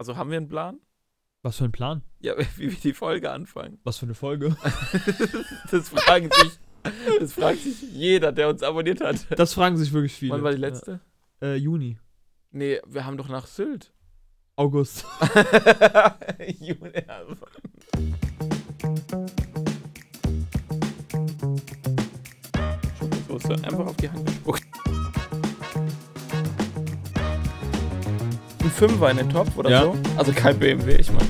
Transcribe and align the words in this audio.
Also 0.00 0.16
haben 0.16 0.30
wir 0.30 0.38
einen 0.38 0.48
Plan? 0.48 0.80
Was 1.42 1.58
für 1.58 1.64
ein 1.64 1.72
Plan? 1.72 2.00
Ja, 2.20 2.32
wie 2.56 2.70
wir 2.70 2.78
die 2.78 2.94
Folge 2.94 3.30
anfangen. 3.30 3.78
Was 3.84 3.98
für 3.98 4.06
eine 4.06 4.14
Folge? 4.14 4.56
Das 5.70 5.90
fragen 5.90 6.30
sich, 6.32 6.58
das 7.20 7.34
fragt 7.34 7.58
sich 7.58 7.82
jeder, 7.82 8.32
der 8.32 8.48
uns 8.48 8.62
abonniert 8.62 9.02
hat. 9.02 9.26
Das 9.38 9.52
fragen 9.52 9.76
sich 9.76 9.92
wirklich 9.92 10.14
viele. 10.14 10.32
Wann 10.32 10.42
war 10.42 10.52
die 10.52 10.56
letzte? 10.56 11.00
Ja. 11.42 11.48
Äh, 11.48 11.56
Juni. 11.56 11.98
Nee, 12.50 12.80
wir 12.86 13.04
haben 13.04 13.18
doch 13.18 13.28
nach 13.28 13.46
Sylt. 13.46 13.92
August. 14.56 15.04
Juni. 16.58 17.04
Schokosoße 22.98 23.52
einfach 23.64 23.86
auf 23.86 23.96
die 23.98 24.08
Hand 24.08 24.24
gespuckt. 24.24 24.79
Fünfer 28.80 29.10
in 29.10 29.18
den 29.18 29.28
Topf 29.28 29.58
oder 29.58 29.68
Ja. 29.68 29.82
so? 29.82 29.94
Also 30.16 30.32
kein 30.32 30.58
BMW, 30.58 30.94
ich 30.94 31.12
meine. 31.12 31.28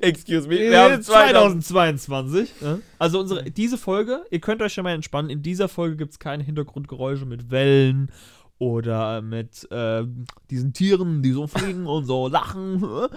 Excuse 0.00 0.48
me, 0.48 0.58
wir 0.58 0.80
haben 0.80 1.02
2000. 1.02 1.64
2022. 1.64 2.50
Ja? 2.62 2.78
Also 2.98 3.20
unsere, 3.20 3.50
diese 3.50 3.76
Folge, 3.76 4.24
ihr 4.30 4.40
könnt 4.40 4.62
euch 4.62 4.72
schon 4.72 4.84
mal 4.84 4.94
entspannen, 4.94 5.30
in 5.30 5.42
dieser 5.42 5.68
Folge 5.68 5.96
gibt 5.96 6.12
es 6.12 6.18
keine 6.18 6.42
Hintergrundgeräusche 6.42 7.26
mit 7.26 7.50
Wellen 7.50 8.10
oder 8.58 9.20
mit 9.22 9.70
äh, 9.70 10.04
diesen 10.50 10.72
Tieren, 10.72 11.22
die 11.22 11.32
so 11.32 11.46
fliegen 11.46 11.86
und 11.86 12.04
so 12.04 12.28
lachen. 12.28 12.82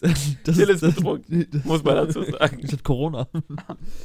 Das 0.00 0.56
Till 0.56 0.68
ist 0.68 0.80
betrunken, 0.82 1.46
muss 1.64 1.82
man 1.82 1.94
dazu 1.94 2.22
sagen. 2.30 2.58
Das 2.60 2.72
hat 2.72 2.84
Corona. 2.84 3.26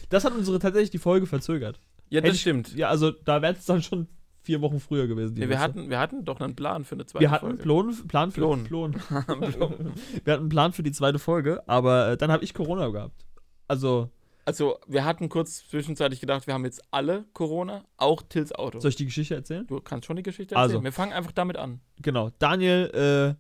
Das 0.10 0.24
hat 0.24 0.34
unsere 0.34 0.58
tatsächlich 0.60 0.92
die 0.92 0.98
Folge 0.98 1.26
verzögert. 1.26 1.80
Ja, 2.10 2.22
das 2.22 2.36
ich- 2.36 2.42
stimmt. 2.42 2.74
Ja, 2.76 2.88
also 2.90 3.12
da 3.12 3.42
wäre 3.42 3.54
es 3.54 3.66
dann 3.66 3.82
schon 3.82 4.08
vier 4.44 4.62
Wochen 4.62 4.80
früher 4.80 5.08
gewesen. 5.08 5.36
Ja, 5.36 5.50
wir, 5.50 5.60
hatten, 5.60 5.90
wir 5.90 6.00
hatten 6.00 6.24
doch 6.24 6.40
einen 6.40 6.56
Plan 6.56 6.86
für 6.86 6.96
eine 6.96 7.06
zweite 7.06 7.22
wir 7.24 7.32
hatten 7.32 7.48
Folge. 7.58 7.64
Plan, 7.64 8.08
Plan 8.08 8.32
für 8.32 8.40
Plon. 8.42 8.64
Plon. 8.64 8.94
wir 8.94 10.34
hatten 10.34 10.42
einen 10.44 10.50
Plan 10.50 10.72
für 10.72 10.84
die 10.84 10.92
zweite 10.94 11.20
Folge, 11.20 11.68
aber 11.68 12.12
äh, 12.12 12.18
dann 12.18 12.32
habe 12.32 12.44
ich 12.46 12.54
Corona 12.54 12.88
gehabt. 12.90 13.26
Also, 13.68 14.10
Also, 14.50 14.80
wir 14.88 15.06
hatten 15.06 15.30
kurz 15.30 15.68
zwischenzeitlich 15.70 16.20
gedacht, 16.20 16.48
wir 16.48 16.54
haben 16.54 16.66
jetzt 16.66 16.82
alle 16.92 17.26
Corona, 17.34 17.84
auch 17.98 18.22
Tills 18.28 18.52
Auto. 18.54 18.80
soll 18.80 18.90
ich 18.90 18.96
die 18.96 19.06
Geschichte 19.06 19.36
erzählen? 19.36 19.66
Du 19.68 19.80
kannst 19.82 20.06
schon 20.08 20.16
die 20.16 20.24
Geschichte 20.24 20.56
Also. 20.56 20.74
erzählen. 20.74 20.84
Wir 20.86 20.92
fangen 20.92 21.14
einfach 21.14 21.32
damit 21.32 21.58
an. 21.58 21.82
Genau. 22.02 22.30
Daniel 22.40 23.38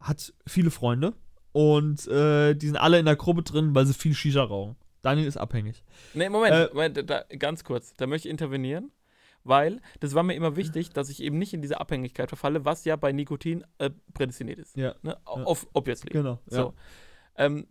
äh, 0.00 0.04
hat 0.04 0.32
viele 0.46 0.70
Freunde 0.70 1.14
und 1.52 2.06
äh, 2.08 2.54
die 2.54 2.66
sind 2.66 2.76
alle 2.76 2.98
in 2.98 3.04
der 3.06 3.16
Gruppe 3.16 3.42
drin, 3.42 3.74
weil 3.74 3.86
sie 3.86 3.94
viel 3.94 4.14
Shisha 4.14 4.42
rauchen. 4.42 4.76
Daniel 5.02 5.26
ist 5.28 5.36
abhängig. 5.36 5.84
Nee, 6.14 6.28
Moment, 6.28 6.54
Äh, 6.54 6.68
Moment 6.72 7.08
da, 7.10 7.24
ganz 7.38 7.62
kurz. 7.64 7.94
Da 7.94 8.06
möchte 8.06 8.28
ich 8.28 8.32
intervenieren, 8.32 8.90
weil 9.44 9.80
das 10.00 10.14
war 10.14 10.22
mir 10.22 10.34
immer 10.34 10.56
wichtig, 10.56 10.90
dass 10.90 11.08
ich 11.08 11.22
eben 11.22 11.38
nicht 11.38 11.54
in 11.54 11.62
diese 11.62 11.80
Abhängigkeit 11.80 12.28
verfalle, 12.28 12.64
was 12.64 12.84
ja 12.84 12.96
bei 12.96 13.12
Nikotin 13.12 13.64
äh, 13.78 13.90
prädestiniert 14.14 14.58
ist. 14.58 14.76
Ja. 14.76 14.94
Ne? 15.02 15.10
Ja. 15.24 15.32
Auf, 15.44 15.66
obviously. 15.72 16.10
Genau. 16.10 16.40
So. 16.46 16.74
Ähm, 17.36 17.66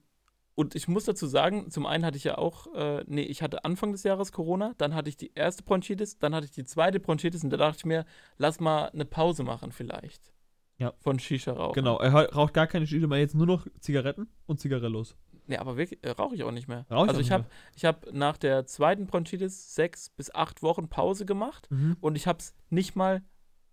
und 0.58 0.74
ich 0.76 0.88
muss 0.88 1.06
dazu 1.06 1.28
sagen, 1.28 1.70
zum 1.70 1.86
einen 1.86 2.04
hatte 2.04 2.18
ich 2.18 2.24
ja 2.24 2.38
auch, 2.38 2.74
äh, 2.74 3.04
nee, 3.08 3.22
ich 3.22 3.42
hatte 3.44 3.64
Anfang 3.64 3.92
des 3.92 4.02
Jahres 4.04 4.32
Corona, 4.32 4.74
dann 4.80 4.96
hatte 4.96 5.08
ich 5.08 5.16
die 5.16 5.32
erste 5.36 5.62
Bronchitis, 5.64 6.18
dann 6.18 6.34
hatte 6.34 6.46
ich 6.46 6.52
die 6.52 6.64
zweite 6.66 7.00
Bronchitis 7.00 7.44
und 7.44 7.52
da 7.52 7.58
dachte 7.58 7.78
ich 7.78 7.86
mir, 7.86 8.06
lass 8.38 8.60
mal 8.60 8.86
eine 8.90 9.06
Pause 9.06 9.44
machen 9.44 9.72
vielleicht. 9.72 10.34
Ja. 10.80 10.94
Von 11.00 11.20
Shisha 11.20 11.54
rauchen. 11.54 11.74
Genau. 11.76 12.00
Er 12.00 12.12
raucht 12.34 12.54
gar 12.56 12.66
keine 12.68 12.88
Shisha 12.88 13.06
mehr, 13.08 13.20
jetzt 13.20 13.36
nur 13.36 13.46
noch 13.46 13.68
Zigaretten 13.80 14.28
und 14.48 14.60
Zigarellos. 14.60 15.16
Nee, 15.46 15.58
aber 15.58 15.78
wirklich, 15.78 16.04
äh, 16.04 16.10
rauche 16.10 16.34
ich 16.36 16.44
auch 16.44 16.52
nicht 16.52 16.68
mehr. 16.68 16.86
Rauch 16.92 17.04
ich 17.04 17.10
also 17.10 17.22
ich 17.22 17.32
habe 17.32 17.46
ich 17.76 17.86
hab 17.86 18.12
nach 18.12 18.38
der 18.38 18.66
zweiten 18.66 19.06
Bronchitis 19.06 19.76
sechs 19.76 20.10
bis 20.10 20.34
acht 20.34 20.62
Wochen 20.64 20.90
Pause 20.90 21.26
gemacht 21.26 21.68
Mhm. 21.70 21.98
und 22.02 22.16
ich 22.16 22.26
habe 22.28 22.40
es 22.40 22.54
nicht 22.70 22.96
mal 22.96 23.22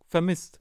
vermisst. 0.06 0.60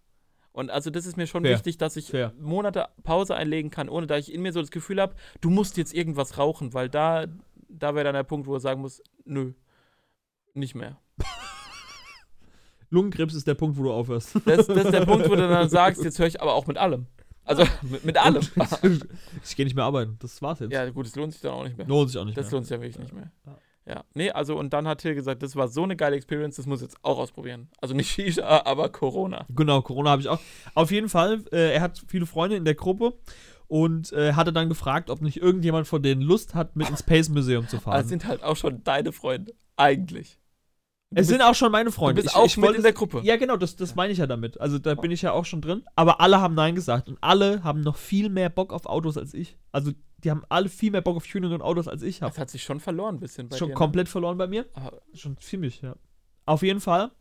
Und 0.53 0.69
also 0.69 0.89
das 0.91 1.05
ist 1.05 1.17
mir 1.17 1.27
schon 1.27 1.43
Fair. 1.43 1.53
wichtig, 1.55 1.77
dass 1.79 1.95
ich 1.97 2.11
Fair. 2.11 2.31
Monate 2.39 2.87
Pause 3.03 3.35
einlegen 3.35 3.71
kann, 3.71 3.89
ohne 3.89 4.07
dass 4.07 4.19
ich 4.27 4.33
in 4.33 4.41
mir 4.41 4.53
so 4.53 4.61
das 4.61 4.69
Gefühl 4.71 5.01
habe, 5.01 5.15
du 5.41 5.49
musst 5.49 5.77
jetzt 5.77 5.93
irgendwas 5.93 6.37
rauchen, 6.37 6.73
weil 6.73 6.89
da, 6.89 7.25
da 7.69 7.95
wäre 7.95 8.05
dann 8.05 8.13
der 8.13 8.23
Punkt, 8.23 8.47
wo 8.47 8.53
er 8.53 8.59
sagen 8.59 8.79
muss, 8.81 9.01
nö, 9.25 9.53
nicht 10.53 10.75
mehr. 10.75 10.97
Lungenkrebs 12.91 13.33
ist 13.33 13.47
der 13.47 13.55
Punkt, 13.55 13.77
wo 13.77 13.83
du 13.83 13.91
aufhörst. 13.91 14.35
Das, 14.45 14.67
das 14.67 14.85
ist 14.85 14.93
der 14.93 15.05
Punkt, 15.05 15.27
wo 15.27 15.35
du 15.35 15.47
dann 15.47 15.67
sagst, 15.71 16.03
jetzt 16.03 16.19
höre 16.19 16.27
ich 16.27 16.39
aber 16.39 16.53
auch 16.53 16.67
mit 16.67 16.77
allem. 16.77 17.07
Also 17.45 17.63
mit, 17.81 18.05
mit 18.05 18.17
allem. 18.17 18.41
ich 19.43 19.55
gehe 19.55 19.65
nicht 19.65 19.75
mehr 19.75 19.83
arbeiten. 19.85 20.17
Das 20.21 20.41
war's 20.41 20.59
jetzt. 20.59 20.71
ja, 20.71 20.87
gut, 20.91 21.07
das 21.07 21.15
lohnt 21.15 21.33
sich 21.33 21.41
dann 21.41 21.53
auch 21.53 21.63
nicht 21.63 21.77
mehr. 21.77 21.87
Lohnt 21.87 22.09
sich 22.11 22.19
auch 22.19 22.25
nicht 22.25 22.37
Das 22.37 22.45
mehr. 22.45 22.51
lohnt 22.53 22.65
sich 22.67 22.75
ja 22.75 22.81
wirklich 22.81 22.99
nicht 22.99 23.13
mehr. 23.13 23.31
Ja. 23.45 23.57
Ja, 23.85 24.05
nee, 24.13 24.31
also 24.31 24.57
und 24.57 24.71
dann 24.71 24.87
hat 24.87 24.99
Till 25.01 25.13
gesagt, 25.13 25.43
das 25.43 25.55
war 25.57 25.67
so 25.67 25.83
eine 25.83 25.95
geile 25.97 26.15
Experience, 26.15 26.55
das 26.55 26.65
muss 26.65 26.79
ich 26.81 26.87
jetzt 26.87 26.97
auch 27.03 27.17
ausprobieren. 27.17 27.67
Also 27.81 27.93
nicht 27.93 28.09
Shisha, 28.13 28.63
aber 28.65 28.89
Corona. 28.89 29.45
Genau, 29.49 29.81
Corona 29.81 30.11
habe 30.11 30.21
ich 30.21 30.29
auch. 30.29 30.39
Auf 30.73 30.89
jeden 30.91 31.09
Fall, 31.09 31.43
äh, 31.51 31.73
er 31.73 31.81
hat 31.81 32.01
viele 32.07 32.25
Freunde 32.25 32.55
in 32.55 32.63
der 32.63 32.75
Gruppe 32.75 33.13
und 33.67 34.13
äh, 34.13 34.33
hatte 34.33 34.53
dann 34.53 34.69
gefragt, 34.69 35.09
ob 35.09 35.21
nicht 35.21 35.37
irgendjemand 35.41 35.85
von 35.87 36.01
denen 36.01 36.21
Lust 36.21 36.55
hat, 36.55 36.75
mit 36.77 36.89
ins 36.89 36.99
Space 36.99 37.27
Museum 37.29 37.67
zu 37.67 37.79
fahren. 37.79 37.99
es 38.01 38.07
sind 38.07 38.25
halt 38.25 38.41
auch 38.43 38.55
schon 38.55 38.83
deine 38.85 39.11
Freunde. 39.11 39.53
Eigentlich. 39.75 40.39
Du 41.09 41.19
es 41.19 41.27
bist- 41.27 41.29
sind 41.31 41.41
auch 41.41 41.53
schon 41.55 41.71
meine 41.71 41.91
Freunde. 41.91 42.21
Du 42.21 42.25
bist 42.25 42.35
auch 42.35 42.43
mit 42.55 42.57
wollte 42.65 42.77
in 42.77 42.83
der 42.83 42.93
Gruppe. 42.93 43.19
Ja, 43.23 43.35
genau, 43.35 43.57
das, 43.57 43.75
das 43.75 43.95
meine 43.95 44.13
ich 44.13 44.19
ja 44.19 44.27
damit. 44.27 44.59
Also 44.61 44.79
da 44.79 44.95
bin 44.95 45.11
ich 45.11 45.21
ja 45.21 45.31
auch 45.33 45.45
schon 45.45 45.61
drin. 45.61 45.83
Aber 45.95 46.21
alle 46.21 46.39
haben 46.39 46.55
Nein 46.55 46.73
gesagt. 46.73 47.07
Und 47.09 47.17
alle 47.21 47.63
haben 47.63 47.81
noch 47.81 47.97
viel 47.97 48.29
mehr 48.29 48.49
Bock 48.49 48.71
auf 48.73 48.85
Autos 48.85 49.17
als 49.17 49.33
ich. 49.33 49.57
Also 49.71 49.91
die 50.23 50.31
haben 50.31 50.43
alle 50.49 50.69
viel 50.69 50.91
mehr 50.91 51.01
Bock 51.01 51.17
auf 51.17 51.27
Tuning 51.27 51.51
und 51.51 51.61
Autos 51.61 51.87
als 51.87 52.01
ich 52.01 52.21
habe. 52.21 52.31
Das 52.31 52.39
hat 52.39 52.49
sich 52.49 52.63
schon 52.63 52.79
verloren 52.79 53.15
ein 53.15 53.19
bisschen 53.19 53.49
bei 53.49 53.57
Schon 53.57 53.69
dir. 53.69 53.73
ne? 53.73 53.77
komplett 53.77 54.09
verloren 54.09 54.37
bei 54.37 54.47
mir. 54.47 54.65
Aber 54.73 55.01
Schon 55.13 55.37
ziemlich, 55.37 55.81
ja. 55.81 55.95
Auf 56.45 56.61
jeden 56.61 56.81
Fall. 56.81 57.11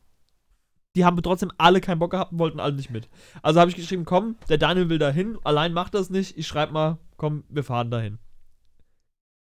Die 0.95 1.05
haben 1.05 1.21
trotzdem 1.23 1.51
alle 1.57 1.81
keinen 1.81 1.99
Bock 1.99 2.11
gehabt 2.11 2.33
und 2.33 2.39
wollten 2.39 2.61
alle 2.61 2.75
nicht 2.75 2.91
mit. 2.91 3.09
Also 3.41 3.61
habe 3.61 3.71
ich 3.71 3.77
geschrieben, 3.77 4.05
komm, 4.05 4.37
der 4.49 4.59
Daniel 4.59 4.91
will 4.91 4.99
dahin, 4.99 5.39
allein 5.43 5.73
macht 5.73 5.95
das 5.95 6.11
nicht. 6.11 6.37
Ich 6.37 6.47
schreibe 6.47 6.73
mal, 6.73 6.99
komm, 7.17 7.45
wir 7.49 7.65
fahren 7.65 7.91
dahin. 7.91 8.19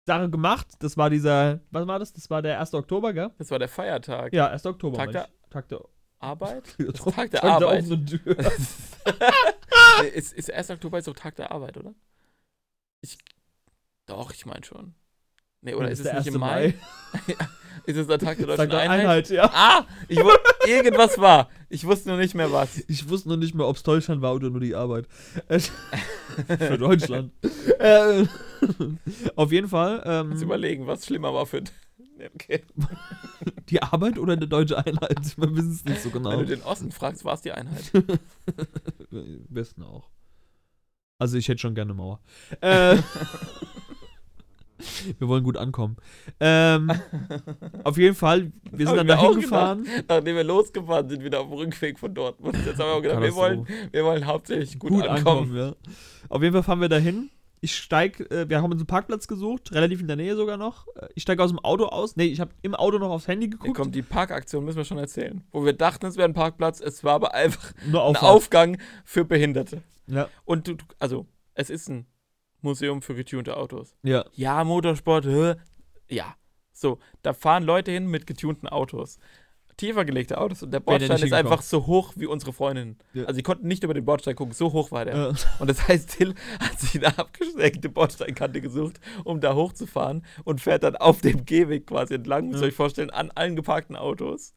Sache 0.07 0.31
gemacht, 0.31 0.67
das 0.81 0.97
war 0.97 1.11
dieser, 1.11 1.61
was 1.71 1.87
war 1.87 1.99
das? 1.99 2.13
Das 2.13 2.29
war 2.31 2.43
der 2.43 2.59
1. 2.59 2.75
Oktober, 2.75 3.13
gell? 3.13 3.31
das 3.39 3.51
war 3.51 3.59
der 3.59 3.69
Feiertag. 3.69 4.33
Ja, 4.33 4.49
1. 4.49 4.67
Oktober. 4.67 4.97
Tag 4.97 5.13
der-. 5.13 5.29
Tag 5.51 5.69
der, 5.69 5.81
Arbeit? 6.19 6.77
Tag 7.15 7.31
der 7.31 7.45
Arbeit. 7.45 7.85
Nee, 7.89 10.09
ist, 10.09 10.33
ist 10.33 10.51
1. 10.51 10.71
Oktober 10.71 11.01
doch 11.01 11.15
Tag 11.15 11.37
der 11.37 11.51
Arbeit, 11.51 11.77
oder? 11.77 11.95
Ich. 13.01 13.19
Doch, 14.09 14.33
ich 14.33 14.45
meine 14.47 14.65
schon. 14.65 14.95
Nee, 15.61 15.75
oder 15.75 15.91
ist, 15.91 16.05
der 16.05 16.19
es 16.19 16.25
nicht 16.25 16.29
1. 16.29 16.35
im 16.35 16.41
Mai? 16.41 16.75
ist 17.87 17.97
es 17.97 18.07
der 18.07 18.19
Tag 18.19 18.39
der 18.39 18.47
deutschen 18.47 18.71
Einheit? 18.73 19.01
Einheit, 19.01 19.31
ja. 19.31 19.51
Ah! 19.53 19.87
Ich 20.09 20.19
wusste, 20.19 20.41
irgendwas 20.69 21.19
war. 21.19 21.49
Ich 21.69 21.85
wusste 21.85 22.09
nur 22.09 22.19
nicht 22.19 22.35
mehr 22.35 22.51
was. 22.53 22.83
Ich 22.89 23.09
wusste 23.09 23.29
noch 23.29 23.37
nicht 23.37 23.55
mehr, 23.55 23.67
ob 23.67 23.77
es 23.77 23.83
Deutschland 23.83 24.23
war 24.23 24.35
oder 24.35 24.51
nur 24.51 24.61
die 24.61 24.75
Arbeit. 24.75 25.07
Für 26.47 26.79
Deutschland. 26.79 27.33
äh, 27.79 28.25
auf 29.37 29.53
jeden 29.53 29.69
Fall. 29.69 29.97
Jetzt 29.97 30.07
Ähm, 30.07 30.43
überlegen, 30.43 30.87
was 30.87 31.05
schlimmer 31.05 31.35
war 31.35 31.47
für. 31.47 31.63
Okay. 32.35 32.65
die 33.69 33.81
Arbeit 33.83 34.19
oder 34.19 34.33
eine 34.33 34.49
deutsche 34.49 34.77
Einheit? 34.79 35.37
Wir 35.37 35.55
wissen 35.57 35.73
es 35.73 35.85
nicht 35.85 36.03
so 36.03 36.11
genau. 36.11 36.31
Wenn 36.31 36.41
du 36.41 36.47
den 36.47 36.63
Osten 36.63 36.91
fragst, 36.93 37.25
war 37.25 37.35
es 37.35 37.43
die 37.43 37.53
Einheit. 37.53 37.93
Am 37.95 39.47
besten 39.49 39.83
auch. 39.83 40.09
Also 41.19 41.37
ich 41.37 41.49
hätte 41.49 41.59
schon 41.61 41.75
gerne 41.75 41.93
eine 41.93 41.99
Mauer. 42.01 42.21
Äh, 42.61 42.97
wir 45.19 45.29
wollen 45.29 45.45
gut 45.45 45.57
ankommen. 45.57 45.97
Ähm, 46.41 46.91
auf 47.85 47.97
jeden 47.99 48.15
Fall, 48.15 48.53
wir 48.71 48.87
sind 48.87 48.97
dann 48.97 49.07
dahin 49.07 49.41
gefahren. 49.41 49.87
Nachdem 50.09 50.37
wir 50.37 50.45
losgefahren 50.45 51.09
sind, 51.09 51.25
wieder 51.25 51.41
auf 51.41 51.49
dem 51.49 51.55
Rückweg 51.59 51.99
von 51.99 52.15
Dortmund. 52.15 52.57
Jetzt 52.65 52.79
haben 52.79 52.89
wir 52.89 52.95
auch 52.95 53.03
gedacht, 53.03 53.23
wir 53.23 53.35
wollen, 53.35 53.67
wir 53.91 54.05
wollen 54.05 54.27
hauptsächlich 54.27 54.79
gut, 54.79 55.07
ankommen. 55.07 55.55
ja. 55.57 55.75
Auf 56.29 56.43
jeden 56.43 56.53
Fall 56.53 56.63
fahren 56.63 56.81
wir 56.81 56.89
dahin. 56.89 57.31
Ich 57.61 57.75
steig, 57.75 58.21
äh, 58.31 58.49
wir 58.49 58.59
haben 58.63 58.71
uns 58.71 58.81
einen 58.81 58.87
Parkplatz 58.87 59.27
gesucht, 59.27 59.73
relativ 59.73 60.01
in 60.01 60.07
der 60.07 60.15
Nähe 60.15 60.37
sogar 60.37 60.57
noch. 60.57 60.87
Äh, 60.95 61.09
Ich 61.17 61.25
steige 61.25 61.43
aus 61.43 61.51
dem 61.51 61.59
Auto 61.59 61.87
aus. 61.87 62.15
Nee, 62.15 62.27
ich 62.27 62.39
habe 62.39 62.53
im 62.63 62.77
Auto 62.77 62.99
noch 62.99 63.11
aufs 63.11 63.27
Handy 63.27 63.47
Hier 63.47 63.51
geguckt. 63.59 63.77
kommt 63.77 63.95
die 63.97 64.03
Parkaktion, 64.03 64.65
müssen 64.65 64.77
wir 64.77 64.85
schon 64.85 64.99
erzählen. 64.99 65.43
Wo 65.51 65.65
wir 65.65 65.73
dachten, 65.73 66.07
es 66.07 66.17
wäre 66.17 66.29
ein 66.29 66.35
Parkplatz, 66.35 66.81
es 66.81 67.03
war 67.03 67.15
aber 67.15 67.35
einfach 67.35 67.73
Nur 67.91 68.07
ein. 68.07 68.15
Aufgang 68.17 68.79
für 69.05 69.25
Behinderte. 69.25 69.83
Ja, 70.07 70.29
Und 70.45 70.69
du- 70.69 70.77
also, 71.01 71.27
es 71.55 71.69
ist 71.69 71.89
ein 71.89 72.07
Museum 72.63 73.03
für 73.03 73.15
getunte 73.15 73.57
Autos. 73.57 73.95
ja. 74.03 74.25
Ja, 74.35 74.65
Motorsport, 74.65 75.25
hä? 75.27 75.55
ja. 76.09 76.35
So, 76.73 76.99
da 77.23 77.33
fahren 77.33 77.65
Leute 77.65 77.91
hin 77.91 78.07
mit 78.07 78.27
getunten 78.27 78.69
Autos. 78.69 79.19
Tiefer 79.77 80.05
gelegte 80.05 80.39
Autos 80.41 80.63
und 80.65 80.73
der 80.73 80.81
Bordstein 80.81 81.23
ist 81.23 81.33
einfach 81.33 81.63
so 81.63 81.87
hoch 81.87 82.13
wie 82.17 82.27
unsere 82.27 82.53
Freundin. 82.53 82.99
Ja. 83.15 83.25
Also, 83.25 83.35
sie 83.37 83.43
konnten 83.43 83.67
nicht 83.69 83.83
über 83.85 83.95
den 83.95 84.05
Bordstein 84.05 84.35
gucken, 84.37 84.53
so 84.55 84.73
hoch 84.73 84.91
war 84.93 85.05
der. 85.05 85.15
Äh, 85.31 85.35
Und 85.61 85.71
das 85.71 85.87
heißt, 85.87 86.11
Till 86.19 86.35
hat 86.61 86.79
sich 86.81 86.97
eine 87.05 87.17
abgesteckte 87.19 87.89
Bordsteinkante 87.89 88.61
gesucht, 88.61 88.99
um 89.25 89.41
da 89.41 89.55
hochzufahren 89.55 90.25
und 90.45 90.61
fährt 90.61 90.83
dann 90.85 90.97
auf 90.97 91.21
dem 91.21 91.45
Gehweg 91.45 91.87
quasi 91.89 92.15
entlang, 92.15 92.49
müsst 92.49 92.61
ihr 92.61 92.67
Ja. 92.67 92.69
euch 92.71 92.75
vorstellen, 92.77 93.11
an 93.11 93.31
allen 93.33 93.55
geparkten 93.57 93.95
Autos, 93.97 94.55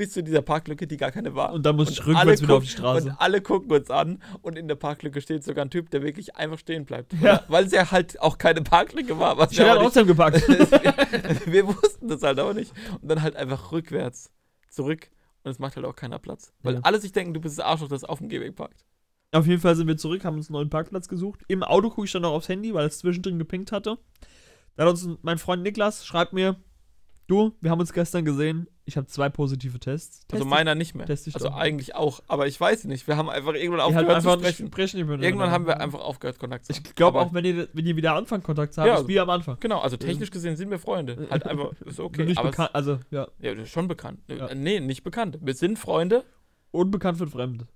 bis 0.00 0.12
zu 0.12 0.22
dieser 0.22 0.40
Parklücke, 0.40 0.86
die 0.86 0.96
gar 0.96 1.10
keine 1.12 1.34
war. 1.34 1.52
Und 1.52 1.66
dann 1.66 1.76
muss 1.76 1.90
ich 1.90 2.00
alle 2.02 2.16
rückwärts 2.16 2.42
wieder 2.42 2.54
auf 2.54 2.62
die 2.62 2.70
Straße. 2.70 3.08
Und 3.10 3.20
alle 3.20 3.42
gucken 3.42 3.70
uns 3.70 3.90
an 3.90 4.22
und 4.40 4.56
in 4.56 4.66
der 4.66 4.76
Parklücke 4.76 5.20
steht 5.20 5.44
sogar 5.44 5.62
ein 5.66 5.70
Typ, 5.70 5.90
der 5.90 6.02
wirklich 6.02 6.36
einfach 6.36 6.58
stehen 6.58 6.86
bleibt. 6.86 7.12
Ja. 7.20 7.44
Weil 7.48 7.66
es 7.66 7.72
ja 7.72 7.90
halt 7.90 8.18
auch 8.22 8.38
keine 8.38 8.62
Parklücke 8.62 9.18
war. 9.18 9.36
Was 9.36 9.52
Ich 9.52 9.58
wir, 9.58 9.68
hätte 9.68 9.80
trotzdem 9.80 10.06
gepackt. 10.06 10.48
nicht, 10.48 11.52
wir 11.52 11.66
wussten 11.66 12.08
das 12.08 12.22
halt 12.22 12.40
auch 12.40 12.54
nicht. 12.54 12.72
Und 13.02 13.10
dann 13.10 13.20
halt 13.20 13.36
einfach 13.36 13.72
rückwärts 13.72 14.30
zurück. 14.70 15.10
Und 15.44 15.50
es 15.50 15.58
macht 15.58 15.76
halt 15.76 15.84
auch 15.84 15.94
keiner 15.96 16.18
Platz. 16.18 16.50
Weil 16.62 16.76
Ja. 16.76 16.80
alle 16.82 16.98
sich 16.98 17.12
denken, 17.12 17.34
du 17.34 17.40
bist 17.40 17.58
das 17.58 17.66
Arschloch, 17.66 17.88
das 17.88 18.04
auf 18.04 18.20
dem 18.20 18.30
Gehweg 18.30 18.56
parkt. 18.56 18.86
Auf 19.32 19.46
jeden 19.46 19.60
Fall 19.60 19.76
sind 19.76 19.86
wir 19.86 19.98
zurück, 19.98 20.24
haben 20.24 20.36
uns 20.36 20.48
einen 20.48 20.54
neuen 20.54 20.70
Parkplatz 20.70 21.08
gesucht. 21.08 21.42
Im 21.48 21.62
Auto 21.62 21.90
gucke 21.90 22.06
ich 22.06 22.12
dann 22.12 22.22
noch 22.22 22.32
aufs 22.32 22.48
Handy, 22.48 22.72
weil 22.72 22.86
es 22.86 22.98
zwischendrin 23.00 23.38
gepinkt 23.38 23.70
hatte. 23.70 23.98
Da 24.76 24.84
hat 24.84 24.90
uns 24.90 25.06
mein 25.20 25.36
Freund 25.38 25.62
Niklas, 25.62 26.06
schreibt 26.06 26.32
mir, 26.32 26.56
du, 27.26 27.52
wir 27.60 27.70
haben 27.70 27.80
uns 27.80 27.92
gestern 27.92 28.24
gesehen, 28.24 28.66
ich 28.90 28.96
habe 28.96 29.06
zwei 29.06 29.28
positive 29.28 29.78
Tests. 29.80 30.26
Also 30.30 30.44
Test 30.44 30.50
meiner 30.50 30.74
nicht 30.74 30.94
mehr. 30.94 31.06
test 31.06 31.26
dich 31.26 31.34
Also 31.34 31.48
doch. 31.48 31.56
eigentlich 31.56 31.94
auch. 31.94 32.20
Aber 32.28 32.46
ich 32.46 32.60
weiß 32.60 32.84
nicht. 32.84 33.06
Wir 33.06 33.16
haben 33.16 33.30
einfach 33.30 33.54
irgendwann 33.54 33.80
aufgehört 33.80 34.08
einfach 34.16 34.34
zu 34.34 34.40
sprechen. 34.40 34.66
sprechen. 34.66 35.22
Irgendwann 35.22 35.50
haben 35.50 35.66
wir 35.66 35.80
einfach 35.80 36.00
aufgehört, 36.00 36.38
Kontakt 36.38 36.66
zu 36.66 36.74
haben. 36.74 36.82
Ich 36.84 36.94
glaube 36.94 37.20
auch, 37.20 37.32
wenn 37.32 37.44
ihr, 37.44 37.68
wenn 37.72 37.86
ihr 37.86 37.96
wieder 37.96 38.14
anfangt, 38.14 38.44
Kontakt 38.44 38.74
zu 38.74 38.82
haben, 38.82 38.88
Ja. 38.88 38.98
ist 38.98 39.08
wie 39.08 39.18
am 39.20 39.30
Anfang. 39.30 39.56
Genau, 39.60 39.80
also 39.80 39.96
technisch 39.96 40.30
gesehen 40.30 40.56
sind 40.56 40.70
wir 40.70 40.78
Freunde. 40.78 41.28
Halt 41.30 41.46
einfach, 41.46 41.72
ist 41.86 42.00
okay. 42.00 42.24
nicht 42.24 42.38
aber 42.38 42.50
bekannt, 42.50 42.70
also 42.74 42.98
ja, 43.10 43.28
ja, 43.40 43.64
schon 43.64 43.88
bekannt. 43.88 44.20
Ja. 44.28 44.48
Äh, 44.48 44.54
Nee, 44.54 44.80
nicht 44.80 45.02
bekannt. 45.04 45.38
Wir 45.40 45.54
sind 45.54 45.78
Freunde. 45.78 46.24
unbekannt 46.72 47.18
für 47.18 47.26
Fremde. 47.26 47.66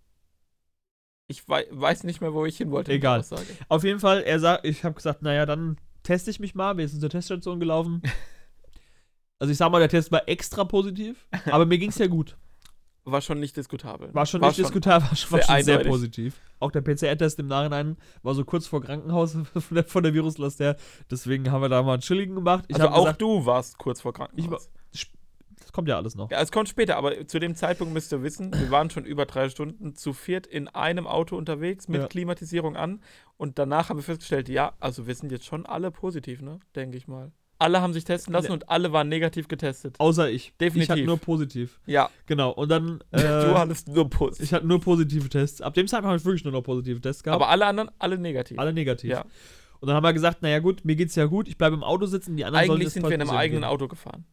Ich 1.27 1.49
wei 1.49 1.67
weiß 1.71 2.05
nicht 2.05 2.21
mehr, 2.21 2.35
wo 2.35 2.45
ich 2.45 2.57
hin 2.59 2.71
wollte. 2.71 2.93
Egal. 2.93 3.25
Auf 3.69 3.83
jeden 3.85 4.01
Fall, 4.01 4.23
er 4.23 4.39
sagt, 4.41 4.67
ich 4.67 4.85
habe 4.85 4.95
gesagt, 4.95 5.23
naja, 5.23 5.47
dann 5.47 5.79
teste 6.03 6.31
ich 6.31 6.39
mich 6.39 6.55
mal. 6.55 6.77
Wir 6.77 6.87
sind 6.89 7.01
zur 7.01 7.09
Teststation 7.11 7.61
gelaufen. 7.61 8.03
Also 9.39 9.51
ich 9.53 9.59
sag 9.59 9.71
mal, 9.71 9.79
der 9.81 9.89
Test 9.89 10.13
war 10.13 10.29
extra 10.29 10.65
positiv, 10.65 11.27
aber 11.51 11.67
mir 11.67 11.79
ging 11.79 11.91
es 11.91 11.99
ja 11.99 12.07
gut. 12.07 12.37
War 13.07 13.21
schon 13.21 13.39
nicht 13.39 13.55
diskutabel. 13.57 14.09
War 14.15 14.25
schon 14.25 14.41
nicht 14.41 14.57
diskutabel, 14.57 15.07
war 15.11 15.17
schon, 15.17 15.33
war 15.33 15.43
sehr 15.43 15.57
schon 15.57 15.65
sehr 15.65 15.79
positiv. 15.85 16.41
Auch 16.59 16.71
der 16.71 16.81
PCR-Test 16.81 17.39
im 17.39 17.49
Nachhinein 17.49 17.99
war 18.23 18.35
so 18.35 18.45
kurz 18.47 18.67
vor 18.67 18.81
Krankenhaus 18.81 19.33
von 19.33 19.63
der, 19.73 19.85
von 19.85 20.03
der 20.03 20.15
Viruslast 20.15 20.59
her. 20.61 20.77
Deswegen 21.11 21.51
haben 21.51 21.61
wir 21.61 21.69
da 21.69 21.83
mal 21.83 21.95
einen 21.95 22.03
chilligen 22.03 22.35
gemacht. 22.35 22.65
Ich 22.69 22.77
Also 22.77 22.89
auch 22.89 23.05
gesagt, 23.05 23.21
du 23.21 23.45
warst 23.45 23.77
kurz 23.77 24.01
vor 24.01 24.15
Krankenhaus. 24.15 24.51
War- 24.51 24.61
das 25.61 25.73
kommt 25.73 25.89
ja 25.89 25.97
alles 25.97 26.15
noch. 26.15 26.31
ja, 26.31 26.41
es 26.41 26.51
kommt 26.53 26.69
später, 26.69 26.97
aber 26.97 27.27
zu 27.27 27.39
dem 27.39 27.55
Zeitpunkt 27.55 27.93
müsst 27.95 28.13
ihr 28.13 28.23
wissen, 28.23 28.53
wir 28.53 28.71
waren 28.71 28.91
schon 28.91 29.05
über 29.05 29.25
drei 29.27 29.49
Stunden 29.49 29.95
zu 29.95 30.13
viert 30.13 30.47
in 30.47 30.69
einem 30.69 31.07
Auto 31.07 31.37
unterwegs 31.37 31.89
mit 31.89 32.01
Ja. 32.03 32.07
Klimatisierung 32.09 32.77
an 32.77 33.01
und 33.37 33.59
danach 33.59 33.89
haben 33.89 33.99
wir 33.99 34.03
festgestellt, 34.05 34.49
ja, 34.49 34.75
also 34.81 35.07
wir 35.07 35.15
sind 35.15 35.31
jetzt 35.33 35.47
schon 35.47 35.65
alle 35.67 35.91
positiv, 35.91 36.43
ne, 36.43 36.59
denke 36.75 36.97
ich 36.97 37.09
mal. 37.09 37.33
Alle 37.59 37.81
haben 37.81 37.93
sich 37.93 38.05
testen 38.05 38.33
lassen 38.35 38.51
und 38.53 38.69
alle 38.69 38.93
waren 38.93 39.09
negativ 39.09 39.47
getestet. 39.49 39.95
Außer 39.99 40.29
ich. 40.29 40.49
Ich 40.49 40.57
Definitiv. 40.59 40.91
hatte 40.91 41.05
nur 41.05 41.19
positiv. 41.19 41.79
Ja, 41.87 42.11
Genau. 42.27 42.51
Und 42.51 42.69
dann. 42.71 43.03
du 43.13 43.19
Äh, 43.19 43.55
hattest 43.55 43.89
nur 43.89 44.11
positiv. 44.11 44.45
ich 44.45 44.53
hatte 44.53 44.67
nur 44.67 44.81
positive 44.81 45.29
Tests. 45.29 45.61
Ab 45.61 45.75
dem 45.75 45.87
Zeitpunkt 45.87 46.09
habe 46.11 46.17
ich 46.19 46.25
wirklich 46.25 46.45
nur 46.45 46.53
noch 46.53 46.63
positive 46.63 47.01
Tests 47.01 47.23
gehabt. 47.23 47.41
Aber 47.41 47.51
alle 47.51 47.67
anderen, 47.67 47.91
alle 47.99 48.19
negativ. 48.19 48.59
alle 48.59 48.73
negativ. 48.73 49.11
Ja. 49.11 49.25
Und 49.81 49.89
dann 49.89 49.97
haben 49.97 50.03
wir 50.05 50.13
gesagt, 50.13 50.43
naja 50.43 50.59
gut, 50.61 50.85
mir 50.85 50.97
geht's 50.97 51.15
ja 51.15 51.27
gut, 51.27 51.47
ich 51.47 51.59
bleibe 51.59 51.77
im 51.77 51.85
Auto 51.85 52.07
sitzen, 52.07 52.37
die 52.37 52.45
anderen 52.45 52.67
sollen 52.67 52.81
Eigentlich 52.81 52.93
sind 52.95 53.03
wir 53.05 53.13
in 53.15 53.21
einem 53.21 53.31
eigenen 53.31 53.63
gehen. 53.63 53.71
Auto 53.71 53.87
gefahren. 53.87 54.25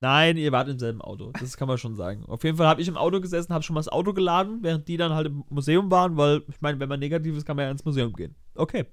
Nein, 0.00 0.36
ihr 0.36 0.50
wart 0.50 0.68
im 0.68 0.80
selben 0.80 1.00
Auto. 1.00 1.30
Das 1.38 1.56
kann 1.56 1.68
man 1.68 1.78
schon 1.78 1.94
sagen. 1.94 2.24
Auf 2.26 2.42
jeden 2.42 2.56
Fall 2.56 2.66
habe 2.66 2.80
ich 2.82 2.88
im 2.88 2.96
Auto 2.96 3.20
gesessen, 3.20 3.52
habe 3.54 3.62
schon 3.62 3.74
mal 3.74 3.80
das 3.80 3.88
Auto 3.88 4.12
geladen, 4.12 4.58
während 4.62 4.88
die 4.88 4.96
dann 4.96 5.12
halt 5.12 5.28
im 5.28 5.44
Museum 5.48 5.92
waren, 5.92 6.16
weil 6.16 6.42
ich 6.48 6.60
meine, 6.60 6.80
wenn 6.80 6.88
man 6.88 6.98
negativ 6.98 7.36
ist, 7.36 7.46
kann 7.46 7.54
man 7.54 7.66
ja 7.66 7.70
ins 7.70 7.84
Museum 7.84 8.12
gehen. 8.12 8.34
Okay. 8.56 8.86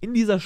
In 0.00 0.12
dieser, 0.12 0.40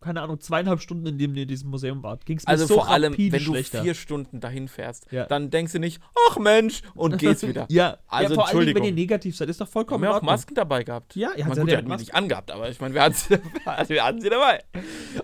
keine 0.00 0.22
Ahnung, 0.22 0.40
zweieinhalb 0.40 0.80
Stunden, 0.80 1.06
in 1.06 1.18
dem 1.18 1.34
ihr 1.34 1.42
in 1.42 1.48
diesem 1.48 1.68
Museum 1.70 2.02
wart, 2.02 2.24
ging 2.24 2.38
es 2.38 2.44
mir 2.44 2.48
Also 2.48 2.66
so 2.66 2.74
vor 2.74 2.88
allem, 2.88 3.12
wenn 3.16 3.30
du 3.32 3.38
schlechter. 3.52 3.82
vier 3.82 3.94
Stunden 3.94 4.40
dahin 4.40 4.66
fährst, 4.68 5.06
Ja. 5.12 5.26
dann 5.26 5.50
denkst 5.50 5.72
du 5.72 5.78
nicht, 5.78 6.00
ach 6.30 6.38
Mensch, 6.38 6.80
und 6.94 7.18
gehst 7.18 7.46
wieder. 7.46 7.66
Ja, 7.70 7.98
Also, 8.08 8.34
ja, 8.34 8.40
vor 8.40 8.48
allem, 8.48 8.74
wenn 8.74 8.84
ihr 8.84 8.92
negativ 8.92 9.36
seid, 9.36 9.48
ist 9.50 9.60
doch 9.60 9.66
Wir 9.66 9.72
vollkommen 9.72 10.04
haben 10.06 10.12
ja 10.12 10.18
in 10.18 10.22
auch. 10.22 10.26
Masken 10.26 10.54
dabei 10.54 10.84
gehabt. 10.84 11.14
Ja, 11.16 11.30
ihr 11.36 11.44
habt 11.44 11.58
gut, 11.58 11.68
ja 11.70 11.86
wir 11.86 11.96
nicht 11.96 12.14
angehabt, 12.14 12.50
aber 12.50 12.70
ich 12.70 12.80
meine, 12.80 12.94
wir 12.94 13.02
hatten 13.02 13.14
sie, 13.14 13.30
wir 13.88 14.04
hatten 14.04 14.20
sie 14.20 14.30
dabei. 14.30 14.60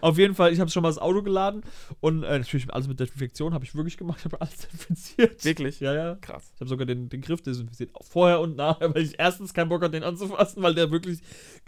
Auf 0.03 0.19
jeden 0.19 0.35
Fall, 0.35 0.53
ich 0.53 0.61
habe 0.61 0.71
schon 0.71 0.83
mal 0.83 0.89
das 0.91 0.99
Auto 0.99 1.23
geladen 1.23 1.63
und 2.01 2.23
äh, 2.23 2.39
natürlich 2.39 2.73
alles 2.73 2.87
mit 2.89 3.01
Desinfektion 3.01 3.55
habe 3.55 3.65
ich 3.65 3.75
wirklich 3.75 3.97
gemacht, 3.97 4.25
habe 4.27 4.41
alles 4.41 4.57
desinfiziert. 4.73 5.45
Wirklich? 5.45 5.81
Ja, 5.81 5.95
ja. 5.95 6.15
Krass. 6.21 6.51
Ich 6.55 6.61
habe 6.61 6.69
sogar 6.69 6.85
den, 6.87 7.09
den 7.09 7.23
Griff 7.23 7.41
desinfiziert. 7.41 7.95
Auch 7.95 8.05
vorher 8.05 8.41
und 8.41 8.57
nachher, 8.57 8.95
weil 8.95 9.03
ich 9.03 9.15
erstens 9.19 9.55
keinen 9.55 9.69
Bock 9.71 9.81
hatte, 9.83 9.93
den 9.93 10.03
anzufassen, 10.05 10.63
weil 10.63 10.75
der 10.75 10.91
wirklich, 10.91 11.21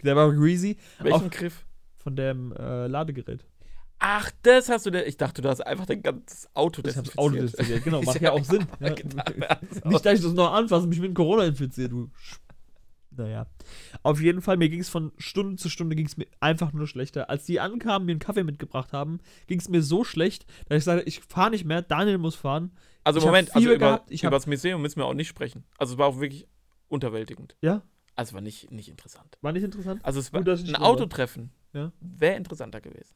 der 0.03 0.15
war 0.15 0.31
greasy. 0.31 0.77
Welchen 0.99 1.25
Auf- 1.25 1.29
Griff? 1.31 1.65
Von 2.09 2.15
dem 2.15 2.51
äh, 2.53 2.87
Ladegerät. 2.87 3.45
Ach, 3.99 4.31
das 4.41 4.67
hast 4.67 4.87
du, 4.87 4.89
da- 4.89 5.03
ich 5.03 5.15
dachte, 5.17 5.43
du 5.43 5.49
hast 5.49 5.61
einfach 5.61 5.85
dein 5.85 6.01
ganzes 6.01 6.49
Auto 6.55 6.81
das 6.81 6.93
desinfiziert. 6.95 7.19
Auto 7.19 7.35
desinfiziert. 7.35 7.83
Genau, 7.83 8.01
macht 8.05 8.19
ja 8.19 8.31
auch 8.31 8.43
Sinn. 8.43 8.65
Ja. 8.79 8.93
gedacht, 8.95 9.35
das 9.37 9.83
Nicht, 9.85 10.05
dass 10.07 10.13
ich 10.17 10.25
das 10.25 10.33
noch 10.33 10.51
anfasse 10.51 10.83
und 10.85 10.89
mich 10.89 10.99
mit 11.01 11.13
Corona 11.13 11.43
infiziert, 11.45 11.91
du. 11.91 12.09
Naja. 13.11 13.45
Auf 14.01 14.19
jeden 14.21 14.41
Fall, 14.41 14.57
mir 14.57 14.69
ging 14.69 14.79
es 14.79 14.89
von 14.89 15.11
Stunde 15.17 15.57
zu 15.57 15.69
Stunde 15.69 15.95
ging 15.95 16.07
es 16.07 16.17
mir 16.17 16.25
einfach 16.39 16.73
nur 16.73 16.87
schlechter. 16.87 17.29
Als 17.29 17.45
die 17.45 17.59
ankamen, 17.59 18.07
mir 18.07 18.13
einen 18.13 18.19
Kaffee 18.19 18.43
mitgebracht 18.43 18.91
haben, 18.91 19.19
ging 19.45 19.59
es 19.59 19.69
mir 19.69 19.83
so 19.83 20.03
schlecht, 20.03 20.47
dass 20.67 20.79
ich 20.79 20.83
sagte, 20.85 21.03
ich 21.07 21.19
fahre 21.19 21.51
nicht 21.51 21.65
mehr, 21.65 21.83
Daniel 21.83 22.17
muss 22.17 22.33
fahren. 22.35 22.71
Also 23.03 23.19
Ich 23.19 23.25
Moment, 23.25 23.53
also 23.55 23.67
über, 23.67 23.77
gehabt, 23.77 24.09
über 24.11 24.31
das 24.31 24.47
Museum 24.47 24.81
müssen 24.81 24.97
wir 24.99 25.05
auch 25.05 25.13
nicht 25.13 25.27
sprechen. 25.27 25.63
Also 25.77 25.93
es 25.93 25.99
war 25.99 26.07
auch 26.07 26.19
wirklich 26.19 26.47
unterwältigend. 26.87 27.55
Ja, 27.61 27.83
Also 28.19 28.31
es 28.31 28.33
war 28.33 28.41
nicht, 28.41 28.69
nicht 28.71 28.89
interessant. 28.89 29.37
war 29.41 29.51
nicht 29.51 29.63
interessant. 29.63 30.03
Also 30.03 30.19
es 30.19 30.31
war 30.33 30.43
Gut, 30.43 30.49
ein. 30.59 30.75
Autotreffen. 30.75 31.51
Ja. 31.73 31.91
Wäre 32.01 32.35
interessanter 32.35 32.81
gewesen. 32.81 33.15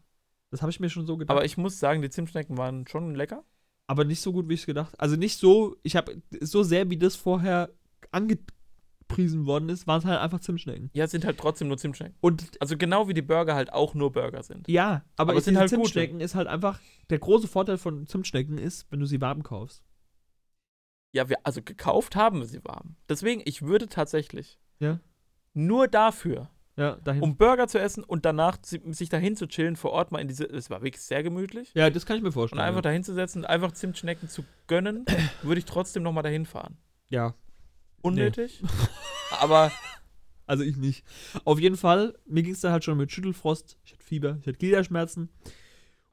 Das 0.52 0.62
habe 0.62 0.70
ich 0.72 0.80
mir 0.80 0.90
schon 0.90 1.06
so 1.06 1.18
gedacht. 1.18 1.36
Aber 1.36 1.46
ich 1.46 1.58
muss 1.58 1.80
sagen, 1.80 2.02
die 2.02 2.10
Zimtschnecken 2.10 2.58
waren 2.58 2.88
schon 2.88 3.16
lecker. 3.16 3.44
aber 3.88 4.06
nicht 4.06 4.22
so 4.22 4.32
gut, 4.32 4.48
wie 4.48 4.54
ich 4.54 4.62
es 4.62 4.66
gedacht 4.66 4.98
Also 5.00 5.16
nicht 5.16 5.38
so, 5.40 5.76
ich 5.84 5.96
habe 5.96 6.22
so 6.42 6.64
sehr, 6.64 6.90
wie 6.90 6.98
das 6.98 7.16
vorher 7.16 7.70
angepriesen 8.12 9.46
worden 9.46 9.70
ist, 9.70 9.88
waren 9.88 10.00
es 10.00 10.06
halt 10.06 10.20
einfach 10.20 10.40
Zimtschnecken. 10.40 10.90
Ja, 10.94 11.06
es 11.06 11.12
sind 11.12 11.26
halt 11.26 11.38
trotzdem 11.38 11.68
nur 11.68 11.78
Zimtschnecken. 11.78 12.16
Und 12.22 12.52
Also 12.62 12.78
genau 12.78 13.08
wie 13.08 13.14
die 13.14 13.22
Burger 13.22 13.56
halt 13.56 13.74
auch 13.74 13.94
nur 13.96 14.12
Burger 14.12 14.42
sind. 14.44 14.68
ja, 14.68 15.04
aber, 15.18 15.32
Aber 15.32 15.40
es 15.40 15.46
sind 15.46 15.58
halt 15.58 15.70
gute. 15.70 15.82
Zimtschnecken 15.82 16.20
ist 16.22 16.36
halt 16.36 16.48
einfach, 16.48 16.80
der 17.10 17.20
große 17.20 17.48
Vorteil 17.48 17.78
von 17.78 18.08
Zimtschnecken 18.08 18.58
ist, 18.58 18.86
wenn 18.92 19.00
du 19.00 19.06
sie 19.06 19.20
warm 19.22 19.44
kaufst. 19.44 19.84
Ja, 21.12 21.30
wir, 21.30 21.38
also 21.44 21.62
gekauft 21.62 22.16
haben 22.16 22.40
wir 22.40 22.46
sie 22.46 22.64
warm. 22.64 22.96
Deswegen, 23.10 23.42
ich 23.46 23.62
würde 23.62 23.88
tatsächlich 23.88 24.60
Ja. 24.84 25.00
nur 25.54 25.88
dafür, 25.88 26.50
Ja, 26.76 26.96
dahin. 26.98 27.22
um 27.24 27.38
Burger 27.38 27.68
zu 27.68 27.80
essen 27.80 28.04
und 28.04 28.26
danach 28.26 28.58
sich 28.64 29.10
dahin 29.10 29.36
zu 29.36 29.48
chillen, 29.48 29.76
vor 29.76 29.92
Ort 29.92 30.12
mal 30.12 30.20
in 30.20 30.28
diese, 30.28 30.46
es 30.46 30.70
war 30.70 30.82
wirklich 30.82 31.02
sehr 31.04 31.24
gemütlich. 31.24 31.72
ja, 31.74 31.90
das 31.90 32.06
kann 32.06 32.18
ich 32.18 32.22
mir 32.24 32.28
Und 32.30 32.34
vorstellen. 32.34 32.62
einfach 32.62 32.78
ja. 32.80 32.82
dahin 32.84 33.04
zu 33.04 33.14
setzen 33.14 33.40
und 33.40 33.46
einfach 33.46 33.72
Zimtschnecken 33.72 34.30
zu 34.30 34.44
gönnen, 34.68 35.06
würde 35.44 35.60
ich 35.60 35.66
trotzdem 35.66 36.04
nochmal 36.04 36.24
dahin 36.24 36.46
fahren. 36.46 36.78
ja. 37.10 37.34
Unnötig. 38.02 38.62
Aber 39.40 39.72
Also 40.46 40.64
ich 40.66 40.76
nicht. 40.76 41.06
Auf 41.46 41.58
jeden 41.60 41.78
Fall, 41.78 42.18
mir 42.26 42.44
ging 42.44 42.52
es 42.54 42.60
dann 42.60 42.74
halt 42.74 42.84
schon 42.84 42.98
mit 42.98 43.12
Schüttelfrost, 43.14 43.78
ich 43.86 43.94
hatte 43.94 44.04
Fieber, 44.04 44.38
ich 44.42 44.48
hatte 44.48 44.58
Gliederschmerzen. 44.58 45.30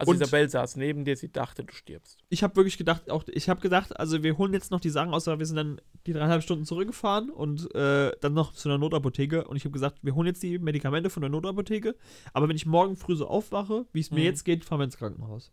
Also 0.00 0.12
Und- 0.12 0.20
Isabel 0.20 0.48
saß 0.48 0.76
neben 0.76 1.04
dir, 1.04 1.16
sie 1.16 1.30
dachte, 1.30 1.62
du 1.64 1.72
stirbst. 1.72 2.18
Ich 2.28 2.42
habe 2.42 2.56
wirklich 2.56 2.78
gedacht, 2.78 3.10
auch 3.10 3.24
ich 3.28 3.48
habe 3.48 3.60
gedacht, 3.60 3.98
also 3.98 4.22
wir 4.22 4.36
holen 4.38 4.52
jetzt 4.52 4.70
noch 4.70 4.80
die 4.80 4.90
Sachen, 4.90 5.12
außer 5.14 5.38
wir 5.38 5.46
sind 5.46 5.56
dann 5.56 5.80
die 6.06 6.12
dreieinhalb 6.12 6.42
Stunden 6.42 6.64
zurückgefahren 6.64 7.30
und 7.30 7.72
äh, 7.74 8.10
dann 8.20 8.32
noch 8.34 8.52
zu 8.52 8.68
einer 8.68 8.78
Notapotheke. 8.78 9.46
Und 9.46 9.56
ich 9.56 9.64
habe 9.64 9.72
gesagt, 9.72 9.98
wir 10.02 10.14
holen 10.14 10.26
jetzt 10.26 10.42
die 10.42 10.58
Medikamente 10.58 11.10
von 11.10 11.20
der 11.20 11.30
Notapotheke, 11.30 11.94
aber 12.32 12.48
wenn 12.48 12.56
ich 12.56 12.66
morgen 12.66 12.96
früh 12.96 13.14
so 13.14 13.28
aufwache, 13.28 13.86
wie 13.92 14.00
es 14.00 14.10
mir 14.10 14.20
Mhm. 14.20 14.24
jetzt 14.26 14.44
geht, 14.44 14.64
fahren 14.64 14.80
wir 14.80 14.84
ins 14.84 14.96
Krankenhaus. 14.96 15.52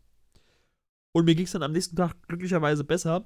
Und 1.13 1.25
mir 1.25 1.35
ging 1.35 1.45
es 1.45 1.51
dann 1.51 1.63
am 1.63 1.71
nächsten 1.71 1.95
Tag 1.95 2.15
glücklicherweise 2.27 2.83
besser. 2.83 3.25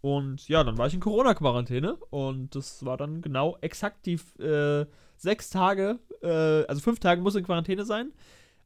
Und 0.00 0.48
ja, 0.48 0.64
dann 0.64 0.78
war 0.78 0.88
ich 0.88 0.94
in 0.94 1.00
Corona-Quarantäne 1.00 1.94
und 2.10 2.54
das 2.56 2.84
war 2.84 2.96
dann 2.96 3.20
genau 3.22 3.56
exakt 3.60 4.04
die 4.06 4.18
äh, 4.42 4.84
sechs 5.16 5.50
Tage, 5.50 6.00
äh, 6.22 6.64
also 6.66 6.80
fünf 6.80 6.98
Tage 6.98 7.20
muss 7.22 7.36
in 7.36 7.44
Quarantäne 7.44 7.84
sein. 7.84 8.12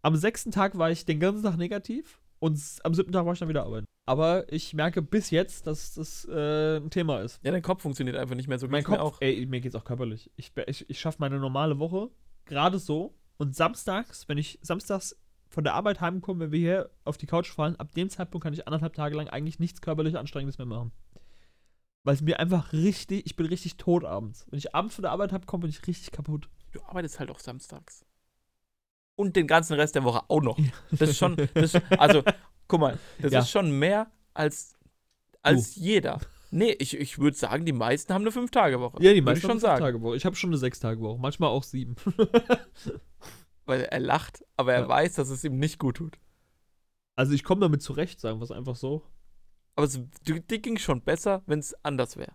Am 0.07 0.15
sechsten 0.15 0.53
Tag 0.53 0.79
war 0.79 0.89
ich 0.93 1.05
den 1.05 1.19
ganzen 1.19 1.43
Tag 1.43 1.57
negativ 1.57 2.23
und 2.39 2.63
am 2.85 2.95
siebten 2.95 3.11
Tag 3.11 3.27
war 3.27 3.33
ich 3.33 3.41
dann 3.41 3.49
wieder 3.49 3.65
arbeiten. 3.65 3.87
Aber 4.05 4.53
ich 4.53 4.73
merke 4.73 5.03
bis 5.03 5.31
jetzt, 5.31 5.67
dass 5.67 5.95
das 5.95 6.25
äh, 6.31 6.77
ein 6.77 6.91
Thema 6.91 7.23
ist. 7.23 7.41
Ja, 7.43 7.51
dein 7.51 7.61
Kopf 7.61 7.83
funktioniert 7.83 8.17
einfach 8.17 8.37
nicht 8.37 8.47
mehr 8.47 8.61
so 8.61 8.69
Mein 8.69 8.83
geht's 8.85 8.91
mir 8.91 8.99
Kopf, 8.99 9.17
auch. 9.17 9.21
ey, 9.21 9.45
mir 9.47 9.61
geht's 9.61 9.75
auch 9.75 9.83
körperlich. 9.83 10.31
Ich, 10.37 10.53
ich, 10.69 10.89
ich 10.89 11.01
schaffe 11.01 11.17
meine 11.19 11.41
normale 11.41 11.81
Woche 11.81 12.09
gerade 12.45 12.79
so. 12.79 13.17
Und 13.37 13.57
samstags, 13.57 14.29
wenn 14.29 14.39
ich 14.39 14.61
samstags 14.63 15.17
von 15.49 15.65
der 15.65 15.75
Arbeit 15.75 16.01
heimkomme, 16.01 16.39
wenn 16.39 16.53
wir 16.53 16.61
hier 16.61 16.91
auf 17.05 17.17
die 17.19 17.27
Couch 17.27 17.51
fallen, 17.51 17.75
ab 17.75 17.93
dem 17.97 18.09
Zeitpunkt 18.09 18.45
kann 18.45 18.55
ich 18.55 18.69
anderthalb 18.69 18.95
Tage 18.95 19.17
lang 19.17 19.27
eigentlich 19.27 19.59
nichts 19.59 19.81
körperlich 19.81 20.17
Anstrengendes 20.17 20.59
mehr 20.59 20.69
machen. 20.69 20.93
Weil 22.05 22.15
es 22.15 22.23
mir 22.23 22.39
einfach 22.39 22.73
richtig, 22.73 23.27
ich 23.27 23.35
bin 23.35 23.47
richtig 23.47 23.77
tot 23.77 24.05
abends. 24.05 24.47
Wenn 24.51 24.61
ich 24.61 24.73
abends 24.73 24.95
von 24.95 25.03
der 25.03 25.11
Arbeit 25.11 25.33
habe, 25.33 25.47
komme 25.47 25.63
bin 25.63 25.71
ich 25.71 25.85
richtig 25.85 26.13
kaputt. 26.13 26.49
Du 26.71 26.81
arbeitest 26.85 27.19
halt 27.19 27.29
auch 27.29 27.41
samstags. 27.41 28.06
Und 29.17 29.35
den 29.35 29.47
ganzen 29.47 29.75
Rest 29.75 29.95
der 29.95 30.05
Woche 30.05 30.23
auch 30.29 30.43
noch. 30.43 30.59
Das 30.91 31.09
ist 31.11 31.19
schon, 31.19 31.37
das 31.55 31.75
ist, 31.75 31.83
also, 31.99 32.23
guck 32.69 32.81
mal, 32.81 32.99
das 33.21 33.33
Ja. 33.33 33.39
ist 33.41 33.51
schon 33.51 33.71
mehr 33.79 34.11
als, 34.35 34.77
als 35.43 35.75
jeder. 35.77 36.21
Nee, 36.51 36.71
ich, 36.79 36.97
ich 36.97 37.19
würde 37.19 37.37
sagen, 37.37 37.65
die 37.65 37.73
meisten 37.73 38.13
haben 38.15 38.23
eine 38.23 38.31
Fünf-Tage-Woche. 38.31 39.03
Ja, 39.03 39.13
die 39.15 39.21
meisten 39.21 39.39
ich 39.39 39.43
schon 39.43 39.51
haben 39.53 39.59
sagen. 39.59 39.81
Tage 39.81 40.01
Woche. 40.03 40.17
Ich 40.17 40.25
habe 40.25 40.37
schon 40.37 40.51
eine 40.51 40.59
sechs 40.59 40.79
Tage 40.81 41.01
Woche, 41.01 41.19
manchmal 41.19 41.49
auch 41.51 41.63
sieben. 41.65 41.97
Weil 43.65 43.83
er 43.83 44.01
lacht, 44.01 44.45
aber 44.57 44.75
er 44.75 44.83
Ja. 44.83 44.89
weiß, 44.89 45.15
dass 45.15 45.29
es 45.29 45.43
ihm 45.45 45.59
nicht 45.59 45.79
gut 45.79 45.97
tut. 45.97 46.19
Also 47.17 47.33
ich 47.33 47.43
komme 47.43 47.63
damit 47.63 47.83
zurecht, 47.83 48.21
sagen 48.21 48.39
wir 48.39 48.45
es 48.45 48.51
einfach 48.53 48.77
so. 48.77 49.03
Aber 49.75 49.87
es, 49.87 49.99
dir 50.25 50.41
ging 50.61 50.79
schon 50.79 51.03
besser, 51.03 51.43
wenn 51.47 51.59
es 51.59 51.75
anders 51.85 52.17
wäre. 52.17 52.33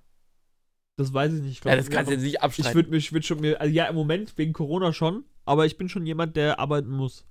Das 0.98 1.14
weiß 1.14 1.34
ich 1.34 1.42
nicht. 1.42 1.52
Ich 1.54 1.62
glaub, 1.62 1.72
Ja, 1.72 1.78
das 1.78 1.90
kannst 1.90 2.10
du 2.10 2.14
jetzt 2.14 2.24
nicht 2.24 2.36
Ich 2.36 2.42
abstreiten. 2.42 2.76
würde 2.76 2.90
mich 2.90 3.14
würd 3.14 3.26
schon 3.26 3.40
mir, 3.40 3.60
also 3.62 3.74
ja, 3.74 3.86
im 3.86 3.96
Moment 3.96 4.38
wegen 4.38 4.52
Corona 4.54 4.92
schon, 4.94 5.24
aber 5.45 5.65
ich 5.65 5.77
bin 5.77 5.89
schon 5.89 6.05
jemand, 6.05 6.36
der 6.36 6.60
arbeiten 6.60 6.89
muss. 6.89 7.25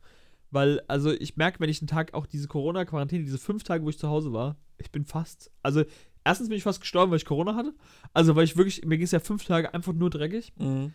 Weil, 0.50 0.80
also 0.88 1.12
ich 1.12 1.36
merke, 1.36 1.60
wenn 1.60 1.70
ich 1.70 1.80
einen 1.80 1.88
Tag 1.88 2.14
auch 2.14 2.26
diese 2.26 2.48
Corona-Quarantäne, 2.48 3.24
diese 3.24 3.38
fünf 3.38 3.62
Tage, 3.62 3.84
wo 3.84 3.88
ich 3.88 3.98
zu 3.98 4.08
Hause 4.08 4.32
war, 4.32 4.56
ich 4.78 4.90
bin 4.90 5.04
fast, 5.04 5.50
also 5.62 5.84
erstens 6.24 6.48
bin 6.48 6.58
ich 6.58 6.64
fast 6.64 6.80
gestorben, 6.80 7.10
weil 7.10 7.18
ich 7.18 7.24
Corona 7.24 7.54
hatte. 7.54 7.74
Also, 8.12 8.34
weil 8.36 8.44
ich 8.44 8.56
wirklich, 8.56 8.84
mir 8.84 8.96
ging 8.96 9.04
es 9.04 9.12
ja 9.12 9.20
fünf 9.20 9.44
Tage 9.44 9.72
einfach 9.72 9.92
nur 9.92 10.10
dreckig. 10.10 10.52
Mhm. 10.56 10.92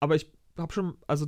Aber 0.00 0.16
ich 0.16 0.30
habe 0.58 0.72
schon, 0.72 0.96
also 1.06 1.26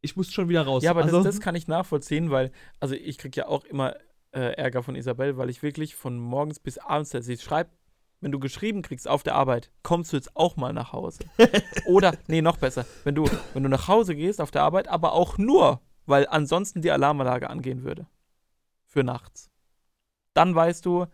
ich 0.00 0.16
muss 0.16 0.32
schon 0.32 0.48
wieder 0.48 0.62
raus. 0.62 0.82
Ja, 0.82 0.90
aber 0.90 1.02
also, 1.02 1.22
das, 1.22 1.36
das 1.36 1.40
kann 1.40 1.54
ich 1.54 1.68
nachvollziehen, 1.68 2.30
weil, 2.30 2.50
also 2.80 2.94
ich 2.94 3.18
krieg 3.18 3.36
ja 3.36 3.46
auch 3.46 3.64
immer 3.64 3.94
äh, 4.32 4.54
Ärger 4.56 4.82
von 4.82 4.96
Isabel, 4.96 5.36
weil 5.36 5.50
ich 5.50 5.62
wirklich 5.62 5.94
von 5.94 6.18
morgens 6.18 6.58
bis 6.58 6.78
abends, 6.78 7.14
also 7.14 7.30
ich 7.30 7.42
schreibe, 7.42 7.70
wenn 8.24 8.32
du 8.32 8.38
geschrieben 8.40 8.80
kriegst 8.80 9.06
auf 9.06 9.22
der 9.22 9.34
Arbeit, 9.34 9.70
kommst 9.82 10.10
du 10.10 10.16
jetzt 10.16 10.34
auch 10.34 10.56
mal 10.56 10.72
nach 10.72 10.94
Hause. 10.94 11.18
Oder, 11.86 12.14
nee, 12.26 12.40
noch 12.40 12.56
besser, 12.56 12.86
wenn 13.04 13.14
du, 13.14 13.26
wenn 13.52 13.62
du 13.62 13.68
nach 13.68 13.86
Hause 13.86 14.14
gehst 14.16 14.40
auf 14.40 14.50
der 14.50 14.62
Arbeit, 14.62 14.88
aber 14.88 15.12
auch 15.12 15.36
nur, 15.36 15.82
weil 16.06 16.26
ansonsten 16.28 16.80
die 16.80 16.90
Alarmanlage 16.90 17.50
angehen 17.50 17.84
würde. 17.84 18.06
Für 18.86 19.04
nachts. 19.04 19.50
Dann 20.32 20.54
weißt 20.54 20.86
du, 20.86 21.04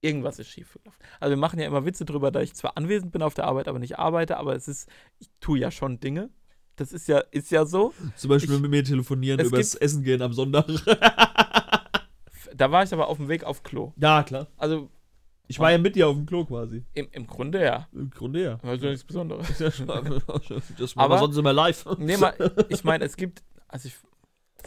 irgendwas 0.00 0.38
ist 0.38 0.46
schief 0.48 0.74
gelaufen. 0.74 0.98
Also 1.18 1.30
wir 1.32 1.38
machen 1.40 1.58
ja 1.58 1.66
immer 1.66 1.84
Witze 1.84 2.04
drüber, 2.04 2.30
da 2.30 2.40
ich 2.40 2.54
zwar 2.54 2.76
anwesend 2.76 3.10
bin 3.10 3.22
auf 3.22 3.34
der 3.34 3.46
Arbeit, 3.46 3.66
aber 3.66 3.80
nicht 3.80 3.98
arbeite, 3.98 4.36
aber 4.36 4.54
es 4.54 4.68
ist, 4.68 4.88
ich 5.18 5.28
tue 5.40 5.58
ja 5.58 5.72
schon 5.72 5.98
Dinge. 5.98 6.30
Das 6.76 6.92
ist 6.92 7.08
ja, 7.08 7.18
ist 7.32 7.50
ja 7.50 7.66
so. 7.66 7.92
zum 8.14 8.28
Beispiel 8.30 8.54
ich- 8.54 8.60
mit 8.60 8.70
mir 8.70 8.84
telefonieren, 8.84 9.40
übers 9.44 9.74
Essen 9.74 10.04
gehen 10.04 10.22
am 10.22 10.32
Sonntag. 10.32 10.66
Da 12.54 12.70
war 12.70 12.82
ich 12.84 12.92
aber 12.92 13.08
auf 13.08 13.16
dem 13.16 13.28
Weg 13.28 13.42
auf 13.44 13.62
Klo. 13.64 13.92
ja, 13.96 14.22
klar. 14.22 14.46
Also 14.56 14.88
Ich 15.52 15.58
war 15.60 15.70
ja 15.70 15.78
mit 15.78 15.94
dir 15.96 16.08
auf 16.08 16.16
dem 16.16 16.26
Klo 16.26 16.44
quasi. 16.44 16.84
im, 16.94 17.08
im 17.12 17.26
Grunde 17.26 17.62
ja. 17.62 17.88
Im 17.92 18.10
Grunde 18.10 18.42
ja. 18.42 18.58
Also 18.62 18.86
nichts 18.88 19.04
Besonderes. 19.04 19.46
Das 19.58 19.78
machen 19.80 20.18
Aber- 20.96 21.14
wir 21.14 21.18
sonst 21.18 21.36
immer 21.36 21.52
live. 21.52 21.84
Nee, 21.98 22.16
mal, 22.16 22.34
ich 22.68 22.84
meine, 22.84 23.04
es 23.04 23.16
gibt, 23.16 23.42
also 23.68 23.88
ich, 23.88 23.96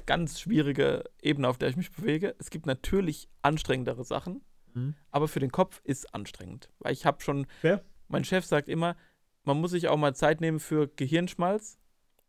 ganz 0.06 0.40
schwierige 0.40 1.04
Ebene, 1.22 1.48
auf 1.48 1.58
der 1.58 1.70
ich 1.70 1.78
mich 1.78 1.92
bewege. 1.92 2.36
Es 2.40 2.50
gibt 2.50 2.66
natürlich 2.66 3.30
anstrengendere 3.42 4.04
Sachen, 4.04 4.42
Mhm. 4.74 4.94
aber 5.10 5.28
für 5.30 5.40
den 5.40 5.52
Kopf 5.52 5.80
ist 5.86 6.14
anstrengend. 6.14 6.70
Weil 6.80 6.92
ich 6.94 7.06
habe 7.06 7.22
schon, 7.24 7.48
Fair. 7.62 7.82
mein 8.10 8.24
Chef 8.26 8.46
sagt 8.46 8.68
immer, 8.68 8.96
man 9.44 9.60
muss 9.62 9.72
sich 9.72 9.88
auch 9.88 9.98
mal 9.98 10.14
Zeit 10.16 10.42
nehmen 10.42 10.60
für 10.60 10.88
Gehirnschmalz. 10.88 11.80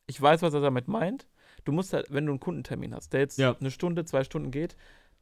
Ich 0.06 0.20
weiß, 0.22 0.42
was 0.42 0.54
er 0.54 0.60
damit 0.60 0.86
meint. 0.86 1.26
Du 1.64 1.72
musst 1.72 1.92
halt, 1.92 2.06
wenn 2.10 2.24
du 2.26 2.32
einen 2.32 2.40
Kundentermin 2.40 2.94
hast, 2.94 3.12
der 3.12 3.20
jetzt 3.20 3.38
Ja. 3.38 3.56
eine 3.58 3.70
Stunde, 3.72 4.04
zwei 4.04 4.22
Stunden 4.22 4.50
geht, 4.52 4.76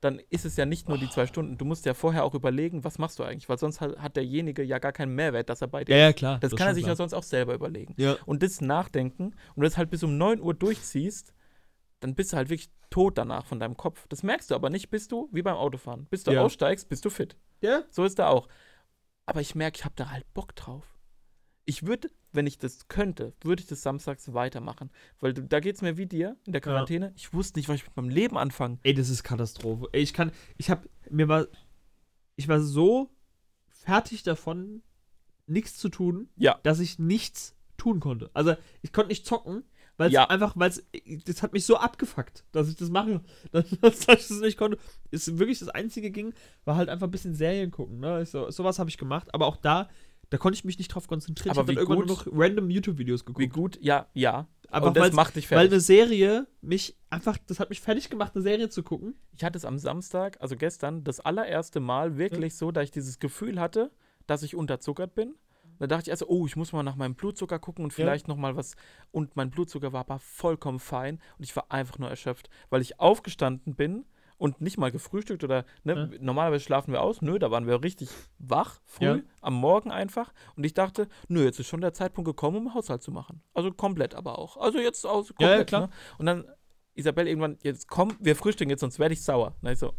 dann 0.04 0.20
ist 0.30 0.44
es 0.44 0.56
ja 0.56 0.66
nicht 0.66 0.88
nur 0.88 0.98
die 0.98 1.08
zwei 1.08 1.26
Stunden. 1.26 1.56
Du 1.58 1.64
musst 1.64 1.86
ja 1.86 1.94
vorher 1.94 2.24
auch 2.24 2.34
überlegen, 2.34 2.84
was 2.84 2.98
machst 2.98 3.18
du 3.18 3.24
eigentlich, 3.24 3.48
weil 3.48 3.58
sonst 3.58 3.80
hat, 3.80 3.96
hat 3.98 4.16
derjenige 4.16 4.62
ja 4.62 4.78
gar 4.78 4.92
keinen 4.92 5.14
Mehrwert, 5.14 5.48
dass 5.48 5.62
er 5.62 5.68
bei 5.68 5.84
dir 5.84 5.96
Ja, 5.96 6.08
ist. 6.08 6.10
ja, 6.10 6.12
klar. 6.12 6.38
Das, 6.40 6.52
ist 6.52 6.58
kann 6.58 6.68
er 6.68 6.74
sich 6.74 6.82
ja 6.82 6.88
klar. 6.88 6.96
sonst 6.96 7.14
auch 7.14 7.22
selber 7.22 7.54
überlegen. 7.54 7.94
Ja. 7.96 8.16
Und 8.26 8.42
das 8.42 8.60
Nachdenken 8.60 9.34
und 9.54 9.62
das 9.64 9.76
halt 9.78 9.90
bis 9.90 10.02
um 10.02 10.16
9 10.18 10.40
Uhr 10.40 10.54
durchziehst, 10.54 11.32
dann 12.00 12.14
bist 12.14 12.32
du 12.32 12.36
halt 12.36 12.50
wirklich 12.50 12.70
tot 12.90 13.16
danach 13.18 13.46
von 13.46 13.58
deinem 13.58 13.76
Kopf. 13.76 14.06
Das 14.08 14.22
merkst 14.22 14.50
du 14.50 14.54
aber 14.54 14.70
nicht, 14.70 14.90
bis 14.90 15.08
du, 15.08 15.28
wie 15.32 15.42
beim 15.42 15.56
Autofahren, 15.56 16.06
bis 16.10 16.22
du 16.22 16.32
Ja. 16.32 16.42
aussteigst, 16.42 16.88
bist 16.88 17.04
du 17.04 17.10
fit. 17.10 17.36
Ja? 17.62 17.82
So 17.90 18.04
ist 18.04 18.18
er 18.18 18.28
auch. 18.30 18.46
Aber 19.26 19.40
ich 19.40 19.54
merke, 19.54 19.78
ich 19.78 19.84
habe 19.84 19.94
da 19.96 20.10
halt 20.10 20.26
Bock 20.34 20.54
drauf. 20.54 20.84
Ich 21.64 21.86
würde, 21.86 22.10
wenn 22.34 22.46
ich 22.46 22.58
das 22.58 22.88
könnte, 22.88 23.32
würde 23.42 23.60
ich 23.62 23.66
das 23.68 23.82
samstags 23.82 24.32
weitermachen. 24.34 24.90
Weil 25.20 25.34
du, 25.34 25.42
da 25.42 25.60
geht 25.60 25.76
es 25.76 25.82
mir 25.82 25.96
wie 25.96 26.06
dir 26.06 26.36
in 26.46 26.52
der 26.52 26.60
Quarantäne. 26.60 27.12
Ich 27.16 27.32
wusste 27.32 27.58
nicht, 27.58 27.68
was 27.68 27.76
ich 27.76 27.86
mit 27.86 27.96
meinem 27.96 28.08
Leben 28.10 28.36
anfange. 28.36 28.78
Ey, 28.82 28.94
das 28.94 29.08
ist 29.08 29.22
Katastrophe. 29.24 29.88
Ey, 29.92 30.02
ich 30.02 30.12
kann, 30.12 30.32
ich 30.56 30.70
hab, 30.70 30.86
mir 31.10 31.28
war, 31.28 31.46
ich 32.36 32.48
war 32.48 32.60
so 32.60 33.10
fertig 33.68 34.22
davon, 34.22 34.82
nichts 35.46 35.76
zu 35.78 35.88
tun, 35.88 36.28
Ja. 36.36 36.58
dass 36.62 36.80
ich 36.80 36.98
nichts 36.98 37.54
tun 37.76 38.00
konnte. 38.00 38.30
Also, 38.34 38.54
ich 38.82 38.92
konnte 38.92 39.08
nicht 39.08 39.26
zocken, 39.26 39.62
weil 39.96 40.08
es 40.08 40.14
Ja. 40.14 40.28
einfach, 40.30 40.54
weil 40.56 40.70
es, 40.70 40.82
das 41.26 41.42
hat 41.42 41.52
mich 41.52 41.66
so 41.66 41.76
abgefuckt, 41.76 42.44
dass 42.52 42.68
ich 42.68 42.76
das 42.76 42.88
mache, 42.90 43.22
dass, 43.52 43.68
dass 43.80 44.00
ich 44.08 44.28
das 44.28 44.40
nicht 44.40 44.56
konnte. 44.58 44.78
Ist 45.10 45.38
wirklich 45.38 45.58
das 45.58 45.68
Einzige 45.68 46.10
ging, 46.10 46.32
war 46.64 46.76
halt 46.76 46.88
einfach 46.88 47.06
ein 47.06 47.10
bisschen 47.10 47.34
Serien 47.34 47.70
gucken, 47.70 48.00
ne? 48.00 48.24
So, 48.26 48.50
sowas 48.50 48.78
habe 48.78 48.88
ich 48.90 48.96
gemacht, 48.98 49.32
aber 49.34 49.46
auch 49.46 49.56
da, 49.56 49.88
da 50.34 50.38
konnte 50.38 50.56
ich 50.56 50.64
mich 50.64 50.78
nicht 50.78 50.88
drauf 50.88 51.06
konzentrieren. 51.06 51.56
Aber 51.56 51.60
ich 51.60 51.62
hab 51.62 51.68
wie 51.68 51.74
dann 51.76 51.96
irgendwann 51.96 52.16
gut- 52.16 52.26
nur 52.26 52.34
noch 52.34 52.44
random 52.44 52.70
YouTube-Videos 52.70 53.24
geguckt. 53.24 53.40
Wie 53.40 53.46
gut, 53.48 53.78
ja, 53.80 54.08
ja. 54.14 54.48
Aber 54.68 54.90
das 54.90 55.12
macht 55.12 55.36
dich 55.36 55.48
Weil 55.52 55.58
fertig. 55.58 55.72
eine 55.74 55.80
Serie 55.80 56.46
mich 56.60 56.96
einfach, 57.08 57.38
das 57.46 57.60
hat 57.60 57.70
mich 57.70 57.80
fertig 57.80 58.10
gemacht, 58.10 58.32
eine 58.34 58.42
Serie 58.42 58.68
zu 58.68 58.82
gucken. 58.82 59.14
Ich 59.32 59.44
hatte 59.44 59.56
es 59.56 59.64
am 59.64 59.78
Samstag, 59.78 60.36
also 60.40 60.56
gestern, 60.56 61.04
das 61.04 61.20
allererste 61.20 61.78
Mal 61.78 62.16
wirklich 62.18 62.56
so, 62.56 62.72
dass 62.72 62.82
ich 62.84 62.90
dieses 62.90 63.20
Gefühl 63.20 63.60
hatte, 63.60 63.92
dass 64.26 64.42
ich 64.42 64.56
unterzuckert 64.56 65.14
bin. 65.14 65.36
Da 65.78 65.86
dachte 65.86 66.04
ich 66.08 66.10
also, 66.10 66.26
oh, 66.26 66.46
ich 66.46 66.56
muss 66.56 66.72
mal 66.72 66.82
nach 66.82 66.96
meinem 66.96 67.14
Blutzucker 67.14 67.60
gucken 67.60 67.84
und 67.84 67.92
Ja. 67.92 67.96
vielleicht 67.96 68.26
noch 68.26 68.36
mal 68.36 68.56
was. 68.56 68.74
Und 69.12 69.36
mein 69.36 69.50
Blutzucker 69.50 69.92
war 69.92 70.00
aber 70.00 70.18
vollkommen 70.18 70.80
fein 70.80 71.20
und 71.38 71.44
ich 71.44 71.54
war 71.54 71.70
einfach 71.70 71.98
nur 72.00 72.08
erschöpft, 72.10 72.48
weil 72.70 72.80
ich 72.82 72.98
aufgestanden 72.98 73.76
bin 73.76 74.04
und 74.44 74.60
nicht 74.60 74.76
mal 74.76 74.92
gefrühstückt 74.92 75.42
oder, 75.42 75.64
ne, 75.84 76.10
normalerweise 76.20 76.62
schlafen 76.62 76.92
wir 76.92 77.00
aus. 77.00 77.22
Nö, 77.22 77.38
da 77.38 77.50
waren 77.50 77.66
wir 77.66 77.82
richtig 77.82 78.10
wach, 78.38 78.78
früh, 78.84 79.06
Ja. 79.06 79.18
am 79.40 79.54
Morgen 79.54 79.90
einfach. 79.90 80.34
Und 80.54 80.64
ich 80.64 80.74
dachte, 80.74 81.08
nö, 81.28 81.42
jetzt 81.44 81.58
ist 81.58 81.66
schon 81.66 81.80
der 81.80 81.94
Zeitpunkt 81.94 82.26
gekommen, 82.28 82.58
um 82.58 82.74
Haushalt 82.74 83.02
zu 83.02 83.10
machen. 83.10 83.40
Also 83.54 83.72
komplett 83.72 84.14
aber 84.14 84.38
auch. 84.38 84.58
Also 84.58 84.78
jetzt 84.80 85.06
aus, 85.06 85.28
komplett, 85.28 85.50
Ja, 85.50 85.56
ja, 85.56 85.64
klar. 85.64 85.80
Ne? 85.86 85.88
Und 86.18 86.26
dann 86.26 86.44
Isabel 86.94 87.26
irgendwann, 87.26 87.56
jetzt 87.62 87.88
komm, 87.88 88.16
wir 88.20 88.36
frühstücken 88.36 88.68
jetzt, 88.68 88.80
sonst 88.80 88.98
werde 88.98 89.14
ich 89.14 89.22
sauer. 89.22 89.56
Na, 89.62 89.72
ich 89.72 89.78
so, 89.78 89.94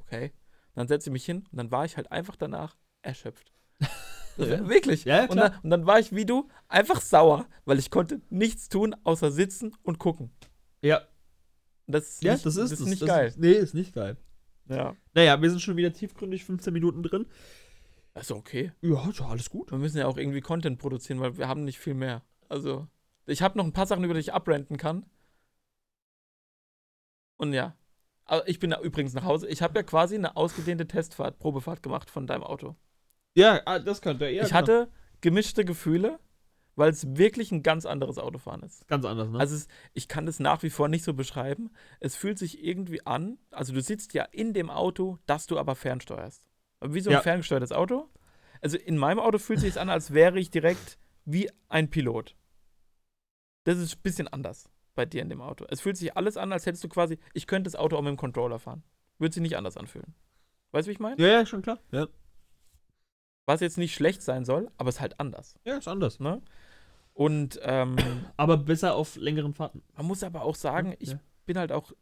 okay. 0.00 0.32
Dann 0.74 0.88
setze 0.88 1.10
ich 1.10 1.12
mich 1.12 1.26
hin 1.26 1.44
und 1.52 1.58
dann 1.58 1.70
war 1.70 1.84
ich 1.84 1.98
halt 1.98 2.10
einfach 2.10 2.36
danach 2.36 2.76
erschöpft. 3.02 3.52
Ja. 4.36 4.68
Wirklich. 4.68 5.04
Ja, 5.04 5.16
ja, 5.18 5.22
und, 5.24 5.28
klar. 5.30 5.50
dann, 5.50 5.60
und 5.62 5.70
dann 5.70 5.86
war 5.86 6.00
ich 6.00 6.12
wie 6.12 6.26
du 6.26 6.48
einfach 6.66 7.00
sauer, 7.00 7.46
weil 7.66 7.78
ich 7.78 7.88
konnte 7.92 8.20
nichts 8.30 8.68
tun, 8.68 8.96
außer 9.04 9.30
sitzen 9.30 9.76
und 9.84 10.00
gucken. 10.00 10.32
Ja, 10.82 10.96
Und 10.98 11.04
Das 11.86 12.08
ist 12.08 12.22
ja 12.22 12.32
nicht, 12.32 12.46
das 12.46 12.56
ist 12.56 12.72
das 12.72 12.80
ist 12.80 12.86
nicht 12.86 13.02
das 13.02 13.08
geil. 13.08 13.28
Ist, 13.28 13.38
nee, 13.38 13.52
ist 13.52 13.74
nicht 13.74 13.94
geil. 13.94 14.16
ja. 14.68 14.96
Naja, 15.14 15.40
wir 15.40 15.50
sind 15.50 15.60
schon 15.60 15.76
wieder 15.76 15.92
tiefgründig, 15.92 16.44
15 16.44 16.72
Minuten 16.72 17.02
drin. 17.02 17.26
Das 18.14 18.24
ist 18.24 18.32
okay. 18.32 18.72
Ja, 18.80 19.08
ist 19.08 19.20
doch 19.20 19.28
alles 19.28 19.50
gut. 19.50 19.70
Wir 19.70 19.78
müssen 19.78 19.98
ja 19.98 20.06
auch 20.06 20.16
irgendwie 20.16 20.40
Content 20.40 20.78
produzieren, 20.78 21.20
weil 21.20 21.36
wir 21.36 21.48
haben 21.48 21.64
nicht 21.64 21.78
viel 21.78 21.94
mehr. 21.94 22.22
Also, 22.48 22.86
ich 23.26 23.42
habe 23.42 23.58
noch 23.58 23.64
ein 23.64 23.72
paar 23.72 23.86
Sachen, 23.86 24.04
über 24.04 24.14
die 24.14 24.20
ich 24.20 24.32
abrenten 24.32 24.76
kann. 24.76 25.04
Und 27.36 27.52
ja. 27.52 27.76
Aber 28.24 28.48
ich 28.48 28.58
bin 28.58 28.72
übrigens 28.82 29.12
nach 29.12 29.24
Hause. 29.24 29.48
Ich 29.48 29.60
habe 29.60 29.78
ja 29.78 29.82
quasi 29.82 30.14
eine 30.14 30.36
ausgedehnte 30.36 30.86
Testfahrt, 30.86 31.38
Probefahrt 31.38 31.82
gemacht 31.82 32.08
von 32.08 32.26
deinem 32.26 32.44
Auto. 32.44 32.76
Ja, 33.34 33.60
ah, 33.66 33.78
das 33.80 34.00
könnte 34.00 34.26
er. 34.26 34.44
ich 34.44 34.52
hatte 34.52 34.88
gemischte 35.20 35.64
Gefühle, 35.64 36.20
weil 36.76 36.90
es 36.90 37.16
wirklich 37.16 37.52
ein 37.52 37.62
ganz 37.62 37.86
anderes 37.86 38.18
Autofahren 38.18 38.62
ist. 38.62 38.86
Ganz 38.88 39.04
anders, 39.04 39.28
ne? 39.30 39.38
Also 39.38 39.54
es, 39.54 39.68
ich 39.92 40.08
kann 40.08 40.26
das 40.26 40.40
nach 40.40 40.62
wie 40.62 40.70
vor 40.70 40.88
nicht 40.88 41.04
so 41.04 41.14
beschreiben. 41.14 41.70
Es 42.00 42.16
fühlt 42.16 42.38
sich 42.38 42.62
irgendwie 42.64 43.04
an, 43.06 43.38
also 43.50 43.72
du 43.72 43.80
sitzt 43.80 44.14
ja 44.14 44.24
in 44.24 44.52
dem 44.52 44.70
Auto, 44.70 45.18
dass 45.26 45.46
du 45.46 45.58
aber 45.58 45.74
fernsteuerst. 45.74 46.48
Wie 46.80 47.00
so 47.00 47.10
ein 47.10 47.14
Ja. 47.14 47.20
ferngesteuertes 47.22 47.72
Auto. 47.72 48.08
Also 48.60 48.76
in 48.76 48.98
meinem 48.98 49.18
Auto 49.20 49.38
fühlt 49.38 49.60
sich 49.60 49.78
an, 49.78 49.88
als 49.90 50.12
wäre 50.12 50.38
ich 50.38 50.50
direkt 50.50 50.98
wie 51.24 51.50
ein 51.68 51.90
Pilot. 51.90 52.34
Das 53.64 53.78
ist 53.78 53.96
ein 53.96 54.02
bisschen 54.02 54.28
anders 54.28 54.70
bei 54.94 55.06
dir 55.06 55.22
in 55.22 55.28
dem 55.28 55.40
Auto. 55.40 55.64
Es 55.68 55.80
fühlt 55.80 55.96
sich 55.96 56.16
alles 56.16 56.36
an, 56.36 56.52
als 56.52 56.66
hättest 56.66 56.84
du 56.84 56.88
quasi, 56.88 57.18
ich 57.32 57.46
könnte 57.46 57.68
das 57.70 57.76
Auto 57.76 57.96
auch 57.96 58.02
mit 58.02 58.10
dem 58.10 58.16
Controller 58.16 58.58
fahren. 58.58 58.82
Würde 59.18 59.32
sich 59.34 59.42
nicht 59.42 59.56
anders 59.56 59.76
anfühlen. 59.76 60.14
Weißt 60.72 60.86
du, 60.86 60.90
wie 60.90 60.94
ich 60.94 61.00
meine? 61.00 61.20
ja, 61.22 61.28
ja, 61.28 61.46
schon 61.46 61.62
klar. 61.62 61.78
Ja. 61.92 62.06
Was 63.46 63.60
jetzt 63.60 63.76
nicht 63.78 63.94
schlecht 63.94 64.22
sein 64.22 64.44
soll, 64.44 64.70
aber 64.78 64.88
es 64.88 64.96
ist 64.96 65.00
halt 65.00 65.20
anders. 65.20 65.58
ja, 65.64 65.76
ist 65.76 65.88
anders. 65.88 66.18
Ne? 66.20 66.40
Und 67.12 67.60
ähm, 67.62 67.96
Aber 68.36 68.56
besser 68.56 68.94
auf 68.94 69.16
längeren 69.16 69.54
Fahrten. 69.54 69.82
man 69.96 70.06
muss 70.06 70.22
aber 70.22 70.42
auch 70.42 70.54
sagen, 70.56 70.90
Ja. 70.90 70.96
ich 70.98 71.16
bin 71.46 71.58
halt 71.58 71.70
auch 71.72 71.92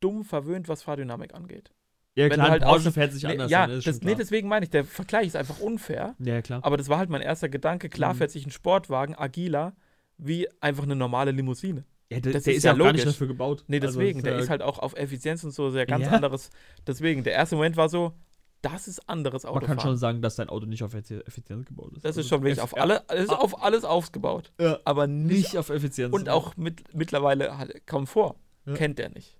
dumm 0.00 0.24
verwöhnt, 0.24 0.68
was 0.68 0.82
Fahrdynamik 0.82 1.34
angeht. 1.34 1.72
Ja, 2.14 2.24
Wenn 2.24 2.32
klar, 2.32 2.50
halt 2.50 2.62
Porsche 2.62 2.92
fährt 2.92 3.12
sich 3.12 3.24
Nee, 3.24 3.32
anders. 3.32 3.50
ja, 3.50 3.66
ne, 3.66 3.74
ist 3.74 3.86
das, 3.86 4.00
nee, 4.00 4.14
deswegen 4.14 4.48
meine 4.48 4.64
ich, 4.64 4.70
der 4.70 4.84
Vergleich 4.84 5.26
ist 5.26 5.36
einfach 5.36 5.60
unfair. 5.60 6.14
Ja, 6.18 6.40
klar. 6.40 6.64
Aber 6.64 6.78
das 6.78 6.88
war 6.88 6.96
halt 6.98 7.10
mein 7.10 7.20
erster 7.20 7.50
Gedanke. 7.50 7.90
Klar 7.90 8.14
Mhm. 8.14 8.18
fährt 8.18 8.30
sich 8.30 8.46
ein 8.46 8.50
Sportwagen 8.50 9.14
agiler 9.14 9.76
wie 10.16 10.48
einfach 10.62 10.84
eine 10.84 10.96
normale 10.96 11.30
Limousine. 11.30 11.84
Ja, 12.10 12.20
der, 12.20 12.32
das 12.32 12.44
der 12.44 12.52
ist 12.54 12.58
ist 12.58 12.64
ja 12.64 12.70
ja 12.70 12.74
auch 12.74 12.78
gar 12.78 12.92
nicht 12.92 13.04
logisch. 13.04 13.14
dafür 13.16 13.26
gebaut. 13.26 13.64
Nee, 13.66 13.80
Also, 13.80 13.98
deswegen. 14.00 14.22
der 14.22 14.36
äh, 14.36 14.40
ist 14.40 14.48
halt 14.48 14.62
auch 14.62 14.78
auf 14.78 14.94
Effizienz 14.96 15.44
und 15.44 15.50
so 15.50 15.68
sehr 15.68 15.84
ganz 15.84 16.06
Ja. 16.06 16.12
anderes. 16.12 16.48
Deswegen, 16.86 17.22
der 17.22 17.34
erste 17.34 17.56
Moment 17.56 17.76
war 17.76 17.90
so, 17.90 18.14
das 18.62 18.88
ist 18.88 19.08
anderes 19.08 19.42
Man 19.44 19.50
Autofahren. 19.52 19.76
kann 19.78 19.80
schon 19.86 19.96
sagen, 19.96 20.22
dass 20.22 20.36
dein 20.36 20.48
Auto 20.48 20.66
nicht 20.66 20.82
auf 20.82 20.94
Effiz- 20.94 21.22
Effizienz 21.26 21.66
gebaut 21.66 21.92
ist. 21.96 22.04
das 22.04 22.12
ist 22.12 22.18
Also, 22.18 22.28
schon 22.30 22.42
wirklich 22.42 22.60
auf, 22.60 22.76
alle, 22.76 23.04
ist 23.14 23.30
Ah. 23.30 23.36
auf 23.36 23.62
alles 23.62 23.84
aufgebaut. 23.84 24.52
Ja. 24.60 24.78
Aber 24.84 25.06
nicht. 25.06 25.36
Nicht 25.36 25.58
auf 25.58 25.70
Effizienz. 25.70 26.12
Und 26.14 26.28
auch 26.28 26.56
mit, 26.56 26.92
mittlerweile 26.94 27.58
halt 27.58 27.86
Komfort. 27.86 28.34
Ja. 28.64 28.74
Kennt 28.74 28.98
der 28.98 29.10
nicht. 29.10 29.38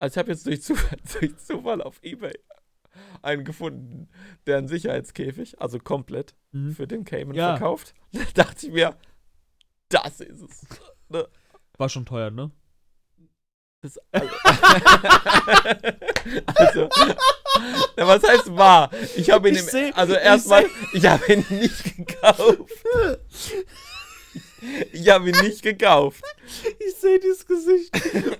Also 0.00 0.14
ich 0.14 0.18
habe 0.18 0.30
jetzt 0.32 0.46
durch 0.46 0.62
Zufall, 0.62 0.98
durch 1.20 1.36
Zufall 1.38 1.80
auf 1.82 2.02
Ebay 2.02 2.34
einen 3.22 3.44
gefunden, 3.44 4.08
der 4.46 4.58
einen 4.58 4.68
Sicherheitskäfig, 4.68 5.60
also 5.60 5.78
komplett, 5.78 6.34
Mhm. 6.52 6.72
für 6.72 6.86
den 6.86 7.04
Cayman 7.04 7.34
Ja. 7.36 7.56
verkauft. 7.56 7.94
Da 8.12 8.44
dachte 8.44 8.66
ich 8.66 8.72
mir, 8.72 8.96
das 9.88 10.20
ist 10.20 10.40
es. 10.42 10.66
War 11.78 11.88
schon 11.88 12.06
teuer, 12.06 12.30
ne? 12.30 12.50
Das, 13.84 13.98
also, 14.12 14.30
also, 16.56 16.88
ja, 17.98 18.06
was 18.06 18.22
heißt 18.22 18.56
wahr? 18.56 18.88
Ich 19.14 19.28
habe 19.30 19.50
ihn, 19.50 19.56
Ich 19.56 19.60
im, 19.60 19.66
seh- 19.68 19.92
also 19.94 20.14
ich 20.14 20.20
erstmal, 20.22 20.64
ich 20.94 21.04
habe 21.06 21.30
ihn 21.30 21.44
nicht 21.50 21.94
gekauft. 21.96 22.56
Ich 24.92 25.08
habe 25.08 25.28
ihn 25.28 25.36
nicht 25.42 25.62
gekauft. 25.62 26.24
Ich 26.86 26.96
sehe 26.96 27.18
dieses 27.18 27.46
Gesicht 27.46 27.90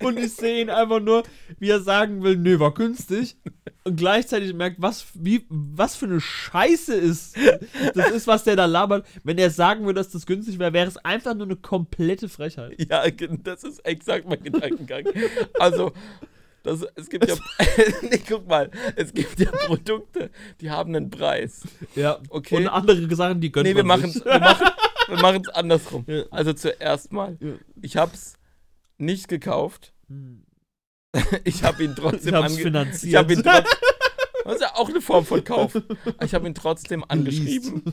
und 0.03 0.19
ich 0.19 0.33
sehe 0.33 0.61
ihn 0.61 0.69
einfach 0.69 0.99
nur, 0.99 1.23
wie 1.57 1.71
er 1.71 1.79
sagen 1.79 2.21
will, 2.23 2.37
nö, 2.37 2.59
war 2.59 2.71
günstig. 2.71 3.35
Und 3.83 3.95
gleichzeitig 3.97 4.53
merkt, 4.53 4.79
was, 4.79 5.07
wie, 5.15 5.45
was 5.49 5.95
für 5.95 6.05
eine 6.05 6.21
Scheiße 6.21 6.93
ist. 6.93 7.35
Das 7.95 8.11
ist, 8.11 8.27
was 8.27 8.43
der 8.43 8.55
da 8.55 8.65
labert. 8.65 9.07
Wenn 9.23 9.39
er 9.39 9.49
sagen 9.49 9.85
würde, 9.85 9.99
dass 9.99 10.09
das 10.09 10.27
günstig 10.27 10.59
wäre, 10.59 10.73
wäre 10.73 10.87
es 10.87 10.97
einfach 10.97 11.33
nur 11.33 11.47
eine 11.47 11.55
komplette 11.55 12.29
Frechheit. 12.29 12.75
Ja, 12.89 13.03
das 13.09 13.63
ist 13.63 13.79
exakt 13.85 14.27
mein 14.27 14.43
Gedankengang. 14.43 15.05
Also, 15.59 15.91
das, 16.65 16.83
es 16.95 17.09
gibt 17.09 17.27
ja. 17.27 17.35
nee, 18.01 18.21
guck 18.27 18.47
mal, 18.47 18.71
es 18.95 19.13
gibt 19.13 19.39
ja 19.39 19.51
Produkte, 19.51 20.31
die 20.61 20.71
haben 20.71 20.95
einen 20.95 21.09
Preis. 21.11 21.61
Ja, 21.95 22.19
Okay. 22.29 22.57
Und 22.57 22.67
andere 22.67 23.15
Sachen, 23.15 23.39
die 23.39 23.51
gönnt 23.51 23.67
Nee, 23.67 23.75
wir 23.75 23.83
machen 23.83 24.13
wir 24.13 24.39
machen 24.39 24.67
wir 25.07 25.17
machen 25.21 25.41
es 25.41 25.49
andersrum. 25.49 26.03
Ja. 26.07 26.23
Also 26.31 26.53
zuerst 26.53 27.11
mal, 27.11 27.37
Ja. 27.39 27.53
ich 27.81 27.97
habe 27.97 28.13
es 28.13 28.33
nicht 28.97 29.27
gekauft. 29.27 29.93
Ich 31.43 31.63
habe 31.63 31.83
ihn 31.83 31.95
trotzdem 31.95 32.33
Ich 32.35 32.41
hab's 32.41 32.55
finanziert. 32.57 33.03
Ich 33.11 33.15
habe 33.15 33.33
ihn 33.33 33.43
trotzdem. 33.43 33.77
Das 34.43 34.55
ist 34.55 34.61
ja 34.61 34.75
auch 34.75 34.89
eine 34.89 35.01
Form 35.01 35.25
von 35.25 35.43
Kauf. 35.43 35.75
Ich 36.21 36.33
habe 36.33 36.45
ihn 36.47 36.53
trotzdem 36.53 37.03
angeschrieben. 37.07 37.83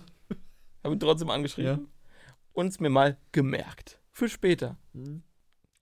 Habe 0.84 0.94
ihn 0.94 1.00
trotzdem 1.00 1.30
angeschrieben. 1.30 1.88
Und 2.52 2.66
es 2.66 2.80
mir 2.80 2.90
mal 2.90 3.16
gemerkt. 3.32 3.98
Für 4.10 4.28
später. 4.28 4.76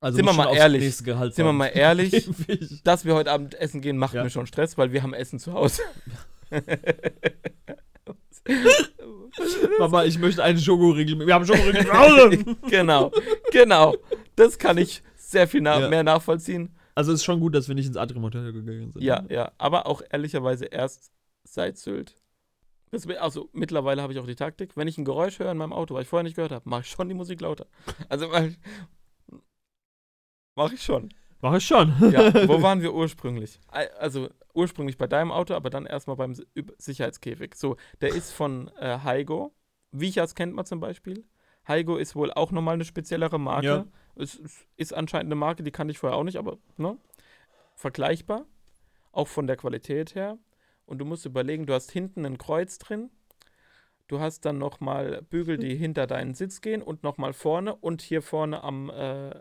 Also 0.01 0.17
Sind 0.17 0.27
wir 0.27 0.33
mal 0.33 0.55
ehrlich. 0.55 0.95
Sind 0.97 1.37
wir 1.39 1.53
mal 1.53 1.67
ehrlich, 1.67 2.31
dass 2.85 3.05
wir 3.05 3.15
heute 3.15 3.33
Abend 3.33 3.55
essen 3.57 3.81
gehen, 3.81 3.97
macht 3.99 4.15
Ja. 4.15 4.23
mir 4.23 4.31
schon 4.31 4.47
Stress, 4.47 4.79
weil 4.79 4.93
wir 4.93 5.03
haben 5.03 5.13
Essen 5.15 5.39
zu 5.39 5.53
Hause. 5.53 5.83
Mama, 9.79 10.05
ich 10.05 10.19
möchte 10.19 10.43
einen 10.43 10.59
Schokoriegel. 10.59 11.27
Wir 11.27 11.35
haben 11.35 11.47
Schokoriegel 11.47 11.87
zu 11.87 11.93
Hause. 11.93 12.39
genau, 12.71 13.11
genau. 13.53 13.95
Das 14.37 14.59
kann 14.59 14.79
ich 14.79 15.03
sehr 15.17 15.47
viel 15.47 15.61
na 15.61 15.81
Ja. 15.81 15.89
mehr 15.89 16.03
nachvollziehen. 16.03 16.75
Also 16.95 17.13
ist 17.13 17.25
schon 17.25 17.41
gut, 17.41 17.55
dass 17.55 17.69
wir 17.69 17.75
nicht 17.75 17.87
ins 17.87 17.97
Atrium 17.97 18.25
Hotel 18.25 18.53
gegangen 18.53 18.91
sind. 18.91 19.03
Ja, 19.03 19.25
ja. 19.29 19.53
Aber 19.59 19.87
auch 19.87 20.03
ehrlicherweise 20.11 20.67
erst 20.67 21.13
seit 21.45 21.79
Sylt. 21.79 22.17
Das, 22.91 23.07
also 23.07 23.49
mittlerweile 23.53 24.03
habe 24.03 24.13
ich 24.13 24.19
auch 24.19 24.27
die 24.27 24.35
Taktik, 24.35 24.77
wenn 24.77 24.89
ich 24.89 24.99
ein 24.99 25.05
Geräusch 25.05 25.39
höre 25.39 25.53
in 25.53 25.59
meinem 25.59 25.73
Auto, 25.73 25.95
was 25.95 26.03
ich 26.03 26.09
vorher 26.09 26.25
nicht 26.25 26.35
gehört 26.35 26.51
habe, 26.51 26.69
mache 26.69 26.81
ich 26.83 26.89
schon 26.91 27.09
die 27.09 27.15
Musik 27.15 27.41
lauter. 27.41 27.67
Also 28.09 28.29
mache 30.57 30.75
ich 30.75 30.83
schon. 30.83 31.09
Mach 31.43 31.55
ich 31.57 31.65
schon. 31.67 31.95
Ja, 32.13 32.49
wo 32.49 32.61
waren 32.63 32.83
wir 32.83 32.93
ursprünglich? 32.95 33.59
Al- 33.69 33.91
Also 33.99 34.29
ursprünglich 34.55 34.99
bei 34.99 35.07
deinem 35.07 35.33
Auto, 35.33 35.55
aber 35.55 35.71
dann 35.71 35.87
erstmal 35.87 36.17
beim 36.17 36.35
Sicherheitskäfig. 36.79 37.55
So, 37.55 37.77
der 38.01 38.11
ist 38.11 38.33
von 38.33 38.69
äh, 38.79 38.99
Heigo. 39.05 39.55
Vichas 39.93 40.35
kennt 40.35 40.55
man 40.55 40.67
zum 40.67 40.81
Beispiel. 40.81 41.25
Heigo 41.67 41.97
ist 41.97 42.15
wohl 42.17 42.33
auch 42.33 42.51
nochmal 42.53 42.75
eine 42.75 42.85
speziellere 42.85 43.39
Marke. 43.39 43.67
Ja. 43.67 43.87
Es, 44.17 44.39
es 44.39 44.67
ist 44.77 44.93
anscheinend 44.95 45.29
eine 45.29 45.35
Marke, 45.37 45.63
die 45.63 45.71
kannte 45.71 45.93
ich 45.93 45.99
vorher 45.99 46.19
auch 46.19 46.25
nicht, 46.25 46.37
aber 46.37 46.59
ne? 46.77 46.97
vergleichbar. 47.75 48.47
Auch 49.13 49.29
von 49.29 49.47
der 49.47 49.57
Qualität 49.57 50.15
her. 50.15 50.39
Und 50.87 50.99
du 50.99 51.05
musst 51.05 51.27
überlegen, 51.27 51.67
du 51.67 51.75
hast 51.75 51.91
hinten 51.91 52.25
ein 52.27 52.39
Kreuz 52.39 52.79
drin. 52.79 53.11
Du 54.09 54.19
hast 54.21 54.45
dann 54.45 54.59
nochmal 54.59 55.23
Bügel, 55.23 55.57
die 55.57 55.77
hinter 55.77 56.07
deinen 56.07 56.35
Sitz 56.35 56.61
gehen 56.61 56.83
und 56.83 57.03
nochmal 57.05 57.33
vorne 57.33 57.75
und 57.77 58.03
hier 58.03 58.23
vorne 58.23 58.63
am, 58.65 58.91
äh, 58.91 59.35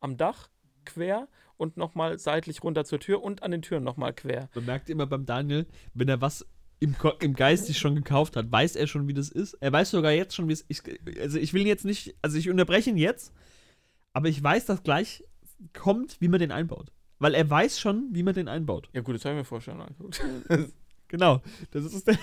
am 0.00 0.16
Dach 0.16 0.48
quer 0.84 1.28
und 1.56 1.76
nochmal 1.76 2.18
seitlich 2.18 2.62
runter 2.62 2.84
zur 2.84 3.00
Tür 3.00 3.22
und 3.22 3.42
an 3.42 3.50
den 3.50 3.62
Türen 3.62 3.84
nochmal 3.84 4.12
quer. 4.12 4.48
Man 4.54 4.64
merkt 4.66 4.90
immer 4.90 5.06
beim 5.06 5.26
Daniel, 5.26 5.66
wenn 5.94 6.08
er 6.08 6.20
was 6.20 6.46
im, 6.80 6.96
Ko- 6.98 7.14
im 7.20 7.34
Geist 7.34 7.66
sich 7.66 7.78
schon 7.78 7.94
gekauft 7.94 8.36
hat, 8.36 8.52
weiß 8.52 8.76
er 8.76 8.86
schon, 8.86 9.08
wie 9.08 9.14
das 9.14 9.30
ist. 9.30 9.54
Er 9.54 9.72
weiß 9.72 9.90
sogar 9.92 10.12
jetzt 10.12 10.34
schon, 10.34 10.48
wie 10.48 10.52
es 10.52 10.60
ist. 10.60 10.84
Also 11.20 11.38
ich 11.38 11.54
will 11.54 11.62
ihn 11.62 11.66
jetzt 11.66 11.84
nicht, 11.86 12.14
also 12.22 12.36
ich 12.36 12.50
unterbreche 12.50 12.90
ihn 12.90 12.98
jetzt, 12.98 13.32
aber 14.12 14.28
ich 14.28 14.42
weiß, 14.42 14.66
dass 14.66 14.82
gleich 14.82 15.24
kommt, 15.72 16.20
wie 16.20 16.28
man 16.28 16.40
den 16.40 16.52
einbaut. 16.52 16.92
Weil 17.18 17.34
er 17.34 17.48
weiß 17.48 17.80
schon, 17.80 18.08
wie 18.12 18.22
man 18.22 18.34
den 18.34 18.46
einbaut. 18.48 18.90
Ja 18.92 19.00
gut, 19.00 19.14
das 19.14 19.24
habe 19.24 19.34
ich 19.36 19.38
mir 19.40 19.44
vorher 19.44 19.62
schon 19.62 19.80
angeguckt. 19.80 20.22
Genau. 21.08 21.40
Das 21.70 21.84
ist 21.84 22.08
der. 22.08 22.18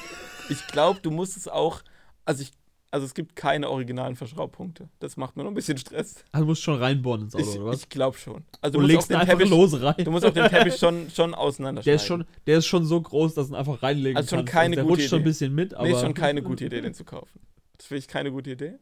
Ich 0.49 0.67
glaube, 0.67 0.99
du 0.99 1.09
musst 1.09 1.37
es 1.37 1.47
auch, 1.47 1.83
also 2.25 2.43
ich, 2.43 2.51
also 2.93 3.07
es 3.07 3.13
gibt 3.15 3.35
keine 3.35 3.69
originalen 3.71 4.15
Verschraubpunkte. 4.15 4.87
Das 4.99 5.17
macht 5.17 5.35
mir 5.35 5.43
noch 5.43 5.49
ein 5.51 5.55
bisschen 5.55 5.77
Stress. 5.79 6.23
Also 6.31 6.45
du 6.45 6.49
musst 6.51 6.61
schon 6.61 6.77
reinbohren 6.77 7.23
ins 7.23 7.35
Auto, 7.35 7.43
Ich, 7.49 7.55
oder 7.59 7.65
was? 7.71 7.79
ich 7.81 7.89
glaube 7.89 8.17
schon. 8.17 8.43
Also 8.61 8.73
du 8.77 8.81
musst, 8.81 8.91
legst 8.93 9.09
den 9.09 9.17
einfach 9.17 9.33
Teppich, 9.33 9.49
lose 9.49 9.81
rein. 9.81 9.95
du 10.05 10.11
musst 10.11 10.25
auch 10.25 10.33
den 10.33 10.47
Teppich 10.47 10.75
schon, 10.75 11.09
schon 11.09 11.33
auseinanderschneiden. 11.33 11.85
der 11.85 11.95
ist 11.95 12.05
schon, 12.05 12.25
der 12.45 12.57
ist 12.59 12.67
schon 12.67 12.85
so 12.85 13.01
groß, 13.01 13.33
dass 13.33 13.47
du 13.47 13.53
ihn 13.53 13.57
einfach 13.57 13.81
reinlegen 13.81 14.17
Also 14.17 14.29
schon 14.29 14.39
kannst. 14.45 14.53
keine 14.53 14.75
der 14.75 14.83
gute 14.83 14.93
rutscht 14.97 15.09
schon 15.09 15.17
ein 15.17 15.21
Idee. 15.21 15.29
bisschen 15.29 15.55
mit, 15.55 15.73
aber. 15.73 15.87
Nee, 15.87 15.93
ist 15.93 16.01
schon 16.01 16.13
keine 16.13 16.41
gute 16.43 16.65
Idee, 16.65 16.81
den 16.81 16.93
zu 16.93 17.03
kaufen. 17.03 17.39
Das 17.77 17.87
finde 17.87 17.99
ich 17.99 18.07
keine 18.07 18.31
gute 18.31 18.51
Idee. 18.51 18.75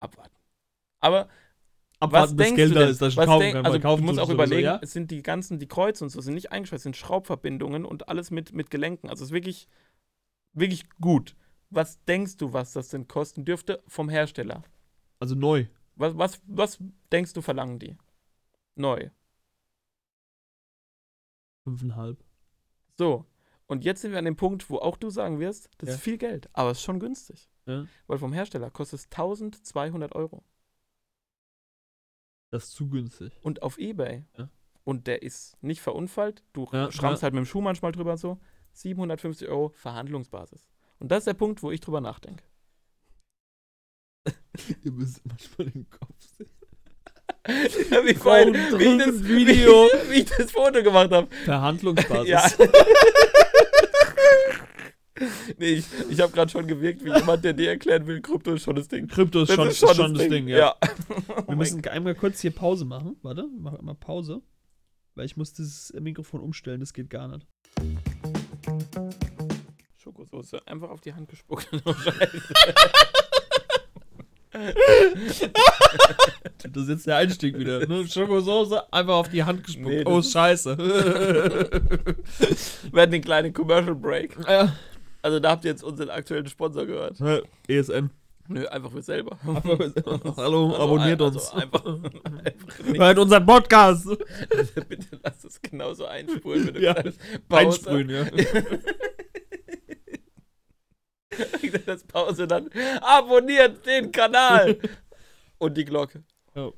Abwarten. 0.00 0.34
Aber 1.00 1.28
Abwarten, 2.00 2.24
was 2.30 2.36
bis 2.36 2.46
denkst 2.46 2.56
Geld 2.56 2.70
du 2.70 2.74
da 2.74 2.80
denn? 2.82 2.90
ist, 2.90 3.02
dass 3.02 3.12
ich 3.12 3.16
Was 3.16 3.26
kaufen 3.26 3.52
kann. 3.52 3.66
also 3.66 3.80
kaufen 3.80 4.02
du 4.02 4.06
musst 4.06 4.20
auch 4.20 4.30
überlegen, 4.30 4.62
ja? 4.62 4.78
es 4.82 4.92
sind 4.92 5.10
die 5.10 5.22
ganzen, 5.22 5.58
die 5.58 5.66
Kreuze 5.66 6.04
und 6.04 6.10
so, 6.10 6.20
sind 6.20 6.34
nicht 6.34 6.52
eingeschweißt, 6.52 6.80
es 6.80 6.82
sind 6.84 6.96
Schraubverbindungen 6.96 7.84
und 7.84 8.08
alles 8.08 8.30
mit, 8.30 8.52
mit 8.52 8.70
Gelenken. 8.70 9.08
Also 9.10 9.24
es 9.24 9.30
ist 9.30 9.34
wirklich, 9.34 9.68
wirklich 10.52 10.84
gut. 11.00 11.34
Was 11.70 12.02
denkst 12.04 12.36
du, 12.38 12.52
was 12.52 12.72
das 12.72 12.88
denn 12.88 13.08
kosten 13.08 13.44
dürfte 13.44 13.82
vom 13.86 14.08
Hersteller? 14.08 14.62
Also 15.20 15.34
neu. 15.34 15.66
Was, 15.96 16.16
was, 16.16 16.40
was 16.46 16.78
denkst 17.12 17.32
du, 17.34 17.42
verlangen 17.42 17.78
die? 17.78 17.96
Neu. 18.74 19.10
Fünfeinhalb. 21.64 22.24
So. 22.96 23.26
Und 23.66 23.84
jetzt 23.84 24.00
sind 24.00 24.12
wir 24.12 24.18
an 24.18 24.24
dem 24.24 24.36
Punkt, 24.36 24.70
wo 24.70 24.78
auch 24.78 24.96
du 24.96 25.10
sagen 25.10 25.40
wirst, 25.40 25.68
das 25.78 25.90
Ja. 25.90 25.94
ist 25.96 26.00
viel 26.00 26.16
Geld, 26.16 26.48
aber 26.54 26.70
es 26.70 26.78
ist 26.78 26.84
schon 26.84 27.00
günstig. 27.00 27.50
Ja. 27.66 27.86
Weil 28.06 28.18
vom 28.18 28.32
Hersteller 28.32 28.70
kostet 28.70 29.00
es 29.00 29.04
1200 29.06 30.14
Euro. 30.14 30.42
Das 32.50 32.64
ist 32.64 32.72
zu 32.72 32.88
günstig. 32.88 33.38
Und 33.42 33.60
auf 33.62 33.76
Ebay. 33.78 34.24
Ja. 34.38 34.48
Und 34.84 35.06
der 35.06 35.22
ist 35.22 35.62
nicht 35.62 35.82
verunfallt. 35.82 36.42
Du 36.54 36.66
Ja, 36.72 36.90
schrammst 36.90 37.22
halt 37.22 37.34
mit 37.34 37.44
dem 37.44 37.46
Schuh 37.46 37.60
manchmal 37.60 37.92
drüber 37.92 38.12
und 38.12 38.16
so. 38.18 38.38
750 38.72 39.48
Euro 39.48 39.68
Verhandlungsbasis. 39.74 40.66
Und 40.98 41.10
das 41.10 41.18
ist 41.18 41.26
der 41.26 41.34
Punkt, 41.34 41.62
wo 41.62 41.70
ich 41.70 41.80
drüber 41.80 42.00
nachdenke. 42.00 42.44
Ihr 44.84 44.92
müsst 44.92 45.24
manchmal 45.24 45.70
den 45.70 45.88
Kopf 45.88 46.14
sehen. 46.36 46.48
Ja, 47.90 48.04
wie, 48.04 48.14
vorhin, 48.14 48.52
wie, 48.52 48.84
ich 48.84 48.98
das, 48.98 49.24
Video. 49.24 49.88
Wie, 50.10 50.20
ich 50.20 50.26
das 50.26 50.50
Foto 50.50 50.82
gemacht 50.82 51.10
habe. 51.10 51.28
Verhandlungsbasis. 51.44 52.28
Ja. 52.28 52.46
nee, 55.58 55.70
ich, 55.70 55.86
ich 56.10 56.20
habe 56.20 56.30
gerade 56.30 56.50
schon 56.50 56.66
gewirkt 56.66 57.02
wie 57.04 57.10
jemand, 57.10 57.42
der 57.44 57.54
dir 57.54 57.70
erklären 57.70 58.06
will, 58.06 58.20
Krypto 58.20 58.52
ist 58.52 58.64
schon 58.64 58.76
das 58.76 58.88
Ding. 58.88 59.08
Krypto 59.08 59.42
ist 59.42 59.48
Das 59.48 59.56
schon, 59.56 59.68
ist 59.68 59.82
ist 59.82 59.96
schon 59.96 60.14
das 60.14 60.28
Ding, 60.28 60.46
ja. 60.48 60.74
Oh 60.80 61.36
Wir 61.36 61.44
mein 61.46 61.58
müssen 61.58 61.86
einmal 61.86 62.14
kurz 62.14 62.40
hier 62.40 62.50
Pause 62.50 62.84
machen. 62.84 63.16
Warte, 63.22 63.48
mach 63.58 63.72
einmal 63.78 63.94
Pause. 63.94 64.42
Weil 65.14 65.24
ich 65.24 65.38
muss 65.38 65.54
dieses 65.54 65.94
Mikrofon 65.98 66.40
umstellen, 66.40 66.80
das 66.80 66.92
geht 66.92 67.08
gar 67.08 67.28
nicht. 67.28 67.46
Schokosoße 70.18 70.66
einfach 70.66 70.90
auf 70.90 71.00
die 71.00 71.14
Hand 71.14 71.28
gespuckt. 71.28 71.68
Das 76.72 76.82
ist 76.82 76.88
jetzt 76.88 77.06
der 77.06 77.18
Einstieg 77.18 77.56
wieder. 77.56 77.86
Ne? 77.86 78.08
Schokosoße, 78.08 78.92
einfach 78.92 79.14
auf 79.14 79.28
die 79.28 79.44
Hand 79.44 79.62
gespuckt. 79.62 79.86
Nee, 79.86 80.02
oh, 80.04 80.20
scheiße. 80.20 80.76
Wir 82.92 83.02
hatten 83.02 83.12
den 83.12 83.22
kleinen 83.22 83.52
Commercial 83.52 83.94
Break. 83.94 84.36
ja. 84.48 84.74
Also 85.22 85.38
da 85.38 85.50
habt 85.50 85.64
ihr 85.64 85.70
jetzt 85.70 85.84
unseren 85.84 86.10
aktuellen 86.10 86.46
Sponsor 86.46 86.86
gehört. 86.86 87.18
ESN. 87.68 88.10
Nö, 88.48 88.66
einfach 88.66 88.92
wir 88.94 89.02
selber. 89.02 89.38
Hallo, 90.36 90.74
abonniert 90.74 91.20
also 91.20 91.38
uns. 91.38 91.52
Einfach, 91.52 91.84
einfach 91.84 92.78
nicht. 92.84 92.98
Hört 92.98 93.18
unseren 93.18 93.46
Podcast. 93.46 94.08
Bitte 94.88 95.20
lass 95.22 95.44
es 95.44 95.60
genauso 95.60 96.06
einspulen, 96.06 96.66
wenn 96.66 96.74
du 96.74 96.82
Ja. 96.82 96.94
Einsprühen, 97.50 98.10
ja. 98.10 98.24
das 101.86 102.04
Pause 102.04 102.46
dann. 102.46 102.70
Abonniert 103.00 103.84
den 103.86 104.12
Kanal! 104.12 104.78
Und 105.58 105.76
die 105.76 105.84
Glocke. 105.84 106.22
Ja. 106.54 106.70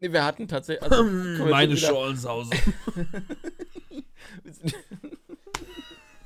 Nee, 0.00 0.12
wir 0.12 0.24
hatten 0.24 0.46
tatsächlich. 0.48 0.82
Also, 0.90 1.04
wir 1.06 1.46
Meine 1.46 1.76
Schollenshause. 1.76 2.50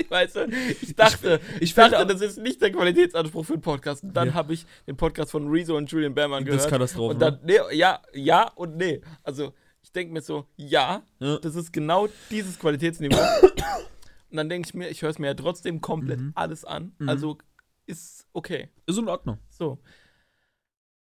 Weißt 0.09 0.37
du, 0.37 0.47
ich 0.81 0.94
dachte, 0.97 1.40
ich, 1.57 1.62
ich 1.62 1.75
dachte, 1.75 2.07
das 2.07 2.21
ist 2.23 2.38
nicht 2.38 2.62
der 2.62 2.73
Qualitätsanspruch 2.73 3.44
für 3.44 3.55
einen 3.55 3.62
Podcast. 3.62 4.05
Und 4.05 4.14
dann 4.14 4.29
Ja. 4.29 4.35
habe 4.35 4.55
ich 4.55 4.64
den 4.87 4.97
Podcast 4.97 5.33
von 5.33 5.49
Rezo 5.49 5.77
und 5.77 5.90
Julian 5.90 6.14
Berman 6.14 6.44
Das 6.44 6.55
ist 6.55 6.59
gehört. 6.62 6.71
Katastrophe. 6.73 7.14
Und 7.14 7.21
dann, 7.21 7.40
nee, 7.44 7.59
ja, 7.73 8.01
ja 8.14 8.51
und 8.55 8.77
nee. 8.77 9.03
Also, 9.23 9.53
ich 9.83 9.92
denke 9.92 10.12
mir 10.12 10.23
so, 10.23 10.47
ja, 10.57 11.03
Ja. 11.18 11.38
das 11.38 11.55
ist 11.57 11.73
genau 11.73 12.09
dieses 12.31 12.59
Qualitätsniveau. 12.59 13.18
und 14.31 14.37
dann 14.37 14.49
denke 14.49 14.69
ich 14.69 14.75
mir, 14.75 14.88
ich 14.88 15.03
höre 15.03 15.11
es 15.11 15.19
mir 15.19 15.29
ja 15.29 15.35
trotzdem 15.35 15.81
komplett 15.81 16.21
Mhm. 16.21 16.33
alles 16.35 16.64
an. 16.64 16.95
Mhm. 16.99 17.09
Also, 17.09 17.38
ist 17.87 18.27
okay. 18.33 18.69
Ist 18.87 18.99
in 18.99 19.09
Ordnung. 19.09 19.38
So. 19.49 19.79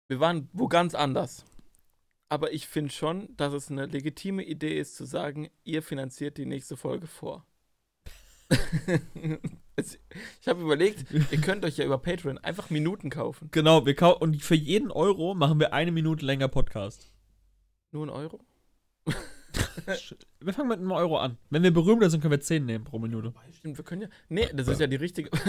Wir 0.07 0.19
waren 0.19 0.49
wo 0.53 0.67
ganz 0.67 0.95
anders. 0.95 1.45
aber 2.29 2.51
ich 2.51 2.67
finde 2.67 2.91
schon, 2.91 3.35
dass 3.37 3.53
es 3.53 3.69
eine 3.69 3.85
legitime 3.85 4.43
Idee 4.43 4.79
ist, 4.79 4.95
zu 4.95 5.05
sagen, 5.05 5.49
ihr 5.63 5.83
finanziert 5.83 6.37
die 6.39 6.47
nächste 6.47 6.75
Folge 6.77 7.05
vor. 7.07 7.45
Ich 10.39 10.47
habe 10.47 10.61
überlegt, 10.61 11.09
ihr 11.11 11.41
könnt 11.41 11.65
euch 11.65 11.77
ja 11.77 11.85
über 11.85 11.97
Patreon 11.97 12.37
einfach 12.37 12.69
Minuten 12.69 13.09
kaufen. 13.09 13.49
Genau, 13.51 13.87
wir 13.87 13.95
kau 13.95 14.15
und 14.15 14.41
für 14.43 14.53
jeden 14.55 14.91
Euro 14.91 15.33
machen 15.33 15.59
wir 15.59 15.73
eine 15.73 15.91
Minute 15.91 16.23
länger 16.23 16.47
Podcast. 16.47 17.11
Nur 17.91 18.05
ein 18.05 18.09
Euro? 18.11 18.39
Wir 20.39 20.53
fangen 20.53 20.69
mit 20.69 20.79
einem 20.79 20.91
Euro 20.91 21.17
an. 21.17 21.37
Wenn 21.49 21.63
wir 21.63 21.73
berühmter 21.73 22.09
sind, 22.09 22.21
können 22.21 22.31
wir 22.31 22.41
10 22.41 22.65
nehmen 22.65 22.85
pro 22.85 22.99
Minute. 22.99 23.33
Stimmt, 23.57 23.77
wir 23.77 23.85
können 23.85 24.03
ja. 24.03 24.07
Nee, 24.29 24.47
das 24.53 24.67
ist 24.67 24.79
ja 24.79 24.87
die 24.87 24.97
richtige. 24.97 25.29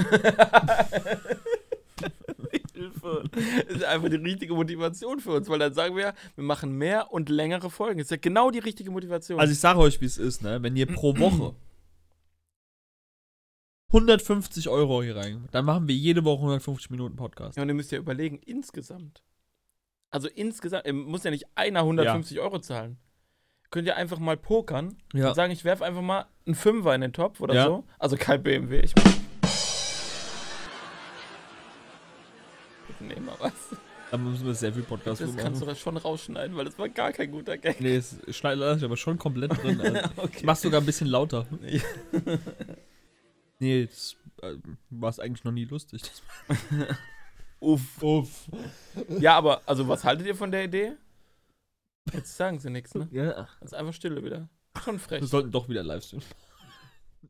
Hilfe. 2.75 3.25
Das 3.33 3.77
ist 3.77 3.85
einfach 3.85 4.09
die 4.09 4.17
richtige 4.17 4.55
Motivation 4.55 5.21
für 5.21 5.33
uns, 5.33 5.49
weil 5.49 5.59
dann 5.59 5.75
sagen 5.75 5.97
wir, 5.97 6.15
wir 6.35 6.45
machen 6.45 6.73
mehr 6.73 7.13
und 7.13 7.29
längere 7.29 7.71
Folgen. 7.71 7.99
Das 7.99 8.07
ist 8.07 8.11
ja 8.11 8.17
genau 8.17 8.51
die 8.51 8.59
richtige 8.59 8.91
Motivation. 8.91 9.39
Also 9.39 9.53
ich 9.53 9.61
sage 9.61 9.79
euch, 9.79 10.01
wie 10.01 10.07
es 10.07 10.19
ist, 10.19 10.43
ne? 10.43 10.63
Wenn 10.63 10.77
ihr 10.77 10.87
pro 10.87 11.17
Woche 11.19 11.55
150 13.89 14.69
Euro 14.69 15.03
hier 15.03 15.17
rein, 15.17 15.49
dann 15.53 15.65
machen 15.65 15.87
wir 15.87 15.95
jede 15.95 16.25
Woche 16.25 16.41
150 16.41 16.91
Minuten 16.91 17.17
Podcast. 17.17 17.57
ja, 17.57 17.63
und 17.63 17.69
ihr 17.69 17.75
müsst 17.75 17.93
ja 17.93 17.99
überlegen, 17.99 18.39
insgesamt. 18.45 19.23
Also 20.11 20.29
insgesamt, 20.29 20.93
muss 20.93 21.25
ja 21.25 21.31
nicht 21.31 21.47
einer 21.55 21.81
150 21.81 22.41
Euro 22.41 22.59
zahlen. 22.59 22.99
Könnt 23.75 23.89
ihr 23.89 23.97
einfach 23.97 24.21
mal 24.21 24.37
pokern 24.37 24.97
Ja. 25.15 25.31
und 25.31 25.35
sagen, 25.35 25.53
ich 25.53 25.65
werfe 25.65 25.85
einfach 25.85 26.01
mal 26.01 26.27
einen 26.47 26.55
Fünfer 26.55 26.95
in 26.95 27.01
den 27.01 27.13
Topf 27.13 27.41
oder 27.41 27.55
Ja. 27.55 27.65
so. 27.65 27.83
Also 27.99 28.17
kein 28.17 28.41
BMW. 28.41 28.83
Ich 28.85 28.95
nee, 33.01 33.19
mal 33.19 33.35
was. 33.41 33.53
Da 34.13 34.17
müssen 34.17 34.47
wir 34.47 34.55
sehr 34.55 34.73
viel 34.73 34.85
Podcast 34.85 35.21
Das 35.23 35.29
für 35.33 35.37
kannst 35.39 35.61
du 35.61 35.65
machen. 35.65 35.75
das 35.75 35.81
schon 35.81 35.97
rausschneiden, 35.97 36.57
weil 36.57 36.67
das 36.67 36.79
war 36.79 36.89
gar 36.89 37.11
kein 37.11 37.33
guter 37.33 37.59
Gag. 37.59 37.81
Nee, 37.81 37.97
es 37.97 38.17
schneidet 38.31 38.81
aber 38.85 38.97
schon 38.97 39.19
komplett 39.19 39.61
drin. 39.61 39.81
Also. 39.85 39.99
Ich 39.99 40.19
okay. 40.19 40.43
mach's 40.47 40.63
sogar 40.63 40.81
ein 40.81 40.87
bisschen 40.87 41.09
lauter. 41.09 41.45
Nee. 41.61 41.83
Nee, 43.59 43.87
das 43.87 44.15
äh, 44.43 44.55
war 44.91 45.11
es 45.11 45.19
eigentlich 45.19 45.43
noch 45.43 45.51
nie 45.51 45.65
lustig. 45.65 46.01
Uff. 47.59 48.01
Uff. 48.03 48.49
Ja, 49.19 49.37
aber, 49.37 49.63
also, 49.67 49.89
was 49.89 50.05
haltet 50.05 50.29
ihr 50.29 50.37
von 50.37 50.53
der 50.53 50.63
Idee? 50.65 50.93
Jetzt 52.13 52.37
sagen 52.37 52.59
sie 52.59 52.71
nichts, 52.71 52.95
ne? 52.95 53.09
Ja. 53.13 53.49
Das 53.61 53.73
ist 53.73 53.75
einfach 53.75 53.93
Stille 53.95 54.23
wieder. 54.25 54.49
Schon 54.83 54.99
frech. 54.99 55.21
Wir 55.21 55.29
sollten 55.29 55.51
doch 55.51 55.69
wieder 55.69 55.83
Livestream. 55.83 56.21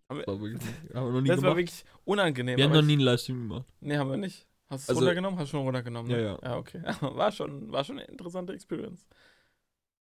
Das 0.09 0.19
war 0.27 0.41
wirklich, 0.41 0.63
haben 0.95 1.07
wir 1.07 1.13
noch 1.13 1.21
nie 1.21 1.29
Das 1.29 1.37
war 1.39 1.43
gemacht. 1.55 1.57
wirklich 1.59 1.85
unangenehm. 2.05 2.57
Wir 2.57 2.65
haben 2.65 2.73
noch 2.73 2.83
nie 2.83 2.93
einen 2.95 3.03
Livestream 3.03 3.49
gemacht. 3.49 3.67
Nee, 3.81 3.97
haben 3.97 4.11
wir 4.11 4.17
nicht. 4.17 4.47
Hast 4.69 4.81
du 4.81 4.85
es 4.85 4.89
Also- 4.91 5.01
runtergenommen? 5.01 5.39
Hast 5.39 5.49
du 5.53 5.57
schon 5.59 5.65
runtergenommen? 5.67 6.11
Ne? 6.11 6.19
Ja, 6.19 6.25
ja. 6.33 6.39
Ja, 6.43 6.57
okay. 6.57 6.83
War 7.01 7.31
schon, 7.33 7.71
war 7.71 7.85
schon 7.85 7.99
eine 7.99 8.09
interessante 8.09 8.53
Experience. 8.55 9.07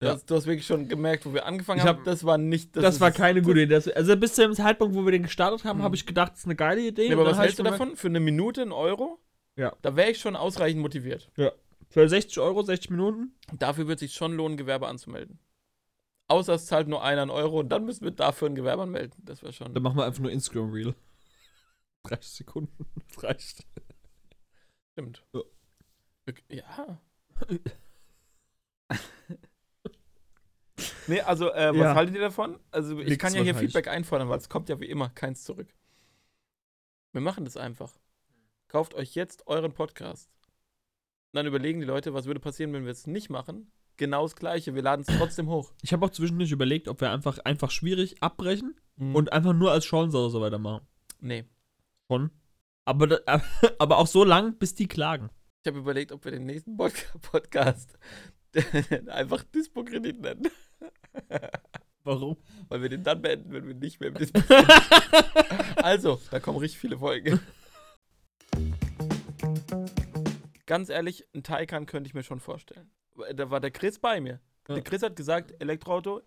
Ja. 0.03 0.13
Das, 0.15 0.25
du 0.25 0.35
hast 0.35 0.47
wirklich 0.47 0.67
schon 0.67 0.89
gemerkt, 0.89 1.27
wo 1.27 1.35
wir 1.35 1.45
angefangen 1.47 1.81
Ich 1.81 1.87
haben, 1.87 1.99
hab- 1.99 2.05
das 2.05 2.25
war 2.25 2.39
nicht 2.39 2.75
Das, 2.75 2.95
ist 2.97 3.01
war 3.01 3.11
keine 3.11 3.43
gute 3.43 3.61
Idee. 3.61 3.75
Das, 3.75 3.87
also 3.89 4.17
bis 4.17 4.35
zu 4.35 4.41
dem 4.43 4.55
Zeitpunkt, 4.55 4.95
wo 4.97 5.05
wir 5.05 5.13
den 5.13 5.23
gestartet 5.25 5.65
haben, 5.65 5.79
Mhm. 5.81 5.83
habe 5.85 5.95
ich 5.95 6.07
gedacht, 6.07 6.33
das 6.33 6.39
ist 6.41 6.45
eine 6.47 6.57
geile 6.57 6.81
Idee. 6.81 7.09
Nee, 7.09 7.15
aber 7.15 7.27
was 7.27 7.37
hab 7.37 7.45
hältst 7.45 7.59
du 7.59 7.63
davon? 7.63 7.97
Für 7.97 8.09
eine 8.09 8.19
Minute 8.21 8.63
ein 8.63 8.73
Euro? 8.73 9.19
Ja. 9.57 9.75
Da 9.83 9.95
wäre 9.97 10.11
ich 10.11 10.19
schon 10.19 10.37
ausreichend 10.37 10.81
motiviert. 10.81 11.31
Für 11.91 12.09
60 12.09 12.39
Euro, 12.39 12.63
60 12.63 12.91
Minuten? 12.91 13.35
Dafür 13.53 13.89
wird 13.89 13.99
sich 13.99 14.15
schon 14.15 14.33
lohnen, 14.35 14.57
Gewerbe 14.57 14.87
anzumelden. 14.89 15.41
Außer 16.29 16.55
es 16.55 16.67
zahlt 16.67 16.87
nur 16.87 17.03
einer 17.03 17.23
einen 17.23 17.31
Euro 17.33 17.59
und 17.59 17.69
dann 17.71 17.85
müssen 17.85 18.05
wir 18.05 18.13
dafür 18.13 18.49
ein 18.49 18.55
Gewerbe 18.55 18.83
anmelden. 18.85 19.21
Das 19.25 19.43
wäre 19.43 19.53
schon. 19.53 19.75
Dann 19.75 19.83
machen 19.83 19.97
wir 19.97 20.05
einfach 20.05 20.21
nur 20.23 20.31
Instagram 20.31 20.71
Reel. 20.73 20.95
30 22.05 22.31
Sekunden. 22.33 22.87
Das 23.09 23.23
reicht. 23.25 23.67
Stimmt. 24.93 25.25
Ja. 25.33 25.43
Ja. 26.49 27.01
nee, 31.09 31.21
also, 31.23 31.51
äh, 31.53 31.71
was 31.71 31.77
Ja. 31.77 31.95
haltet 31.97 32.15
ihr 32.15 32.21
davon? 32.21 32.61
Also, 32.71 33.01
ich 33.01 33.09
Nix 33.09 33.19
kann 33.19 33.35
ja 33.35 33.43
hier. 33.43 33.57
Feedback 33.57 33.89
einfordern, 33.89 34.29
weil 34.29 34.39
es 34.39 34.49
kommt 34.49 34.69
ja 34.69 34.79
wie 34.79 34.89
immer 34.89 35.09
keins 35.09 35.43
zurück. 35.43 35.75
Wir 37.13 37.21
machen 37.21 37.45
das 37.45 37.57
einfach. 37.57 37.93
Kauft 38.69 38.95
euch 38.95 39.17
jetzt 39.17 39.49
euren 39.49 39.73
Podcast. 39.73 40.31
Und 41.33 41.37
dann 41.37 41.47
überlegen 41.47 41.81
die 41.81 41.87
Leute, 41.87 42.13
was 42.13 42.27
würde 42.27 42.41
passieren, 42.41 42.73
wenn 42.73 42.85
wir 42.85 42.91
es 42.91 43.07
nicht 43.07 43.31
machen. 43.31 43.71
Genau 43.97 44.23
das 44.23 44.35
Gleiche. 44.35 44.75
Wir 44.75 44.83
laden 44.83 45.05
es 45.07 45.17
trotzdem 45.17 45.49
hoch. 45.49 45.73
Ich 45.83 45.93
habe 45.93 46.05
auch 46.05 46.11
zwischendurch 46.11 46.51
überlegt, 46.51 46.89
ob 46.89 47.01
wir 47.01 47.11
einfach, 47.13 47.39
einfach 47.41 47.71
schwierig 47.71 48.21
abbrechen 48.23 48.75
Und 48.99 49.15
und 49.15 49.33
einfach 49.33 49.53
nur 49.53 49.71
als 49.71 49.85
Schornsau 49.85 50.29
so 50.29 50.41
weitermachen. 50.41 50.87
nee. 51.21 51.45
Schon. 52.09 52.31
Aber, 52.85 53.21
aber 53.79 53.99
auch 53.99 54.09
so 54.09 54.25
lang, 54.25 54.57
bis 54.59 54.75
die 54.75 54.89
klagen. 54.89 55.31
Ich 55.63 55.69
habe 55.69 55.79
überlegt, 55.79 56.11
ob 56.11 56.25
wir 56.25 56.33
den 56.33 56.47
nächsten 56.47 56.77
Pod 56.77 56.93
Podcast 57.31 57.97
einfach 59.07 59.45
Dispo-Kredit 59.45 60.21
nennen. 60.21 60.49
Warum? 62.03 62.37
Weil 62.69 62.83
wir 62.83 62.89
den 62.89 63.05
dann 63.05 63.23
beenden, 63.23 63.53
wenn 63.53 63.69
wir 63.69 63.75
nicht 63.75 64.01
mehr 64.01 64.09
im 64.09 64.17
Dispo 64.17 64.41
Also, 65.77 66.21
da 66.33 66.41
kommen 66.41 66.59
richtig 66.59 66.81
viele 66.81 66.99
Folgen. 66.99 67.39
Ganz 70.71 70.89
ehrlich, 70.89 71.27
ein 71.35 71.43
Taycan 71.43 71.85
könnte 71.87 72.07
ich 72.07 72.15
mir 72.15 72.23
schon 72.23 72.39
vorstellen. 72.39 72.93
Da 73.35 73.51
war 73.51 73.59
der 73.59 73.73
Chris 73.73 73.99
bei 73.99 74.21
mir. 74.21 74.41
Ja. 74.69 74.75
Der 74.77 74.85
Chris 74.85 75.03
hat 75.03 75.17
gesagt, 75.17 75.53
Elektroauto, 75.61 76.23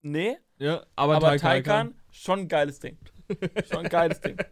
nee, 0.00 0.38
Ja, 0.56 0.86
aber, 0.96 1.16
aber, 1.16 1.26
Taycan. 1.36 1.40
Taycan, 1.92 2.00
schon 2.10 2.38
ein 2.40 2.48
geiles 2.48 2.80
Ding. 2.80 2.98
Schon 3.70 3.84
ein 3.84 3.88
geiles 3.90 4.20
Ding. 4.20 4.36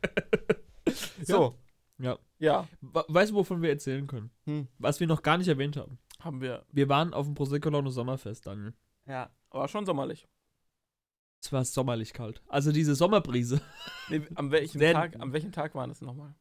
So, 1.23 1.57
Ja. 1.99 2.19
ja, 2.39 2.67
We- 2.81 3.05
Weißt 3.09 3.31
du, 3.31 3.37
wovon 3.37 3.63
wir 3.63 3.71
erzählen 3.71 4.07
können? 4.07 4.31
Hm. 4.45 4.69
Was 4.79 4.99
wir 5.01 5.07
noch 5.07 5.23
gar 5.23 5.39
nicht 5.39 5.49
erwähnt 5.49 5.77
haben. 5.77 5.99
haben 6.21 6.41
wir. 6.43 6.65
Wir 6.73 6.89
waren 6.89 7.15
auf 7.15 7.27
dem 7.27 7.35
Prosecco 7.35 7.71
Laune 7.71 7.91
Sommerfest, 7.91 8.47
Daniel. 8.47 8.75
Ja, 9.07 9.31
aber 9.51 9.69
schon 9.69 9.87
sommerlich. 9.87 10.27
Es 11.43 11.51
war 11.53 11.65
sommerlich 11.65 12.13
kalt. 12.13 12.43
Also 12.49 12.71
diese 12.73 12.95
Sommerbrise. 12.95 13.61
Nee, 14.09 14.23
am 14.35 14.51
welchem 14.51 14.79
Sehr- 14.79 14.93
Tag, 14.93 15.17
am 15.21 15.33
welchem 15.33 15.53
Tag 15.53 15.75
war 15.75 15.87
das 15.89 16.01
nochmal? 16.03 16.35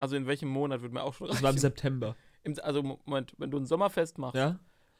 Also 0.00 0.16
in 0.16 0.26
welchem 0.26 0.48
Monat 0.48 0.82
wird 0.82 0.92
mir 0.92 1.02
auch 1.02 1.14
schon 1.14 1.28
Das 1.28 1.42
war 1.42 1.50
im. 1.50 1.58
September. 1.58 2.16
Im, 2.42 2.54
also 2.62 2.82
Moment, 2.82 3.34
wenn 3.38 3.50
du 3.50 3.58
ein 3.58 3.66
Sommerfest 3.66 4.18
machst 4.18 4.36
Ja? 4.36 4.58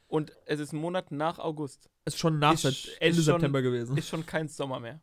und 0.08 0.32
es 0.46 0.58
ist 0.60 0.72
ein 0.72 0.78
Monat 0.80 1.12
nach 1.12 1.38
August, 1.38 1.88
Ist 2.04 2.18
schon 2.18 2.38
nach 2.38 2.54
Ist- 2.54 2.64
Ende 3.00 3.18
ist 3.18 3.24
schon- 3.24 3.34
September 3.34 3.62
gewesen. 3.62 3.96
ist 3.96 4.08
schon 4.08 4.24
kein 4.26 4.48
Sommer 4.48 4.80
mehr. 4.80 5.00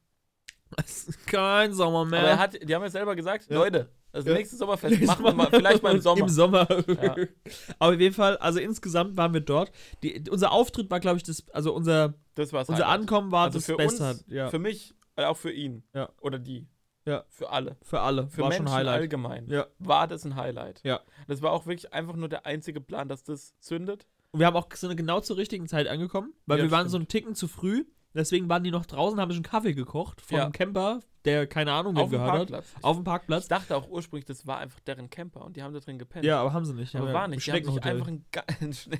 Es 0.77 1.07
ist 1.07 1.27
kein 1.27 1.71
Sommer 1.73 2.03
mehr. 2.05 2.19
Aber 2.21 2.29
er 2.29 2.39
hat, 2.39 2.53
die 2.67 2.73
haben 2.73 2.81
ja 2.81 2.89
selber 2.89 3.15
gesagt, 3.15 3.47
Ja. 3.49 3.57
Leute, 3.57 3.89
das 4.11 4.25
Ja. 4.25 4.33
nächste 4.33 4.55
Sommerfest 4.55 5.01
machen 5.03 5.23
wir 5.23 5.33
mal, 5.33 5.47
vielleicht 5.51 5.83
mal 5.83 5.93
im 5.93 6.01
Sommer. 6.01 6.21
Im 6.21 6.29
Sommer. 6.29 6.67
Ja. 6.87 7.15
Aber 7.79 7.93
auf 7.93 7.99
jeden 7.99 8.15
Fall, 8.15 8.37
also 8.37 8.59
insgesamt 8.59 9.15
waren 9.15 9.33
wir 9.33 9.41
dort. 9.41 9.71
Die, 10.01 10.23
unser 10.31 10.51
Auftritt 10.51 10.89
war, 10.89 10.99
glaube 10.99 11.17
ich, 11.17 11.23
das, 11.23 11.47
also 11.51 11.73
unser, 11.73 12.15
Das 12.35 12.51
unser. 12.51 12.87
Ankommen 12.87 13.31
war 13.31 13.45
Also 13.45 13.59
das 13.59 13.65
für 13.67 13.77
Beste. 13.77 14.03
uns, 14.09 14.25
ja, 14.27 14.49
Für 14.49 14.57
mich, 14.59 14.95
äh, 15.15 15.25
auch 15.25 15.37
für 15.37 15.51
ihn. 15.51 15.83
Oder 16.21 16.39
die. 16.39 16.65
Ja. 17.05 17.23
Für 17.29 17.49
alle. 17.49 17.77
für 17.81 17.99
alle. 18.01 18.27
Für 18.27 18.41
war 18.43 18.49
Menschen 18.49 18.67
schon 18.67 18.75
Highlight. 18.75 18.99
allgemein. 19.01 19.47
Ja. 19.47 19.67
War 19.79 20.07
das 20.07 20.25
ein 20.25 20.35
Highlight. 20.35 20.81
Ja. 20.83 21.01
Das 21.27 21.41
war 21.41 21.51
auch 21.51 21.65
wirklich 21.65 21.93
einfach 21.93 22.15
nur 22.15 22.29
der 22.29 22.45
einzige 22.45 22.79
Plan, 22.81 23.09
dass 23.09 23.23
das 23.23 23.57
zündet. 23.59 24.07
Und 24.31 24.39
wir 24.39 24.47
haben 24.47 24.55
auch 24.55 24.67
so 24.73 24.87
genau 24.95 25.19
zur 25.19 25.37
richtigen 25.37 25.67
Zeit 25.67 25.87
angekommen, 25.87 26.33
weil 26.45 26.59
Ja, 26.59 26.63
wir 26.65 26.71
waren 26.71 26.81
stimmt. 26.81 26.91
so 26.91 26.97
einen 26.97 27.07
Ticken 27.07 27.35
zu 27.35 27.47
früh. 27.47 27.85
Deswegen 28.15 28.47
waren 28.47 28.63
die 28.63 28.69
noch 28.71 28.85
draußen, 28.85 29.19
haben 29.19 29.31
schon 29.33 29.41
Kaffee 29.43 29.73
gekocht 29.73 30.21
von 30.21 30.37
Ja. 30.37 30.43
einem 30.43 30.51
Camper, 30.53 30.99
der 31.25 31.47
keine 31.47 31.73
Ahnung 31.73 31.95
wem 31.95 32.03
Auf 32.03 32.09
dem 32.09 32.19
gehört 32.19 32.29
hat. 32.31 32.37
Parkplatz. 32.37 32.75
Auf 32.83 32.95
dem 32.97 33.01
Ich 33.01 33.05
Parkplatz. 33.05 33.47
dachte 33.47 33.75
auch 33.75 33.89
ursprünglich, 33.89 34.25
das 34.25 34.45
war 34.45 34.59
einfach 34.59 34.79
deren 34.81 35.09
Camper 35.09 35.43
und 35.43 35.55
die 35.57 35.63
haben 35.63 35.73
da 35.73 35.79
drin 35.79 35.97
gepennt. 35.97 36.23
Ja, 36.23 36.39
aber 36.39 36.53
haben 36.53 36.63
sie 36.65 36.73
nicht. 36.75 36.95
aber 36.95 37.07
Ja, 37.07 37.13
war 37.13 37.27
nicht. 37.27 37.45
Die 37.45 37.51
haben 37.51 37.63
sich 37.65 37.83
einfach 37.83 38.07
einen 38.07 38.25
geilen 38.31 38.73
Schnee. 38.73 38.99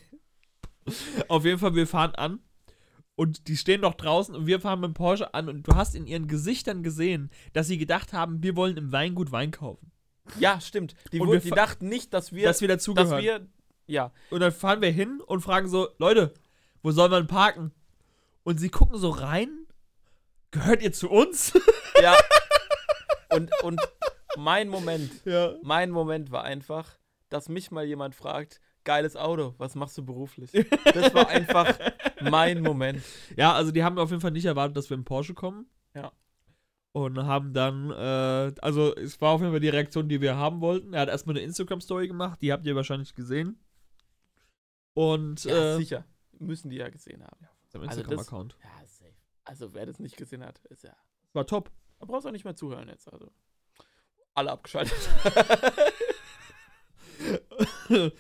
Auf 1.28 1.46
jeden 1.46 1.60
Fall, 1.60 1.76
wir 1.76 1.88
fahren 1.88 2.14
an 2.16 2.40
und 3.16 3.48
die 3.48 3.58
stehen 3.58 3.82
noch 3.82 3.94
draußen 3.94 4.36
und 4.36 4.48
wir 4.48 4.60
fahren 4.60 4.80
mit 4.80 4.90
dem 4.90 4.94
Porsche 4.94 5.34
an 5.34 5.50
und 5.50 5.68
du 5.68 5.76
hast 5.76 5.96
in 5.96 6.08
ihren 6.08 6.28
Gesichtern 6.28 6.84
gesehen, 6.84 7.30
dass 7.54 7.68
sie 7.68 7.78
gedacht 7.78 8.14
haben, 8.14 8.42
wir 8.42 8.56
wollen 8.56 8.78
im 8.78 8.92
Weingut 8.92 9.32
Wein 9.32 9.52
kaufen. 9.52 9.92
Ja, 10.40 10.60
stimmt. 10.62 10.96
Die, 11.12 11.20
Und 11.20 11.32
wir 11.32 11.40
die 11.40 11.50
dachten 11.50 11.90
nicht, 11.90 12.14
dass 12.14 12.32
wir, 12.32 12.46
dass 12.46 12.62
wir 12.62 12.68
dass 12.68 12.84
dazugehören. 12.84 13.22
wir, 13.24 13.48
ja, 13.88 14.12
Und 14.30 14.40
dann 14.40 14.52
fahren 14.52 14.82
wir 14.82 14.92
hin 14.92 15.22
und 15.26 15.42
fragen 15.42 15.68
so, 15.68 15.90
Leute, 15.98 16.34
wo 16.82 16.92
soll 16.92 17.10
man 17.10 17.28
parken? 17.28 17.72
Und 18.44 18.60
sie 18.60 18.70
gucken 18.70 18.98
so 18.98 19.10
rein, 19.10 19.68
gehört 20.52 20.82
ihr 20.82 20.94
zu 20.94 21.10
uns? 21.10 21.54
ja. 22.02 22.16
Und, 23.30 23.52
und 23.64 23.82
mein 24.38 24.70
Moment, 24.70 25.12
ja. 25.26 25.56
mein 25.62 25.92
Moment 25.92 26.32
war 26.32 26.44
einfach, 26.44 26.98
dass 27.30 27.50
mich 27.50 27.72
mal 27.72 27.86
jemand 27.86 28.16
fragt, 28.16 28.60
geiles 28.84 29.16
Auto, 29.16 29.56
was 29.58 29.76
machst 29.76 29.98
du 29.98 30.06
beruflich? 30.06 30.52
Das 30.94 31.14
war 31.14 31.28
einfach 31.30 31.78
mein 32.22 32.62
Moment. 32.62 33.02
Ja, 33.38 33.54
also 33.54 33.72
die 33.72 33.84
haben 33.84 33.98
auf 33.98 34.10
jeden 34.10 34.22
Fall 34.22 34.32
nicht 34.32 34.46
erwartet, 34.46 34.78
dass 34.78 34.90
wir 34.90 34.96
im 34.96 35.06
Porsche 35.06 35.34
kommen. 35.34 35.66
Ja. 35.96 36.12
Und 36.92 37.18
haben 37.26 37.54
dann, 37.54 37.90
äh, 37.92 38.54
also 38.62 38.96
es 38.96 39.20
war 39.20 39.32
auf 39.32 39.42
jeden 39.42 39.52
Fall 39.52 39.60
die 39.60 39.70
Reaktion, 39.70 40.08
die 40.10 40.22
wir 40.22 40.36
haben 40.36 40.62
wollten. 40.62 40.94
Er 40.94 41.02
hat 41.02 41.10
erstmal 41.10 41.36
eine 41.36 41.44
Instagram-Story 41.46 42.08
gemacht, 42.08 42.40
die 42.42 42.52
habt 42.54 42.66
ihr 42.68 42.76
wahrscheinlich 42.76 43.16
gesehen. 43.16 43.60
Und, 44.94 45.44
Ja, 45.46 45.74
äh, 45.74 45.78
sicher. 45.78 46.06
Müssen 46.38 46.70
die 46.70 46.78
ja 46.78 46.90
gesehen 46.90 47.24
haben. 47.24 47.48
seinem 47.70 47.88
Also 47.90 48.02
das- 48.04 48.12
Instagram-Account. 48.12 48.58
Ja, 48.64 48.86
safe. 48.88 49.14
Also 49.46 49.74
wer 49.74 49.86
das 49.88 50.00
nicht 50.00 50.18
gesehen 50.18 50.44
hat, 50.46 50.60
ist 50.66 50.84
ja. 50.84 50.96
War 51.34 51.48
top. 51.48 51.72
Da 52.00 52.06
brauchst 52.06 52.26
du 52.26 52.30
auch 52.30 52.34
nicht 52.34 52.46
mehr 52.46 52.56
zuhören 52.56 52.88
jetzt. 52.90 53.12
Also. 53.12 53.32
Alle 54.36 54.52
abgeschaltet. 54.52 54.94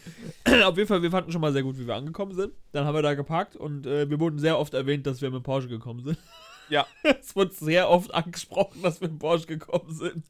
Auf 0.65 0.77
jeden 0.77 0.87
Fall, 0.87 1.01
wir 1.01 1.11
fanden 1.11 1.31
schon 1.31 1.41
mal 1.41 1.53
sehr 1.53 1.63
gut, 1.63 1.77
wie 1.77 1.87
wir 1.87 1.95
angekommen 1.95 2.33
sind. 2.33 2.53
Dann 2.71 2.85
haben 2.85 2.95
wir 2.95 3.01
da 3.01 3.13
geparkt 3.13 3.55
und 3.55 3.85
äh, 3.85 4.09
wir 4.09 4.19
wurden 4.19 4.39
sehr 4.39 4.59
oft 4.59 4.73
erwähnt, 4.73 5.05
dass 5.07 5.21
wir 5.21 5.31
mit 5.31 5.43
Porsche 5.43 5.67
gekommen 5.67 6.03
sind. 6.03 6.17
Ja. 6.69 6.85
es 7.03 7.35
wurde 7.35 7.53
sehr 7.53 7.89
oft 7.89 8.13
angesprochen, 8.13 8.81
dass 8.81 9.01
wir 9.01 9.09
mit 9.09 9.19
Porsche 9.19 9.47
gekommen 9.47 9.93
sind. 9.93 10.23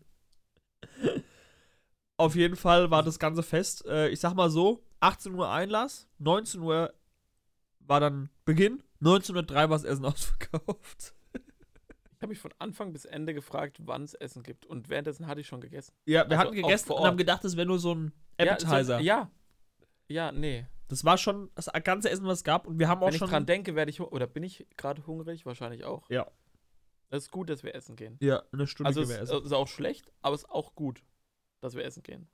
Auf 2.17 2.35
jeden 2.35 2.55
Fall 2.55 2.91
war 2.91 3.03
das 3.03 3.19
ganze 3.19 3.43
Fest, 3.43 3.85
äh, 3.85 4.09
ich 4.09 4.19
sag 4.19 4.33
mal 4.35 4.49
so, 4.49 4.83
18 4.99 5.33
Uhr 5.33 5.49
Einlass, 5.49 6.07
19 6.19 6.61
Uhr 6.61 6.93
war 7.79 7.99
dann 7.99 8.29
Beginn, 8.45 8.83
19.03 9.01 9.31
Uhr 9.33 9.55
war 9.55 9.67
das 9.69 9.83
Essen 9.83 10.05
ausverkauft. 10.05 11.13
Ich 12.23 12.25
habe 12.25 12.31
mich 12.31 12.39
von 12.39 12.53
Anfang 12.57 12.93
bis 12.93 13.03
Ende 13.03 13.33
gefragt, 13.33 13.79
wann 13.81 14.03
es 14.03 14.13
Essen 14.13 14.43
gibt. 14.43 14.65
Und 14.65 14.87
währenddessen 14.87 15.27
hatte 15.27 15.41
ich 15.41 15.47
schon 15.47 15.59
gegessen. 15.59 15.93
Ja, 16.05 16.21
wir 16.29 16.37
Also 16.37 16.37
hatten 16.37 16.55
gegessen 16.55 16.91
und 16.93 17.03
haben 17.05 17.17
gedacht, 17.17 17.43
das 17.43 17.57
wäre 17.57 17.67
nur 17.67 17.79
so 17.79 17.93
ein 17.95 18.13
Ja, 18.39 18.53
Appetizer. 18.53 18.97
so, 18.99 19.03
ja. 19.03 19.29
Ja, 20.07 20.31
nee. 20.31 20.65
Das 20.87 21.03
war 21.03 21.17
schon 21.17 21.51
das 21.55 21.69
ganze 21.83 22.09
Essen, 22.09 22.25
was 22.25 22.37
es 22.39 22.43
gab. 22.45 22.65
Und 22.65 22.79
wir 22.79 22.87
haben 22.87 23.01
auch 23.03 23.07
Wenn 23.07 23.13
ich 23.15 23.19
schon. 23.19 23.29
dran 23.29 23.45
denke, 23.45 23.75
werde 23.75 23.89
ich 23.91 23.99
oder 23.99 24.25
bin 24.25 24.43
ich 24.43 24.65
gerade 24.77 25.05
hungrig? 25.05 25.45
Wahrscheinlich 25.45 25.83
auch. 25.83 26.09
Ja. 26.09 26.31
Es 27.09 27.23
ist 27.23 27.31
gut, 27.31 27.49
dass 27.49 27.61
wir 27.61 27.75
essen 27.75 27.97
gehen. 27.97 28.15
ja, 28.21 28.41
eine 28.53 28.67
Stunde 28.67 28.87
Also 28.87 29.01
es 29.01 29.09
gehen 29.09 29.17
wir 29.17 29.23
essen. 29.23 29.43
ist 29.45 29.51
auch 29.51 29.67
schlecht, 29.67 30.09
aber 30.21 30.33
es 30.35 30.43
ist 30.43 30.49
auch 30.49 30.75
gut, 30.75 31.03
dass 31.59 31.75
wir 31.75 31.83
essen 31.83 32.03
gehen. 32.03 32.29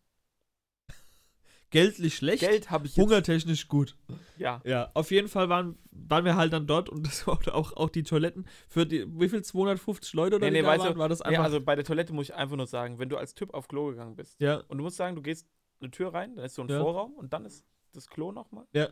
Geldlich 1.72 2.16
schlecht, 2.16 2.40
Geld 2.42 2.72
habe 2.72 2.88
ich 2.88 2.96
jetzt. 2.96 3.04
hungertechnisch 3.06 3.68
gut. 3.68 3.96
Ja. 4.38 4.60
Ja, 4.66 4.90
auf 4.96 5.12
jeden 5.12 5.28
Fall 5.28 5.50
waren, 5.50 5.78
waren 5.92 6.26
wir 6.26 6.36
halt 6.36 6.52
dann 6.54 6.66
dort 6.66 6.90
und 6.90 7.04
das 7.08 7.28
war 7.28 7.38
auch, 7.54 7.74
auch 7.74 7.90
die 7.90 8.04
Toiletten 8.04 8.48
für 8.68 8.86
die, 8.86 9.06
wie 9.20 9.30
viel, 9.30 9.44
250 9.44 10.14
Leute 10.14 10.38
oder 10.38 10.50
Nee, 10.50 10.62
nee, 10.62 10.68
weißt 10.68 10.84
waren, 10.84 10.94
du, 10.94 11.00
war 11.00 11.10
das 11.10 11.20
Ja, 11.20 11.26
einfach. 11.26 11.44
also 11.44 11.62
bei 11.62 11.76
der 11.76 11.86
Toilette 11.86 12.14
muss 12.14 12.26
ich 12.30 12.34
einfach 12.36 12.56
nur 12.58 12.68
sagen, 12.68 12.98
wenn 13.00 13.10
du 13.10 13.18
als 13.18 13.34
Typ 13.36 13.54
auf 13.54 13.68
Klo 13.68 13.88
gegangen 13.88 14.16
bist 14.16 14.40
ja, 14.42 14.64
und 14.68 14.78
du 14.80 14.84
musst 14.84 14.98
sagen, 14.98 15.16
du 15.16 15.22
gehst 15.22 15.48
eine 15.82 15.92
Tür 15.92 16.14
rein, 16.14 16.36
dann 16.36 16.46
ist 16.46 16.56
so 16.56 16.64
ein 16.64 16.70
Ja. 16.70 16.80
Vorraum 16.82 17.14
und 17.14 17.32
dann 17.34 17.46
ist 17.46 17.64
das 17.94 18.08
Klo 18.08 18.32
nochmal. 18.32 18.66
Ja. 18.74 18.90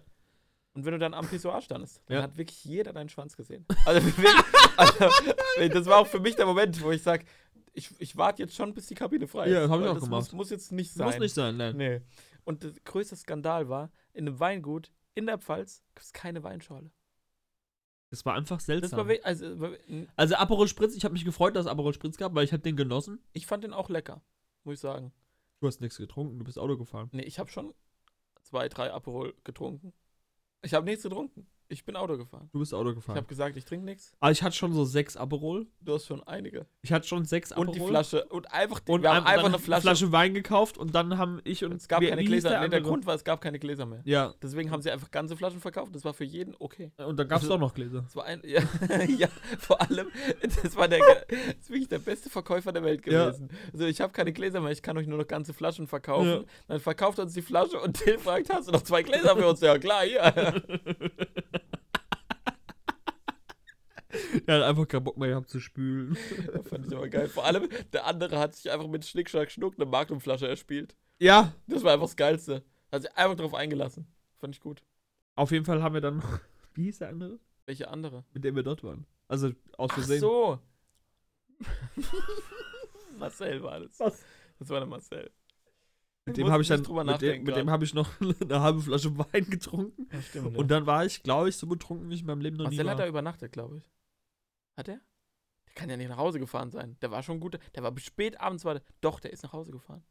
Und 0.73 0.85
wenn 0.85 0.91
du 0.91 0.99
dann 0.99 1.15
am 1.15 1.27
Pissoir 1.27 1.59
standest, 1.61 2.01
dann 2.05 2.17
Ja. 2.17 2.23
hat 2.23 2.37
wirklich 2.37 2.63
jeder 2.63 2.93
deinen 2.93 3.09
Schwanz 3.09 3.35
gesehen. 3.35 3.65
Also, 3.85 4.07
also 4.77 5.09
das 5.73 5.85
war 5.87 5.97
auch 5.97 6.07
für 6.07 6.19
mich 6.19 6.35
der 6.35 6.45
Moment, 6.45 6.79
wo 6.83 6.91
ich 6.91 7.01
sage, 7.01 7.25
ich, 7.73 7.89
ich 7.99 8.15
warte 8.17 8.41
jetzt 8.41 8.55
schon, 8.55 8.73
bis 8.73 8.87
die 8.87 8.95
Kabine 8.95 9.27
frei 9.27 9.45
ist. 9.47 9.53
Ja, 9.53 9.61
hab 9.61 9.65
ich 9.77 9.81
weil 9.81 9.89
auch 9.89 9.93
das 9.95 10.03
gemacht. 10.03 10.21
Muss, 10.23 10.31
muss 10.33 10.49
jetzt 10.49 10.71
nicht 10.71 10.93
sein. 10.93 11.05
muss 11.07 11.19
nicht 11.19 11.33
sein, 11.33 11.57
nein. 11.57 11.75
Nee. 11.77 12.01
Und 12.47 12.63
der 12.63 12.71
größte 12.85 13.17
Skandal 13.17 13.67
war, 13.67 13.91
in 14.13 14.25
einem 14.25 14.39
Weingut 14.39 14.93
in 15.15 15.25
der 15.25 15.37
Pfalz 15.37 15.83
gibt 15.95 16.05
es 16.05 16.13
keine 16.13 16.43
Weinschorle. 16.43 16.91
Das 18.09 18.25
war 18.25 18.35
einfach 18.35 18.61
seltsam. 18.61 19.05
war, 19.09 19.15
also, 19.23 19.59
war- 19.59 19.73
also 20.15 20.35
Aperol 20.35 20.69
Spritz, 20.69 20.95
ich 20.95 21.03
habe 21.03 21.11
mich 21.11 21.25
gefreut, 21.25 21.57
dass 21.57 21.65
es 21.65 21.71
Aperol 21.71 21.93
Spritz 21.93 22.15
gab, 22.15 22.33
weil 22.35 22.45
ich 22.45 22.53
habe 22.53 22.63
den 22.63 22.77
genossen. 22.77 23.19
ich 23.33 23.45
fand 23.45 23.65
den 23.65 23.73
auch 23.73 23.89
lecker, 23.89 24.23
muss 24.63 24.75
ich 24.75 24.79
sagen. 24.79 25.11
Du 25.59 25.67
hast 25.67 25.81
nichts 25.81 25.97
getrunken, 25.97 26.39
du 26.39 26.45
bist 26.45 26.57
Auto 26.57 26.77
gefahren. 26.77 27.09
Nee, 27.11 27.23
ich 27.23 27.37
habe 27.37 27.49
schon 27.49 27.73
zwei, 28.43 28.69
drei 28.69 28.93
Aperol 28.93 29.35
getrunken. 29.43 29.91
Ich 30.61 30.73
habe 30.73 30.85
nichts 30.85 31.03
getrunken. 31.03 31.47
Ich 31.69 31.83
bin 31.83 31.97
Auto 31.97 32.17
gefahren. 32.17 32.49
Du 32.53 32.59
bist 32.59 32.73
Auto 32.73 32.89
Ich 32.91 32.95
gefahren. 32.95 33.17
habe 33.17 33.27
gesagt, 33.27 33.57
ich 33.57 33.65
trinke 33.65 33.83
nichts. 33.85 34.13
Aber 34.21 34.31
ich 34.31 34.41
hatte 34.41 34.55
schon 34.55 34.71
so 34.71 34.85
sechs 34.85 35.17
Aperol. 35.17 35.67
Du 35.81 35.93
hast 35.95 36.05
schon 36.05 36.23
einige. 36.23 36.65
Ich 36.81 36.93
hatte 36.93 37.05
schon 37.05 37.25
sechs 37.25 37.51
Aperol. 37.51 37.67
Und 37.67 37.75
die 37.75 37.81
Flasche. 37.85 38.23
Und 38.25 38.49
einfach, 38.53 38.79
die, 38.79 38.91
Und 38.93 39.01
wir 39.01 39.13
haben 39.13 39.25
ein- 39.25 39.33
einfach 39.35 39.47
eine 39.49 39.59
Flasche. 39.59 40.11
Wein 40.13 40.33
gekauft 40.33 40.77
und 40.77 40.95
dann 40.95 41.17
haben 41.17 41.41
ich 41.43 41.65
und 41.65 41.73
Es 41.73 41.87
gab 41.89 42.01
keine 42.01 42.23
Gläser. 42.23 42.49
Der, 42.49 42.61
nee, 42.61 42.69
der? 42.69 42.79
Grund 42.81 43.05
war, 43.05 43.15
es 43.15 43.23
gab 43.25 43.41
keine 43.41 43.59
Gläser 43.59 43.85
mehr. 43.85 44.01
Ja, 44.05 44.33
Deswegen 44.41 44.71
haben 44.71 44.81
sie 44.81 44.89
einfach 44.91 45.11
ganze 45.11 45.35
Flaschen 45.35 45.59
verkauft. 45.59 45.93
Das 45.93 46.05
war 46.05 46.13
für 46.13 46.23
jeden 46.23 46.55
okay. 46.59 46.91
und 46.97 47.17
dann 47.19 47.27
gab 47.27 47.39
es 47.39 47.43
Also- 47.43 47.55
doch 47.55 47.59
noch 47.59 47.73
Gläser. 47.73 48.01
Das 48.03 48.15
war 48.15 48.23
ein, 48.25 48.41
ja, 48.45 48.61
ja, 49.17 49.27
vor 49.59 49.81
allem, 49.81 50.07
das 50.63 50.75
war 50.77 50.87
der, 50.87 50.99
das 51.27 51.39
ist 51.59 51.69
wirklich 51.69 51.89
der 51.89 51.99
beste 51.99 52.29
Verkäufer 52.29 52.71
der 52.71 52.83
Welt 52.83 53.05
Ja. 53.05 53.25
gewesen. 53.25 53.49
Also 53.73 53.85
ich 53.85 53.99
habe 53.99 54.13
keine 54.13 54.31
Gläser 54.31 54.61
mehr, 54.61 54.71
ich 54.71 54.81
kann 54.81 54.97
euch 54.97 55.07
nur 55.07 55.17
noch 55.17 55.27
ganze 55.27 55.53
Flaschen 55.53 55.87
verkaufen. 55.87 56.27
Ja. 56.29 56.43
Dann 56.69 56.79
verkauft 56.79 57.17
er 57.19 57.23
uns 57.25 57.33
die 57.33 57.41
Flasche 57.41 57.77
und 57.81 57.93
Till 58.01 58.17
fragt, 58.19 58.49
hast 58.49 58.67
du 58.69 58.71
noch 58.71 58.83
zwei 58.83 59.03
Gläser 59.03 59.35
für 59.35 59.47
uns? 59.49 59.59
Ja 59.59 59.77
klar, 59.77 60.03
hier. 60.05 60.63
Er 64.45 64.55
hat 64.59 64.63
einfach 64.63 64.87
keinen 64.87 65.03
Bock 65.03 65.17
mehr 65.17 65.29
gehabt 65.29 65.49
zu 65.49 65.59
spülen. 65.59 66.17
Das 66.53 66.67
fand 66.69 66.87
ich 66.87 66.95
aber 66.95 67.09
geil. 67.09 67.27
Vor 67.27 67.45
allem, 67.45 67.67
der 67.93 68.05
andere 68.05 68.39
hat 68.39 68.55
sich 68.55 68.69
einfach 68.71 68.87
mit 68.87 69.05
Schnick, 69.05 69.29
Schnack, 69.29 69.51
Schnuck 69.51 69.75
eine 69.75 69.85
Magnumflasche 69.85 70.47
erspielt. 70.47 70.95
Ja, 71.19 71.53
Das 71.67 71.83
war 71.83 71.93
einfach 71.93 72.05
das 72.07 72.15
Geilste. 72.15 72.63
Hat 72.91 73.01
sich 73.01 73.11
einfach 73.17 73.35
drauf 73.37 73.53
eingelassen. 73.53 74.07
Fand 74.37 74.55
ich 74.55 74.61
gut. 74.61 74.83
auf 75.35 75.51
jeden 75.51 75.65
Fall 75.65 75.81
haben 75.81 75.93
wir 75.93 76.01
dann. 76.01 76.21
Wie 76.73 76.83
hieß 76.83 76.99
der 76.99 77.09
andere? 77.09 77.39
Welche 77.65 77.87
andere? 77.89 78.23
Mit 78.33 78.43
dem 78.43 78.55
wir 78.55 78.63
dort 78.63 78.83
waren. 78.83 79.05
Also 79.27 79.51
aus 79.77 79.89
Ach 79.91 79.95
Versehen. 79.95 80.19
so. 80.21 80.59
Marcel 83.19 83.63
war 83.63 83.79
das. 83.79 83.99
Was? 83.99 84.23
Das 84.59 84.69
war 84.69 84.79
der 84.79 84.87
Marcel. 84.87 85.31
Mit 86.25 86.37
dem 86.37 86.49
habe 86.51 86.61
ich 86.61 86.67
dann. 86.67 86.81
Mit 86.81 87.21
dem, 87.21 87.43
mit 87.43 87.55
dem 87.55 87.69
habe 87.71 87.85
ich 87.85 87.93
noch 87.93 88.09
eine 88.41 88.61
halbe 88.61 88.81
Flasche 88.81 89.17
Wein 89.17 89.49
getrunken. 89.49 90.07
Ja, 90.11 90.21
stimmt. 90.21 90.57
Und 90.57 90.67
dann 90.69 90.85
war 90.85 91.05
ich, 91.05 91.23
glaube 91.23 91.49
ich, 91.49 91.55
so 91.57 91.67
betrunken, 91.67 92.09
wie 92.09 92.15
ich 92.15 92.21
in 92.21 92.27
meinem 92.27 92.41
Leben 92.41 92.57
noch 92.57 92.65
Marcel 92.65 92.83
nie 92.83 92.89
hat 92.89 92.97
war. 92.97 93.05
da 93.05 93.09
übernachtet, 93.09 93.51
glaube 93.53 93.77
ich. 93.77 93.83
Hat 94.77 94.87
er? 94.87 95.01
Der 95.65 95.73
kann 95.73 95.89
ja 95.89 95.97
nicht 95.97 96.07
nach 96.07 96.17
Hause 96.17 96.39
gefahren 96.39 96.69
sein. 96.71 96.97
Der 97.01 97.11
war 97.11 97.23
schon 97.23 97.39
gut. 97.39 97.59
Der 97.75 97.83
war 97.83 97.91
bis 97.91 98.05
spät 98.05 98.39
abends 98.39 98.63
war 98.63 98.75
der. 98.75 98.83
Doch, 99.01 99.19
der 99.19 99.33
ist 99.33 99.43
nach 99.43 99.53
Hause 99.53 99.71
gefahren. 99.71 100.03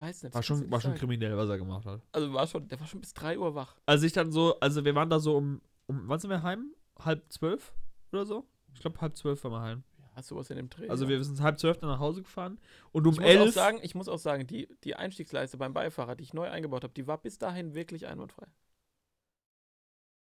Weiß 0.00 0.22
nicht. 0.22 0.34
War 0.34 0.42
du 0.42 0.46
schon, 0.46 0.70
war 0.70 0.80
schon 0.80 0.94
kriminell, 0.94 1.36
was 1.36 1.48
er 1.48 1.58
gemacht 1.58 1.84
hat. 1.86 2.02
Also 2.12 2.32
war 2.32 2.46
schon, 2.46 2.68
der 2.68 2.78
war 2.78 2.86
schon 2.86 3.00
bis 3.00 3.14
3 3.14 3.38
Uhr 3.38 3.54
wach. 3.54 3.76
Als 3.86 4.02
ich 4.02 4.12
dann 4.12 4.30
so, 4.30 4.58
also 4.60 4.84
wir 4.84 4.94
waren 4.94 5.10
da 5.10 5.18
so 5.18 5.36
um, 5.36 5.60
um 5.86 6.08
wann 6.08 6.20
sind 6.20 6.30
wir 6.30 6.42
heim? 6.42 6.74
Halb 6.98 7.30
zwölf 7.32 7.74
oder 8.12 8.24
so? 8.24 8.46
Ich 8.74 8.80
glaube 8.80 9.00
halb 9.00 9.16
zwölf 9.16 9.42
waren 9.44 9.52
wir 9.52 9.60
heim. 9.62 9.84
Ja, 10.14 10.22
sowas 10.22 10.50
in 10.50 10.56
dem 10.56 10.68
Dreh. 10.68 10.88
Also 10.88 11.08
wir 11.08 11.22
sind 11.24 11.40
halb 11.40 11.58
zwölf 11.58 11.78
dann 11.78 11.90
nach 11.90 11.98
Hause 11.98 12.22
gefahren 12.22 12.58
und 12.92 13.06
um 13.06 13.14
ich 13.14 13.20
muss 13.20 13.26
auch 13.26 13.30
elf. 13.30 13.54
sagen, 13.54 13.78
ich 13.82 13.94
muss 13.94 14.08
auch 14.08 14.18
sagen, 14.18 14.46
die, 14.46 14.68
die 14.84 14.94
Einstiegsleiste 14.94 15.56
beim 15.56 15.72
Beifahrer, 15.72 16.14
die 16.14 16.24
ich 16.24 16.34
neu 16.34 16.48
eingebaut 16.48 16.84
habe, 16.84 16.94
die 16.94 17.06
war 17.06 17.18
bis 17.18 17.38
dahin 17.38 17.74
wirklich 17.74 18.06
einwandfrei. 18.06 18.46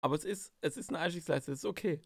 Aber 0.02 0.16
es 0.16 0.24
ist, 0.24 0.54
es 0.62 0.78
ist 0.78 0.90
eine 0.90 1.00
Einstiegsleiste, 1.00 1.52
es 1.52 1.60
ist 1.60 1.66
okay. 1.66 2.02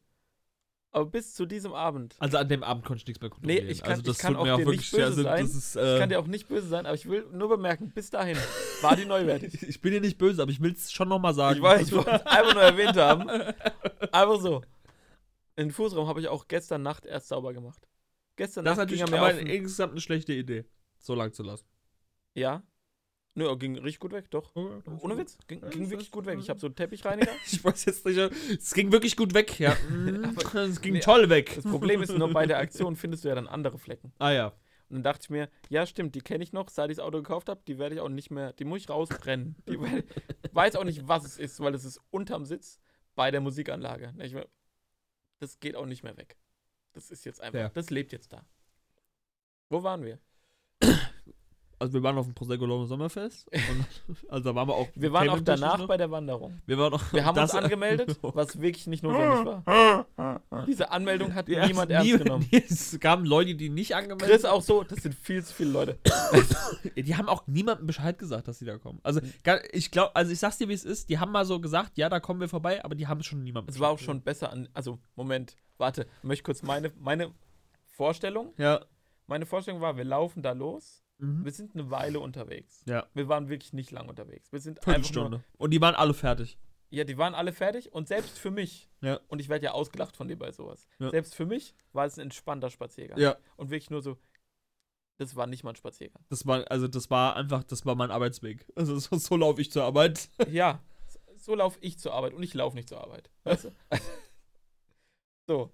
Aber 0.95 1.07
bis 1.07 1.33
zu 1.33 1.47
diesem 1.47 1.73
Abend, 1.73 2.15
also 2.19 2.37
an 2.37 2.47
dem 2.47 2.63
Abend 2.63 2.85
konnte 2.85 3.01
ich 3.01 3.07
nichts 3.07 3.19
mehr 3.19 3.31
kontrollieren. 3.31 3.67
ich 3.67 3.81
kann- 3.81 3.89
also 3.89 4.01
ich 4.01 4.07
das 4.09 4.19
kann 4.19 4.33
tut 4.33 4.41
auch 4.41 4.45
mir 4.45 4.53
auch 4.53 4.57
dir 4.59 4.65
wirklich 4.67 4.81
nicht 4.81 4.91
böse 4.91 5.05
also, 5.05 5.23
sein. 5.23 5.41
Das 5.43 5.55
ist, 5.55 5.75
ich 5.75 5.81
äh, 5.81 5.97
kann 5.97 6.09
dir 6.09 6.19
auch 6.19 6.27
nicht 6.27 6.47
böse 6.47 6.67
sein, 6.67 6.85
aber 6.85 6.93
ich 6.93 7.09
will 7.09 7.25
nur 7.31 7.49
bemerken, 7.49 7.89
bis 7.89 8.11
dahin 8.11 8.37
war 8.81 8.95
die 8.95 9.05
neuwertig. 9.05 9.63
ich 9.67 9.81
bin 9.81 9.91
dir 9.91 10.01
nicht 10.01 10.19
böse, 10.19 10.43
aber 10.43 10.51
ich 10.51 10.61
will 10.61 10.71
es 10.71 10.91
schon 10.91 11.09
nochmal 11.09 11.33
sagen. 11.33 11.57
Ich 11.57 11.63
weiß, 11.63 11.87
ich 11.87 11.93
wollte 11.93 12.11
es 12.11 12.25
einfach 12.27 12.53
nur 12.53 12.61
erwähnt 12.61 12.95
haben. 12.95 13.27
Einfach 14.11 14.39
so. 14.39 14.61
Den 15.57 15.71
Fußraum 15.71 16.07
habe 16.07 16.19
ich 16.19 16.27
auch 16.27 16.47
gestern 16.47 16.83
Nacht 16.83 17.07
erst 17.07 17.27
sauber 17.27 17.53
gemacht. 17.53 17.87
Gestern 18.35 18.63
Das 18.63 18.73
ist 18.73 18.77
Nacht 18.77 18.87
ging 18.89 18.99
natürlich 18.99 19.19
er 19.19 19.29
mir 19.31 19.41
aber 19.41 19.51
insgesamt 19.51 19.93
eine 19.93 20.01
schlechte 20.01 20.33
Idee, 20.33 20.65
so 20.99 21.15
lang 21.15 21.33
zu 21.33 21.41
lassen. 21.41 21.65
Ja. 22.35 22.61
Nö, 23.35 23.47
er 23.47 23.57
ging 23.57 23.75
richtig 23.77 23.99
gut 23.99 24.11
weg, 24.11 24.29
doch. 24.29 24.55
Ohne 24.55 25.17
Witz, 25.17 25.37
ging, 25.47 25.61
ging 25.71 25.89
wirklich 25.89 26.11
gut 26.11 26.25
weg. 26.27 26.37
Ich 26.39 26.49
habe 26.49 26.59
so 26.59 26.67
einen 26.67 26.75
Teppichreiniger. 26.75 27.31
Ich 27.45 27.63
weiß 27.63 27.85
jetzt 27.85 28.05
nicht, 28.05 28.17
es 28.17 28.73
ging 28.73 28.91
wirklich 28.91 29.15
gut 29.17 29.33
weg, 29.33 29.59
ja. 29.59 29.75
Mm, 29.89 30.37
es 30.55 30.81
ging 30.81 30.93
nee, 30.93 30.99
toll 30.99 31.29
weg. 31.29 31.53
Das 31.55 31.63
Problem 31.63 32.01
ist 32.03 32.15
nur, 32.15 32.31
bei 32.31 32.45
der 32.45 32.59
Aktion 32.59 32.95
findest 32.95 33.23
du 33.23 33.29
ja 33.29 33.35
dann 33.35 33.47
andere 33.47 33.79
Flecken. 33.79 34.13
Ah 34.19 34.31
ja. 34.31 34.47
Und 34.89 34.97
dann 34.97 35.03
dachte 35.03 35.23
ich 35.23 35.29
mir, 35.31 35.49
ja 35.69 35.85
stimmt, 35.87 36.13
die 36.13 36.21
kenne 36.21 36.43
ich 36.43 36.53
noch, 36.53 36.69
seit 36.69 36.91
ich 36.91 36.97
das 36.97 37.05
Auto 37.05 37.17
gekauft 37.17 37.49
habe, 37.49 37.61
die 37.67 37.79
werde 37.79 37.95
ich 37.95 38.01
auch 38.01 38.09
nicht 38.09 38.29
mehr, 38.29 38.53
die 38.53 38.65
muss 38.65 38.81
ich 38.81 38.89
rausbrennen. 38.89 39.55
Die 39.67 39.79
weiß 40.53 40.75
auch 40.75 40.83
nicht, 40.83 41.07
was 41.07 41.25
es 41.25 41.39
ist, 41.39 41.59
weil 41.59 41.73
es 41.73 41.83
ist 41.85 41.99
unterm 42.11 42.45
Sitz 42.45 42.79
bei 43.15 43.31
der 43.31 43.41
Musikanlage. 43.41 44.13
Ich 44.19 44.35
das 45.39 45.59
geht 45.59 45.75
auch 45.75 45.87
nicht 45.87 46.03
mehr 46.03 46.15
weg. 46.15 46.37
Das 46.93 47.09
ist 47.09 47.25
jetzt 47.25 47.41
einfach, 47.41 47.59
Ja. 47.59 47.69
das 47.69 47.89
lebt 47.89 48.11
jetzt 48.11 48.31
da. 48.31 48.45
Wo 49.69 49.81
waren 49.81 50.03
wir? 50.03 50.19
Also 51.83 51.95
wir 51.95 52.03
waren 52.03 52.17
auf 52.17 52.25
dem 52.25 52.33
Prosecco 52.33 52.65
Laune 52.65 52.85
Sommerfest. 52.87 53.49
Und, 53.51 54.15
also 54.29 54.43
da 54.51 54.55
waren 54.55 54.69
wir 54.69 54.73
auch. 54.75 54.87
Wir 54.95 55.11
waren 55.11 55.27
auch 55.27 55.41
danach 55.41 55.77
noch. 55.79 55.87
bei 55.87 55.97
der 55.97 56.09
Wanderung. 56.09 56.61
Wir, 56.65 56.77
waren 56.77 56.93
auch, 56.93 57.01
Wir 57.11 57.25
haben 57.25 57.35
das- 57.35 57.53
uns 57.53 57.61
angemeldet, 57.61 58.17
was 58.21 58.61
wirklich 58.61 58.87
nicht 58.87 59.03
notwendig 59.03 59.45
war. 59.45 60.05
Diese 60.65 60.91
Anmeldung 60.91 61.35
hat 61.35 61.49
Ja, 61.49 61.67
niemand 61.67 61.89
nie- 61.89 61.95
ernst 62.11 62.23
genommen. 62.23 62.47
Es 62.51 62.97
gaben 63.01 63.25
Leute, 63.25 63.55
die 63.55 63.67
nicht 63.67 63.95
angemeldet 63.95 64.29
Chris 64.29 64.45
auch 64.45 64.61
so, 64.61 64.83
das 64.83 64.99
sind 65.03 65.13
viel 65.13 65.43
zu 65.43 65.53
viele 65.53 65.71
Leute. 65.71 65.99
Die 66.95 67.15
haben 67.17 67.27
auch 67.27 67.45
niemandem 67.47 67.85
Bescheid 67.85 68.17
gesagt, 68.17 68.47
dass 68.47 68.59
sie 68.59 68.65
da 68.65 68.77
kommen. 68.77 68.99
Also, 69.03 69.19
Mhm. 69.19 69.33
ich 69.73 69.91
glaube, 69.91 70.15
also 70.15 70.31
ich 70.31 70.39
sag's 70.39 70.57
dir, 70.57 70.69
wie 70.69 70.73
es 70.73 70.85
ist. 70.85 71.09
Die 71.09 71.19
haben 71.19 71.33
mal 71.33 71.45
so 71.45 71.59
gesagt, 71.59 71.97
ja, 71.97 72.07
da 72.07 72.21
kommen 72.21 72.39
wir 72.39 72.47
vorbei, 72.47 72.83
aber 72.85 72.95
die 72.95 73.07
haben 73.07 73.23
schon 73.23 73.43
niemandem 73.43 73.73
Es 73.73 73.79
war 73.81 73.89
auch 73.89 73.99
schon 73.99 74.21
besser 74.21 74.53
an. 74.53 74.69
Also, 74.73 74.99
Moment, 75.17 75.57
warte, 75.77 76.07
ich 76.19 76.23
möchte 76.23 76.43
kurz 76.43 76.61
meine, 76.63 76.91
meine 76.97 77.31
Vorstellung. 77.91 78.55
gesagt. 78.55 78.87
Meine 79.27 79.45
Vorstellung 79.45 79.81
war, 79.81 79.95
wir 79.97 80.03
laufen 80.03 80.41
da 80.43 80.51
los. 80.53 81.02
Mhm. 81.23 81.45
Wir 81.45 81.51
sind 81.51 81.73
eine 81.73 81.89
Weile 81.89 82.19
unterwegs. 82.19 82.83
Ja. 82.85 83.07
Wir 83.13 83.27
waren 83.29 83.47
wirklich 83.49 83.71
nicht 83.73 83.91
lang 83.91 84.09
unterwegs. 84.09 84.51
Wir 84.51 84.59
sind 84.59 84.83
Viertelstunde. 84.83 85.43
Und 85.57 85.71
die 85.71 85.79
waren 85.79 85.95
alle 85.95 86.13
fertig. 86.13 86.57
Ja, 86.89 87.05
die 87.05 87.17
waren 87.17 87.33
alle 87.33 87.53
fertig 87.53 87.91
und 87.93 88.07
selbst 88.07 88.37
für 88.37 88.51
mich, 88.51 88.89
Ja. 89.01 89.19
und 89.27 89.39
ich 89.39 89.49
werde 89.49 89.65
ja 89.65 89.71
ausgelacht 89.71 90.15
von 90.15 90.27
dir 90.27 90.37
bei 90.37 90.51
sowas, 90.51 90.87
Ja. 90.99 91.09
selbst 91.09 91.33
für 91.33 91.45
mich 91.45 91.73
war 91.91 92.05
es 92.05 92.17
ein 92.17 92.21
entspannter 92.21 92.69
Spaziergang. 92.69 93.17
Ja. 93.19 93.37
Und 93.55 93.71
wirklich 93.71 93.89
nur 93.89 94.01
so, 94.03 94.17
das 95.17 95.35
war 95.35 95.47
nicht 95.47 95.63
mal 95.63 95.71
ein 95.71 95.75
Spaziergang. 95.75 96.23
Das 96.29 96.45
war, 96.45 96.69
also 96.69 96.87
das 96.87 97.09
war 97.09 97.35
einfach, 97.35 97.63
das 97.63 97.85
war 97.85 97.95
mein 97.95 98.11
Arbeitsweg. 98.11 98.65
Also 98.75 98.99
so, 98.99 99.15
so 99.17 99.37
laufe 99.37 99.61
ich 99.61 99.71
zur 99.71 99.83
Arbeit. 99.85 100.29
ja, 100.51 100.81
so 101.37 101.55
laufe 101.55 101.79
ich 101.81 101.97
zur 101.97 102.13
Arbeit 102.13 102.33
und 102.33 102.43
ich 102.43 102.53
laufe 102.53 102.75
nicht 102.75 102.89
zur 102.89 103.01
Arbeit. 103.01 103.31
Weißt 103.43 103.63
du? 103.65 103.71
so. 105.47 105.71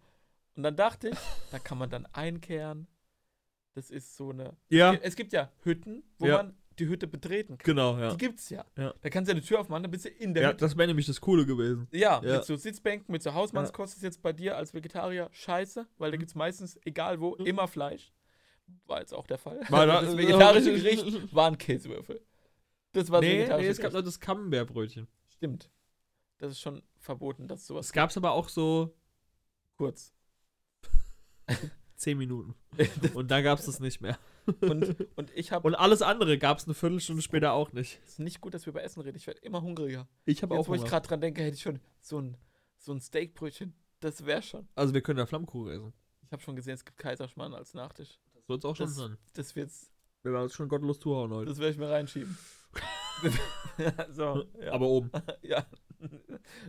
Und 0.55 0.63
dann 0.63 0.75
dachte 0.75 1.09
ich, 1.09 1.17
da 1.51 1.59
kann 1.59 1.77
man 1.77 1.89
dann 1.89 2.05
einkehren. 2.07 2.87
Das 3.73 3.89
ist 3.91 4.15
so 4.15 4.31
eine. 4.31 4.55
Ja. 4.69 4.93
Es 4.95 5.15
gibt 5.15 5.31
ja 5.33 5.51
Hütten, 5.63 6.03
wo 6.17 6.25
Ja. 6.27 6.37
man 6.37 6.57
die 6.79 6.87
Hütte 6.87 7.07
betreten 7.07 7.57
kann. 7.57 7.65
Genau, 7.75 7.97
ja. 7.97 8.11
Die 8.11 8.17
gibt's 8.17 8.49
ja. 8.49 8.65
Ja. 8.77 8.93
Da 9.01 9.09
kannst 9.09 9.29
du 9.29 9.35
ja 9.35 9.39
die 9.41 9.45
Tür 9.45 9.59
aufmachen, 9.59 9.83
dann 9.83 9.91
bist 9.91 10.05
du 10.05 10.09
in 10.09 10.33
der 10.33 10.43
Ja, 10.43 10.49
Hütte. 10.49 10.59
das 10.59 10.77
wäre 10.77 10.87
nämlich 10.87 11.05
das 11.07 11.19
Coole 11.21 11.45
gewesen. 11.45 11.87
Ja, 11.91 12.21
Ja. 12.23 12.37
mit 12.37 12.45
so 12.45 12.55
Sitzbänken, 12.55 13.11
mit 13.11 13.21
so 13.21 13.33
Hausmannskost 13.33 13.95
ist 13.97 14.03
jetzt 14.03 14.21
bei 14.21 14.31
dir 14.33 14.55
als 14.57 14.73
Vegetarier 14.73 15.29
scheiße, 15.31 15.87
weil 15.97 16.11
da 16.11 16.15
Mhm. 16.17 16.19
gibt's 16.19 16.35
meistens, 16.35 16.79
egal 16.85 17.19
wo, 17.19 17.35
immer 17.35 17.67
Fleisch. 17.67 18.13
War 18.85 18.99
jetzt 18.99 19.13
auch 19.13 19.27
der 19.27 19.37
Fall. 19.37 19.59
War 19.69 19.85
da- 19.87 20.01
das 20.01 20.15
vegetarische 20.17 20.73
Gericht 20.75 21.35
waren 21.35 21.57
Käsewürfel. 21.57 22.21
Das 22.93 23.09
war 23.11 23.19
das 23.21 23.29
Nee, 23.29 23.37
vegetarische 23.39 23.65
nee, 23.65 23.71
es 23.71 23.79
gab 23.79 23.93
noch 23.93 24.01
das 24.01 24.19
Camembert-Brötchen. 24.19 25.07
Stimmt. 25.27 25.69
Das 26.37 26.51
ist 26.51 26.59
schon 26.61 26.81
verboten, 26.97 27.47
dass 27.47 27.67
sowas 27.67 27.87
Es 27.87 27.93
gab's 27.93 28.15
aber 28.15 28.31
auch 28.31 28.47
so 28.47 28.95
kurz. 29.75 30.13
10 31.99 32.17
Minuten. 32.17 32.55
Und 33.13 33.29
dann 33.29 33.43
gab's 33.43 33.65
das 33.65 33.79
nicht 33.79 33.99
mehr. 34.01 34.17
Und, 34.61 34.95
und 35.15 35.31
ich 35.35 35.51
habe 35.51 35.67
Und 35.67 35.75
alles 35.75 36.01
andere 36.01 36.37
gab's 36.39 36.65
eine 36.65 36.73
Viertelstunde 36.73 37.21
später 37.21 37.53
auch 37.53 37.71
nicht. 37.73 37.99
Es 38.05 38.13
ist 38.13 38.19
nicht 38.19 38.41
gut, 38.41 38.53
dass 38.55 38.65
wir 38.65 38.71
über 38.71 38.81
Essen 38.83 39.01
reden. 39.01 39.17
Ich 39.17 39.27
werde 39.27 39.41
immer 39.41 39.61
hungriger. 39.61 40.07
Ich 40.25 40.41
habe 40.41 40.55
Jetzt, 40.55 40.63
auch 40.63 40.67
wo 40.69 40.73
ich 40.73 40.79
Hunger. 40.81 40.89
gerade 40.89 41.07
dran 41.07 41.21
denke, 41.21 41.43
hätte 41.43 41.55
ich 41.55 41.61
schon 41.61 41.79
so 42.01 42.19
ein, 42.19 42.35
so 42.77 42.91
ein 42.93 42.99
Steakbrötchen. 43.01 43.73
Das 43.99 44.25
wäre 44.25 44.41
schon. 44.41 44.67
Also 44.75 44.93
wir 44.95 45.01
können 45.01 45.19
ja 45.19 45.25
Flammkuchen 45.27 45.71
essen. 45.71 45.93
Ich 46.25 46.31
habe 46.31 46.41
schon 46.41 46.55
gesehen, 46.55 46.73
es 46.73 46.85
gibt 46.85 46.97
Kaiserschmarrn 46.97 47.53
als 47.53 47.73
Nachtisch. 47.75 48.17
Das 48.33 48.45
soll 48.47 48.57
es 48.57 48.65
auch 48.65 48.75
schon 48.75 48.85
Das- 48.87 48.95
sein. 48.95 49.17
Das 49.33 49.55
wird's, 49.55 49.91
Wir 50.23 50.31
werden 50.31 50.43
uns 50.43 50.53
schon 50.53 50.67
gottlos 50.69 50.99
zuhauen 50.99 51.31
heute. 51.31 51.49
das 51.49 51.59
werde 51.59 51.73
ich 51.73 51.77
mir 51.77 51.89
reinschieben. 51.89 52.35
so, 54.11 54.45
ja. 54.61 54.71
Aber 54.71 54.87
oben. 54.87 55.11
ja. 55.41 55.65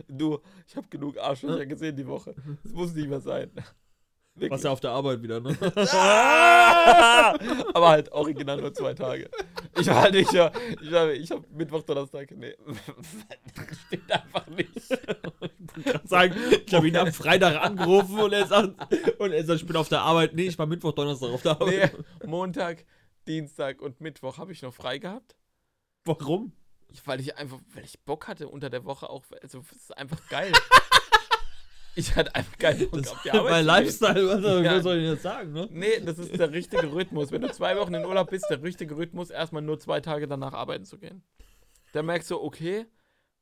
Du, 0.07 0.39
ich 0.67 0.75
habe 0.75 0.87
genug 0.89 1.17
Arschlöcher 1.17 1.65
gesehen 1.65 1.95
die 1.95 2.05
Woche. 2.05 2.35
Das 2.63 2.73
muss 2.73 2.93
nicht 2.93 3.07
mehr 3.09 3.21
sein. 3.21 3.49
Wirklich. 4.35 4.51
Was 4.51 4.63
ja 4.63 4.71
auf 4.71 4.79
der 4.79 4.91
Arbeit 4.91 5.21
wieder, 5.21 5.39
ne? 5.39 5.57
Ah! 5.93 7.37
Aber 7.73 7.89
halt 7.89 8.11
original 8.11 8.59
nur 8.59 8.73
zwei 8.73 8.93
Tage. 8.93 9.29
Ich 9.77 9.85
war 9.87 10.01
halt 10.01 10.13
nicht, 10.13 10.31
ja, 10.33 10.51
ich 10.81 10.91
habe 10.93 11.13
ich 11.13 11.29
hab 11.31 11.49
Mittwoch, 11.51 11.83
Donnerstag, 11.83 12.31
nee, 12.31 12.55
steht 13.87 14.11
einfach 14.11 14.47
nicht. 14.47 14.71
sagen, 16.05 16.35
ich 16.65 16.73
habe 16.73 16.87
ihn 16.87 16.97
am 16.97 17.11
Freitag 17.11 17.61
angerufen 17.61 18.19
und 18.19 18.33
er 18.33 18.47
sagt, 18.47 18.75
und 19.19 19.31
er 19.31 19.45
sagt, 19.45 19.61
ich 19.61 19.67
bin 19.67 19.75
auf 19.75 19.89
der 19.89 20.01
Arbeit. 20.01 20.33
Nee, 20.33 20.47
ich 20.47 20.57
war 20.57 20.65
Mittwoch, 20.65 20.93
Donnerstag 20.93 21.29
auf 21.29 21.41
der 21.41 21.57
Nee, 21.65 21.83
Arbeit. 21.83 21.93
Montag, 22.25 22.85
Dienstag 23.27 23.81
und 23.81 24.01
Mittwoch 24.01 24.37
habe 24.37 24.51
ich 24.53 24.61
noch 24.61 24.73
frei 24.73 24.97
gehabt. 24.97 25.35
Warum? 26.05 26.53
Ich, 26.87 27.05
weil 27.05 27.19
ich 27.19 27.37
einfach, 27.37 27.59
weil 27.73 27.85
ich 27.85 27.99
Bock 28.03 28.27
hatte 28.27 28.47
unter 28.49 28.69
der 28.69 28.85
Woche 28.85 29.09
auch, 29.09 29.23
also 29.41 29.59
es 29.59 29.83
ist 29.83 29.97
einfach 29.97 30.27
geil. 30.29 30.51
Ich 31.95 32.15
hatte 32.15 32.33
einfach 32.35 32.57
keinen 32.57 32.89
Bock 32.89 33.01
Das 33.01 33.11
auf 33.11 33.21
die 33.23 33.31
Arbeit. 33.31 33.51
mein 33.51 33.65
Lifestyle, 33.65 34.27
was, 34.27 34.63
Ja. 34.63 34.81
soll 34.81 34.97
ich 34.97 35.09
jetzt 35.09 35.23
sagen, 35.23 35.51
ne? 35.51 35.67
Nee, 35.71 35.99
das 36.01 36.19
ist 36.19 36.37
der 36.37 36.51
richtige 36.51 36.91
Rhythmus. 36.93 37.31
Wenn 37.31 37.41
du 37.41 37.51
zwei 37.51 37.75
Wochen 37.77 37.93
in 37.93 38.05
Urlaub 38.05 38.29
bist, 38.29 38.45
der 38.49 38.61
richtige 38.63 38.95
Rhythmus, 38.97 39.29
erstmal 39.29 39.61
nur 39.61 39.79
zwei 39.79 39.99
Tage 40.01 40.27
danach 40.27 40.53
arbeiten 40.53 40.85
zu 40.85 40.97
gehen. 40.97 41.23
Da 41.93 42.01
merkst 42.03 42.31
du, 42.31 42.41
okay, 42.41 42.85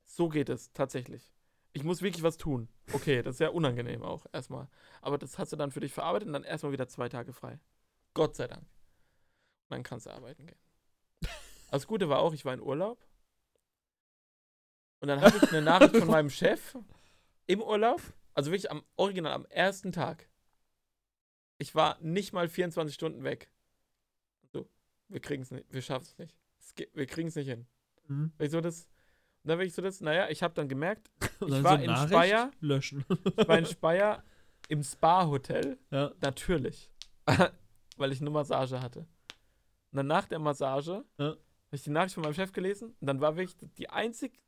so 0.06 0.30
geht 0.30 0.50
es 0.50 0.72
tatsächlich. 0.74 1.32
Ich 1.74 1.84
muss 1.84 2.02
wirklich 2.02 2.24
was 2.24 2.38
tun. 2.38 2.68
Okay, 2.94 3.22
das 3.22 3.36
ist 3.36 3.40
ja 3.40 3.50
unangenehm 3.50 4.02
auch 4.02 4.26
erstmal. 4.34 4.68
Aber 5.02 5.20
das 5.20 5.38
hast 5.38 5.52
du 5.54 5.56
dann 5.56 5.72
für 5.72 5.80
dich 5.82 5.94
verarbeitet 5.94 6.28
und 6.28 6.34
dann 6.34 6.44
erstmal 6.44 6.72
wieder 6.72 6.88
zwei 6.88 7.10
Tage 7.10 7.32
frei. 7.32 7.60
Gott 8.16 8.36
sei 8.36 8.48
Dank. 8.48 8.64
Und 8.64 9.76
dann 9.76 9.84
kannst 9.84 10.08
du 10.08 10.10
arbeiten 10.10 10.48
gehen. 10.48 10.58
Das 11.70 11.86
Gute 11.86 12.10
war 12.10 12.20
auch, 12.20 12.34
ich 12.34 12.44
war 12.46 12.56
in 12.56 12.62
Urlaub. 12.62 12.98
Und 15.02 15.08
dann 15.10 15.22
hatte 15.22 15.38
ich 15.38 15.50
eine 15.52 15.62
Nachricht 15.62 15.96
von 15.96 16.08
meinem 16.08 16.32
Chef 16.32 16.76
im 17.46 17.62
Urlaub. 17.62 18.02
Also 18.40 18.52
wirklich 18.52 18.72
am 18.72 18.84
Original, 18.96 19.34
am 19.34 19.46
ersten 19.48 19.92
Tag. 19.92 20.30
Ich 21.58 21.76
war 21.76 21.98
nicht 22.00 22.32
mal 22.32 22.48
24 22.48 22.96
Stunden 22.96 23.26
weg. 23.26 23.52
So, 24.54 24.70
wir 25.10 25.20
kriegen 25.20 25.44
es 25.44 25.52
nicht, 25.52 25.66
wir 25.74 25.82
schaffen 25.82 26.06
es 26.06 26.18
nicht. 26.18 26.38
Wir 26.94 27.06
kriegen 27.06 27.28
es 27.28 27.36
nicht 27.36 27.50
hin. 27.50 27.68
Mhm. 28.08 28.32
Ich 28.40 28.52
so 28.52 28.62
das, 28.62 28.88
und 29.44 29.50
dann 29.50 29.60
ich 29.60 29.74
so 29.74 29.82
das, 29.82 30.00
naja, 30.00 30.30
ich 30.30 30.42
habe 30.42 30.54
dann 30.54 30.70
gemerkt, 30.70 31.12
Und 31.42 31.50
Ich 31.50 31.54
dann 31.56 31.64
war 31.66 31.78
so 31.80 31.84
in 31.84 31.90
Nachricht 31.92 32.14
Speyer. 32.14 32.52
Löschen. 32.62 33.04
ich 33.10 33.46
war 33.50 33.58
in 33.58 33.66
Speyer 33.66 34.24
im 34.70 34.84
Spa-Hotel. 34.84 35.78
Ja. 35.92 36.14
Natürlich. 36.22 36.90
Weil 37.98 38.14
ich 38.14 38.22
eine 38.22 38.30
Massage 38.30 38.80
hatte. 38.82 39.00
Und 39.00 39.98
dann 39.98 40.08
nach 40.08 40.30
der 40.30 40.40
Massage 40.40 41.04
Ja. 41.18 41.26
habe 41.26 41.38
ich 41.74 41.84
die 41.84 41.90
Nachricht 41.90 42.14
von 42.14 42.24
meinem 42.24 42.36
Chef 42.36 42.54
gelesen 42.54 42.96
und 43.02 43.06
dann 43.06 43.20
war 43.20 43.36
wirklich 43.36 43.58
die 43.78 43.90
einzig 43.90 44.40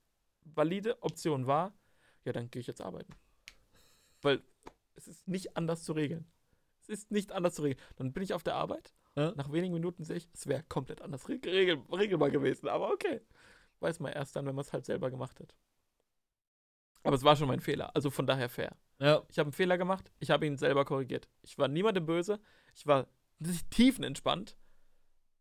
valide 0.45 1.03
Option 1.03 1.45
war, 1.45 1.73
ja, 2.23 2.31
dann 2.31 2.49
gehe 2.49 2.61
ich 2.61 2.67
jetzt 2.67 2.79
arbeiten. 2.79 3.13
Weil 4.21 4.41
es 4.95 5.07
ist 5.07 5.27
nicht 5.27 5.57
anders 5.57 5.83
zu 5.83 5.93
regeln. 5.93 6.25
Es 6.81 6.89
ist 6.89 7.11
nicht 7.11 7.31
anders 7.31 7.55
zu 7.55 7.63
regeln. 7.63 7.79
Dann 7.95 8.13
bin 8.13 8.23
ich 8.23 8.33
auf 8.33 8.43
der 8.43 8.55
Arbeit. 8.55 8.93
Ja. 9.15 9.33
Nach 9.35 9.51
wenigen 9.51 9.73
Minuten 9.73 10.03
sehe 10.03 10.17
ich, 10.17 10.29
es 10.33 10.47
wäre 10.47 10.63
komplett 10.63 11.01
anders 11.01 11.27
reg- 11.27 11.45
regel 11.45 11.81
regelbar 11.91 12.31
gewesen. 12.31 12.67
Aber 12.69 12.91
okay. 12.91 13.21
Weiß 13.79 13.99
man 13.99 14.13
erst 14.13 14.35
dann, 14.35 14.45
wenn 14.45 14.55
man 14.55 14.63
es 14.63 14.73
halt 14.73 14.85
selber 14.85 15.09
gemacht 15.09 15.39
hat. 15.39 15.55
Aber 17.03 17.15
es 17.15 17.23
war 17.23 17.35
schon 17.35 17.47
mein 17.47 17.59
Fehler. 17.59 17.95
Also 17.95 18.09
von 18.11 18.27
daher 18.27 18.47
fair. 18.49 18.77
Ja. 18.99 19.23
Ich 19.29 19.39
habe 19.39 19.47
einen 19.47 19.53
Fehler 19.53 19.77
gemacht, 19.77 20.11
ich 20.19 20.29
habe 20.29 20.45
ihn 20.45 20.57
selber 20.57 20.85
korrigiert. 20.85 21.27
Ich 21.41 21.57
war 21.57 21.67
niemandem 21.67 22.05
böse, 22.05 22.39
ich 22.75 22.85
war 22.85 23.07
tiefenentspannt, 23.71 24.55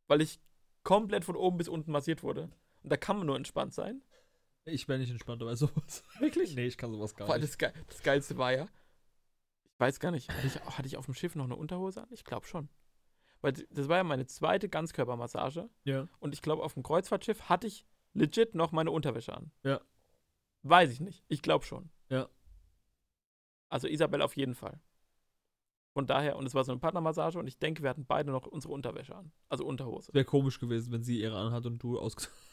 weil 0.06 0.22
ich 0.22 0.40
komplett 0.82 1.24
von 1.26 1.36
oben 1.36 1.58
bis 1.58 1.68
unten 1.68 1.92
massiert 1.92 2.22
wurde. 2.22 2.50
Und 2.82 2.90
da 2.90 2.96
kann 2.96 3.18
man 3.18 3.26
nur 3.26 3.36
entspannt 3.36 3.74
sein. 3.74 4.02
Ich 4.70 4.88
wäre 4.88 4.98
nicht 4.98 5.11
entspannt 5.11 5.40
bei 5.40 5.54
sowas. 5.54 6.02
Wirklich? 6.18 6.54
Nee, 6.54 6.66
ich 6.66 6.76
kann 6.76 6.90
sowas 6.90 7.14
gar 7.14 7.26
Vor 7.26 7.35
allem 7.35 7.42
nicht. 7.42 7.52
das, 7.52 7.59
Ge 7.59 7.72
das 7.88 8.02
Geilste 8.02 8.38
war 8.38 8.52
ja, 8.52 8.68
ich 9.64 9.80
weiß 9.80 10.00
gar 10.00 10.11
nicht, 10.11 10.28
hatte 10.28 10.46
ich, 10.46 10.56
hatte 10.56 10.87
ich 10.87 10.96
auf 10.96 11.06
dem 11.06 11.14
Schiff 11.14 11.35
noch 11.35 11.44
eine 11.44 11.56
Unterhose 11.56 12.02
an? 12.02 12.09
Ich 12.11 12.24
glaube 12.24 12.46
schon. 12.46 12.68
Weil 13.40 13.52
das 13.52 13.88
war 13.88 13.96
ja 13.96 14.04
meine 14.04 14.26
zweite 14.26 14.68
Ganzkörpermassage. 14.68 15.70
Ja. 15.85 16.06
Und 16.18 16.35
ich 16.35 16.42
glaube, 16.42 16.62
auf 16.62 16.74
dem 16.74 16.83
Kreuzfahrtschiff 16.83 17.48
hatte 17.48 17.66
ich 17.66 17.87
legit 18.12 18.54
noch 18.54 18.72
meine 18.72 18.90
Unterwäsche 18.90 19.35
an. 19.35 19.50
Ja. 19.62 19.80
Weiß 20.62 20.90
ich 20.92 21.00
nicht. 21.00 21.24
Ich 21.28 21.40
glaube 21.40 21.64
schon. 21.64 21.90
Ja. 22.11 22.28
Also 23.70 23.88
Isabel 23.88 24.20
auf 24.20 24.37
jeden 24.37 24.54
Fall. 24.54 24.80
Von 25.92 26.06
daher, 26.06 26.37
und 26.37 26.46
es 26.46 26.54
war 26.54 26.64
so 26.64 26.72
eine 26.72 26.80
Partnermassage 26.80 27.38
und 27.38 27.46
ich 27.46 27.59
denke, 27.59 27.83
wir 27.83 27.90
hatten 27.90 28.04
beide 28.04 28.30
noch 28.30 28.46
unsere 28.46 28.72
Unterwäsche 28.72 29.14
an. 29.16 29.33
Also 29.48 29.64
Unterhose. 29.64 30.12
Wäre 30.12 30.24
komisch 30.24 30.61
gewesen, 30.61 30.92
wenn 30.92 31.02
sie 31.02 31.20
ihre 31.20 31.37
anhat 31.38 31.66
und 31.66 31.83
du 31.83 31.98
aus. 31.98 32.14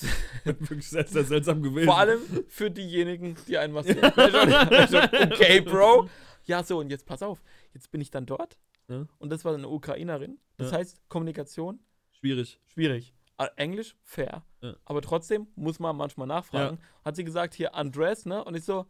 Das- 0.00 0.06
Wirklich 0.70 0.88
sehr, 0.88 1.06
sehr 1.06 1.24
seltsam 1.24 1.62
gewesen. 1.62 1.86
Vor 1.86 1.98
allem 1.98 2.20
für 2.48 2.70
diejenigen, 2.70 3.36
die 3.46 3.58
einen 3.58 3.72
massieren. 3.74 4.12
Schon- 4.12 4.50
wär 4.70 4.88
schon, 4.88 5.32
okay, 5.32 5.60
Bro. 5.60 6.08
Ja, 6.44 6.62
so, 6.64 6.78
und 6.78 6.90
jetzt 6.90 7.06
pass 7.06 7.22
auf. 7.22 7.42
Jetzt 7.74 7.90
bin 7.90 8.00
ich 8.00 8.10
dann 8.10 8.26
dort. 8.26 8.58
Ja. 8.88 9.06
Und 9.18 9.30
das 9.30 9.44
war 9.44 9.54
eine 9.54 9.68
Ukrainerin. 9.68 10.38
Das 10.56 10.70
Ja. 10.72 10.78
heißt, 10.78 11.08
Kommunikation 11.08 11.78
Schwierig. 12.10 12.60
schwierig. 12.66 13.14
Englisch 13.56 13.96
fair. 14.04 14.44
Ja. 14.60 14.76
Aber 14.84 15.02
trotzdem 15.02 15.48
muss 15.56 15.80
man 15.80 15.96
manchmal 15.96 16.28
nachfragen. 16.28 16.78
Hat 17.04 17.16
sie 17.16 17.24
gesagt, 17.24 17.54
hier 17.54 17.72
undress, 17.74 18.24
ne? 18.24 18.44
Und 18.44 18.54
ich 18.56 18.64
so, 18.64 18.86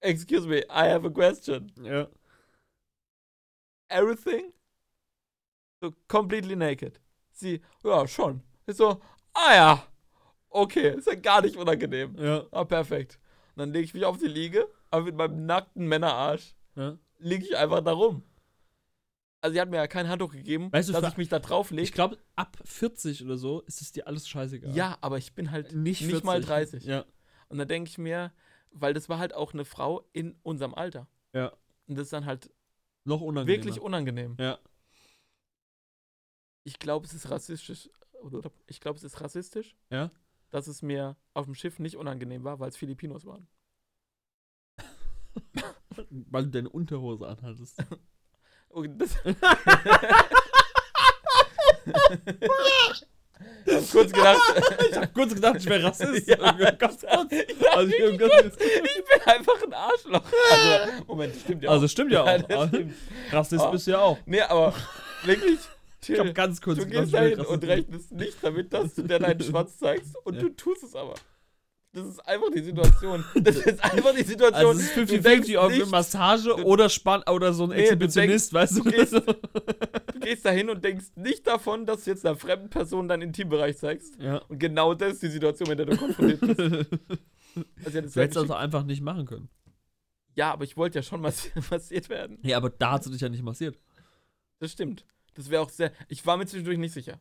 excuse 0.00 0.48
me, 0.48 0.60
I 0.64 0.90
have 0.90 1.06
a 1.06 1.10
question. 1.10 1.70
Ja. 1.82 2.08
Everything? 3.90 4.52
So 5.82 5.92
completely 6.08 6.56
naked. 6.56 7.00
Sie, 7.32 7.60
ja, 7.84 8.06
schon. 8.06 8.42
Ich 8.66 8.76
so, 8.76 9.00
ah 9.34 9.54
ja. 9.54 9.86
Okay, 10.50 10.96
ist 10.96 11.06
ja 11.06 11.14
gar 11.14 11.42
nicht 11.42 11.56
unangenehm. 11.56 12.16
Ja. 12.18 12.46
Ah, 12.50 12.64
perfekt. 12.64 13.18
Und 13.54 13.60
dann 13.60 13.72
lege 13.72 13.84
ich 13.84 13.94
mich 13.94 14.04
auf 14.04 14.18
die 14.18 14.26
Liege, 14.28 14.66
aber 14.90 15.04
mit 15.04 15.14
meinem 15.16 15.46
nackten 15.46 15.86
Männerarsch 15.86 16.54
ja. 16.76 16.96
liege 17.18 17.44
ich 17.44 17.56
einfach 17.56 17.82
da 17.82 17.92
rum. 17.92 18.22
Also 19.40 19.54
sie 19.54 19.60
hat 19.60 19.68
mir 19.70 19.76
ja 19.76 19.86
kein 19.86 20.08
Handtuch 20.08 20.32
gegeben, 20.32 20.72
Weißt 20.72 20.88
du, 20.88 20.92
dass 20.92 21.12
ich 21.12 21.16
mich 21.16 21.28
da 21.28 21.38
drauf 21.38 21.70
Ich 21.70 21.76
lege. 21.76 21.90
glaube, 21.92 22.18
ab 22.34 22.56
40 22.64 23.24
oder 23.24 23.36
so 23.36 23.60
ist 23.62 23.80
es 23.82 23.92
dir 23.92 24.06
alles 24.08 24.28
scheißegal. 24.28 24.74
Ja, 24.74 24.98
aber 25.00 25.18
ich 25.18 25.32
bin 25.34 25.50
halt 25.52 25.72
Nicht, 25.74 26.00
nicht 26.00 26.10
40. 26.10 26.24
mal 26.24 26.40
30. 26.40 26.84
Ja. 26.84 27.04
Und 27.48 27.58
da 27.58 27.64
denke 27.64 27.88
ich 27.88 27.98
mir, 27.98 28.32
weil 28.70 28.94
das 28.94 29.08
war 29.08 29.18
halt 29.18 29.34
auch 29.34 29.52
eine 29.52 29.64
Frau 29.64 30.04
in 30.12 30.36
unserem 30.42 30.74
Alter. 30.74 31.06
Ja. 31.32 31.52
Und 31.86 31.96
das 31.96 32.04
ist 32.06 32.12
dann 32.12 32.26
halt 32.26 32.50
Noch 33.04 33.20
unangenehmer. 33.20 33.64
wirklich 33.64 33.80
unangenehm. 33.80 34.36
Ja. 34.40 34.58
Ich 36.64 36.78
glaube, 36.78 37.06
es 37.06 37.14
ist 37.14 37.30
rassistisch. 37.30 37.88
Ich 38.66 38.80
glaube, 38.80 38.98
es 38.98 39.04
ist 39.04 39.20
rassistisch. 39.20 39.76
Ja? 39.90 40.10
Dass 40.50 40.66
es 40.66 40.82
mir 40.82 41.16
auf 41.34 41.44
dem 41.46 41.54
Schiff 41.54 41.78
nicht 41.78 41.96
unangenehm 41.96 42.44
war, 42.44 42.58
weil 42.60 42.68
es 42.70 42.76
Filipinos 42.76 43.24
waren. 43.26 43.46
Weil 46.10 46.44
du 46.44 46.50
deine 46.50 46.68
Unterhose 46.70 47.26
anhattest. 47.26 47.82
Okay, 48.70 48.90
das 48.98 49.16
ich 53.64 53.74
hab 53.74 53.90
kurz 53.90 54.12
gedacht, 54.12 54.40
ich 54.90 54.96
hab 54.96 55.14
kurz 55.14 55.34
gedacht, 55.34 55.56
ich 55.56 55.66
wäre 55.66 55.84
Rassist. 55.84 56.28
Ja, 56.28 56.36
Ganz 56.72 57.00
kurz. 57.00 57.32
Ja, 57.32 57.70
Also, 57.72 57.92
ich 57.94 58.18
ganz- 58.18 58.56
ich 58.60 59.04
bin 59.04 59.20
einfach 59.26 59.62
ein 59.62 59.72
Arschloch. 59.72 60.24
Also, 60.50 61.04
Moment, 61.06 61.34
stimmt 61.36 61.62
ja 61.62 61.70
Also 61.70 61.86
auch. 61.86 61.90
stimmt 61.90 62.12
ja 62.12 62.22
auch. 62.24 62.42
das 62.42 62.68
stimmt. 62.68 62.94
Rassist 63.32 63.64
Ah. 63.64 63.70
bist 63.70 63.86
du 63.86 63.90
ja 63.92 64.00
auch. 64.00 64.18
Nee, 64.26 64.40
aber 64.42 64.74
wirklich, 65.24 65.58
Ich 66.06 66.18
hab 66.18 66.34
ganz 66.34 66.60
kurz 66.60 66.78
Du 66.78 66.86
gehst 66.86 67.12
dahin 67.12 67.40
und 67.40 67.64
rechnest 67.64 68.12
nicht 68.12 68.36
damit, 68.42 68.72
dass 68.72 68.94
du 68.94 69.02
dir 69.02 69.18
deinen 69.18 69.40
Schwanz 69.42 69.78
zeigst 69.78 70.14
und 70.24 70.34
Ja. 70.36 70.42
du 70.42 70.48
tust 70.50 70.82
es 70.84 70.94
aber. 70.94 71.14
Das 71.92 72.06
ist 72.06 72.20
einfach 72.20 72.50
die 72.54 72.60
Situation. 72.62 73.24
Das 73.34 73.56
ist 73.56 73.82
einfach 73.82 74.14
die 74.14 74.22
Situation. 74.22 74.66
Also 74.76 74.80
es 74.80 74.86
ist 74.88 74.96
Du 74.96 75.00
50-50 75.16 75.20
denkst 75.22 75.56
auf 75.56 75.72
eine 75.72 75.86
Massage 75.86 76.48
du- 76.50 76.62
oder 76.64 76.88
Spann 76.88 77.22
oder 77.28 77.52
so 77.52 77.64
ein 77.64 77.70
Nee, 77.70 77.76
du 77.76 77.82
Exhibitionist, 77.84 78.52
weißt 78.52 78.78
du? 78.78 78.82
du 78.84 78.90
gehst- 78.90 79.12
Du 80.14 80.20
gehst 80.20 80.44
da 80.44 80.50
hin 80.50 80.68
und 80.68 80.84
denkst 80.84 81.06
nicht 81.16 81.46
davon, 81.46 81.86
dass 81.86 82.04
du 82.04 82.10
jetzt 82.10 82.26
einer 82.26 82.36
fremden 82.36 82.68
Person 82.70 83.08
deinen 83.08 83.22
Intimbereich 83.22 83.78
zeigst. 83.78 84.16
ja. 84.20 84.38
Und 84.48 84.58
genau 84.58 84.94
das 84.94 85.14
ist 85.14 85.22
die 85.22 85.28
Situation, 85.30 85.68
mit 85.68 85.78
der 85.78 85.86
du 85.86 85.96
konfrontiert 85.96 86.40
bist. 86.40 86.58
Also, 87.84 87.96
ja, 87.96 88.02
das 88.02 88.12
Du 88.12 88.20
hättest 88.20 88.36
das 88.36 88.50
einfach 88.56 88.84
nicht 88.84 89.00
machen 89.02 89.24
können. 89.26 89.48
ja, 90.36 90.52
aber 90.52 90.62
ich 90.64 90.76
wollte 90.76 90.98
ja 90.98 91.02
schon 91.02 91.20
massi 91.20 91.50
massiert 91.70 92.08
werden. 92.08 92.38
Ja, 92.42 92.56
aber 92.58 92.70
da 92.70 92.92
hat 92.92 93.04
sie 93.04 93.10
dich 93.10 93.20
ja 93.22 93.28
nicht 93.28 93.42
massiert. 93.42 93.76
Das 94.60 94.70
stimmt. 94.70 95.04
Das 95.38 95.50
wäre 95.50 95.62
auch 95.62 95.70
sehr. 95.70 95.92
Ich 96.08 96.26
war 96.26 96.36
mir 96.36 96.46
zwischendurch 96.46 96.78
nicht 96.78 96.92
sicher. 96.92 97.20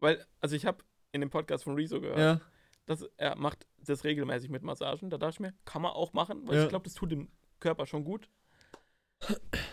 Weil, 0.00 0.26
also 0.40 0.56
ich 0.56 0.66
habe 0.66 0.82
in 1.12 1.20
dem 1.20 1.30
Podcast 1.30 1.62
von 1.62 1.76
Rezo 1.76 2.00
gehört, 2.00 2.18
Ja. 2.18 2.40
dass 2.86 3.02
er 3.16 3.36
macht 3.36 3.68
das 3.78 4.02
regelmäßig 4.02 4.50
mit 4.50 4.64
Massagen. 4.64 5.10
Da 5.10 5.16
dachte 5.16 5.34
ich 5.34 5.40
mir, 5.40 5.54
kann 5.64 5.80
man 5.82 5.92
auch 5.92 6.12
machen, 6.12 6.46
weil 6.48 6.56
Ja. 6.56 6.62
ich 6.64 6.68
glaube, 6.68 6.82
das 6.84 6.94
tut 6.94 7.12
dem 7.12 7.30
Körper 7.60 7.86
schon 7.86 8.02
gut. 8.04 8.28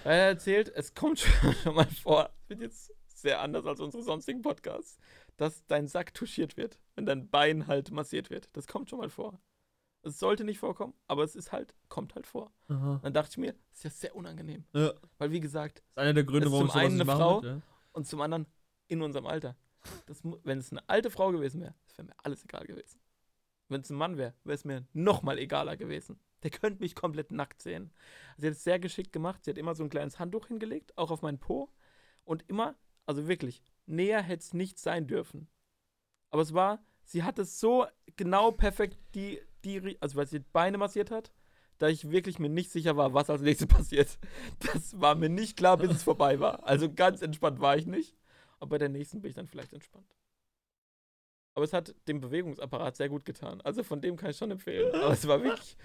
Er 0.03 0.27
erzählt, 0.27 0.69
es 0.75 0.93
kommt 0.93 1.19
schon, 1.19 1.53
schon 1.63 1.73
mal 1.75 1.87
vor, 1.87 2.29
wird 2.47 2.61
jetzt 2.61 2.93
sehr 3.07 3.41
anders 3.41 3.65
als 3.65 3.79
unsere 3.79 4.03
sonstigen 4.03 4.43
Podcasts, 4.43 4.99
dass 5.37 5.65
dein 5.65 5.87
Sack 5.87 6.13
touchiert 6.13 6.57
wird, 6.57 6.79
wenn 6.95 7.07
dein 7.07 7.27
Bein 7.29 7.65
halt 7.65 7.89
massiert 7.89 8.29
wird. 8.29 8.49
Das 8.53 8.67
kommt 8.67 8.89
schon 8.91 8.99
mal 8.99 9.09
vor. 9.09 9.41
Es 10.03 10.19
sollte 10.19 10.43
nicht 10.43 10.59
vorkommen, 10.59 10.93
aber 11.07 11.23
es 11.23 11.35
ist 11.35 11.51
halt, 11.51 11.75
kommt 11.89 12.15
halt 12.15 12.27
vor. 12.27 12.51
Aha. 12.69 12.99
Dann 13.03 13.13
dachte 13.13 13.31
ich 13.31 13.37
mir, 13.37 13.53
das 13.69 13.79
ist 13.79 13.83
ja 13.83 13.89
sehr 13.89 14.15
unangenehm. 14.15 14.65
Ja. 14.73 14.93
Weil, 15.17 15.31
wie 15.31 15.39
gesagt, 15.39 15.79
Das 15.79 15.91
ist 15.91 15.97
einer 15.97 16.13
der 16.13 16.23
Gründe, 16.23 16.51
warum 16.51 16.67
zum 16.67 16.69
sowas 16.69 16.85
einen 16.85 17.01
eine 17.01 17.11
Frau, 17.11 17.41
würde, 17.41 17.55
ja. 17.55 17.61
und 17.93 18.07
zum 18.07 18.21
anderen 18.21 18.45
in 18.87 19.01
unserem 19.01 19.25
Alter. 19.25 19.57
Das, 20.05 20.21
wenn 20.43 20.59
es 20.59 20.71
eine 20.71 20.87
alte 20.87 21.09
Frau 21.09 21.31
gewesen 21.31 21.61
wäre, 21.61 21.75
das 21.85 21.97
wäre 21.97 22.07
mir 22.07 22.15
alles 22.23 22.43
egal 22.43 22.65
gewesen. 22.65 22.99
Wenn 23.69 23.81
es 23.81 23.89
ein 23.89 23.97
Mann 23.97 24.17
wäre, 24.17 24.33
wäre 24.43 24.55
es 24.55 24.65
mir 24.65 24.85
noch 24.93 25.23
mal 25.23 25.37
egaler 25.37 25.75
gewesen. 25.77 26.19
Der 26.43 26.51
könnte 26.51 26.81
mich 26.81 26.95
komplett 26.95 27.31
nackt 27.31 27.61
sehen. 27.61 27.91
Sie 28.37 28.47
hat 28.47 28.53
es 28.53 28.63
sehr 28.63 28.79
geschickt 28.79 29.11
gemacht. 29.11 29.43
Sie 29.43 29.51
hat 29.51 29.57
immer 29.57 29.75
so 29.75 29.83
ein 29.83 29.89
kleines 29.89 30.19
Handtuch 30.19 30.47
hingelegt, 30.47 30.97
auch 30.97 31.11
auf 31.11 31.21
meinen 31.21 31.39
Po. 31.39 31.69
Und 32.23 32.47
immer, 32.47 32.75
also 33.05 33.27
wirklich, 33.27 33.63
näher 33.85 34.21
hätte 34.21 34.43
es 34.43 34.53
nicht 34.53 34.79
sein 34.79 35.07
dürfen. 35.07 35.49
Aber 36.29 36.41
es 36.41 36.53
war, 36.53 36.83
sie 37.03 37.23
hat 37.23 37.39
es 37.39 37.59
so 37.59 37.87
genau 38.15 38.51
perfekt, 38.51 38.99
die, 39.15 39.41
die, 39.63 39.97
also 40.01 40.15
weil 40.15 40.27
sie 40.27 40.39
die 40.39 40.45
Beine 40.51 40.77
massiert 40.77 41.11
hat, 41.11 41.31
da 41.77 41.87
ich 41.87 42.09
wirklich 42.09 42.39
mir 42.39 42.49
nicht 42.49 42.71
sicher 42.71 42.97
war, 42.97 43.13
was 43.13 43.29
als 43.29 43.41
nächstes 43.41 43.67
passiert. 43.77 44.17
Das 44.59 44.99
war 44.99 45.15
mir 45.15 45.29
nicht 45.29 45.57
klar, 45.57 45.77
bis 45.77 45.91
es 45.91 46.03
vorbei 46.03 46.39
war. 46.39 46.65
Also 46.67 46.91
ganz 46.91 47.21
entspannt 47.21 47.59
war 47.59 47.77
ich 47.77 47.85
nicht. 47.85 48.15
Aber 48.59 48.69
bei 48.69 48.77
der 48.77 48.89
nächsten 48.89 49.21
bin 49.21 49.29
ich 49.29 49.35
dann 49.35 49.47
vielleicht 49.47 49.73
entspannt. 49.73 50.15
Aber 51.53 51.63
es 51.63 51.73
hat 51.73 51.95
dem 52.07 52.19
Bewegungsapparat 52.19 52.95
sehr 52.95 53.09
gut 53.09 53.25
getan. 53.25 53.61
Also 53.61 53.83
von 53.83 53.99
dem 54.01 54.15
kann 54.15 54.29
ich 54.29 54.37
schon 54.37 54.51
empfehlen. 54.51 54.93
Aber 54.93 55.13
es 55.13 55.27
war 55.27 55.43
wirklich 55.43 55.75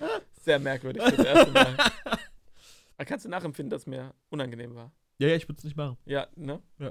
sehr 0.41 0.59
merkwürdig 0.59 1.03
das 1.03 1.25
erste 1.25 1.51
Mal. 1.51 1.77
Aber 2.97 3.05
kannst 3.07 3.25
du 3.25 3.31
nachempfinden, 3.31 3.71
dass 3.71 3.87
mir 3.87 4.15
unangenehm 4.29 4.75
war? 4.75 4.93
Ja, 5.19 5.29
ja, 5.29 5.37
ich 5.37 5.49
würde 5.49 5.59
es 5.59 5.65
nicht 5.65 5.77
machen. 5.77 5.97
Ja, 6.05 6.29
ne? 6.37 6.63
Ja. 6.79 6.89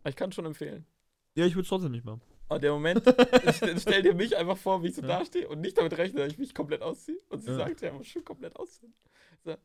Aber 0.00 0.10
ich 0.10 0.16
kann 0.16 0.32
schon 0.32 0.44
empfehlen. 0.44 0.86
Ja, 1.34 1.46
ich 1.46 1.54
würde 1.54 1.62
es 1.62 1.68
trotzdem 1.68 1.92
nicht 1.92 2.04
machen. 2.04 2.20
Aber 2.50 2.58
der 2.58 2.72
Moment, 2.72 3.02
stell 3.78 4.02
dir 4.02 4.12
mich 4.14 4.36
einfach 4.36 4.56
vor, 4.58 4.82
wie 4.82 4.88
ich 4.88 4.96
so 4.96 5.02
Ja. 5.02 5.20
dastehe 5.20 5.48
und 5.48 5.60
nicht 5.60 5.78
damit 5.78 5.96
rechne, 5.96 6.20
dass 6.20 6.32
ich 6.32 6.38
mich 6.38 6.52
komplett 6.52 6.82
ausziehe. 6.82 7.18
Und 7.28 7.42
sie 7.42 7.50
Ja. 7.50 7.56
sagt, 7.58 7.80
ja, 7.80 7.92
muss 7.92 8.08
schon 8.08 8.24
komplett 8.24 8.56
ausziehen. 8.56 8.92
So, 9.44 9.56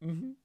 mhm. 0.00 0.36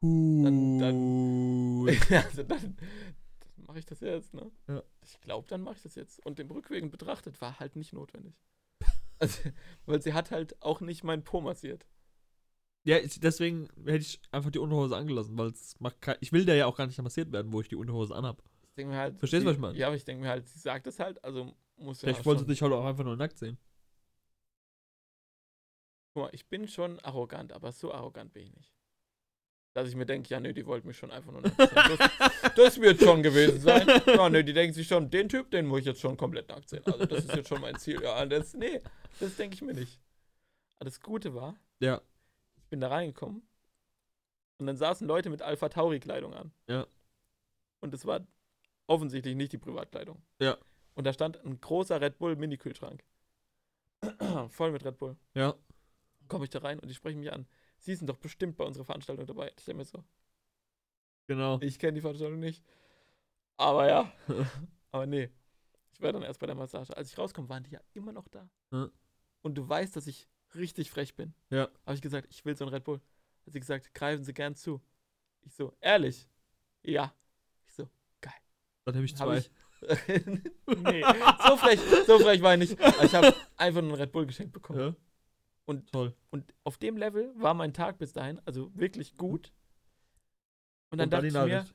Dann, 0.00 0.78
dann- 0.78 1.88
also 2.10 2.42
dann, 2.44 2.76
dann 2.76 3.64
mache 3.66 3.78
ich 3.80 3.86
das 3.86 4.00
jetzt, 4.00 4.34
ne? 4.34 4.50
Ja. 4.68 4.82
Ich 5.04 5.20
glaube, 5.20 5.48
dann 5.48 5.62
mache 5.62 5.74
ich 5.76 5.82
das 5.82 5.96
jetzt. 5.96 6.24
Und 6.24 6.38
im 6.38 6.48
Rückwegen 6.50 6.90
betrachtet 6.90 7.40
war 7.40 7.58
halt 7.58 7.74
nicht 7.76 7.92
notwendig. 7.92 8.40
Also, 9.18 9.50
weil 9.86 10.00
sie 10.02 10.12
hat 10.12 10.30
halt 10.30 10.60
auch 10.62 10.80
nicht 10.80 11.02
meinen 11.02 11.24
Po 11.24 11.40
massiert. 11.40 11.86
Ja, 12.84 12.98
ich, 12.98 13.18
deswegen 13.18 13.68
hätte 13.84 13.98
ich 14.04 14.20
einfach 14.30 14.50
die 14.52 14.60
Unterhose 14.60 14.96
angelassen, 14.96 15.36
weil 15.36 15.48
es 15.48 15.80
macht 15.80 16.00
kein, 16.00 16.18
ich 16.20 16.30
will 16.32 16.44
da 16.44 16.54
ja 16.54 16.66
auch 16.66 16.76
gar 16.76 16.86
nicht 16.86 17.02
massiert 17.02 17.32
werden, 17.32 17.50
wo 17.52 17.60
ich 17.60 17.68
die 17.68 17.74
Unterhose 17.76 18.14
anhab. 18.14 18.44
Denke 18.76 18.92
mir 18.92 18.98
halt. 18.98 19.18
Verstehst 19.18 19.42
du, 19.42 19.46
was 19.48 19.54
ich 19.54 19.60
meine? 19.60 19.78
Ja, 19.78 19.86
aber 19.86 19.96
ich 19.96 20.04
denke 20.04 20.22
mir 20.22 20.28
halt, 20.28 20.46
sie 20.46 20.58
sagt 20.58 20.86
es 20.86 20.98
halt, 20.98 21.22
also 21.24 21.54
muss 21.76 22.02
ja. 22.02 22.08
Vielleicht 22.08 22.26
wollte 22.26 22.40
sie 22.42 22.46
dich 22.46 22.60
halt 22.62 22.72
auch 22.72 22.84
einfach 22.84 23.04
nur 23.04 23.16
nackt 23.16 23.38
sehen. 23.38 23.58
Guck 26.14 26.24
mal, 26.24 26.30
ich 26.34 26.46
bin 26.48 26.66
schon 26.68 26.98
arrogant, 27.00 27.52
aber 27.52 27.72
so 27.72 27.92
arrogant 27.92 28.32
bin 28.32 28.44
ich 28.44 28.54
nicht. 28.54 28.72
Dass 29.74 29.88
ich 29.88 29.94
mir 29.94 30.06
denke, 30.06 30.30
ja, 30.30 30.40
nö, 30.40 30.54
die 30.54 30.64
wollten 30.64 30.88
mich 30.88 30.96
schon 30.96 31.10
einfach 31.10 31.32
nur 31.32 31.42
nackt 31.42 31.56
sehen. 31.56 31.70
Das, 31.98 32.54
das 32.56 32.80
wird 32.80 33.00
schon 33.00 33.22
gewesen 33.22 33.60
sein. 33.60 33.86
Ja, 34.06 34.28
nö, 34.30 34.42
die 34.42 34.54
denken 34.54 34.72
sich 34.74 34.88
schon, 34.88 35.10
den 35.10 35.28
Typ, 35.28 35.50
den 35.50 35.66
muss 35.66 35.80
ich 35.80 35.86
jetzt 35.86 36.00
schon 36.00 36.16
komplett 36.16 36.48
nackt 36.48 36.68
sehen. 36.68 36.82
Also, 36.86 37.04
das 37.04 37.24
ist 37.26 37.34
jetzt 37.34 37.48
schon 37.48 37.60
mein 37.60 37.76
Ziel. 37.78 38.02
Ja, 38.02 38.24
das, 38.24 38.54
nee, 38.54 38.80
das 39.20 39.36
denke 39.36 39.54
ich 39.54 39.62
mir 39.62 39.74
nicht. 39.74 40.00
Aber 40.76 40.86
das 40.86 41.00
Gute 41.00 41.34
war, 41.34 41.56
Ja. 41.80 42.00
ich 42.56 42.66
bin 42.68 42.80
da 42.80 42.88
reingekommen 42.88 43.46
und 44.58 44.66
dann 44.66 44.76
saßen 44.76 45.06
Leute 45.06 45.28
mit 45.28 45.42
Alpha 45.42 45.68
Tauri-Kleidung 45.68 46.32
an. 46.32 46.52
Ja. 46.68 46.86
Und 47.80 47.92
es 47.92 48.06
war 48.06 48.26
offensichtlich 48.86 49.34
nicht 49.34 49.52
die 49.52 49.58
Privatkleidung. 49.58 50.22
Ja. 50.40 50.56
Und 50.94 51.04
da 51.04 51.12
stand 51.12 51.44
ein 51.44 51.60
großer 51.60 52.00
Red 52.00 52.18
Bull 52.18 52.36
Mini-Kühlschrank. 52.36 53.04
Voll 54.48 54.72
mit 54.72 54.84
Red 54.84 54.98
Bull. 54.98 55.16
Ja. 55.34 55.54
Komme 56.28 56.44
ich 56.44 56.50
da 56.50 56.60
rein 56.60 56.78
und 56.78 56.88
die 56.88 56.94
sprechen 56.94 57.20
mich 57.20 57.32
an. 57.32 57.46
Sie 57.78 57.94
sind 57.94 58.08
doch 58.08 58.16
bestimmt 58.16 58.56
bei 58.56 58.64
unserer 58.64 58.84
Veranstaltung 58.84 59.26
dabei. 59.26 59.52
Ich 59.56 59.64
denke 59.64 59.78
mir 59.78 59.84
so, 59.84 60.04
Genau. 61.26 61.60
ich 61.60 61.78
kenne 61.78 61.94
die 61.94 62.00
Veranstaltung 62.00 62.38
nicht. 62.40 62.64
Aber 63.56 63.88
ja. 63.88 64.12
Aber 64.92 65.06
nee. 65.06 65.30
Ich 65.92 66.00
war 66.00 66.12
dann 66.12 66.22
erst 66.22 66.40
bei 66.40 66.46
der 66.46 66.54
Massage. 66.54 66.96
Als 66.96 67.10
ich 67.10 67.18
rauskomme, 67.18 67.48
waren 67.48 67.62
die 67.64 67.70
ja 67.70 67.80
immer 67.94 68.12
noch 68.12 68.28
da. 68.28 68.48
Ja. 68.70 68.90
Und 69.42 69.54
du 69.54 69.68
weißt, 69.68 69.96
dass 69.96 70.06
ich 70.06 70.28
richtig 70.54 70.90
frech 70.90 71.14
bin. 71.14 71.34
Ja. 71.50 71.68
Habe 71.84 71.94
ich 71.94 72.02
gesagt, 72.02 72.28
ich 72.30 72.44
will 72.44 72.56
so 72.56 72.64
ein 72.64 72.68
Red 72.70 72.84
Bull. 72.84 73.00
Hat 73.44 73.52
sie 73.52 73.60
gesagt, 73.60 73.94
greifen 73.94 74.24
Sie 74.24 74.34
gern 74.34 74.54
zu. 74.54 74.80
Ich 75.42 75.54
so, 75.54 75.74
ehrlich? 75.80 76.28
Ja. 76.82 77.14
Dann 78.86 78.94
habe 78.94 79.04
ich 79.04 79.12
hab 79.14 79.26
zwei. 79.26 79.38
ich. 79.38 79.50
nee, 80.84 81.02
so 81.46 81.56
frech, 81.56 81.80
so 82.06 82.18
frech 82.20 82.40
war 82.40 82.54
ich 82.54 82.60
nicht. 82.60 82.78
Ich 83.02 83.14
habe 83.14 83.34
einfach 83.56 83.82
nur 83.82 83.92
ein 83.92 84.00
Red 84.00 84.12
Bull 84.12 84.26
geschenkt 84.26 84.52
bekommen. 84.52 84.78
Ja. 84.78 84.94
Und 85.66 85.90
Toll. 85.90 86.14
Und 86.30 86.54
auf 86.62 86.78
dem 86.78 86.96
Level 86.96 87.32
war 87.36 87.52
mein 87.52 87.74
Tag 87.74 87.98
bis 87.98 88.12
dahin, 88.12 88.40
also 88.44 88.70
wirklich 88.74 89.16
gut. 89.16 89.52
Und 90.90 90.98
dann 90.98 91.06
Und 91.06 91.12
dachte 91.12 91.26
ich 91.26 91.32
mir, 91.32 91.66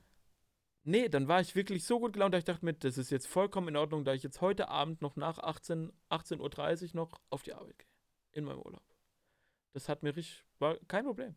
nee, 0.83 1.09
dann 1.09 1.27
war 1.27 1.41
ich 1.41 1.53
wirklich 1.53 1.83
so 1.83 1.99
gut 1.99 2.13
gelaunt, 2.13 2.33
dass 2.33 2.39
ich 2.39 2.45
dachte 2.45 2.63
mir, 2.63 2.73
das 2.73 2.97
ist 2.97 3.11
jetzt 3.11 3.27
vollkommen 3.27 3.67
in 3.67 3.75
Ordnung, 3.75 4.05
da 4.05 4.13
ich 4.13 4.23
jetzt 4.23 4.39
heute 4.39 4.69
Abend 4.69 5.01
noch 5.01 5.17
nach 5.17 5.37
18, 5.39 5.91
18.30 6.09 6.83
Uhr 6.83 6.89
noch 6.95 7.21
auf 7.29 7.43
die 7.43 7.53
Arbeit 7.53 7.77
gehe. 7.77 7.87
In 8.31 8.45
meinem 8.45 8.59
Urlaub. 8.59 8.83
Das 9.73 9.89
hat 9.89 10.01
mir 10.01 10.15
richtig, 10.15 10.45
war 10.59 10.77
kein 10.87 11.03
Problem. 11.03 11.35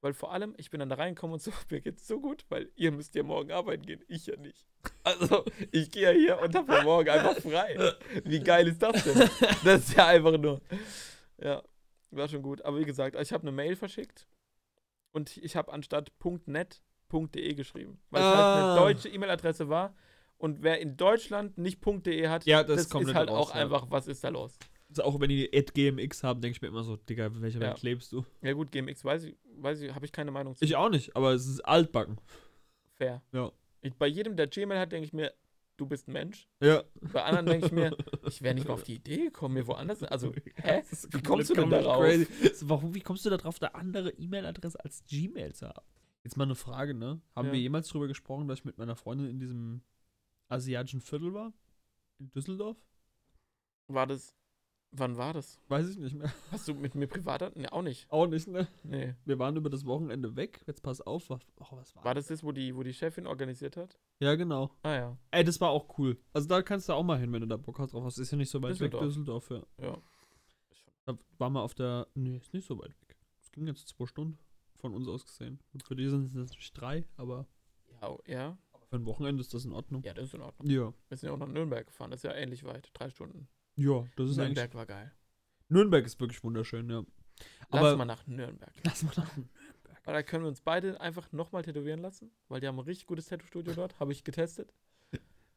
Weil 0.00 0.12
vor 0.14 0.32
allem, 0.32 0.54
ich 0.58 0.70
bin 0.70 0.78
dann 0.78 0.88
da 0.88 0.94
reingekommen 0.96 1.34
und 1.34 1.42
so, 1.42 1.50
mir 1.70 1.80
geht's 1.80 2.06
so 2.06 2.20
gut, 2.20 2.44
weil 2.48 2.70
ihr 2.76 2.92
müsst 2.92 3.14
ja 3.14 3.22
morgen 3.22 3.50
arbeiten 3.50 3.84
gehen, 3.84 4.02
ich 4.08 4.26
ja 4.26 4.36
nicht. 4.36 4.66
Also, 5.02 5.44
ich 5.72 5.90
gehe 5.90 6.02
ja 6.04 6.10
hier 6.10 6.38
und 6.40 6.54
habe 6.54 6.72
ja 6.72 6.82
morgen 6.84 7.08
einfach 7.08 7.36
frei. 7.38 7.94
Wie 8.24 8.40
geil 8.40 8.68
ist 8.68 8.80
das 8.82 9.02
denn? 9.02 9.28
Das 9.64 9.80
ist 9.88 9.96
ja 9.96 10.06
einfach 10.06 10.36
nur. 10.38 10.60
Ja, 11.42 11.62
war 12.10 12.28
schon 12.28 12.42
gut. 12.42 12.62
Aber 12.62 12.78
wie 12.78 12.84
gesagt, 12.84 13.16
ich 13.20 13.32
habe 13.32 13.42
eine 13.42 13.52
Mail 13.52 13.74
verschickt 13.74 14.28
und 15.12 15.36
ich 15.38 15.56
habe 15.56 15.72
anstatt 15.72 16.12
.net 16.46 16.80
.de 17.10 17.54
geschrieben, 17.54 18.00
weil 18.10 18.20
es 18.22 18.28
halt 18.28 18.36
Ah. 18.38 18.72
eine 18.72 18.80
deutsche 18.80 19.08
E-Mail-Adresse 19.08 19.68
war. 19.68 19.96
Und 20.36 20.62
wer 20.62 20.78
in 20.80 20.96
Deutschland 20.96 21.58
nicht 21.58 21.80
.de 21.84 22.28
hat, 22.28 22.44
Ja, 22.44 22.62
das 22.62 22.88
das 22.88 23.02
ist 23.02 23.14
halt 23.14 23.30
raus, 23.30 23.48
auch 23.50 23.54
ja. 23.56 23.62
einfach, 23.62 23.86
was 23.90 24.06
ist 24.06 24.22
da 24.22 24.28
los? 24.28 24.56
Also 24.90 25.02
auch 25.02 25.20
wenn 25.20 25.28
die 25.28 25.48
GMX 25.50 26.24
haben, 26.24 26.40
denke 26.40 26.56
ich 26.56 26.62
mir 26.62 26.68
immer 26.68 26.82
so, 26.82 26.96
Digga, 26.96 27.30
welcher 27.40 27.60
Ja. 27.60 27.68
Welt 27.68 27.82
lebst 27.82 28.12
du? 28.12 28.24
Ja 28.42 28.52
gut, 28.54 28.72
GMX 28.72 29.04
weiß 29.04 29.24
ich, 29.24 29.36
weiß 29.56 29.80
ich, 29.82 29.94
habe 29.94 30.06
ich 30.06 30.12
keine 30.12 30.30
Meinung 30.30 30.56
zu. 30.56 30.64
Ich 30.64 30.76
auch 30.76 30.88
nicht, 30.88 31.14
aber 31.14 31.32
es 31.32 31.46
ist 31.46 31.60
altbacken. 31.60 32.18
Fair. 32.94 33.22
Ja. 33.32 33.52
Ich, 33.82 33.94
bei 33.94 34.06
jedem, 34.06 34.36
der 34.36 34.46
Gmail 34.46 34.78
hat, 34.78 34.90
denke 34.92 35.04
ich 35.06 35.12
mir, 35.12 35.32
du 35.76 35.86
bist 35.86 36.08
ein 36.08 36.12
Mensch. 36.12 36.48
Ja. 36.60 36.82
Bei 37.12 37.22
anderen 37.24 37.46
denke 37.46 37.66
ich 37.66 37.72
mir, 37.72 37.96
ich 38.26 38.40
wäre 38.42 38.54
nicht 38.54 38.66
mal 38.66 38.74
auf 38.74 38.82
die 38.82 38.94
Idee 38.96 39.24
gekommen, 39.26 39.54
mir 39.54 39.66
woanders. 39.66 40.02
Also, 40.02 40.32
hä? 40.56 40.82
Wie 41.10 41.22
kommst 41.22 41.50
du 41.50 41.54
denn 41.54 41.70
darauf? 41.70 42.02
Warum, 42.62 42.94
wie 42.94 43.00
kommst 43.00 43.26
du 43.26 43.30
darauf, 43.30 43.60
eine 43.60 43.74
andere 43.74 44.10
E-Mail-Adresse 44.10 44.82
als 44.82 45.04
Gmail 45.06 45.54
zu 45.54 45.68
haben? 45.68 45.86
Jetzt 46.24 46.36
mal 46.36 46.44
eine 46.44 46.54
Frage, 46.56 46.94
ne? 46.94 47.20
Haben 47.36 47.46
Ja. 47.48 47.52
wir 47.52 47.60
jemals 47.60 47.88
drüber 47.88 48.08
gesprochen, 48.08 48.48
dass 48.48 48.60
ich 48.60 48.64
mit 48.64 48.78
meiner 48.78 48.96
Freundin 48.96 49.28
in 49.28 49.38
diesem 49.38 49.82
asiatischen 50.48 51.00
Viertel 51.00 51.32
war? 51.34 51.52
In 52.18 52.30
Düsseldorf? 52.32 52.76
War 53.86 54.06
das, 54.06 54.34
wann 54.92 55.16
war 55.16 55.32
das? 55.32 55.58
Weiß 55.68 55.88
ich 55.88 55.98
nicht 55.98 56.14
mehr. 56.14 56.32
Hast 56.50 56.66
du 56.68 56.74
mit 56.74 56.94
mir 56.94 57.06
privat? 57.06 57.56
Ne, 57.56 57.72
auch 57.72 57.82
nicht. 57.82 58.10
Auch 58.10 58.26
nicht, 58.26 58.48
ne? 58.48 58.66
Nee. 58.82 59.14
Wir 59.24 59.38
waren 59.38 59.56
über 59.56 59.70
das 59.70 59.84
Wochenende 59.84 60.36
weg. 60.36 60.62
Jetzt 60.66 60.82
pass 60.82 61.00
auf, 61.00 61.30
was, 61.30 61.40
oh, 61.60 61.66
was 61.76 61.94
war, 61.96 62.04
War 62.04 62.14
das 62.14 62.26
das, 62.28 62.42
wo 62.42 62.52
die, 62.52 62.74
wo 62.76 62.82
die 62.82 62.92
Chefin 62.94 63.26
organisiert 63.26 63.76
hat? 63.76 63.98
Ja, 64.20 64.34
genau. 64.34 64.70
Ah 64.82 64.94
ja. 64.94 65.18
Ey, 65.30 65.44
das 65.44 65.60
war 65.60 65.70
auch 65.70 65.98
cool. 65.98 66.18
Also 66.32 66.48
da 66.48 66.62
kannst 66.62 66.88
du 66.88 66.92
auch 66.94 67.04
mal 67.04 67.18
hin, 67.18 67.32
wenn 67.32 67.40
du 67.42 67.46
da 67.48 67.56
Bock 67.56 67.78
hast 67.78 67.92
drauf. 67.92 68.04
hast. 68.04 68.18
Ist 68.18 68.30
ja 68.30 68.36
nicht 68.38 68.50
so 68.50 68.60
weit 68.62 68.72
Düsseldorf. 68.72 69.02
weg, 69.02 69.08
Düsseldorf, 69.08 69.50
ja. 69.50 69.62
Ja. 69.80 69.98
Da 71.06 71.18
waren 71.38 71.52
wir 71.52 71.62
auf 71.62 71.74
der. 71.74 72.06
Nee, 72.14 72.36
ist 72.36 72.52
nicht 72.52 72.66
so 72.66 72.78
weit 72.78 72.90
weg. 73.00 73.16
Es 73.40 73.50
ging 73.52 73.66
jetzt 73.66 73.88
zwei 73.88 74.06
Stunden 74.06 74.38
von 74.74 74.92
uns 74.94 75.08
aus 75.08 75.24
gesehen. 75.24 75.60
Und 75.72 75.82
für 75.82 75.96
die 75.96 76.08
sind 76.08 76.24
es 76.26 76.34
natürlich 76.34 76.72
drei, 76.72 77.04
aber 77.16 77.46
Ja, 78.02 78.16
ja. 78.26 78.58
für 78.90 78.96
ein 78.96 79.06
Wochenende 79.06 79.40
ist 79.40 79.52
das 79.54 79.64
in 79.64 79.72
Ordnung. 79.72 80.02
Ja, 80.02 80.14
das 80.14 80.26
ist 80.26 80.34
in 80.34 80.42
Ordnung. 80.42 80.68
Ja. 80.68 80.92
Wir 81.08 81.16
sind 81.16 81.28
ja 81.28 81.34
auch 81.34 81.38
nach 81.38 81.48
Nürnberg 81.48 81.86
gefahren, 81.86 82.10
das 82.10 82.20
ist 82.20 82.24
ja 82.30 82.34
ähnlich 82.34 82.64
weit. 82.64 82.90
Drei 82.94 83.08
Stunden. 83.10 83.48
Ja, 83.80 84.04
das 84.16 84.30
ist 84.30 84.36
Nürnberg 84.36 84.64
eigentlich. 84.64 84.74
war 84.74 84.86
geil. 84.86 85.12
Nürnberg 85.68 86.04
ist 86.04 86.18
wirklich 86.20 86.42
wunderschön, 86.42 86.90
ja. 86.90 87.02
Lass 87.70 87.80
Aber 87.82 87.96
mal 87.96 88.04
nach 88.04 88.26
Nürnberg. 88.26 88.72
lass 88.84 89.02
mal 89.04 89.12
nach. 89.16 89.30
Weil 90.04 90.14
da 90.14 90.22
können 90.22 90.44
wir 90.44 90.48
uns 90.48 90.60
beide 90.62 91.00
einfach 91.00 91.30
nochmal 91.32 91.62
tätowieren 91.62 92.00
lassen, 92.00 92.30
weil 92.48 92.60
die 92.60 92.66
haben 92.66 92.76
ein 92.78 92.84
richtig 92.84 93.06
gutes 93.06 93.26
Tattoo-Studio 93.26 93.74
dort, 93.74 94.00
habe 94.00 94.10
ich 94.12 94.24
getestet. 94.24 94.72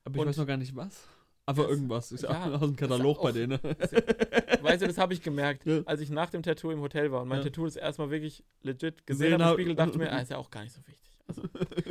Aber 0.03 0.15
ich 0.15 0.21
Und- 0.21 0.27
weiß 0.27 0.37
noch 0.37 0.45
gar 0.47 0.57
nicht 0.57 0.75
was. 0.75 1.07
Aber 1.47 1.63
Das- 1.63 1.71
irgendwas. 1.71 2.11
Ist 2.11 2.23
ja, 2.23 2.29
aus 2.53 2.59
dem 2.59 2.75
Katalog 2.75 3.17
auch- 3.19 3.23
bei 3.23 3.31
denen. 3.31 3.57
Weißt 4.61 4.83
du, 4.83 4.87
das 4.87 4.97
habe 4.99 5.13
ich 5.13 5.23
gemerkt, 5.23 5.65
Ja. 5.65 5.81
als 5.85 6.01
ich 6.01 6.09
nach 6.11 6.29
dem 6.29 6.43
Tattoo 6.43 6.69
im 6.69 6.81
Hotel 6.81 7.11
war 7.11 7.21
und 7.23 7.29
mein 7.29 7.39
Ja. 7.39 7.45
Tattoo 7.45 7.65
ist 7.65 7.77
erstmal 7.77 8.11
wirklich 8.11 8.43
legit 8.61 9.07
Gesehen 9.07 9.41
habe 9.41 9.53
im 9.53 9.57
Spiegel, 9.59 9.75
dachte 9.75 9.91
ich 9.93 9.97
mir, 9.97 10.11
ah, 10.11 10.19
ist 10.19 10.29
ja 10.31 10.37
auch 10.37 10.51
gar 10.51 10.61
nicht 10.63 10.73
so 10.75 10.81
wichtig. 10.85 11.17
Also, 11.27 11.43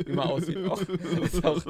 wie 0.05 0.13
man 0.13 0.27
aussieht. 0.29 0.57
Auch, 0.67 0.81
ist 0.81 1.43
auch, 1.43 1.65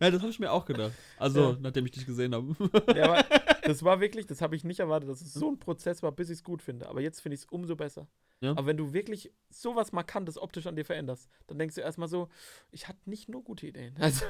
ja, 0.00 0.10
das 0.10 0.20
habe 0.20 0.30
ich 0.30 0.38
mir 0.38 0.50
auch 0.52 0.64
gedacht. 0.64 0.92
Also, 1.18 1.52
Ja. 1.52 1.56
nachdem 1.60 1.84
ich 1.86 1.92
dich 1.92 2.06
gesehen 2.06 2.34
habe. 2.34 2.54
ja, 2.96 3.04
aber 3.12 3.24
das 3.62 3.82
war 3.82 4.00
wirklich, 4.00 4.26
das 4.26 4.40
habe 4.42 4.56
ich 4.56 4.64
nicht 4.64 4.80
erwartet, 4.80 5.08
dass 5.10 5.20
es 5.20 5.32
so 5.34 5.48
ein 5.50 5.58
Prozess 5.58 6.02
war, 6.02 6.12
bis 6.12 6.30
ich 6.30 6.38
es 6.38 6.44
gut 6.44 6.62
finde. 6.62 6.88
Aber 6.88 7.00
jetzt 7.00 7.20
finde 7.20 7.34
ich 7.34 7.42
es 7.42 7.46
umso 7.46 7.76
besser. 7.76 8.06
Ja. 8.40 8.50
Aber 8.52 8.66
wenn 8.66 8.76
du 8.76 8.92
wirklich 8.92 9.32
sowas 9.50 9.92
Markantes 9.92 10.36
optisch 10.36 10.66
an 10.66 10.74
dir 10.76 10.84
veränderst, 10.84 11.28
dann 11.46 11.58
denkst 11.58 11.76
du 11.76 11.80
erstmal 11.80 12.08
so, 12.08 12.28
ich 12.70 12.88
hatte 12.88 12.98
nicht 13.08 13.28
nur 13.28 13.42
gute 13.44 13.66
Ideen. 13.66 13.94
Also, 14.00 14.24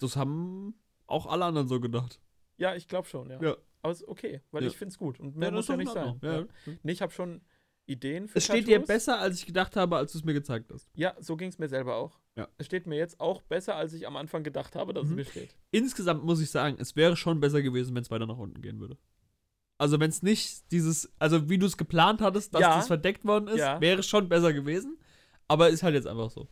Das 0.00 0.16
haben 0.16 0.74
auch 1.06 1.26
alle 1.26 1.44
anderen 1.44 1.68
so 1.68 1.80
gedacht. 1.80 2.20
ja, 2.56 2.74
ich 2.76 2.88
glaube 2.88 3.08
schon, 3.08 3.30
ja. 3.30 3.40
Ja. 3.42 3.56
Aber 3.84 3.92
es 3.92 4.02
ist 4.02 4.08
okay, 4.08 4.40
weil 4.52 4.64
ich 4.64 4.76
finde 4.76 4.92
es 4.92 4.98
gut. 4.98 5.18
Und 5.18 5.36
mehr 5.36 5.50
muss 5.50 5.66
ja 5.66 5.76
nicht 5.76 5.92
sein. 5.92 6.18
Ja. 6.22 6.44
Nee, 6.84 6.92
ich 6.92 7.02
habe 7.02 7.10
schon 7.12 7.40
Ideen 7.86 8.28
für 8.28 8.38
Es 8.38 8.44
steht 8.44 8.66
dir 8.68 8.76
Tattoos. 8.76 8.88
besser, 8.88 9.18
als 9.18 9.38
ich 9.38 9.46
gedacht 9.46 9.74
habe, 9.76 9.96
als 9.96 10.12
du 10.12 10.18
es 10.18 10.24
mir 10.24 10.34
gezeigt 10.34 10.70
hast. 10.72 10.88
Ja, 10.94 11.14
so 11.18 11.36
ging 11.36 11.48
es 11.48 11.58
mir 11.58 11.68
selber 11.68 11.96
auch. 11.96 12.18
Ja. 12.36 12.48
Es 12.56 12.66
steht 12.66 12.86
mir 12.86 12.96
jetzt 12.96 13.20
auch 13.20 13.42
besser, 13.42 13.74
als 13.76 13.92
ich 13.92 14.06
am 14.06 14.16
Anfang 14.16 14.42
gedacht 14.44 14.74
habe, 14.76 14.94
dass 14.94 15.04
es 15.04 15.10
Mhm. 15.10 15.16
mir 15.16 15.24
steht. 15.24 15.54
Insgesamt 15.72 16.24
muss 16.24 16.40
ich 16.40 16.50
sagen, 16.50 16.76
es 16.78 16.94
wäre 16.96 17.16
schon 17.16 17.40
besser 17.40 17.60
gewesen, 17.60 17.94
wenn 17.94 18.02
es 18.02 18.10
weiter 18.10 18.26
nach 18.26 18.38
unten 18.38 18.62
gehen 18.62 18.78
würde. 18.80 18.96
Also, 19.78 19.98
wenn 19.98 20.10
es 20.10 20.22
nicht 20.22 20.70
dieses, 20.70 21.12
also 21.18 21.50
wie 21.50 21.58
du 21.58 21.66
es 21.66 21.76
geplant 21.76 22.20
hattest, 22.20 22.54
dass 22.54 22.60
Ja. 22.60 22.76
das 22.76 22.86
verdeckt 22.86 23.24
worden 23.24 23.48
ist, 23.48 23.58
Ja. 23.58 23.80
wäre 23.80 24.02
schon 24.04 24.28
besser 24.28 24.52
gewesen. 24.52 24.96
Aber 25.48 25.68
ist 25.68 25.82
halt 25.82 25.94
jetzt 25.94 26.06
einfach 26.06 26.30
so. 26.30 26.46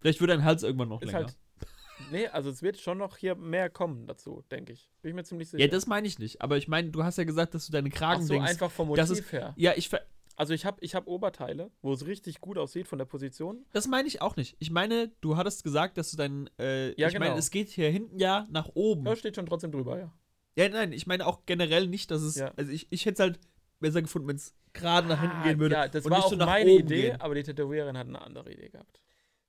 Vielleicht 0.00 0.20
wird 0.20 0.30
dein 0.30 0.42
Hals 0.44 0.64
irgendwann 0.64 0.88
noch 0.88 1.00
Ist 1.00 1.06
länger. 1.12 1.26
halt. 1.26 1.36
Nee, 2.10 2.26
also 2.26 2.50
es 2.50 2.62
wird 2.62 2.78
schon 2.80 2.98
noch 2.98 3.16
hier 3.16 3.36
mehr 3.36 3.70
kommen 3.70 4.08
dazu, 4.08 4.42
denke 4.50 4.72
ich. 4.72 4.90
Bin 5.02 5.10
ich 5.10 5.14
mir 5.14 5.22
ziemlich 5.22 5.48
sicher. 5.50 5.62
ja, 5.62 5.68
das 5.70 5.86
meine 5.86 6.08
ich 6.08 6.18
nicht. 6.18 6.42
Aber 6.42 6.56
ich 6.56 6.66
meine, 6.66 6.90
du 6.90 7.04
hast 7.04 7.16
ja 7.16 7.22
gesagt, 7.22 7.54
dass 7.54 7.66
du 7.66 7.72
deine 7.72 7.90
Ach 7.92 7.96
Kragen 7.96 8.24
so, 8.26 8.34
denkst. 8.34 8.50
einfach 8.50 8.72
vom 8.72 8.92
das 8.96 9.10
Motiv 9.10 9.26
ist- 9.26 9.32
her. 9.32 9.54
Ja, 9.56 9.72
ich 9.76 9.88
ver 9.88 10.00
Also 10.36 10.54
ich 10.54 10.64
habe 10.64 10.78
ich 10.80 10.94
hab 10.94 11.06
Oberteile, 11.06 11.70
wo 11.82 11.92
es 11.92 12.06
richtig 12.06 12.40
gut 12.40 12.58
aussieht 12.58 12.88
von 12.88 12.98
der 12.98 13.04
Position. 13.04 13.64
das 13.72 13.86
meine 13.86 14.08
ich 14.08 14.22
auch 14.22 14.36
nicht. 14.36 14.56
Ich 14.58 14.70
meine, 14.70 15.10
du 15.20 15.36
hattest 15.36 15.62
gesagt, 15.64 15.98
dass 15.98 16.10
du 16.10 16.16
deinen. 16.16 16.48
Äh, 16.58 16.98
Ja, 17.00 17.08
ich 17.08 17.14
meine, 17.14 17.26
genau. 17.26 17.38
es 17.38 17.50
geht 17.50 17.68
hier 17.68 17.90
hinten 17.90 18.18
ja 18.18 18.46
nach 18.50 18.70
oben. 18.74 19.04
Da 19.04 19.14
steht 19.16 19.36
schon 19.36 19.46
trotzdem 19.46 19.72
drüber, 19.72 19.98
ja. 19.98 20.12
Ja, 20.56 20.68
nein, 20.68 20.92
ich 20.92 21.06
meine 21.06 21.26
auch 21.26 21.46
generell 21.46 21.86
nicht, 21.86 22.10
dass 22.10 22.22
es. 22.22 22.36
Ja. 22.36 22.52
Also 22.56 22.72
ich, 22.72 22.86
ich 22.90 23.04
hätte 23.06 23.14
es 23.14 23.20
halt 23.20 23.40
besser 23.80 24.02
gefunden, 24.02 24.28
wenn 24.28 24.36
es 24.36 24.54
gerade 24.74 25.08
nach 25.08 25.20
hinten 25.20 25.42
gehen 25.42 25.58
würde. 25.58 25.78
Ah, 25.78 25.82
Ja, 25.84 25.88
das 25.88 26.04
war 26.04 26.16
nicht 26.18 26.24
auch 26.26 26.30
so 26.30 26.36
meine 26.36 26.70
Idee, 26.70 27.02
gehen. 27.10 27.20
aber 27.20 27.34
die 27.34 27.42
Tätowiererin 27.42 27.96
hat 27.98 28.06
eine 28.06 28.20
andere 28.20 28.52
Idee 28.52 28.68
gehabt. 28.68 29.00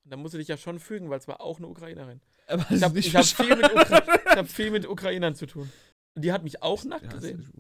Und 0.06 0.12
da 0.12 0.18
musst 0.18 0.34
du 0.34 0.38
dich 0.38 0.48
ja 0.48 0.58
schon 0.58 0.80
fügen, 0.80 1.10
weil 1.10 1.20
es 1.20 1.28
war 1.28 1.40
auch 1.42 1.60
eine 1.60 1.68
Ukrainerin. 1.68 2.20
Aber 2.48 2.66
Ich 2.72 2.82
habe 2.84 3.00
hab 3.00 3.26
viel, 3.26 3.56
mit. 3.56 3.64
Ukra 3.74 4.04
ich 4.32 4.38
hab 4.38 4.48
viel 4.50 4.72
mit 4.72 4.88
Ukrainern 4.88 5.36
zu 5.36 5.46
tun. 5.46 5.72
Die 6.16 6.32
hat 6.32 6.44
mich 6.44 6.62
auch 6.62 6.84
nackt 6.84 7.06
Ja, 7.06 7.12
gesehen. 7.14 7.52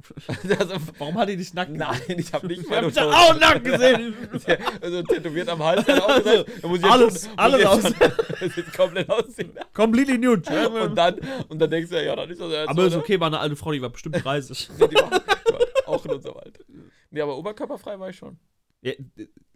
Also, 0.59 0.75
Warum 0.99 1.15
hat 1.17 1.27
die 1.27 1.37
dich 1.37 1.55
nackt 1.55 1.71
nein, 1.71 1.99
ich 2.17 2.33
habe 2.33 2.45
nicht 2.45 2.59
Ich 2.61 2.65
hab 2.65 2.69
meine 2.69 2.87
dich 2.87 2.95
doch 2.95 3.05
Hose- 3.11 3.15
auch 3.15 3.39
nackt 3.39 3.63
gesehen. 3.63 4.13
also 4.81 5.01
tätowiert 5.03 5.49
am 5.49 5.63
Hals. 5.63 5.87
Hat 5.87 6.01
auch 6.01 6.17
gesagt, 6.23 6.51
da 6.61 6.67
muss 6.67 6.79
ich 6.79 6.85
alles- 6.85 7.23
schon, 7.25 7.39
alles 7.39 7.61
schon- 7.81 7.95
das 8.39 8.55
jetzt 8.55 8.73
komplett 8.73 9.09
ausziehen. 9.09 9.53
Completely 9.73 10.19
nude. 10.19 10.69
Und 10.69 10.95
dann, 10.95 11.19
und 11.49 11.59
dann 11.59 11.71
denkst 11.71 11.89
du, 11.89 12.05
ja, 12.05 12.15
dann 12.15 12.29
ist 12.29 12.39
das 12.39 12.51
ja 12.53 12.67
aber 12.67 12.85
ist 12.85 12.93
ne? 12.93 12.99
okay, 12.99 13.19
war 13.19 13.27
eine 13.27 13.39
alte 13.39 13.55
Frau, 13.55 13.71
die 13.71 13.81
war 13.81 13.89
bestimmt 13.89 14.23
30. 14.23 14.69
Nee, 14.77 14.87
die 14.87 14.95
war, 14.97 15.09
die 15.09 15.53
war 15.53 15.59
auch 15.87 16.05
in 16.05 16.11
unserem 16.11 16.37
Alter. 16.37 16.63
Nee, 17.09 17.21
aber 17.21 17.35
oberkörperfrei 17.37 17.99
war 17.99 18.09
ich 18.09 18.17
schon. 18.17 18.37
ja, 18.81 18.93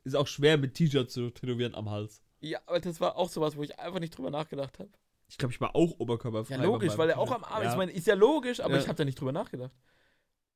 ist 0.06 0.16
auch 0.16 0.28
schwer 0.28 0.58
mit 0.58 0.74
T-Shirt 0.74 1.12
zu 1.12 1.30
tätowieren 1.30 1.76
am 1.76 1.92
Hals. 1.92 2.24
Ja, 2.40 2.60
aber 2.66 2.80
das 2.80 3.00
war 3.00 3.16
auch 3.16 3.30
sowas, 3.30 3.56
wo 3.58 3.62
ich 3.64 3.78
einfach 3.80 4.00
nicht 4.00 4.18
drüber 4.18 4.32
nachgedacht 4.32 4.80
habe. 4.80 4.90
Ich 5.28 5.38
glaube, 5.38 5.54
ich 5.54 5.62
war 5.62 5.76
auch 5.76 6.00
oberkörperfrei. 6.00 6.56
Ja, 6.56 6.64
logisch, 6.64 6.98
weil 6.98 7.10
er 7.10 7.20
auch 7.20 7.32
am 7.32 7.44
Arm 7.44 7.62
ja. 7.62 7.68
ist. 7.68 7.74
Ich 7.74 7.78
meine, 7.78 7.92
ist 7.92 8.08
ja 8.08 8.16
logisch, 8.16 8.60
aber 8.60 8.76
Ja. 8.76 8.82
ich 8.82 8.88
habe 8.88 8.96
da 8.98 9.06
nicht 9.06 9.20
drüber 9.20 9.32
nachgedacht. 9.32 9.74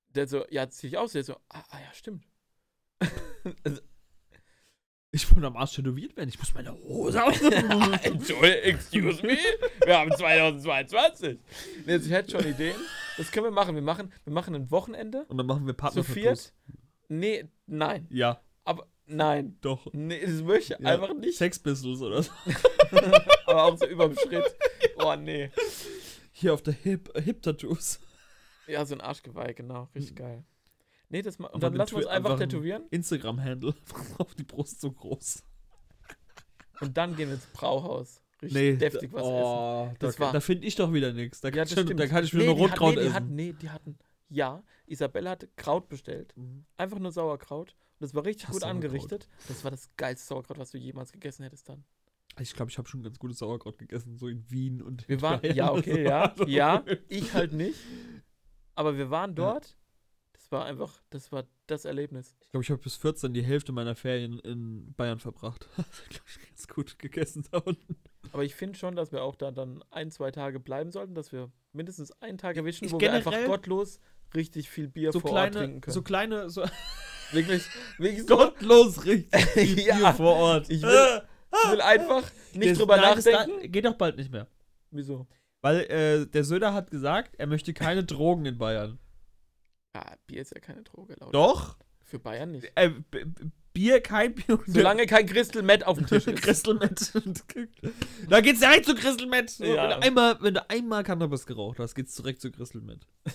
Der 0.10 0.28
so, 0.28 0.46
ja, 0.50 0.70
zieh 0.70 0.88
ich 0.88 0.98
aus. 0.98 1.14
Der 1.14 1.24
so, 1.24 1.36
ah, 1.50 1.64
ah 1.70 1.80
ja, 1.80 1.94
stimmt. 1.94 2.26
also, 3.64 3.82
Ich 5.14 5.30
wollte 5.36 5.46
am 5.46 5.58
Arsch 5.58 5.76
tätowiert 5.76 6.16
werden. 6.16 6.30
Ich 6.30 6.40
muss 6.40 6.54
meine 6.54 6.72
Hose 6.72 7.22
aus. 7.22 7.42
Entschuldigung, 7.42 8.42
excuse 8.42 9.26
me? 9.26 9.38
Wir 9.84 10.00
haben 10.00 10.10
2022. 10.10 11.38
Nee, 11.86 11.92
also 11.92 12.06
ich 12.06 12.12
hätte 12.14 12.32
schon 12.32 12.50
Ideen. 12.50 12.78
Das 13.18 13.30
können 13.30 13.44
wir 13.46 13.52
machen. 13.52 13.76
Wir 13.76 13.82
machen, 13.82 14.14
wir 14.24 14.32
machen 14.32 14.56
ein 14.56 14.72
Wochenende. 14.72 15.26
Und 15.28 15.38
dann 15.38 15.48
machen 15.48 15.66
wir 15.66 15.74
Zu 15.74 15.78
Partner 15.78 16.04
viert. 16.06 16.54
Nee, 17.10 17.50
nein. 17.66 18.08
Ja, 18.10 18.42
nein. 19.16 19.58
doch. 19.62 19.88
Nee, 19.94 20.22
das 20.26 20.42
möchte 20.42 20.74
ich 20.74 20.80
Ja. 20.80 20.94
einfach 20.94 21.14
nicht. 21.14 21.38
Sex 21.38 21.60
Pistols 21.60 22.02
oder 22.02 22.24
so. 22.24 22.32
Aber 23.46 23.64
auch 23.66 23.78
so 23.78 23.86
überm 23.88 24.16
Schritt. 24.16 24.44
Oh, 25.04 25.16
nee. 25.16 25.50
Hier 26.32 26.54
auf 26.54 26.62
der 26.62 26.74
Hip, 26.76 27.12
Hip 27.18 27.42
Tattoos. 27.42 28.00
Ja, 28.68 28.86
so 28.86 28.94
ein 28.94 29.02
Arschgeweih, 29.02 29.54
genau. 29.54 29.90
Richtig 29.96 30.16
geil. 30.16 30.44
Nee, 31.10 31.24
das 31.24 31.38
und 31.38 31.62
dann 31.64 31.74
lassen 31.74 31.94
wir 31.94 31.98
uns 32.00 32.08
einfach 32.08 32.32
einfach 32.32 32.42
ein- 32.44 32.50
tätowieren. 32.50 32.84
Instagram 32.92 33.44
Handle 33.44 33.74
auf 34.20 34.36
die 34.36 34.44
Brust 34.44 34.80
so 34.80 34.92
groß. 34.92 35.44
Und 36.82 36.98
dann 36.98 37.16
gehen 37.16 37.30
wir 37.30 37.36
ins 37.36 37.46
Brauhaus. 37.48 38.22
Richtig 38.42 38.78
deftig 38.80 39.12
da- 39.12 39.18
was 39.18 39.24
essen. 39.24 39.34
oh, 39.34 39.94
Das 40.00 40.16
da, 40.18 40.24
war- 40.26 40.34
da 40.34 40.40
finde 40.40 40.68
ich 40.68 40.76
doch 40.76 40.94
wieder 40.94 41.14
nichts. 41.14 41.42
Da, 41.42 41.48
Ja, 41.48 41.52
kann 41.52 41.62
das 41.64 41.72
ich 41.72 41.88
schon- 41.88 41.98
da 41.98 42.08
kann 42.08 42.24
ich 42.24 42.34
mir 42.34 42.40
nee, 42.42 42.46
nur 42.46 42.56
die 42.56 42.62
hat- 42.64 42.70
Rotkraut 42.72 42.96
nee, 42.96 43.02
die 43.02 43.06
essen. 43.08 43.16
hatten, 43.16 43.36
nee, 43.36 43.54
die 43.60 43.70
hatten. 43.70 43.98
Ja, 44.30 44.64
Isabelle 44.86 45.30
hatte 45.32 45.48
Kraut 45.56 45.90
bestellt. 45.90 46.34
Mhm. 46.38 46.66
Einfach 46.78 47.00
nur 47.00 47.12
Sauerkraut. 47.12 47.76
Das 48.02 48.14
war 48.14 48.26
richtig 48.26 48.44
Ich 48.44 48.50
hasse 48.50 48.54
gut 48.60 48.62
Sauerkraut. 48.64 48.84
angerichtet. 48.84 49.28
Das 49.48 49.64
war 49.64 49.72
das 49.72 49.90
geilste 49.96 50.28
Sauerkraut, 50.28 50.58
was 50.58 50.72
du 50.72 50.78
jemals 50.78 51.12
gegessen 51.12 51.44
hättest 51.44 51.70
dann. 51.70 51.84
Ich 52.40 52.54
glaube, 52.54 52.72
ich 52.72 52.78
habe 52.78 52.88
schon 52.88 53.04
ganz 53.04 53.20
gutes 53.20 53.40
Sauerkraut 53.40 53.78
gegessen, 53.78 54.18
so 54.18 54.28
in 54.28 54.50
Wien 54.50 54.82
und 54.82 55.08
Wir 55.08 55.16
in 55.18 55.22
waren, 55.22 55.42
Bayern 55.42 55.56
ja, 55.56 55.72
okay, 55.72 56.04
ja, 56.04 56.34
ja, 56.48 56.84
ich 57.10 57.34
halt 57.34 57.54
nicht. 57.54 57.78
Aber 58.76 58.98
wir 58.98 59.10
waren 59.10 59.36
dort. 59.36 59.78
Das 60.34 60.52
war 60.52 60.66
einfach, 60.66 61.02
das 61.12 61.32
war 61.32 61.46
das 61.68 61.86
Erlebnis. 61.86 62.36
Ich 62.42 62.50
glaube, 62.52 62.64
ich 62.64 62.72
habe 62.72 62.82
bis 62.82 62.96
14 62.96 63.34
die 63.34 63.44
Hälfte 63.44 63.72
meiner 63.72 63.96
Ferien 63.96 64.40
in 64.40 64.94
Bayern 64.96 65.20
verbracht. 65.20 65.68
glaube 66.10 66.26
ich, 66.28 66.48
ganz 66.48 66.68
gut 66.68 66.98
gegessen 67.00 67.46
da 67.52 67.60
unten. 67.60 67.96
Aber 68.32 68.44
ich 68.44 68.56
finde 68.56 68.78
schon, 68.78 68.96
dass 68.96 69.12
wir 69.12 69.24
auch 69.24 69.36
da 69.36 69.52
dann 69.52 69.84
ein, 69.92 70.10
zwei 70.10 70.32
Tage 70.32 70.60
bleiben 70.60 70.92
sollten, 70.92 71.14
dass 71.16 71.32
wir 71.32 71.52
mindestens 71.74 72.12
einen 72.22 72.38
Tag 72.38 72.56
erwischen, 72.58 72.86
Ich 72.86 72.92
wo 72.92 73.00
wir 73.00 73.14
einfach 73.14 73.46
gottlos 73.46 74.00
richtig 74.34 74.70
viel 74.70 74.88
Bier 74.88 75.12
So 75.12 75.20
vor 75.20 75.32
Ort 75.32 75.54
trinken 75.54 75.60
kleine, 75.60 75.80
können. 75.82 75.94
so 75.94 76.02
kleine, 76.02 76.50
so 76.50 76.64
wirklich, 77.34 77.64
wirklich 77.98 78.28
so. 78.28 78.38
gottlos 78.38 79.06
richtig 79.06 79.86
Ja, 79.86 79.98
Bier 79.98 80.14
vor 80.14 80.36
Ort. 80.36 80.70
ich 80.70 80.82
will- 80.82 81.22
Ich 81.66 81.72
will 81.72 81.82
einfach 81.82 82.24
nicht 82.54 82.72
Das- 82.72 82.78
drüber 82.78 82.98
nein, 82.98 83.16
das 83.16 83.26
nachdenken. 83.26 83.62
da- 83.62 83.68
geht 83.68 83.86
doch 83.86 83.96
bald 83.96 84.18
nicht 84.18 84.32
mehr. 84.32 84.48
Wieso? 84.92 85.28
Weil 85.62 85.82
äh, 85.92 86.26
der 86.28 86.44
Söder 86.44 86.74
hat 86.74 86.90
gesagt, 86.92 87.36
er 87.38 87.48
möchte 87.48 87.74
keine 87.74 88.04
Drogen 88.04 88.46
in 88.46 88.58
Bayern. 88.58 89.00
Ja, 89.96 90.16
Bier 90.28 90.42
ist 90.42 90.54
ja 90.56 90.60
keine 90.62 90.84
Droge, 90.84 91.16
laut. 91.20 91.34
Doch. 91.36 91.78
Für 92.04 92.20
Bayern 92.20 92.52
nicht. 92.52 92.72
Äh, 92.76 92.92
Bier, 93.74 94.02
kein 94.02 94.36
Bier. 94.36 94.60
Solange 94.66 95.06
kein 95.06 95.26
Crystal 95.26 95.64
Met 95.64 95.86
auf 95.88 95.98
dem 95.98 96.06
Tisch 96.08 96.28
ist. 96.28 96.42
Crystal 96.44 96.74
Meth. 96.76 97.14
da 98.30 98.42
geht's 98.42 98.60
direkt 98.60 98.86
zu 98.86 98.96
Crystal 98.96 99.28
Meth. 99.28 99.60
Ja. 99.60 99.68
Wenn, 99.68 99.90
du 99.90 100.02
einmal, 100.02 100.38
wenn 100.42 100.54
du 100.56 100.70
einmal 100.70 101.04
Cannabis 101.04 101.46
geraucht 101.46 101.80
hast, 101.80 101.96
geht's 101.96 102.16
direkt 102.16 102.42
zu 102.42 102.52
Crystal 102.52 102.82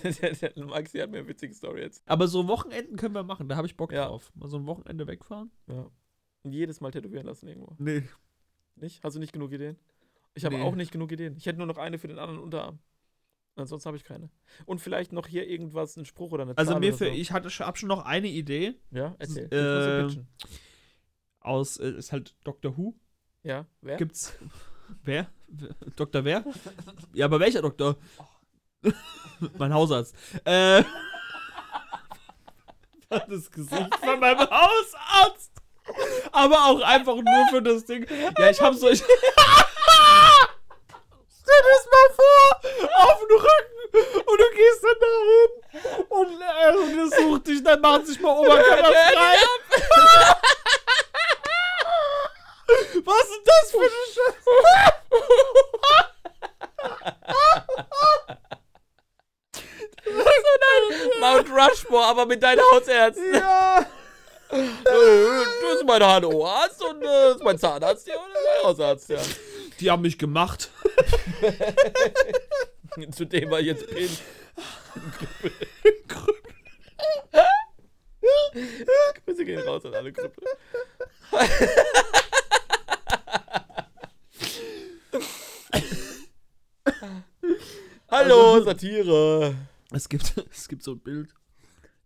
der 0.03 0.53
Maxi 0.67 0.99
hat 0.99 1.11
mir 1.11 1.19
eine 1.19 1.29
witzige 1.29 1.55
Story 1.55 1.81
jetzt. 1.81 2.03
Aber 2.07 2.29
so 2.29 2.47
Wochenenden 2.49 2.97
können 2.97 3.15
wir 3.15 3.23
machen, 3.23 3.49
da 3.49 3.57
habe 3.57 3.67
ich 3.67 3.77
Bock 3.77 3.93
Ja. 3.93 4.07
drauf. 4.07 4.31
Mal 4.35 4.49
so 4.49 4.59
ein 4.59 4.67
Wochenende 4.67 5.07
wegfahren? 5.07 5.51
Ja. 5.69 5.91
Und 6.43 6.53
jedes 6.53 6.81
Mal 6.81 6.91
tätowieren 6.91 7.27
lassen 7.27 7.49
irgendwo. 7.49 7.75
Nee. 7.79 8.03
Nicht? 8.77 9.03
Hast 9.03 9.17
du 9.17 9.21
nicht 9.21 9.33
genug 9.33 9.53
Ideen? 9.53 9.77
Ich 10.35 10.45
habe 10.45 10.57
Nee. 10.57 10.63
auch 10.63 10.75
nicht 10.75 10.93
genug 10.93 11.11
Ideen. 11.13 11.35
Ich 11.37 11.47
hätte 11.47 11.59
nur 11.59 11.67
noch 11.67 11.79
eine 11.79 11.99
für 11.99 12.09
den 12.09 12.19
anderen 12.19 12.41
Unterarm. 12.41 12.79
Ansonsten 13.57 13.87
habe 13.89 13.97
ich 13.97 14.05
keine. 14.05 14.29
Und 14.67 14.81
vielleicht 14.81 15.13
noch 15.13 15.27
hier 15.27 15.49
irgendwas, 15.49 15.97
ein 15.97 16.05
Spruch 16.05 16.31
oder 16.33 16.43
eine 16.43 16.57
Also 16.59 16.73
Zahl 16.73 16.81
mir 16.81 16.89
oder 16.91 16.99
für, 16.99 17.07
so. 17.07 17.11
ich 17.13 17.33
hatte 17.33 17.49
schon- 17.51 17.67
hab 17.67 17.79
schon 17.79 17.89
noch 17.89 18.05
eine 18.05 18.29
Idee 18.29 18.75
Ja, 18.91 19.15
erzähl. 19.19 19.51
Äh, 19.53 20.09
aus, 21.41 21.79
äh, 21.79 21.91
ist 21.93 22.13
halt 22.13 22.37
Doctor 22.45 22.77
Who. 22.77 22.95
Ja, 23.43 23.65
wer? 23.81 23.97
Gibt's. 23.97 24.35
Wer? 25.03 25.27
Wer? 25.49 25.75
Doktor 25.97 26.25
wer? 26.25 26.45
Ja, 27.13 27.25
aber 27.25 27.41
welcher 27.41 27.61
Doktor? 27.61 27.97
mein 29.59 29.75
Hausarzt. 29.75 30.15
Äh. 30.45 30.85
das 33.09 33.51
Gesicht 33.51 33.95
von 33.97 34.21
meinem 34.21 34.39
Hausarzt. 34.49 35.51
Aber 36.33 36.67
auch 36.67 36.81
einfach 36.83 37.15
nur 37.17 37.47
für 37.51 37.63
das 37.63 37.85
Ding. 37.85 38.07
Ja, 38.39 38.51
ich 38.51 38.61
hab 38.61 38.75
so. 38.75 38.89
Ich 38.89 38.99
Stell 38.99 39.09
dir 41.63 41.73
das 41.73 41.87
mal 41.87 42.15
vor, 42.15 42.56
auf 42.85 43.19
den 43.21 43.37
Rücken 43.37 43.77
und 44.27 44.41
du 44.41 44.51
gehst 44.55 44.83
dann 44.83 44.99
dahin 45.01 45.51
und 46.09 46.41
er 46.41 46.79
untersucht 46.79 47.47
dich, 47.47 47.63
dann 47.63 47.81
macht 47.81 48.07
sich 48.07 48.21
mal 48.21 48.37
oberkörperfrei. 48.39 49.37
Was 53.05 53.29
ist 53.29 53.45
das 53.45 53.71
für 53.71 53.79
eine 53.79 53.89
Scheiße? 53.89 54.51
Rushmore, 61.57 62.05
aber 62.05 62.27
mit 62.27 62.43
deinen 62.43 62.61
Hausärzten. 62.73 63.35
Ja! 63.35 63.79
Äh, 63.81 63.85
Du 65.61 65.73
bist 65.73 65.85
mein 65.85 66.01
HNO-Arzt 66.03 66.83
und 66.85 67.03
äh, 67.03 67.07
das 67.07 67.37
ist 67.37 67.45
mein 67.45 67.59
Zahnarzt 67.59 68.05
hier 68.07 68.15
und 68.15 68.29
mein 68.33 68.65
Hausarzt, 68.65 69.09
ja. 69.09 69.19
Die 69.81 69.91
haben 69.91 70.03
mich 70.03 70.19
gemacht. 70.19 70.71
Zu 73.11 73.27
dem 73.27 73.51
wir 73.51 73.63
jetzt 73.63 73.87
bin. 73.89 74.09
Grüße 79.25 79.45
gehen 79.45 79.61
raus 79.61 79.85
an 79.85 79.95
alle 79.95 80.13
Krüppel. 80.13 80.45
Hallo, 88.09 88.63
Satire. 88.63 89.55
Es 89.93 90.09
gibt, 90.09 90.35
es 90.51 90.69
gibt 90.69 90.83
so 90.83 90.93
ein 90.93 91.01
Bild, 91.01 91.35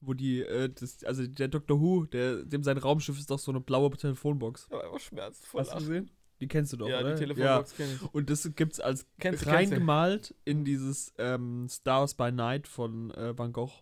wo 0.01 0.13
die, 0.13 0.41
äh, 0.43 0.69
das, 0.69 1.05
also 1.05 1.27
der 1.27 1.49
Dr. 1.49 1.81
Who, 1.81 2.05
der, 2.05 2.43
dem 2.43 2.65
sein 2.65 2.79
Raumschiff 2.79 3.19
ist 3.19 3.31
doch 3.31 3.39
so 3.39 3.53
eine 3.53 3.61
blaue 3.61 3.91
Telefonbox. 3.91 4.69
Aber 4.71 4.99
schmerzvoll. 4.99 5.61
Hast 5.61 5.73
du 5.73 5.79
gesehen? 5.79 6.11
Die 6.41 6.49
kennst 6.49 6.73
du 6.73 6.77
doch, 6.79 6.89
Ja, 6.89 7.01
oder? 7.01 7.13
die 7.15 7.19
Telefonbox 7.21 7.75
kenne 7.77 7.93
ich. 7.95 8.01
Ja. 8.03 8.09
Und 8.13 8.31
das 8.31 8.51
gibt's 8.57 8.81
als 8.81 9.07
Kennst 9.19 9.43
du, 9.43 9.47
kennst 9.47 9.47
reingemalt 9.47 10.35
in 10.45 10.65
dieses 10.65 11.13
ähm, 11.19 11.67
Stars 11.71 12.15
by 12.15 12.33
Night 12.33 12.67
von 12.67 13.11
äh, 13.13 13.37
Van 13.39 13.53
Gogh. 13.53 13.73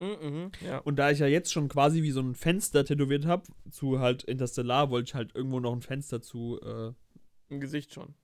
Mhm, 0.00 0.52
ja. 0.62 0.78
Und 0.78 0.96
da 0.96 1.10
ich 1.10 1.18
ja 1.20 1.26
jetzt 1.26 1.52
schon 1.52 1.68
quasi 1.68 2.02
wie 2.02 2.10
so 2.10 2.20
ein 2.20 2.34
Fenster 2.34 2.84
tätowiert 2.84 3.24
habe, 3.26 3.44
zu 3.70 3.98
halt 3.98 4.24
Interstellar, 4.24 4.90
wollte 4.90 5.08
ich 5.10 5.14
halt 5.14 5.34
irgendwo 5.34 5.58
noch 5.60 5.72
ein 5.72 5.80
Fenster 5.82 6.20
zu, 6.20 6.60
äh, 6.62 6.92
Im 7.48 7.60
Gesicht 7.60 7.94
schon. 7.94 8.14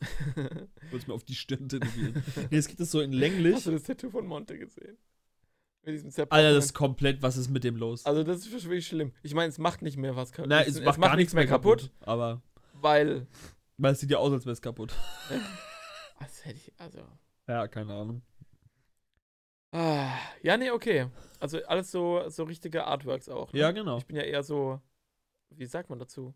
wollte 0.34 0.96
es 0.96 1.06
mir 1.06 1.14
auf 1.14 1.24
die 1.24 1.34
Stirn 1.34 1.68
tätowieren. 1.68 2.22
nee, 2.50 2.56
es 2.56 2.68
gibt 2.68 2.80
es 2.80 2.90
so 2.90 3.00
in 3.00 3.12
Hast 3.12 3.18
länglich. 3.18 3.64
du 3.64 3.70
das 3.72 3.82
Tattoo 3.82 4.10
von 4.10 4.26
Monte 4.26 4.58
gesehen? 4.58 4.96
Mit 5.82 5.94
diesem 5.94 6.26
Alter, 6.28 6.54
das 6.54 6.66
ist 6.66 6.74
komplett, 6.74 7.22
was 7.22 7.36
ist 7.36 7.48
mit 7.48 7.64
dem 7.64 7.76
los? 7.76 8.04
Also 8.04 8.22
das 8.22 8.46
ist 8.46 8.64
wirklich 8.64 8.86
schlimm. 8.86 9.12
Ich 9.22 9.34
meine, 9.34 9.48
es 9.48 9.58
macht 9.58 9.80
nicht 9.80 9.96
mehr 9.96 10.14
was 10.14 10.32
kaputt. 10.32 10.50
Nein, 10.50 10.66
es, 10.68 10.80
macht 10.82 11.00
gar 11.00 11.16
nichts 11.16 11.32
mehr 11.32 11.46
kaputt. 11.46 11.90
Aber, 12.00 12.42
Weil. 12.74 13.26
weil 13.78 13.92
es 13.92 14.00
sieht 14.00 14.10
ja 14.10 14.18
aus, 14.18 14.32
als 14.32 14.44
wäre 14.44 14.52
es 14.52 14.62
kaputt. 14.62 14.94
Was 16.18 16.44
hätte 16.44 16.58
ich. 16.58 16.72
Also. 16.78 16.98
Ja, 17.48 17.66
keine 17.66 17.94
Ahnung. 17.94 18.20
Ah, 19.72 20.12
ja, 20.42 20.58
nee, 20.58 20.70
okay. 20.70 21.06
Also 21.38 21.64
alles 21.64 21.90
so, 21.90 22.28
so 22.28 22.44
richtige 22.44 22.84
Artworks 22.84 23.30
auch. 23.30 23.52
Ne? 23.52 23.60
Ja, 23.60 23.70
genau. 23.70 23.96
Ich 23.98 24.06
bin 24.06 24.16
ja 24.16 24.22
eher 24.22 24.42
so. 24.42 24.80
Wie 25.48 25.64
sagt 25.66 25.88
man 25.88 25.98
dazu? 25.98 26.34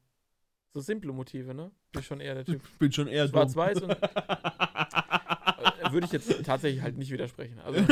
So 0.73 0.81
simple 0.81 1.13
Motive, 1.13 1.53
ne? 1.53 1.71
Bin 1.93 2.03
schon 2.03 2.21
eher 2.21 2.35
der 2.35 2.45
Typ. 2.47 2.63
Ich 2.65 2.79
bin 2.79 2.93
schon 2.93 3.09
eher 3.09 3.29
Schwarz-Weiß 3.29 3.83
und. 3.83 3.97
Äh, 5.85 5.93
Würde 5.93 6.07
ich 6.07 6.13
jetzt 6.13 6.45
tatsächlich 6.45 6.83
halt 6.83 6.97
nicht 6.97 7.11
widersprechen. 7.11 7.59
Also, 7.61 7.79
es 7.81 7.87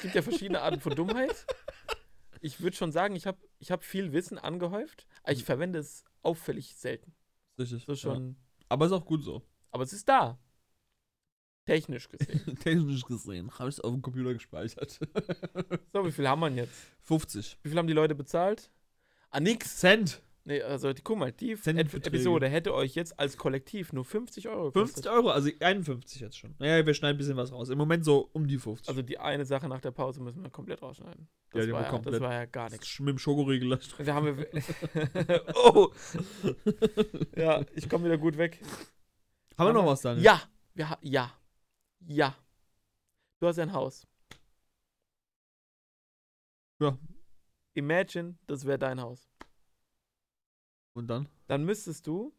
gibt 0.00 0.14
ja 0.14 0.22
verschiedene 0.22 0.60
Arten 0.60 0.80
von 0.80 0.94
Dummheit. 0.94 1.46
Ich 2.40 2.60
würde 2.60 2.76
schon 2.76 2.92
sagen, 2.92 3.16
ich 3.16 3.26
habe 3.26 3.38
ich 3.58 3.70
hab 3.70 3.84
viel 3.84 4.12
Wissen 4.12 4.38
angehäuft, 4.38 5.06
aber 5.22 5.32
ich 5.32 5.44
verwende 5.44 5.78
es 5.78 6.04
auffällig 6.22 6.74
selten. 6.74 7.14
Richtig. 7.58 7.84
So 7.84 7.94
schon. 7.94 8.28
Ja. 8.28 8.34
Aber 8.70 8.86
ist 8.86 8.92
auch 8.92 9.04
gut 9.04 9.22
so. 9.22 9.42
Aber 9.70 9.82
es 9.82 9.92
ist 9.92 10.08
da. 10.08 10.38
Technisch 11.66 12.08
gesehen. 12.08 12.56
Technisch 12.60 13.04
gesehen 13.04 13.50
habe 13.58 13.68
ich 13.68 13.76
es 13.76 13.80
auf 13.80 13.92
dem 13.92 14.02
Computer 14.02 14.32
gespeichert. 14.32 14.98
So, 15.92 16.06
wie 16.06 16.12
viel 16.12 16.26
haben 16.26 16.40
wir 16.40 16.48
jetzt? 16.50 16.74
50 17.02 17.58
Wie 17.62 17.68
viel 17.68 17.78
haben 17.78 17.86
die 17.86 17.92
Leute 17.92 18.14
bezahlt? 18.14 18.70
Ah, 19.30 19.40
nix. 19.40 19.78
Cent. 19.78 20.22
Nee, 20.50 20.62
also 20.62 20.92
die, 20.92 21.02
guck 21.02 21.16
mal, 21.16 21.30
die. 21.30 21.52
Episode 21.52 22.48
hätte 22.48 22.74
euch 22.74 22.96
jetzt 22.96 23.20
als 23.20 23.36
Kollektiv 23.36 23.92
nur 23.92 24.04
50 24.04 24.48
Euro 24.48 24.72
50 24.72 25.04
gekostet. 25.04 25.06
Euro, 25.06 25.30
also 25.30 25.48
51 25.60 26.20
jetzt 26.20 26.36
schon. 26.36 26.56
Naja, 26.58 26.84
wir 26.84 26.92
schneiden 26.92 27.14
ein 27.14 27.18
bisschen 27.18 27.36
was 27.36 27.52
raus. 27.52 27.68
Im 27.68 27.78
Moment 27.78 28.04
so 28.04 28.30
um 28.32 28.48
die 28.48 28.58
50. 28.58 28.88
Also 28.88 29.00
die 29.02 29.16
eine 29.20 29.44
Sache 29.44 29.68
nach 29.68 29.80
der 29.80 29.92
Pause 29.92 30.20
müssen 30.20 30.42
wir 30.42 30.50
komplett 30.50 30.82
rausschneiden. 30.82 31.28
Ja, 31.54 31.58
Das, 31.60 31.66
die 31.66 31.72
war, 31.72 31.82
ja, 31.82 31.84
das 31.84 31.90
komplett. 31.92 32.20
war 32.20 32.32
ja 32.32 32.44
gar 32.46 32.68
nichts. 32.68 32.98
Mit 32.98 33.10
dem 33.10 33.18
Schokoriegel. 33.18 33.78
Da 34.04 34.12
haben 34.12 34.38
wir. 34.38 34.48
oh! 35.54 35.92
ja, 37.36 37.64
ich 37.76 37.88
komme 37.88 38.06
wieder 38.06 38.18
gut 38.18 38.36
weg. 38.36 38.60
Haben 39.56 39.68
wir 39.68 39.72
noch 39.74 39.86
was, 39.86 40.00
Daniel? 40.00 40.24
Ja, 40.24 40.42
wir 40.74 40.98
ja. 41.02 41.32
Ja. 42.00 42.34
Du 43.38 43.46
hast 43.46 43.60
ein 43.60 43.72
Haus. 43.72 44.04
Ja. 46.80 46.98
Imagine, 47.74 48.36
das 48.48 48.64
wäre 48.64 48.80
dein 48.80 49.00
Haus. 49.00 49.30
Und 51.00 51.06
dann? 51.08 51.28
Dann 51.46 51.64
müsstest 51.64 52.06
du. 52.06 52.32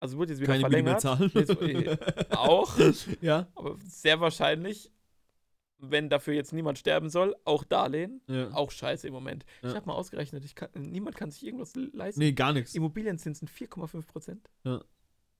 Also 0.00 0.18
wird 0.18 0.30
jetzt 0.30 0.40
wieder 0.40 0.52
Keine 0.52 0.60
verlängert. 0.60 1.00
zahlen. 1.00 1.30
Jetzt, 1.34 1.50
äh, 1.60 1.96
auch. 2.30 2.76
ja. 3.20 3.46
Aber 3.54 3.76
sehr 3.84 4.20
wahrscheinlich, 4.20 4.90
wenn 5.78 6.10
dafür 6.10 6.34
jetzt 6.34 6.52
niemand 6.52 6.78
sterben 6.78 7.08
soll, 7.08 7.36
auch 7.44 7.62
Darlehen. 7.64 8.20
ja. 8.26 8.50
Auch 8.52 8.70
scheiße 8.70 9.06
im 9.06 9.14
Moment. 9.14 9.44
Ich 9.62 9.68
Ja. 9.70 9.74
habe 9.76 9.86
mal 9.86 9.94
ausgerechnet, 9.94 10.44
ich 10.44 10.54
kann, 10.56 10.70
niemand 10.74 11.16
kann 11.16 11.30
sich 11.30 11.44
irgendwas 11.46 11.74
leisten. 11.76 12.20
Nee, 12.20 12.32
gar 12.32 12.52
nichts. 12.52 12.74
Immobilienzinsen 12.74 13.46
4,5 13.48 14.06
Prozent. 14.06 14.50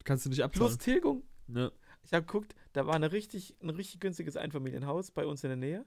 Kannst 0.05 0.27
du 0.27 0.31
nicht 0.31 0.43
abzahlen. 0.45 0.67
Plus 0.69 0.79
Tilgung. 0.79 1.23
Ja. 1.49 1.71
Ich 2.05 2.13
habe 2.13 2.25
geguckt, 2.27 2.55
da 2.73 2.87
war 2.87 2.95
eine 2.95 3.13
richtig, 3.13 3.57
ein 3.63 3.71
richtig 3.71 4.01
günstiges 4.01 4.37
Einfamilienhaus 4.37 5.11
bei 5.11 5.27
uns 5.27 5.43
in 5.45 5.51
der 5.51 5.57
Nähe. 5.57 5.85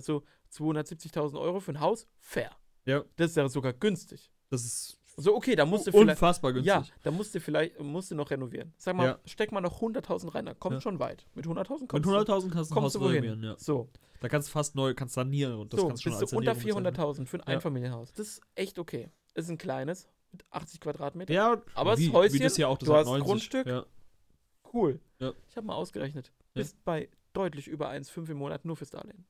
So 0.00 0.22
270.000 0.52 1.38
Euro 1.40 1.60
für 1.60 1.72
ein 1.72 1.80
Haus, 1.80 2.06
fair. 2.18 2.50
Ja. 2.84 3.04
Das 3.16 3.30
ist 3.30 3.36
ja 3.36 3.48
sogar 3.48 3.72
günstig. 3.72 4.30
Das 4.50 4.64
ist 4.64 4.98
So, 5.20 5.34
okay, 5.34 5.56
da 5.56 5.66
musst 5.66 5.86
du 5.86 5.90
vielleicht. 5.90 6.10
unfassbar 6.10 6.52
günstig. 6.52 6.68
Ja, 6.68 6.84
da 7.02 7.10
musst 7.10 7.34
du 7.34 7.40
vielleicht 7.40 7.80
musst 7.80 8.10
du 8.10 8.14
noch 8.14 8.30
renovieren. 8.30 8.72
Sag 8.76 8.94
mal, 8.94 9.04
Ja. 9.06 9.18
steck 9.24 9.50
mal 9.50 9.60
noch 9.60 9.80
100.000 9.80 10.32
rein, 10.34 10.46
da 10.46 10.54
kommt 10.54 10.74
Ja. 10.74 10.80
schon 10.80 11.00
weit. 11.00 11.26
Mit 11.34 11.44
100.000 11.46 11.92
Mit 11.92 12.04
kommst 12.04 12.06
100.000 12.06 12.50
kannst 12.52 12.70
du 12.70 12.74
kommst 12.74 12.94
du 12.94 13.00
renovieren, 13.00 13.42
ja. 13.42 13.56
So, 13.58 13.88
Da 14.20 14.28
kannst 14.28 14.48
du 14.48 14.52
fast 14.52 14.74
neu, 14.76 14.94
kannst 14.94 15.14
sanieren 15.14 15.54
und 15.58 15.72
das 15.72 15.80
so 15.80 15.88
kannst 15.88 16.04
bist 16.04 16.20
du 16.20 16.36
unter 16.36 16.54
Sanierung 16.54 16.82
bezeichnen. 16.82 17.04
400.000 17.24 17.26
für 17.26 17.36
ein. 17.38 17.54
Einfamilienhaus. 17.54 18.12
Das 18.12 18.26
ist 18.28 18.40
echt 18.54 18.78
okay. 18.78 19.10
Das 19.34 19.44
ist 19.46 19.50
ein 19.50 19.58
kleines, 19.58 20.08
mit 20.32 20.44
80 20.50 20.80
Quadratmeter. 20.80 21.32
Ja, 21.34 21.62
Aber 21.74 21.90
das 21.92 22.00
wie, 22.00 22.10
Häuschen, 22.12 22.34
wie 22.34 22.42
das 22.42 22.56
hier 22.56 22.68
auch, 22.68 22.78
das 22.78 22.86
du 22.88 22.94
hast 22.94 23.06
90. 23.06 23.24
Grundstück. 23.26 23.86
Cool. 24.72 25.00
Ich 25.48 25.56
habe 25.56 25.66
mal 25.66 25.74
ausgerechnet. 25.74 26.32
Bist 26.54 26.76
bei 26.84 27.08
deutlich 27.32 27.68
über 27.68 27.88
1,5 27.90 28.28
im 28.30 28.36
Monat 28.38 28.64
nur 28.64 28.76
fürs 28.76 28.90
Darlehen. 28.90 29.24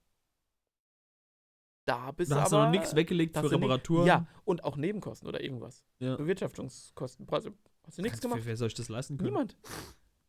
Da 1.88 2.10
bist 2.12 2.30
Da 2.30 2.34
du 2.36 2.40
hast 2.42 2.52
du 2.52 2.56
aber... 2.56 2.64
noch 2.66 2.70
nichts 2.72 2.94
weggelegt 2.94 3.34
für 3.36 3.50
Reparaturen. 3.50 4.06
Ja, 4.06 4.26
und 4.44 4.62
auch 4.62 4.76
Nebenkosten 4.76 5.26
oder 5.26 5.42
irgendwas. 5.42 5.84
Ja. 6.00 6.16
Bewirtschaftungskosten. 6.16 7.26
Also, 7.30 7.50
hast 7.86 7.96
du 7.98 8.02
nichts 8.02 8.20
gemacht? 8.20 8.40
Wer, 8.40 8.46
wer 8.46 8.56
soll 8.58 8.68
ich 8.68 8.74
das 8.74 8.88
leisten 8.90 9.16
können? 9.16 9.30
Niemand. 9.30 9.56
Stell 9.62 9.82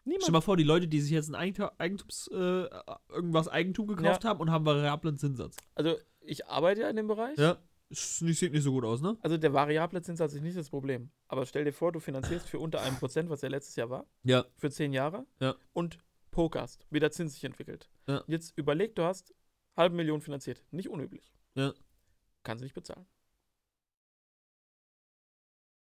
Niemand. 0.06 0.32
mal 0.32 0.42
vor, 0.42 0.56
die 0.56 0.64
Leute, 0.64 0.88
die 0.88 1.02
sich 1.02 1.12
jetzt 1.12 1.28
ein 1.30 1.36
Eigentum, 1.36 1.70
Eigentums, 1.78 2.30
äh, 2.32 2.68
irgendwas 3.10 3.50
Eigentum 3.50 3.88
gekauft 3.88 4.24
haben 4.24 4.40
und 4.40 4.50
haben 4.52 4.66
variablen 4.66 5.18
Zinssatz. 5.18 5.58
Also, 5.76 5.98
ich 6.22 6.48
arbeite 6.48 6.82
ja 6.82 6.90
in 6.90 6.96
dem 6.96 7.08
Bereich. 7.08 7.38
Ja. 7.38 7.58
Nicht, 7.90 8.38
sieht 8.40 8.54
nicht 8.54 8.64
so 8.64 8.72
gut 8.72 8.86
aus, 8.86 9.02
ne? 9.02 9.18
Also, 9.22 9.38
der 9.38 9.52
variable 9.52 10.02
Zinssatz 10.02 10.34
ist 10.34 10.42
nicht 10.42 10.56
das 10.58 10.70
Problem. 10.70 11.12
Aber 11.28 11.46
stell 11.46 11.66
dir 11.66 11.74
vor, 11.74 11.92
du 11.92 12.00
finanzierst 12.00 12.48
für 12.48 12.60
unter 12.60 12.82
einem 12.82 12.96
Prozent, 12.96 13.30
was 13.30 13.42
ja 13.42 13.50
letztes 13.50 13.76
Jahr 13.76 13.90
war, 13.90 14.06
Ja. 14.24 14.46
für 14.58 14.72
zehn 14.72 14.94
Jahre. 14.94 15.26
Ja. 15.42 15.56
Und 15.74 15.98
pokerst, 16.32 16.86
wie 16.90 17.00
der 17.02 17.12
Zins 17.12 17.34
sich 17.34 17.44
entwickelt. 17.44 17.90
Ja. 18.08 18.24
Jetzt 18.28 18.54
überleg, 18.58 18.96
du 18.96 19.04
hast 19.04 19.34
halbe 19.76 19.96
Million 19.98 20.22
finanziert. 20.22 20.64
Nicht 20.72 20.88
unüblich. 20.90 21.34
Ja. 21.60 21.74
Kannst 22.44 22.62
du 22.62 22.66
nicht 22.66 22.74
bezahlen. 22.76 23.06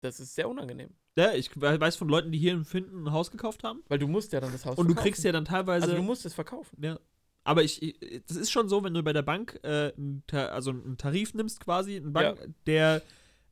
Das 0.03 0.21
ist 0.21 0.35
sehr 0.35 0.49
unangenehm. 0.49 0.91
Ja, 1.17 1.33
ich 1.33 1.55
we- 1.61 1.81
weiß 1.81 1.97
von 1.97 2.09
Leuten, 2.09 2.31
die 2.31 2.39
hier 2.39 2.53
in 2.53 2.65
Finden 2.65 3.05
ein 3.07 3.13
Haus 3.13 3.31
gekauft 3.31 3.65
haben. 3.65 3.83
Weil 3.89 3.99
du 3.99 4.07
musst 4.07 4.33
ja 4.33 4.41
dann 4.41 4.53
das 4.53 4.65
Haus 4.67 4.77
Und 4.79 4.87
du 4.87 4.93
verkaufen. 4.93 5.05
kriegst 5.11 5.25
ja 5.25 5.33
dann 5.33 5.45
teilweise. 5.47 5.85
Also 5.87 5.97
du 5.97 6.03
musst 6.03 6.25
es 6.27 6.35
verkaufen. 6.35 6.83
ja. 6.83 6.99
Aber 7.45 7.63
ich, 7.63 7.81
ich- 7.81 8.25
das 8.27 8.37
ist 8.37 8.51
schon 8.51 8.69
so, 8.69 8.83
wenn 8.83 8.93
du 8.93 9.03
bei 9.05 9.13
der 9.13 9.23
Bank 9.23 9.61
äh, 9.63 9.93
einen, 9.97 10.23
also 10.33 10.71
einen 10.71 10.99
Tarif 10.99 11.33
nimmst, 11.33 11.61
quasi, 11.61 11.97
einen 11.97 12.13
Bank, 12.13 12.55
der 12.67 13.03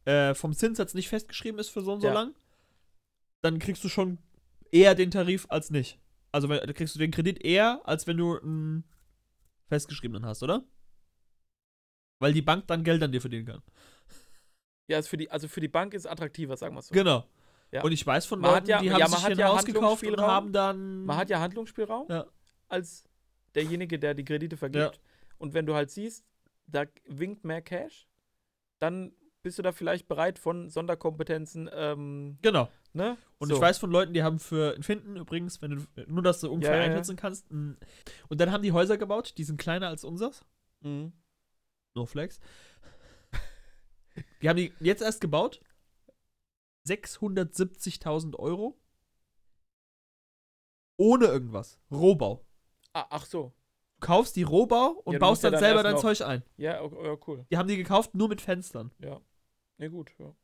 äh, 0.05 0.35
vom 0.35 0.53
Zinssatz 0.53 0.95
nicht 0.95 1.09
festgeschrieben 1.09 1.59
ist 1.61 1.69
für 1.71 1.81
so 1.81 1.93
und 1.93 2.01
so 2.01 2.09
Ja. 2.09 2.13
lang, 2.13 2.35
dann 3.41 3.59
kriegst 3.61 3.85
du 3.85 3.89
schon 3.89 4.19
eher 4.73 4.95
den 4.97 5.11
Tarif 5.13 5.47
als 5.49 5.71
nicht. 5.71 5.99
Also 6.33 6.49
wenn, 6.49 6.61
kriegst 6.75 6.95
du 6.97 6.99
den 6.99 7.13
Kredit 7.13 7.43
eher, 7.45 7.81
als 7.89 8.07
wenn 8.09 8.17
du 8.17 8.37
einen 8.39 8.85
festgeschriebenen 9.69 10.27
hast, 10.27 10.43
oder? 10.43 10.65
Weil 12.21 12.33
die 12.33 12.43
Bank 12.43 12.67
dann 12.67 12.85
Geld 12.85 13.03
an 13.03 13.13
dir 13.13 13.21
verdienen 13.21 13.47
kann. 13.47 13.63
Ja, 14.89 14.99
ist 14.99 15.09
für 15.09 15.17
die, 15.17 15.31
also 15.31 15.49
für 15.49 15.61
die 15.61 15.69
Bank 15.69 15.95
ist 15.95 16.03
es 16.03 16.07
attraktiver, 16.07 16.57
sagen 16.57 16.75
wir 16.75 16.81
es 16.81 16.89
so. 16.89 16.95
Genau. 16.95 17.25
Ja. 17.73 17.83
Und 17.83 17.93
ich 17.93 18.07
weiß 18.07 18.27
von 18.27 18.41
Man 18.41 18.53
Leuten, 18.53 18.69
ja- 18.69 18.81
die 18.81 18.87
ja, 18.87 18.93
haben 18.95 19.01
man 19.01 19.11
sich 19.11 19.21
hat 19.23 19.27
hier 19.29 19.37
ja 19.39 19.47
ein 19.51 19.53
Haus 19.57 19.65
gekauft 19.65 19.83
und 19.83 19.87
Handlungsspielraum. 20.11 20.31
haben 20.31 20.53
dann. 20.53 21.05
Man 21.05 21.17
hat 21.17 21.31
ja 21.31 21.41
Handlungsspielraum 21.41 22.07
Ja. 22.09 22.27
als 22.69 23.05
derjenige, 23.55 23.99
der 23.99 24.15
die 24.15 24.25
Kredite 24.25 24.57
vergibt. 24.57 25.01
Und 25.39 25.55
wenn 25.55 25.67
du 25.67 25.75
halt 25.75 25.91
siehst, 25.91 26.25
da 26.67 26.85
winkt 27.07 27.45
mehr 27.45 27.63
Cash, 27.63 28.07
dann 28.79 29.13
bist 29.43 29.59
du 29.59 29.63
da 29.63 29.73
vielleicht 29.73 30.09
bereit 30.09 30.39
von 30.39 30.71
Sonderkompetenzen, 30.71 31.69
ähm, 31.73 32.39
Genau. 32.43 32.69
ne? 32.95 33.17
Und 33.39 33.49
So. 33.49 33.57
ich 33.57 33.61
weiß 33.61 33.79
von 33.79 33.91
Leuten, 33.91 34.15
die 34.15 34.23
haben 34.23 34.39
für 34.39 34.75
Finden 34.83 35.17
übrigens, 35.17 35.61
wenn 35.61 35.71
du 35.73 35.87
nur, 36.07 36.23
dass 36.23 36.41
du 36.41 36.51
ungefähr 36.51 36.77
Ja, 36.77 36.81
ja, 36.81 36.87
ja. 36.87 36.91
einschätzen 36.93 37.17
kannst. 37.17 37.51
Und 37.51 37.77
dann 38.31 38.53
haben 38.53 38.63
die 38.63 38.73
Häuser 38.73 38.97
gebaut, 38.97 39.35
die 39.37 39.45
sind 39.45 39.59
kleiner 39.61 39.89
als 39.89 40.05
unseres. 40.05 40.45
Mhm. 40.81 41.13
No 41.95 42.07
flex. 42.07 42.41
Die 44.43 44.49
haben 44.49 44.57
die 44.57 44.73
jetzt 44.81 45.03
erst 45.03 45.21
gebaut. 45.21 45.61
670.000 46.87 48.37
Euro. 48.39 48.79
Ohne 50.97 51.27
irgendwas. 51.27 51.79
Rohbau. 51.91 52.45
Ah, 52.93 53.07
ach 53.11 53.27
so. 53.27 53.53
Du 54.01 54.07
kaufst 54.07 54.37
die 54.37 54.43
Rohbau 54.43 54.91
und 55.05 55.15
Ja, 55.15 55.19
baust 55.19 55.31
musst 55.31 55.45
ja 55.45 55.51
dann 55.51 55.61
dann 55.61 55.69
selber 55.69 55.83
dein 55.83 55.95
noch- 55.95 56.01
Zeug 56.03 56.21
ein. 56.23 56.43
Ja, 56.57 56.83
o- 56.83 57.05
ja, 57.05 57.17
cool. 57.27 57.47
Die 57.51 57.57
haben 57.57 57.69
die 57.69 57.77
gekauft 57.77 58.15
nur 58.15 58.29
mit 58.29 58.41
Fenstern. 58.41 58.93
Ja. 58.99 59.21
Ja, 59.79 59.89
gut. 59.89 60.13
Ja. 60.19 60.35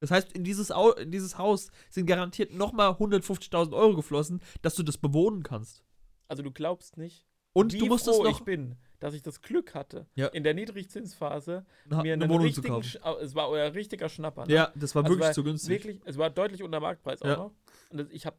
Das 0.00 0.10
heißt, 0.10 0.32
in 0.32 0.42
dieses, 0.44 0.70
Au 0.72 0.92
in 0.92 1.10
dieses 1.12 1.38
Haus 1.38 1.70
sind 1.90 2.06
garantiert 2.06 2.52
nochmal 2.52 2.92
150.000 2.92 3.74
Euro 3.74 3.94
geflossen, 3.94 4.40
dass 4.62 4.74
du 4.74 4.82
das 4.82 4.98
bewohnen 4.98 5.42
kannst. 5.42 5.84
Also, 6.28 6.42
du 6.42 6.50
glaubst 6.50 6.96
nicht, 6.96 7.26
Und 7.52 7.72
wie 7.74 7.78
du 7.78 7.86
musst 7.86 8.04
froh 8.04 8.12
es 8.12 8.18
noch 8.18 8.30
ich 8.38 8.44
bin, 8.44 8.76
dass 9.04 9.12
ich 9.14 9.22
das 9.22 9.42
Glück 9.42 9.74
hatte, 9.74 10.06
Ja. 10.14 10.28
in 10.28 10.44
der 10.44 10.54
Niedrigzinsphase 10.54 11.66
na- 11.86 12.02
mir 12.02 12.14
eine 12.14 12.28
Wohnung 12.28 12.50
zu 12.52 12.62
kaufen. 12.62 12.98
Es 13.20 13.34
war 13.34 13.48
euer 13.50 13.74
richtiger 13.74 14.08
Schnapper. 14.08 14.46
Ne? 14.46 14.54
Ja, 14.54 14.72
das 14.74 14.94
war 14.94 15.04
Also 15.04 15.12
wirklich 15.14 15.26
war 15.28 15.32
zu 15.34 15.44
günstig. 15.44 15.68
Wirklich, 15.70 16.00
es 16.06 16.16
war 16.16 16.30
deutlich 16.30 16.62
unter 16.62 16.80
Marktpreis 16.80 17.20
auch 17.22 17.26
Ja. 17.26 17.36
noch. 17.36 17.52
Und 17.90 17.98
das, 17.98 18.06
ich 18.10 18.24
habe 18.24 18.36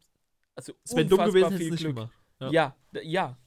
also 0.56 0.74
Es 0.84 0.96
wäre 0.96 1.06
dumm 1.06 1.24
gewesen, 1.26 1.58
viel 1.58 1.76
Glück. 1.76 1.96
gemacht. 1.96 2.14
Ja. 2.40 2.50
Ja. 2.52 2.76
ja. 3.04 3.38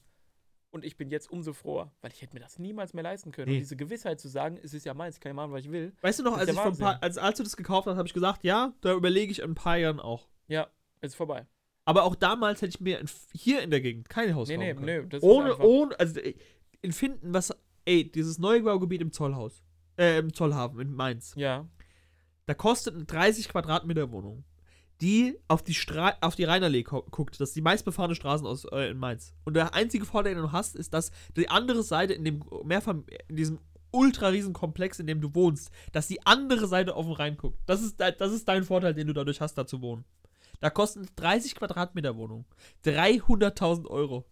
Und 0.71 0.85
ich 0.85 0.95
bin 0.97 1.09
jetzt 1.09 1.29
umso 1.31 1.51
froher, 1.53 1.91
weil 2.01 2.11
ich 2.13 2.21
hätte 2.21 2.33
mir 2.35 2.39
das 2.39 2.59
niemals 2.59 2.93
mehr 2.93 3.03
leisten 3.03 3.31
können. 3.31 3.49
Nee. 3.49 3.55
Und 3.55 3.61
diese 3.61 3.75
Gewissheit 3.75 4.19
zu 4.19 4.27
sagen, 4.29 4.57
es 4.63 4.73
ist 4.73 4.85
ja 4.85 4.93
meins, 4.93 5.15
ich 5.15 5.19
kann 5.21 5.31
ja 5.31 5.33
machen, 5.33 5.51
was 5.51 5.61
ich 5.65 5.71
will. 5.71 5.91
Weißt 6.01 6.19
du 6.19 6.23
noch, 6.23 6.37
als, 6.37 6.49
ich 6.49 6.57
ein 6.57 6.77
paar, 6.77 7.01
als, 7.01 7.17
als 7.17 7.37
du 7.37 7.43
das 7.43 7.57
gekauft 7.57 7.87
hast, 7.87 7.97
habe 7.97 8.07
ich 8.07 8.13
gesagt, 8.13 8.43
ja, 8.43 8.71
da 8.81 8.93
überlege 8.93 9.31
ich 9.31 9.39
in 9.39 9.51
ein 9.51 9.55
paar 9.55 9.77
Jahren 9.77 9.99
auch. 9.99 10.27
Ja, 10.47 10.67
ist 11.01 11.15
vorbei. 11.15 11.45
Aber 11.85 12.03
auch 12.03 12.13
damals 12.13 12.61
hätte 12.61 12.69
ich 12.69 12.79
mir 12.81 12.99
in, 12.99 13.09
hier 13.33 13.63
in 13.63 13.71
der 13.71 13.81
Gegend 13.81 14.09
kein 14.09 14.35
Haus 14.35 14.47
Nee, 14.47 14.57
nee, 14.57 14.73
kaufen 14.73 14.85
können. 14.85 15.03
nee. 15.05 15.09
Das 15.09 15.23
ohne, 15.23 15.57
ohne, 15.57 15.99
also 15.99 16.19
ey, 16.19 16.37
in 16.81 16.91
Finden, 16.91 17.33
was, 17.33 17.53
ey, 17.85 18.09
dieses 18.09 18.39
Neubaugebiet 18.39 19.01
im 19.01 19.11
Zollhaus, 19.11 19.63
äh, 19.97 20.19
im 20.19 20.33
Zollhafen 20.33 20.79
in 20.79 20.93
Mainz, 20.93 21.33
Ja. 21.35 21.67
da 22.45 22.53
kostet 22.53 22.95
eine 22.95 23.05
30 23.05 23.49
Quadratmeter 23.49 24.11
Wohnung, 24.11 24.43
die 25.01 25.37
auf 25.47 25.63
die, 25.63 25.73
Stra 25.73 26.13
auf 26.21 26.35
die 26.35 26.43
Rheinallee 26.43 26.83
gu- 26.83 27.03
guckt. 27.09 27.39
Das 27.39 27.49
ist 27.49 27.55
die 27.55 27.61
meistbefahrene 27.61 28.15
Straße 28.15 28.43
aus, 28.45 28.65
äh, 28.65 28.89
in 28.91 28.97
Mainz. 28.97 29.33
Und 29.45 29.55
der 29.55 29.73
einzige 29.73 30.05
Vorteil, 30.05 30.35
den 30.35 30.43
du 30.43 30.51
hast, 30.51 30.75
ist, 30.75 30.93
dass 30.93 31.11
die 31.37 31.49
andere 31.49 31.83
Seite 31.83 32.13
in 32.13 32.23
dem 32.25 32.43
Mehrfam 32.65 33.05
in 33.27 33.35
diesem 33.35 33.59
ultra 33.91 34.27
riesen 34.27 34.53
Komplex, 34.53 34.99
in 34.99 35.07
dem 35.07 35.19
du 35.21 35.33
wohnst, 35.33 35.71
dass 35.93 36.07
die 36.07 36.23
andere 36.25 36.67
Seite 36.67 36.95
auf 36.95 37.05
den 37.05 37.15
Rhein 37.15 37.37
guckt. 37.37 37.57
Das 37.65 37.81
ist, 37.81 37.99
das 37.99 38.31
ist 38.31 38.47
dein 38.47 38.63
Vorteil, 38.63 38.93
den 38.93 39.07
du 39.07 39.13
dadurch 39.13 39.41
hast, 39.41 39.55
da 39.57 39.65
zu 39.65 39.81
wohnen. 39.81 40.05
Da 40.59 40.69
kosten 40.69 41.07
30 41.15 41.55
Quadratmeter 41.55 42.15
Wohnung 42.17 42.45
300.000 42.85 43.87
Euro. 43.87 44.25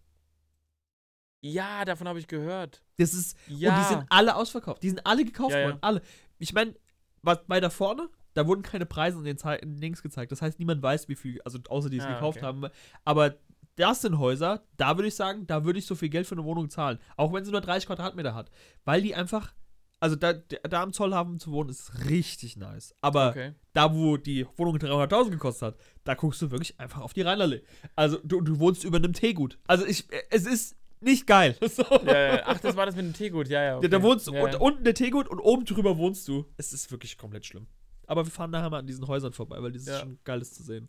Ja, 1.40 1.84
davon 1.84 2.08
habe 2.08 2.18
ich 2.18 2.26
gehört. 2.26 2.82
Das 2.96 3.14
ist 3.14 3.36
Ja. 3.46 3.74
und 3.76 3.80
die 3.84 3.88
sind 3.94 4.06
alle 4.10 4.34
ausverkauft. 4.36 4.82
Die 4.82 4.88
sind 4.88 5.06
alle 5.06 5.24
gekauft 5.24 5.52
Ja, 5.52 5.58
ja. 5.60 5.66
worden. 5.66 5.78
Alle. 5.82 6.02
Ich 6.38 6.52
meine, 6.52 6.74
was 7.22 7.38
bei 7.46 7.60
da 7.60 7.70
vorne, 7.70 8.08
da 8.34 8.46
wurden 8.46 8.62
keine 8.62 8.86
Preise 8.86 9.18
in 9.18 9.24
den, 9.24 9.36
Zei- 9.38 9.56
in 9.58 9.72
den 9.74 9.80
Links 9.80 10.02
gezeigt. 10.02 10.32
Das 10.32 10.42
heißt, 10.42 10.58
niemand 10.58 10.82
weiß, 10.82 11.08
wie 11.08 11.16
viel, 11.16 11.40
also 11.44 11.58
außer 11.68 11.90
die 11.90 11.98
es 11.98 12.04
Ah, 12.04 12.14
gekauft 12.14 12.38
okay. 12.38 12.46
haben. 12.46 12.66
Aber 13.04 13.36
das 13.76 14.00
sind 14.02 14.18
Häuser, 14.18 14.64
da 14.76 14.96
würde 14.96 15.08
ich 15.08 15.14
sagen, 15.14 15.46
da 15.46 15.64
würde 15.64 15.78
ich 15.78 15.86
so 15.86 15.94
viel 15.94 16.08
Geld 16.08 16.26
für 16.26 16.34
eine 16.34 16.44
Wohnung 16.44 16.68
zahlen. 16.70 16.98
Auch 17.16 17.32
wenn 17.32 17.44
sie 17.44 17.52
nur 17.52 17.60
30 17.60 17.86
Quadratmeter 17.86 18.34
hat. 18.34 18.50
Weil 18.84 19.02
die 19.02 19.14
einfach, 19.14 19.54
also 20.00 20.16
da, 20.16 20.32
da 20.32 20.82
am 20.82 20.92
Zollhafen 20.92 21.38
zu 21.38 21.52
wohnen, 21.52 21.70
ist 21.70 22.04
richtig 22.08 22.56
nice. 22.56 22.94
Aber 23.00 23.30
Okay. 23.30 23.54
da, 23.74 23.94
wo 23.94 24.16
die 24.16 24.46
Wohnung 24.56 24.76
300.000 24.78 25.30
gekostet 25.30 25.62
hat, 25.74 25.76
da 26.04 26.14
guckst 26.14 26.42
du 26.42 26.50
wirklich 26.50 26.78
einfach 26.80 27.00
auf 27.00 27.12
die 27.12 27.22
Rheinallee. 27.22 27.62
Also 27.94 28.18
du, 28.24 28.40
du 28.40 28.58
wohnst 28.58 28.82
über 28.84 28.96
einem 28.98 29.12
Teegut. 29.12 29.58
Also 29.68 29.84
ich, 29.86 30.06
es 30.30 30.46
ist 30.46 30.76
nicht 31.00 31.26
geil. 31.26 31.56
So. 31.68 31.82
Ja, 32.04 32.34
ja. 32.36 32.42
Ach, 32.46 32.58
das 32.60 32.76
war 32.76 32.86
das 32.86 32.96
mit 32.96 33.04
dem 33.04 33.12
Teegut. 33.12 33.48
Ja, 33.48 33.62
ja. 33.62 33.76
Okay. 33.76 33.86
Ja, 33.86 33.90
da 33.90 34.02
wohnst 34.02 34.26
du 34.26 34.34
ja, 34.34 34.58
unten 34.58 34.84
der 34.84 34.94
Teegut 34.94 35.28
und 35.28 35.38
oben 35.40 35.64
drüber 35.64 35.96
wohnst 35.98 36.26
du. 36.28 36.46
Es 36.56 36.72
ist 36.72 36.90
wirklich 36.90 37.18
komplett 37.18 37.46
schlimm. 37.46 37.66
Aber 38.06 38.24
wir 38.24 38.30
fahren 38.30 38.50
nachher 38.50 38.70
mal 38.70 38.78
an 38.78 38.86
diesen 38.86 39.06
Häusern 39.06 39.32
vorbei, 39.32 39.62
weil 39.62 39.72
das 39.72 39.86
ist 39.86 40.00
schon 40.00 40.18
geiles 40.24 40.54
zu 40.54 40.62
sehen. 40.62 40.88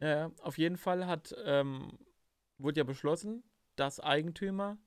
Ja. 0.00 0.30
Auf 0.42 0.58
jeden 0.58 0.76
Fall 0.78 1.06
hat, 1.06 1.34
ähm, 1.44 1.98
wurde 2.58 2.78
ja 2.78 2.84
beschlossen, 2.84 3.42
dass 3.76 4.00
Eigentümer 4.00 4.78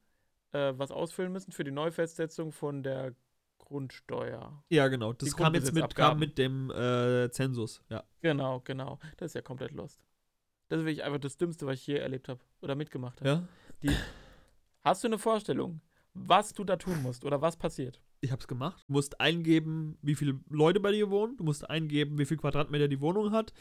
äh, 0.51 0.73
was 0.75 0.91
ausfüllen 0.91 1.31
müssen 1.31 1.51
für 1.51 1.63
die 1.63 1.71
Neufestsetzung 1.71 2.51
von 2.51 2.81
der 2.83 3.13
Grundsteuer. 3.59 4.63
Ja, 4.69 4.87
genau. 4.87 5.13
Das 5.13 5.29
Die 5.29 5.35
kam 5.35 5.53
jetzt 5.53 5.73
mit, 5.73 5.95
kam 5.95 6.17
mit 6.17 6.37
dem 6.37 6.71
äh, 6.71 7.29
Zensus. 7.31 7.83
Ja. 7.89 8.03
Genau, 8.21 8.61
genau. 8.61 8.97
Das 9.17 9.27
ist 9.31 9.35
ja 9.35 9.41
komplett 9.41 9.71
lost. 9.71 10.01
Das 10.69 10.79
ist 10.79 10.85
wirklich 10.85 11.03
einfach 11.03 11.19
das 11.19 11.37
Dümmste, 11.37 11.67
was 11.67 11.75
ich 11.79 11.87
je 11.87 11.97
erlebt 11.97 12.29
habe 12.29 12.39
oder 12.61 12.75
mitgemacht 12.75 13.21
habe. 13.21 13.47
ja. 13.81 13.91
Hast 14.83 15.03
du 15.03 15.07
eine 15.07 15.17
Vorstellung, 15.19 15.81
was 16.13 16.53
du 16.53 16.63
da 16.63 16.75
tun 16.77 17.01
musst 17.03 17.25
oder 17.25 17.41
was 17.41 17.57
passiert? 17.57 18.01
Ich 18.21 18.31
hab's 18.31 18.47
gemacht. 18.47 18.83
Du 18.87 18.93
musst 18.93 19.19
eingeben, 19.21 19.97
wie 20.01 20.15
viele 20.15 20.39
Leute 20.49 20.79
bei 20.79 20.91
dir 20.91 21.09
wohnen. 21.09 21.37
Du 21.37 21.43
musst 21.43 21.69
eingeben, 21.69 22.17
wie 22.17 22.25
viel 22.25 22.37
Quadratmeter 22.37 22.87
die 22.87 22.99
Wohnung 22.99 23.31
hat. 23.31 23.53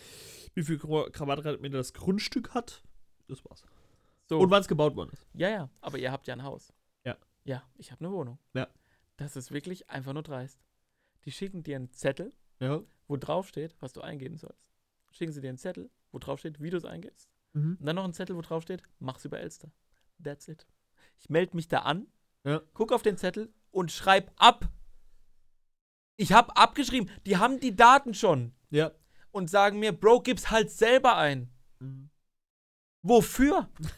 Wie 0.55 0.63
viel 0.65 0.77
Qu- 0.79 1.11
Quadratmeter 1.11 1.77
das 1.79 1.93
Grundstück 1.93 2.55
hat. 2.55 2.83
Das 3.29 3.45
war's. 3.45 3.63
So. 4.27 4.39
Und 4.41 4.51
wann 4.51 4.61
es 4.61 4.69
gebaut 4.69 4.97
worden 4.97 5.11
ist. 5.13 5.27
Ja, 5.35 5.49
ja, 5.49 5.71
aber 5.81 5.99
ihr 5.99 6.11
habt 6.11 6.27
ja 6.27 6.35
ein 6.35 6.43
Haus. 6.43 6.73
Ja. 7.05 7.17
Ja, 7.45 7.63
ich 7.77 7.93
habe 7.93 8.05
eine 8.05 8.13
Wohnung. 8.15 8.39
Ja. 8.55 8.67
Das 9.17 9.37
ist 9.37 9.53
wirklich 9.53 9.89
einfach 9.91 10.13
nur 10.13 10.23
dreist. 10.23 10.61
Die 11.25 11.31
schicken 11.33 11.63
dir 11.63 11.77
einen 11.77 11.93
Zettel, 11.93 12.33
Ja. 12.61 12.83
wo 13.07 13.17
drauf 13.17 13.49
steht, 13.49 13.77
was 13.81 13.93
du 13.93 14.01
eingeben 14.01 14.37
sollst. 14.37 14.71
Schicken 15.13 15.33
sie 15.33 15.41
dir 15.41 15.49
einen 15.49 15.59
Zettel, 15.59 15.91
wo 16.13 16.19
drauf 16.19 16.41
steht, 16.41 16.61
wie 16.61 16.71
du 16.71 16.77
es 16.77 16.85
eingibst. 16.85 17.29
Mhm. 17.53 17.77
Und 17.81 17.87
dann 17.87 17.97
noch 17.97 18.05
einen 18.05 18.13
Zettel, 18.13 18.37
wo 18.37 18.41
drauf 18.43 18.63
steht, 18.65 18.83
mach's 18.99 19.25
über 19.25 19.39
Elster. 19.41 19.71
That's 20.23 20.49
it. 20.49 20.67
Ich 21.19 21.29
melde 21.29 21.57
mich 21.57 21.69
da 21.69 21.81
an, 21.81 22.07
Ja. 22.45 22.61
guck 22.75 22.93
auf 22.93 23.03
den 23.03 23.17
Zettel 23.17 23.53
und 23.71 23.91
schreib 23.93 24.33
ab. 24.37 24.69
Ich 26.17 26.33
habe 26.33 26.57
abgeschrieben. 26.57 27.11
Die 27.27 27.37
haben 27.37 27.61
die 27.61 27.77
Daten 27.77 28.15
schon 28.15 28.53
Ja. 28.71 28.93
und 29.31 29.49
sagen 29.51 29.79
mir, 29.79 29.93
Bro, 29.93 30.21
gib's 30.23 30.51
halt 30.51 30.71
selber 30.71 31.17
ein. 31.17 31.51
Mhm. 31.81 32.11
Wofür? 33.03 33.69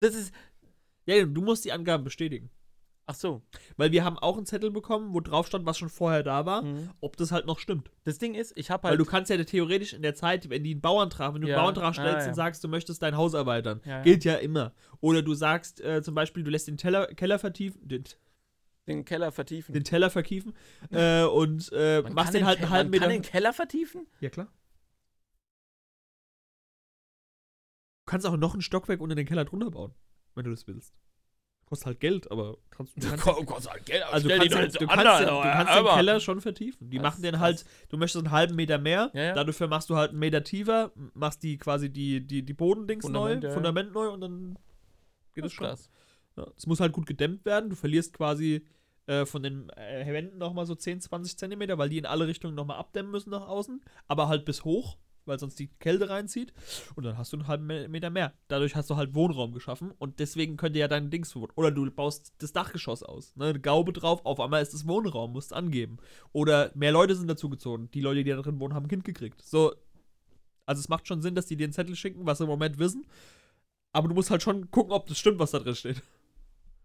Das 0.00 0.14
ist. 0.14 0.34
Ja, 1.06 1.24
du 1.24 1.40
musst 1.40 1.64
die 1.64 1.72
Angaben 1.72 2.04
bestätigen. 2.04 2.50
Ach 3.06 3.14
so. 3.14 3.42
Weil 3.76 3.92
wir 3.92 4.02
haben 4.02 4.18
auch 4.18 4.38
einen 4.38 4.46
Zettel 4.46 4.70
bekommen, 4.70 5.12
wo 5.12 5.20
drauf 5.20 5.46
stand, 5.46 5.66
was 5.66 5.76
schon 5.76 5.90
vorher 5.90 6.22
da 6.22 6.46
war, 6.46 6.62
Mhm. 6.62 6.90
ob 7.02 7.18
das 7.18 7.32
halt 7.32 7.44
noch 7.44 7.58
stimmt. 7.58 7.90
Das 8.04 8.16
Ding 8.18 8.34
ist, 8.34 8.56
ich 8.56 8.70
habe 8.70 8.84
Weil 8.84 8.90
halt. 8.92 9.00
du 9.00 9.04
kannst 9.04 9.30
ja 9.30 9.36
theoretisch 9.44 9.92
in 9.92 10.00
der 10.00 10.14
Zeit, 10.14 10.48
wenn 10.48 10.64
die 10.64 10.70
einen 10.72 10.80
Bauantrag, 10.80 11.34
wenn 11.34 11.42
du 11.42 11.48
Ja. 11.48 11.56
einen 11.56 11.64
Bauantrag 11.64 11.90
Ah, 11.90 11.92
stellst 12.02 12.24
ja. 12.24 12.28
und 12.30 12.34
sagst, 12.34 12.64
du 12.64 12.68
möchtest 12.68 13.02
dein 13.02 13.14
Haus 13.16 13.34
erweitern, 13.34 13.82
Ja, 13.84 13.98
ja. 13.98 14.02
gilt 14.02 14.24
ja 14.24 14.36
immer. 14.36 14.72
Oder 15.00 15.20
du 15.20 15.34
sagst 15.34 15.82
äh, 15.82 16.02
zum 16.02 16.14
Beispiel, 16.14 16.44
du 16.44 16.50
lässt 16.50 16.66
den 16.66 16.78
Teller, 16.78 17.06
Keller 17.08 17.38
vertiefen, 17.38 17.86
den, 17.86 18.04
den 18.88 19.04
Keller 19.04 19.32
vertiefen. 19.32 19.74
den 19.74 19.84
Teller 19.84 20.08
verkiefen 20.08 20.54
äh, 20.90 21.24
und 21.24 21.70
äh, 21.74 22.00
machst 22.10 22.32
den 22.32 22.46
halt 22.46 22.58
einen 22.60 22.70
halben 22.70 22.90
man 22.90 23.00
kann 23.00 23.08
Meter. 23.10 23.20
den 23.22 23.30
Keller 23.30 23.52
vertiefen? 23.52 24.06
Ja, 24.20 24.30
klar. 24.30 24.46
Du 28.06 28.10
kannst 28.10 28.26
auch 28.26 28.36
noch 28.36 28.54
ein 28.54 28.62
Stockwerk 28.62 29.00
unter 29.00 29.14
den 29.14 29.26
Keller 29.26 29.44
drunter 29.44 29.70
bauen, 29.70 29.92
wenn 30.34 30.44
du 30.44 30.50
das 30.50 30.66
willst. 30.66 30.94
Kostet 31.66 31.86
halt 31.86 32.00
Geld, 32.00 32.30
aber 32.30 32.58
kannst, 32.70 32.96
du 32.96 33.08
kannst, 33.08 33.26
also 33.26 33.40
du 33.42 33.48
kannst, 33.48 33.60
den, 34.28 34.28
du 34.28 34.56
kannst, 34.58 34.80
den, 34.80 34.86
du 34.86 34.86
kannst 34.88 35.74
den 35.74 35.86
Keller 35.86 36.20
schon 36.20 36.40
vertiefen. 36.40 36.90
Die 36.90 36.98
machen 36.98 37.22
den 37.22 37.40
halt, 37.40 37.64
du 37.88 37.96
möchtest 37.96 38.24
einen 38.24 38.32
halben 38.32 38.54
Meter 38.54 38.78
mehr, 38.78 39.10
Ja, 39.14 39.22
ja. 39.22 39.44
dafür 39.44 39.68
machst 39.68 39.88
du 39.90 39.96
halt 39.96 40.10
einen 40.10 40.18
Meter 40.18 40.44
tiefer, 40.44 40.92
machst 41.14 41.42
die 41.42 41.56
quasi 41.56 41.90
die, 41.90 42.20
die, 42.26 42.42
die 42.44 42.52
Bodendings 42.52 43.04
Fundament, 43.04 43.44
neu. 43.44 43.50
Fundament 43.52 43.92
neu 43.94 44.08
und 44.10 44.20
dann 44.20 44.58
geht 45.34 45.44
es 45.44 45.52
schon. 45.52 45.66
es 46.56 46.66
muss 46.66 46.80
halt 46.80 46.92
gut 46.92 47.06
gedämmt 47.06 47.44
werden. 47.44 47.70
Du 47.70 47.76
verlierst 47.76 48.12
quasi 48.12 48.64
äh, 49.06 49.26
von 49.26 49.42
den 49.42 49.70
äh, 49.70 50.06
Wänden 50.12 50.38
nochmal 50.38 50.66
so 50.66 50.74
10, 50.74 51.00
20 51.00 51.36
Zentimeter, 51.38 51.78
weil 51.78 51.88
die 51.88 51.98
in 51.98 52.06
alle 52.06 52.26
Richtungen 52.26 52.54
nochmal 52.54 52.78
abdämmen 52.78 53.10
müssen 53.10 53.30
nach 53.30 53.46
außen. 53.46 53.82
Aber 54.08 54.28
halt 54.28 54.44
bis 54.44 54.64
hoch, 54.64 54.96
weil 55.26 55.38
sonst 55.38 55.58
die 55.58 55.68
Kälte 55.68 56.08
reinzieht. 56.10 56.52
Und 56.96 57.04
dann 57.04 57.16
hast 57.18 57.32
du 57.32 57.36
einen 57.38 57.48
halben 57.48 57.66
Me- 57.66 57.88
Meter 57.88 58.10
mehr. 58.10 58.32
Dadurch 58.48 58.76
hast 58.76 58.90
du 58.90 58.96
halt 58.96 59.14
Wohnraum 59.14 59.52
geschaffen 59.52 59.90
und 59.98 60.18
deswegen 60.20 60.56
könnte 60.56 60.78
ja 60.78 60.88
dein 60.88 61.10
Dings. 61.10 61.34
Oder 61.36 61.70
du 61.70 61.90
baust 61.90 62.32
das 62.38 62.52
Dachgeschoss 62.52 63.02
aus. 63.02 63.34
Ne? 63.36 63.46
Eine 63.46 63.60
Gaube 63.60 63.92
drauf, 63.92 64.24
auf 64.24 64.40
einmal 64.40 64.62
ist 64.62 64.74
es 64.74 64.86
Wohnraum, 64.86 65.32
musst 65.32 65.52
angeben. 65.52 65.96
Oder 66.32 66.70
mehr 66.74 66.92
Leute 66.92 67.14
sind 67.14 67.28
dazugezogen. 67.28 67.90
Die 67.92 68.00
Leute, 68.00 68.22
die 68.24 68.30
da 68.30 68.36
drin 68.40 68.60
wohnen, 68.60 68.74
haben 68.74 68.84
ein 68.86 68.88
Kind 68.88 69.04
gekriegt. 69.04 69.42
So. 69.42 69.74
Also 70.66 70.80
es 70.80 70.88
macht 70.88 71.06
schon 71.08 71.20
Sinn, 71.22 71.34
dass 71.34 71.46
die 71.46 71.56
dir 71.56 71.64
einen 71.64 71.72
Zettel 71.72 71.96
schicken, 71.96 72.24
was 72.26 72.38
sie 72.38 72.44
im 72.44 72.50
Moment 72.50 72.78
wissen. 72.78 73.06
Aber 73.92 74.08
du 74.08 74.14
musst 74.14 74.30
halt 74.30 74.42
schon 74.42 74.70
gucken, 74.70 74.92
ob 74.92 75.06
das 75.06 75.18
stimmt, 75.18 75.38
was 75.38 75.50
da 75.52 75.58
drin 75.58 75.74
steht. 75.74 76.02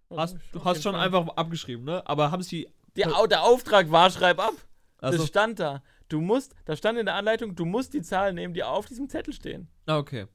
Hast, 0.09 0.35
Auf 0.35 0.41
du 0.51 0.63
hast 0.63 0.83
schon 0.83 0.95
einfach 0.95 1.27
abgeschrieben, 1.29 1.85
ne? 1.85 2.05
Aber 2.07 2.31
haben 2.31 2.41
sie. 2.43 2.67
Der, 2.95 3.15
Au- 3.15 3.27
der 3.27 3.43
Auftrag 3.43 3.91
war, 3.91 4.09
schreib 4.09 4.39
ab. 4.39 4.53
Also, 4.97 5.19
Das 5.19 5.27
stand 5.27 5.59
da. 5.59 5.83
Du 6.09 6.19
musst, 6.21 6.53
da 6.65 6.75
stand 6.75 6.97
in 6.99 7.05
der 7.05 7.15
Anleitung, 7.15 7.55
du 7.55 7.65
musst 7.65 7.93
die 7.93 8.01
Zahlen 8.01 8.35
nehmen, 8.35 8.53
die 8.53 8.63
auf 8.63 8.85
diesem 8.87 9.07
Zettel 9.09 9.33
stehen. 9.33 9.69
ah, 9.85 9.97
okay. 9.97 10.27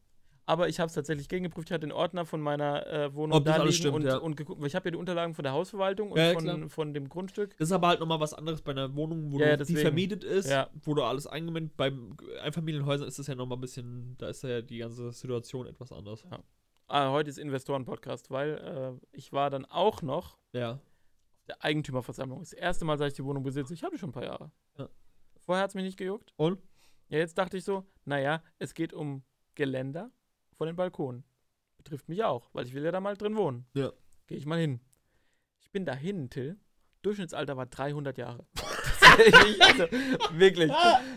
Aber 0.47 0.69
ich 0.69 0.79
habe 0.79 0.89
es 0.89 0.93
tatsächlich 0.93 1.31
gegengeprüft. 1.31 1.71
Ich 1.71 1.73
hatte 1.73 1.87
den 1.87 1.93
Ordner 1.93 2.27
von 2.27 2.39
meiner 2.43 2.87
äh, 2.87 3.15
Wohnung 3.15 3.39
Ob 3.39 3.47
da 3.47 3.57
liegen 3.63 3.73
stimmt, 3.73 3.95
und, 3.95 4.05
ja. 4.05 4.19
und 4.19 4.39
Ich 4.67 4.75
habe 4.75 4.89
ja 4.89 4.91
die 4.91 4.99
Unterlagen 4.99 5.33
von 5.33 5.43
der 5.43 5.53
Hausverwaltung 5.55 6.11
und 6.13 6.19
Ja, 6.19 6.35
von, 6.35 6.69
von 6.69 6.93
dem 6.93 7.09
Grundstück. 7.09 7.57
Das 7.57 7.69
ist 7.69 7.73
aber 7.73 7.89
halt 7.89 8.01
nochmal 8.01 8.21
was 8.21 8.35
anderes 8.35 8.61
bei 8.61 8.73
einer 8.73 8.95
Wohnung, 8.95 9.33
wo 9.33 9.39
Ja, 9.39 9.57
du, 9.57 9.65
die 9.65 9.75
vermietet 9.75 10.23
ist, 10.23 10.55
wo 10.83 10.93
du 10.93 11.03
alles 11.03 11.27
eingemietet. 11.27 11.75
Beim 11.79 12.15
Einfamilienhäusern 12.43 13.09
ist 13.09 13.19
das 13.19 13.27
ja 13.27 13.35
nochmal 13.35 13.57
ein 13.57 13.63
bisschen, 13.63 14.17
da 14.19 14.29
ist 14.29 14.43
ja 14.43 14.61
die 14.61 14.77
ganze 14.77 15.13
Situation 15.13 15.67
etwas 15.67 15.91
anders. 15.93 16.23
Ah, 16.89 17.11
heute 17.11 17.31
ist 17.31 17.39
Investoren-Podcast, 17.39 18.31
weil 18.31 18.99
äh, 19.01 19.07
ich 19.17 19.33
war 19.33 19.49
dann 19.49 19.65
auch 19.65 20.03
noch 20.03 20.37
Ja. 20.53 20.79
der 21.49 21.65
Eigentümerversammlung. 21.65 22.41
Das 22.41 22.53
erste 22.53 22.85
Mal, 22.85 22.99
seit 22.99 23.13
ich 23.13 23.17
die 23.17 23.25
Wohnung 23.25 23.43
besitze. 23.45 23.73
Ich 23.73 23.83
hatte 23.83 23.97
schon 23.97 24.11
ein 24.11 24.13
paar 24.13 24.25
Jahre. 24.25 24.51
Vorher 25.45 25.63
hat 25.63 25.71
es 25.71 25.75
mich 25.75 25.85
nicht 25.85 25.99
gejuckt. 25.99 26.33
Und? 26.37 26.59
Ja, 27.09 27.19
jetzt 27.19 27.37
dachte 27.37 27.57
ich 27.57 27.65
so, 27.65 27.85
naja, 28.05 28.43
es 28.59 28.75
geht 28.75 28.93
um 28.93 29.23
Geländer 29.55 30.11
von 30.57 30.67
den 30.67 30.77
Balkonen. 30.77 31.25
Betrifft 31.77 32.09
mich 32.09 32.25
auch, 32.25 32.49
weil 32.53 32.67
ich 32.67 32.73
will 32.75 32.83
ja 32.83 32.91
da 32.93 33.01
mal 33.01 33.17
drin 33.17 33.37
wohnen. 33.37 33.67
Ja. 33.75 33.93
gehe 34.27 34.39
ich 34.39 34.47
mal 34.47 34.59
hin. 34.59 34.81
Ich 35.61 35.71
bin 35.71 35.85
dahin, 35.85 36.31
Till. 36.31 36.59
Durchschnittsalter 37.03 37.57
war 37.57 37.67
300 37.67 38.17
Jahre. 38.17 38.47
Tatsächlich, 39.01 39.63
also, 39.63 39.85
wirklich. 40.33 40.73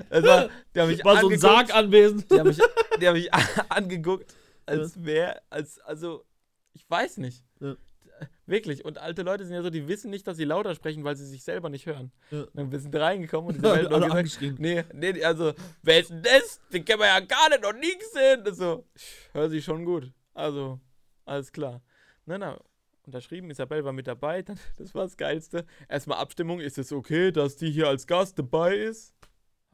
Also, 0.09 0.49
die 0.75 0.80
haben 0.82 0.89
mich 0.89 1.05
War 1.05 1.21
so 1.21 1.28
ein 1.30 1.34
angeguckt. 1.34 1.39
Sarg 1.39 1.73
anwesend. 1.73 2.30
Die 2.30 2.39
haben 2.39 2.47
mich, 2.47 2.59
die 2.99 3.07
haben 3.07 3.13
mich 3.13 3.34
angeguckt, 3.69 4.36
als 4.65 5.03
wäre, 5.03 5.41
als, 5.49 5.80
also, 5.80 6.25
ich 6.73 6.88
weiß 6.89 7.17
nicht. 7.17 7.45
Ja. 7.61 7.75
Wirklich. 8.45 8.86
Und 8.86 8.97
alte 8.97 9.24
Leute 9.24 9.45
sind 9.45 9.53
ja 9.53 9.61
so, 9.61 9.70
die 9.70 9.88
wissen 9.88 10.09
nicht, 10.09 10.26
dass 10.28 10.38
sie 10.38 10.45
lauter 10.45 10.74
sprechen, 10.76 11.03
weil 11.03 11.15
sie 11.15 11.26
sich 11.26 11.43
selber 11.43 11.70
nicht 11.70 11.86
hören. 11.86 12.11
Ja. 12.32 12.45
Dann 12.53 12.72
sind 12.72 12.95
reingekommen 12.95 13.55
und 13.55 13.63
Welt 13.63 13.84
nur 13.84 13.91
Alle 13.93 14.05
gesagt, 14.05 14.11
angeschrien. 14.11 14.55
nee, 14.59 14.84
nee, 14.93 15.24
also, 15.24 15.53
wer 15.84 15.99
ist 15.99 16.09
denn 16.09 16.24
das? 16.24 16.59
Den 16.72 16.86
kennen 16.86 16.99
wir 16.99 17.07
ja 17.07 17.20
gar 17.20 17.49
nicht, 17.49 17.61
noch 17.61 17.74
nie 17.74 17.97
gesehen. 17.97 18.43
Das 18.43 18.57
so, 18.57 18.86
ich 18.95 19.30
hör 19.34 19.49
sie 19.49 19.61
schon 19.61 19.86
gut. 19.86 20.11
Also, 20.34 20.80
alles 21.26 21.51
klar. 21.51 21.82
Na, 22.26 22.38
na, 22.38 22.59
unterschrieben, 23.05 23.49
Isabel 23.49 23.84
war 23.84 23.93
mit 23.93 24.07
dabei, 24.07 24.43
das 24.78 24.93
war 24.93 25.03
das 25.03 25.18
Geilste. 25.18 25.65
Erstmal 25.89 26.20
Abstimmung, 26.20 26.59
ist 26.59 26.78
es 26.78 26.91
okay, 26.91 27.32
dass 27.32 27.57
die 27.57 27.72
hier 27.72 27.88
als 27.88 28.05
Gast 28.07 28.38
dabei 28.39 28.76
ist? 28.76 29.15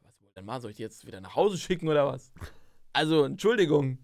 Was 0.02 0.20
wollt 0.20 0.32
ihr 0.32 0.36
denn 0.36 0.46
mal? 0.46 0.62
Soll 0.62 0.72
ich 0.72 0.78
die 0.78 0.84
jetzt 0.84 1.06
wieder 1.06 1.22
nach 1.22 1.36
Hause 1.36 1.58
schicken 1.58 1.88
oder 1.88 2.08
was? 2.08 2.32
Also, 2.94 3.26
Entschuldigung. 3.26 3.98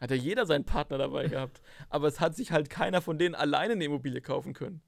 Hat 0.00 0.10
ja 0.10 0.16
jeder 0.16 0.46
seinen 0.46 0.64
Partner 0.64 0.98
dabei 0.98 1.26
gehabt. 1.28 1.60
Aber 1.88 2.08
es 2.08 2.20
hat 2.20 2.36
sich 2.36 2.52
halt 2.52 2.70
keiner 2.70 3.00
von 3.00 3.18
denen 3.18 3.34
alleine 3.34 3.72
eine 3.72 3.84
Immobilie 3.84 4.20
kaufen 4.20 4.52
können. 4.52 4.82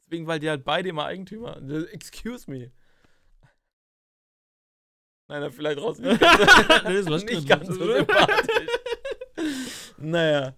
Deswegen, 0.00 0.26
weil 0.26 0.38
die 0.40 0.48
halt 0.50 0.64
beide 0.64 0.88
immer 0.88 1.04
Eigentümer. 1.04 1.60
Excuse 1.92 2.50
me. 2.50 2.72
Nein, 5.28 5.50
vielleicht 5.52 5.78
raus 5.80 5.98
nicht 5.98 6.20
ganz, 6.20 6.84
Nee, 6.84 6.94
ist 6.98 7.10
was 7.10 7.24
nicht 7.24 7.48
ganz 7.48 7.66
so 7.68 7.74
sympathisch. 7.74 8.66
naja, 9.96 10.54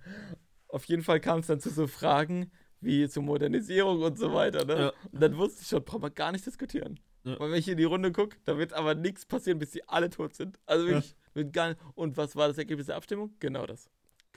auf 0.69 0.85
jeden 0.87 1.03
Fall 1.03 1.21
kam 1.21 1.41
es 1.41 1.47
dann 1.47 1.61
zu 1.61 1.71
so 1.71 1.87
Fragen 1.87 2.51
wie 2.81 3.09
zur 3.09 3.23
Modernisierung 3.23 4.03
und 4.03 4.19
so 4.19 4.35
weiter. 4.35 4.65
Ne? 4.65 4.75
Ja. 4.79 4.93
Und 5.13 5.21
dann 5.23 5.37
wusste 5.37 5.63
ich 5.63 5.69
schon, 5.69 5.85
braucht 5.85 6.03
man 6.03 6.15
gar 6.15 6.33
nicht 6.33 6.45
diskutieren. 6.45 6.99
Ja. 7.25 7.39
Weil 7.39 7.53
wenn 7.53 7.59
ich 7.59 7.69
in 7.69 7.79
die 7.79 7.85
Runde 7.85 8.13
gucke, 8.13 8.37
da 8.45 8.59
wird 8.59 8.73
aber 8.73 8.95
nichts 8.95 9.25
passieren, 9.25 9.59
bis 9.59 9.73
sie 9.73 9.87
alle 9.89 10.11
tot 10.11 10.35
sind. 10.35 10.59
Also 10.67 10.87
wirklich, 10.87 11.15
wird 11.35 11.53
gar. 11.53 11.77
Und 11.95 12.17
was 12.17 12.35
war 12.37 12.49
das 12.49 12.59
Ergebnis 12.59 12.87
der 12.87 12.97
Abstimmung? 12.97 13.35
Genau 13.41 13.67
das. 13.67 13.91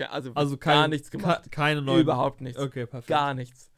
Also, 0.09 0.31
Also 0.35 0.57
gar 0.57 0.81
kein, 0.83 0.89
nichts 0.91 1.09
gemacht. 1.09 1.43
ke- 1.43 1.49
keine 1.49 1.81
neuen. 1.81 2.01
Überhaupt 2.01 2.41
nichts. 2.41 2.59
Okay, 2.61 2.85
perfekt. 2.85 3.07
Gar 3.07 3.33
nichts. 3.33 3.71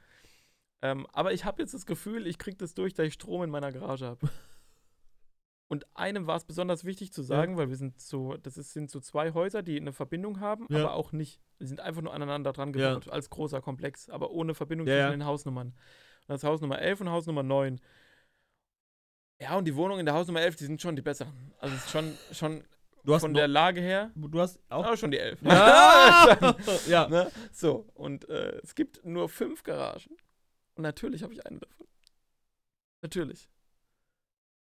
Ähm, 0.82 1.08
aber 1.14 1.32
ich 1.34 1.46
habe 1.46 1.62
jetzt 1.62 1.74
das 1.74 1.86
Gefühl, 1.86 2.26
ich 2.28 2.38
kriege 2.38 2.58
das 2.58 2.74
durch, 2.74 2.94
da 2.94 3.04
ich 3.04 3.14
Strom 3.14 3.44
in 3.44 3.50
meiner 3.50 3.72
Garage 3.72 4.06
habe. 4.06 4.30
Und 5.72 5.86
einem 5.96 6.26
war 6.26 6.36
es 6.36 6.46
besonders 6.46 6.84
wichtig 6.84 7.14
zu 7.14 7.22
sagen, 7.22 7.56
weil 7.56 7.70
wir 7.70 7.76
sind 7.76 8.02
so, 8.02 8.36
das 8.38 8.58
ist, 8.58 8.74
sind 8.74 8.90
so 8.90 9.00
zwei 9.00 9.34
Häuser, 9.34 9.62
die 9.62 9.80
eine 9.80 9.94
Verbindung 9.94 10.40
haben, 10.40 10.66
Ja. 10.70 10.80
aber 10.80 10.94
auch 10.96 11.12
nicht. 11.12 11.40
Die 11.60 11.68
sind 11.68 11.80
einfach 11.80 12.02
nur 12.02 12.12
aneinander 12.14 12.54
dran 12.54 12.74
Ja. 12.74 12.96
gebaut, 12.96 13.12
als 13.14 13.30
großer 13.30 13.62
Komplex, 13.62 14.10
aber 14.10 14.32
ohne 14.32 14.56
Verbindung 14.56 14.88
Ja, 14.88 14.94
zwischen 14.96 15.04
ja. 15.04 15.12
den 15.12 15.26
Hausnummern. 15.26 15.68
Und 15.68 16.30
das 16.30 16.44
Haus 16.44 16.60
Nummer 16.62 16.80
11 16.80 17.02
und 17.02 17.10
Haus 17.12 17.28
Nummer 17.28 17.44
9. 17.44 17.80
Ja, 19.42 19.58
und 19.58 19.66
die 19.66 19.76
Wohnungen 19.76 20.00
in 20.02 20.06
der 20.06 20.16
Haus 20.16 20.28
Nummer 20.28 20.42
11, 20.42 20.56
die 20.56 20.66
sind 20.66 20.82
schon 20.82 20.96
die 20.96 21.02
besseren. 21.02 21.54
Also 21.60 21.76
es 21.76 21.86
ist 21.86 21.92
schon, 21.92 22.18
schon 22.32 22.64
Du 23.10 23.16
hast 23.16 23.24
von 23.24 23.34
der 23.34 23.48
Lage 23.48 23.82
her, 23.82 24.12
du 24.14 24.40
hast 24.40 24.60
auch. 24.70 24.86
auch 24.86 24.96
schon 24.96 25.10
die 25.10 25.18
11. 25.18 25.42
Ja! 25.42 26.56
ja. 26.88 27.10
Ne? 27.10 27.32
So, 27.52 27.88
und 27.96 28.30
äh, 28.30 28.60
es 28.62 28.76
gibt 28.76 29.04
nur 29.04 29.28
fünf 29.30 29.64
Garagen. 29.64 30.16
Und 30.76 30.84
natürlich 30.84 31.24
habe 31.24 31.34
ich 31.34 31.44
eine 31.44 31.58
davon. 31.58 31.88
Natürlich. 33.02 33.50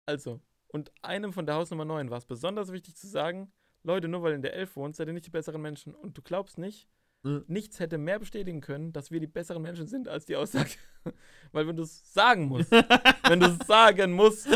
Also, 0.06 0.42
und 0.68 0.92
einem 1.02 1.32
von 1.32 1.46
der 1.46 1.56
Hausnummer 1.56 1.86
9 1.86 2.10
war 2.10 2.18
es 2.18 2.26
besonders 2.26 2.74
wichtig 2.74 2.98
zu 2.98 3.08
sagen, 3.08 3.50
Leute, 3.82 4.10
nur 4.10 4.24
weil 4.24 4.34
ihr 4.34 4.36
in 4.36 4.42
der 4.42 4.56
11 4.56 4.76
wohnt, 4.76 4.98
seid 4.98 5.08
ihr 5.08 5.14
nicht 5.14 5.26
die 5.26 5.32
besseren 5.32 5.62
Menschen. 5.62 5.96
Und 5.96 6.18
du 6.18 6.22
glaubst 6.22 6.58
nicht, 6.58 6.90
Mhm. 7.26 7.46
nichts 7.48 7.80
hätte 7.80 7.98
mehr 7.98 8.20
bestätigen 8.20 8.60
können, 8.62 8.92
dass 8.92 9.10
wir 9.10 9.20
die 9.22 9.28
besseren 9.28 9.62
Menschen 9.62 9.88
sind, 9.88 10.08
als 10.10 10.26
die 10.26 10.36
Aussage. 10.36 10.72
weil 11.54 11.68
wenn 11.68 11.78
du 11.78 11.84
es 11.84 12.14
sagen 12.14 12.46
musst, 12.46 12.70
wenn 13.28 13.40
du 13.40 13.48
es 13.48 13.66
sagen 13.68 14.12
musst, 14.14 14.48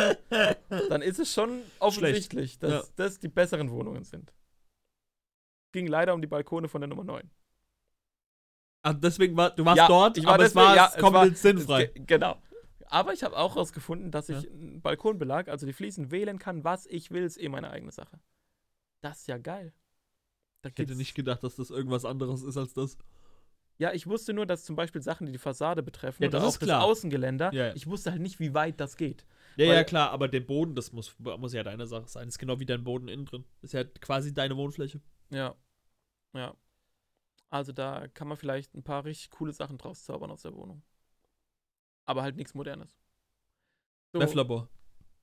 dann 0.89 1.01
ist 1.01 1.19
es 1.19 1.31
schon 1.33 1.61
offensichtlich, 1.79 2.59
dass 2.59 2.71
Ja. 2.71 2.83
das 2.97 3.19
die 3.19 3.29
besseren 3.29 3.71
Wohnungen 3.71 4.03
sind. 4.03 4.33
Ging 5.73 5.87
leider 5.87 6.13
um 6.13 6.21
die 6.21 6.27
Balkone 6.27 6.67
von 6.67 6.81
der 6.81 6.87
Nummer 6.89 7.03
9. 7.05 7.29
Ach, 8.83 8.93
deswegen 8.97 9.35
war, 9.35 9.51
du 9.51 9.65
warst 9.65 9.77
Ja, 9.77 9.87
dort, 9.87 10.17
ich 10.17 10.25
war 10.25 10.35
aber 10.35 10.43
es 10.43 10.53
deswegen- 10.53 10.67
war 10.67 10.75
ja, 10.75 10.85
es 10.87 10.95
es 10.95 11.01
komplett 11.01 11.31
war- 11.31 11.35
sinnfrei. 11.37 11.85
Ge- 11.87 12.03
Genau. 12.05 12.41
Aber 12.89 13.11
ich 13.11 13.23
habe 13.23 13.35
auch 13.35 13.55
herausgefunden, 13.55 14.11
dass 14.11 14.29
ich 14.29 14.43
Ja. 14.43 14.49
einen 14.49 14.81
Balkonbelag, 14.81 15.49
also 15.49 15.65
die 15.65 15.73
Fliesen, 15.73 16.09
wählen 16.11 16.39
kann, 16.39 16.63
was 16.63 16.85
ich 16.85 17.11
will, 17.11 17.23
ist 17.23 17.37
eh 17.37 17.49
meine 17.49 17.69
eigene 17.69 17.91
Sache. 17.91 18.19
Das 19.01 19.19
ist 19.19 19.27
ja 19.27 19.37
geil. 19.37 19.73
Da 20.61 20.69
Ich 20.69 20.77
hätte 20.77 20.95
nicht 20.95 21.15
gedacht, 21.15 21.43
dass 21.43 21.55
das 21.55 21.69
irgendwas 21.69 22.05
anderes 22.05 22.41
ist 22.43 22.57
als 22.57 22.73
das. 22.73 22.97
Ja, 23.79 23.93
ich 23.93 24.07
wusste 24.07 24.33
nur, 24.33 24.47
dass 24.47 24.63
zum 24.65 24.75
Beispiel 24.75 25.01
Sachen, 25.03 25.27
die 25.27 25.31
die 25.31 25.37
Fassade 25.37 25.83
betreffen, 25.83 26.23
Ja, 26.23 26.29
oder 26.29 26.39
das 26.39 26.43
auch 26.45 26.49
ist 26.49 26.59
klar. 26.59 26.79
das 26.79 26.89
Außengeländer, 26.89 27.53
Ja, 27.53 27.67
ja. 27.67 27.75
ich 27.75 27.85
wusste 27.85 28.09
halt 28.11 28.21
nicht, 28.21 28.39
wie 28.39 28.53
weit 28.55 28.79
das 28.79 28.97
geht. 28.97 29.23
Ja, 29.55 29.67
Weil- 29.67 29.75
ja, 29.75 29.83
klar, 29.83 30.09
aber 30.11 30.27
der 30.27 30.39
Boden, 30.39 30.73
das 30.73 30.91
muss, 30.93 31.15
muss 31.19 31.53
ja 31.53 31.63
deine 31.63 31.85
Sache 31.85 32.07
sein. 32.07 32.25
Das 32.25 32.35
ist 32.35 32.39
genau 32.39 32.59
wie 32.59 32.65
dein 32.65 32.83
Boden 32.83 33.07
innen 33.07 33.25
drin. 33.25 33.43
Das 33.61 33.69
ist 33.69 33.73
ja 33.73 33.83
quasi 33.83 34.33
deine 34.33 34.57
Wohnfläche. 34.57 34.99
Ja. 35.29 35.55
Ja. 36.33 36.55
Also 37.49 37.71
da 37.71 38.07
kann 38.09 38.27
man 38.27 38.37
vielleicht 38.37 38.73
ein 38.75 38.83
paar 38.83 39.05
richtig 39.05 39.29
coole 39.31 39.53
Sachen 39.53 39.77
draus 39.77 40.03
zaubern 40.03 40.31
aus 40.31 40.41
der 40.41 40.53
Wohnung. 40.55 40.81
Aber 42.05 42.23
halt 42.23 42.35
nichts 42.35 42.53
Modernes. 42.53 42.95
So, 44.11 44.19
Meth-Labor. 44.19 44.69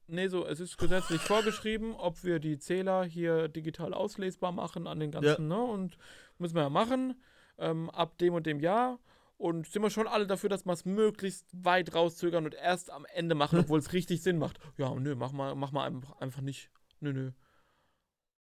Nee, 0.07 0.29
so, 0.29 0.47
es 0.47 0.61
ist 0.61 0.77
gesetzlich 0.77 1.21
vorgeschrieben, 1.23 1.95
ob 1.95 2.23
wir 2.25 2.39
die 2.39 2.59
Zähler 2.59 3.05
hier 3.05 3.49
digital 3.49 3.95
auslesbar 3.95 4.53
machen 4.53 4.87
an 4.87 5.01
den 5.01 5.11
ganzen, 5.11 5.49
ne? 5.49 5.63
Und 5.63 5.97
müssen 6.39 6.55
wir 6.55 6.63
ja 6.63 6.71
machen, 6.71 7.21
ähm, 7.59 7.89
ab 7.91 8.19
dem 8.19 8.35
und 8.35 8.47
dem 8.47 8.61
Jahr. 8.61 8.99
Und 9.37 9.67
sind 9.67 9.83
wir 9.83 9.91
schon 9.91 10.07
alle 10.07 10.27
dafür, 10.27 10.49
dass 10.49 10.65
wir 10.65 10.73
es 10.73 10.85
möglichst 10.85 11.47
weit 11.53 11.95
rauszögern 11.95 12.45
und 12.45 12.55
erst 12.55 12.91
am 12.91 13.05
Ende 13.15 13.35
machen, 13.35 13.59
obwohl 13.61 13.79
es 13.79 13.93
richtig 13.93 14.23
Sinn 14.23 14.39
macht. 14.39 14.59
Ja, 14.77 14.95
nö, 14.95 15.15
mach 15.15 15.33
mal, 15.33 15.55
mach 15.55 15.73
mal 15.73 15.91
einfach, 16.21 16.41
nicht. 16.41 16.71
Nö, 17.01 17.13
nö. 17.13 17.33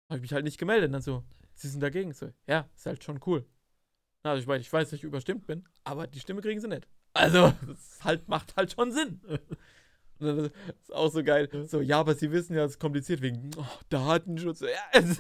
Habe 0.10 0.18
ich 0.18 0.22
mich 0.22 0.34
halt 0.34 0.43
nicht 0.46 0.58
gemeldet. 0.58 0.93
Dann 0.93 1.02
so, 1.02 1.24
sie 1.54 1.70
sind 1.70 1.82
dagegen. 1.82 2.14
So, 2.14 2.32
ja, 2.48 2.70
ist 2.76 2.86
halt 2.86 3.04
schon 3.04 3.20
cool. 3.26 3.46
Na, 4.24 4.32
Also 4.32 4.41
ich 4.41 4.48
meine, 4.48 4.62
ich 4.62 4.72
weiß, 4.72 4.89
dass 4.89 4.98
ich 4.98 5.04
überstimmt 5.04 5.48
bin, 5.48 5.68
aber 5.84 6.08
die 6.08 6.20
Stimme 6.20 6.41
kriegen 6.41 6.60
sie 6.60 6.68
nicht. 6.68 6.88
Also, 7.14 7.54
das 7.66 7.80
ist 7.80 8.04
halt, 8.04 8.28
macht 8.28 8.56
halt 8.58 8.74
schon 8.74 8.91
Sinn. 8.91 9.22
Und 10.20 10.28
dann 10.28 10.45
ist 10.82 10.93
auch 10.93 11.11
so 11.11 11.24
geil. 11.24 11.49
So, 11.68 11.82
ja, 11.82 11.99
aber 11.99 12.16
sie 12.16 12.32
wissen 12.32 12.55
ja, 12.55 12.63
es 12.66 12.74
ist 12.74 12.80
kompliziert 12.80 13.22
wegen 13.22 13.51
oh, 13.57 13.66
Datenschutz. 13.89 14.61
Ja, 14.61 14.68
es, 14.93 15.18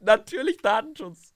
natürlich 0.00 0.58
Datenschutz. 0.58 1.32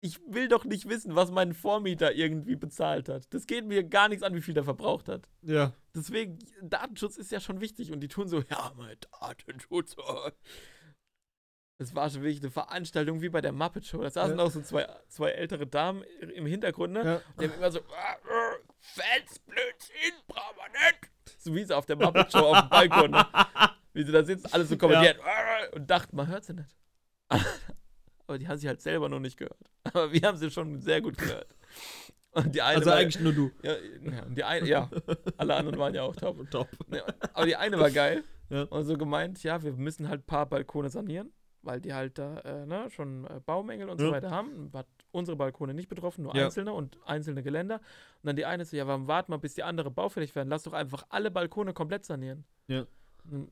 Ich 0.00 0.20
will 0.26 0.48
doch 0.48 0.64
nicht 0.66 0.86
wissen, 0.88 1.14
was 1.14 1.30
mein 1.30 1.54
Vormieter 1.54 2.14
irgendwie 2.14 2.56
bezahlt 2.56 3.08
hat. 3.08 3.32
Das 3.32 3.46
geht 3.46 3.64
mir 3.64 3.82
gar 3.84 4.08
nichts 4.10 4.22
an, 4.22 4.34
wie 4.34 4.42
viel 4.42 4.52
der 4.52 4.64
verbraucht 4.64 5.08
hat. 5.08 5.28
Ja. 5.40 5.72
Deswegen, 5.94 6.38
Datenschutz 6.60 7.16
ist 7.16 7.32
ja 7.32 7.40
schon 7.40 7.60
wichtig. 7.62 7.90
Und 7.90 8.00
die 8.00 8.08
tun 8.08 8.28
so, 8.28 8.42
ja, 8.50 8.72
mein 8.76 8.96
Datenschutz. 9.20 9.96
Es 11.76 11.92
war 11.92 12.08
schon 12.08 12.22
wirklich 12.22 12.40
eine 12.40 12.52
Veranstaltung 12.52 13.20
wie 13.20 13.28
bei 13.30 13.40
der 13.40 13.50
Muppet 13.50 13.84
Show. 13.84 14.00
Da 14.00 14.08
saßen 14.08 14.38
Ja. 14.38 14.44
auch 14.44 14.50
so 14.50 14.62
zwei, 14.62 14.86
zwei 15.08 15.30
ältere 15.30 15.66
Damen 15.66 16.04
im 16.20 16.46
Hintergrund, 16.46 16.92
ne? 16.92 17.04
ja. 17.04 17.20
Die 17.40 17.48
haben 17.48 17.58
immer 17.58 17.72
so, 17.72 17.80
"Ah, 17.96 18.14
äh, 18.14 18.58
So 21.44 21.54
wie 21.54 21.62
sie 21.64 21.76
auf 21.76 21.84
der 21.86 21.96
Muppet 21.96 22.32
Show 22.32 22.38
auf 22.38 22.60
dem 22.62 22.68
Balkon, 22.70 23.10
ne? 23.10 23.26
Wie 23.92 24.02
sie 24.02 24.12
da 24.12 24.24
sitzen, 24.24 24.48
alles 24.52 24.70
so 24.70 24.78
kommentiert 24.78 25.20
"Ah", 25.22 25.76
und 25.76 25.88
dachten, 25.90 26.16
man 26.16 26.26
hört 26.26 26.44
sie 26.44 26.54
nicht. 26.54 26.74
Aber 28.26 28.38
die 28.38 28.48
haben 28.48 28.56
sie 28.58 28.66
halt 28.68 28.80
selber 28.80 29.08
noch 29.10 29.20
nicht 29.20 29.36
gehört. 29.36 29.58
Aber 29.84 30.10
wir 30.10 30.22
haben 30.22 30.38
sie 30.38 30.50
schon 30.50 30.80
sehr 30.80 31.02
gut 31.02 31.18
gehört. 31.18 31.46
Und 32.32 32.54
die 32.54 32.62
eine 32.62 32.78
Also 32.78 32.90
war, 32.90 32.96
eigentlich 32.96 33.22
nur 33.22 33.32
du. 33.34 33.50
ja, 33.62 33.74
ja, 33.74 34.22
und 34.24 34.34
die 34.36 34.42
eine, 34.42 34.66
ja, 34.66 34.90
alle 35.36 35.54
anderen 35.54 35.78
waren 35.78 35.94
ja 35.94 36.02
auch 36.02 36.16
top. 36.16 36.38
Top. 36.50 36.68
Nee, 36.88 37.00
aber 37.34 37.46
die 37.46 37.56
eine 37.56 37.78
war 37.78 37.90
geil. 37.90 38.24
Ja. 38.48 38.62
Und 38.62 38.84
so 38.84 38.96
gemeint, 38.96 39.42
ja, 39.42 39.62
wir 39.62 39.72
müssen 39.74 40.08
halt 40.08 40.22
ein 40.22 40.26
paar 40.26 40.46
Balkone 40.46 40.88
sanieren, 40.88 41.30
weil 41.62 41.80
die 41.80 41.92
halt 41.94 42.18
da 42.18 42.38
äh, 42.40 42.66
ne, 42.66 42.90
schon 42.90 43.24
äh, 43.26 43.40
Baumängel 43.44 43.88
und 43.90 43.98
so 44.00 44.06
Ja. 44.06 44.12
weiter 44.12 44.30
haben. 44.30 44.70
Hat 44.74 44.86
unsere 45.14 45.36
Balkone 45.36 45.72
nicht 45.74 45.88
betroffen, 45.88 46.24
nur 46.24 46.34
Ja. 46.36 46.44
einzelne 46.44 46.72
und 46.72 46.98
einzelne 47.06 47.42
Geländer. 47.42 47.76
Und 47.76 48.26
dann 48.26 48.36
die 48.36 48.44
eine 48.44 48.64
so, 48.64 48.76
ja, 48.76 48.86
warum 48.86 49.06
warten 49.06 49.32
wir, 49.32 49.38
bis 49.38 49.54
die 49.54 49.62
andere 49.62 49.90
baufällig 49.90 50.34
werden? 50.34 50.48
Lass 50.48 50.64
doch 50.64 50.72
einfach 50.72 51.06
alle 51.08 51.30
Balkone 51.30 51.72
komplett 51.72 52.04
sanieren. 52.04 52.44
Ja. 52.66 52.86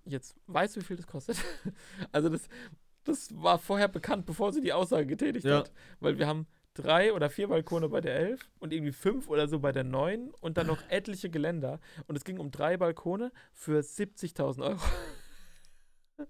Jetzt 0.04 0.36
weißt 0.48 0.76
du, 0.76 0.80
wie 0.80 0.84
viel 0.84 0.96
das 0.96 1.06
kostet? 1.06 1.36
also 2.12 2.28
das, 2.28 2.48
das 3.04 3.28
war 3.34 3.58
vorher 3.58 3.88
bekannt, 3.88 4.26
bevor 4.26 4.52
sie 4.52 4.60
die 4.60 4.72
Aussage 4.72 5.06
getätigt 5.06 5.46
Ja. 5.46 5.58
hat. 5.60 5.72
Weil 6.00 6.18
wir 6.18 6.26
haben 6.26 6.46
drei 6.74 7.12
oder 7.12 7.30
vier 7.30 7.48
Balkone 7.48 7.88
bei 7.88 8.00
der 8.00 8.14
11 8.16 8.50
und 8.58 8.72
irgendwie 8.72 8.92
fünf 8.92 9.28
oder 9.28 9.46
so 9.48 9.60
bei 9.60 9.72
der 9.72 9.84
9 9.84 10.30
und 10.40 10.56
dann 10.58 10.66
noch 10.66 10.82
etliche 10.88 11.30
Geländer. 11.30 11.80
Und 12.06 12.16
es 12.16 12.24
ging 12.24 12.38
um 12.38 12.50
drei 12.50 12.76
Balkone 12.76 13.30
für 13.52 13.80
70.000 13.80 14.62
Euro. 14.62 14.80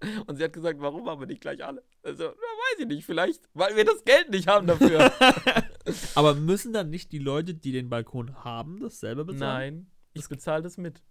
Und 0.27 0.35
sie 0.37 0.43
hat 0.43 0.53
gesagt, 0.53 0.79
warum 0.79 1.07
haben 1.07 1.19
wir 1.19 1.27
nicht 1.27 1.41
gleich 1.41 1.63
alle? 1.63 1.83
Also, 2.03 2.25
weiß 2.25 2.79
ich 2.79 2.87
nicht, 2.87 3.05
vielleicht, 3.05 3.47
weil 3.53 3.75
wir 3.75 3.85
das 3.85 4.03
Geld 4.03 4.29
nicht 4.29 4.47
haben 4.47 4.67
dafür. 4.67 5.11
Aber 6.15 6.35
müssen 6.35 6.73
dann 6.73 6.89
nicht 6.89 7.11
die 7.11 7.19
Leute, 7.19 7.53
die 7.53 7.71
den 7.71 7.89
Balkon 7.89 8.43
haben, 8.43 8.79
das 8.79 8.99
selber 8.99 9.25
bezahlen? 9.25 9.75
Nein, 9.75 9.91
ich 10.13 10.27
bezahle 10.27 10.63
das 10.63 10.77
mit. 10.77 11.01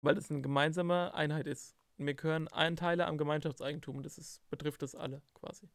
Weil 0.00 0.14
das 0.14 0.30
eine 0.30 0.40
gemeinsame 0.40 1.14
Einheit 1.14 1.46
ist. 1.46 1.76
Wir 1.96 2.14
gehören 2.14 2.48
Anteile 2.48 3.06
am 3.06 3.18
Gemeinschaftseigentum 3.18 3.98
und 3.98 4.06
das 4.06 4.18
ist, 4.18 4.40
betrifft 4.50 4.82
das 4.82 4.94
alle 4.94 5.22
quasi. 5.34 5.68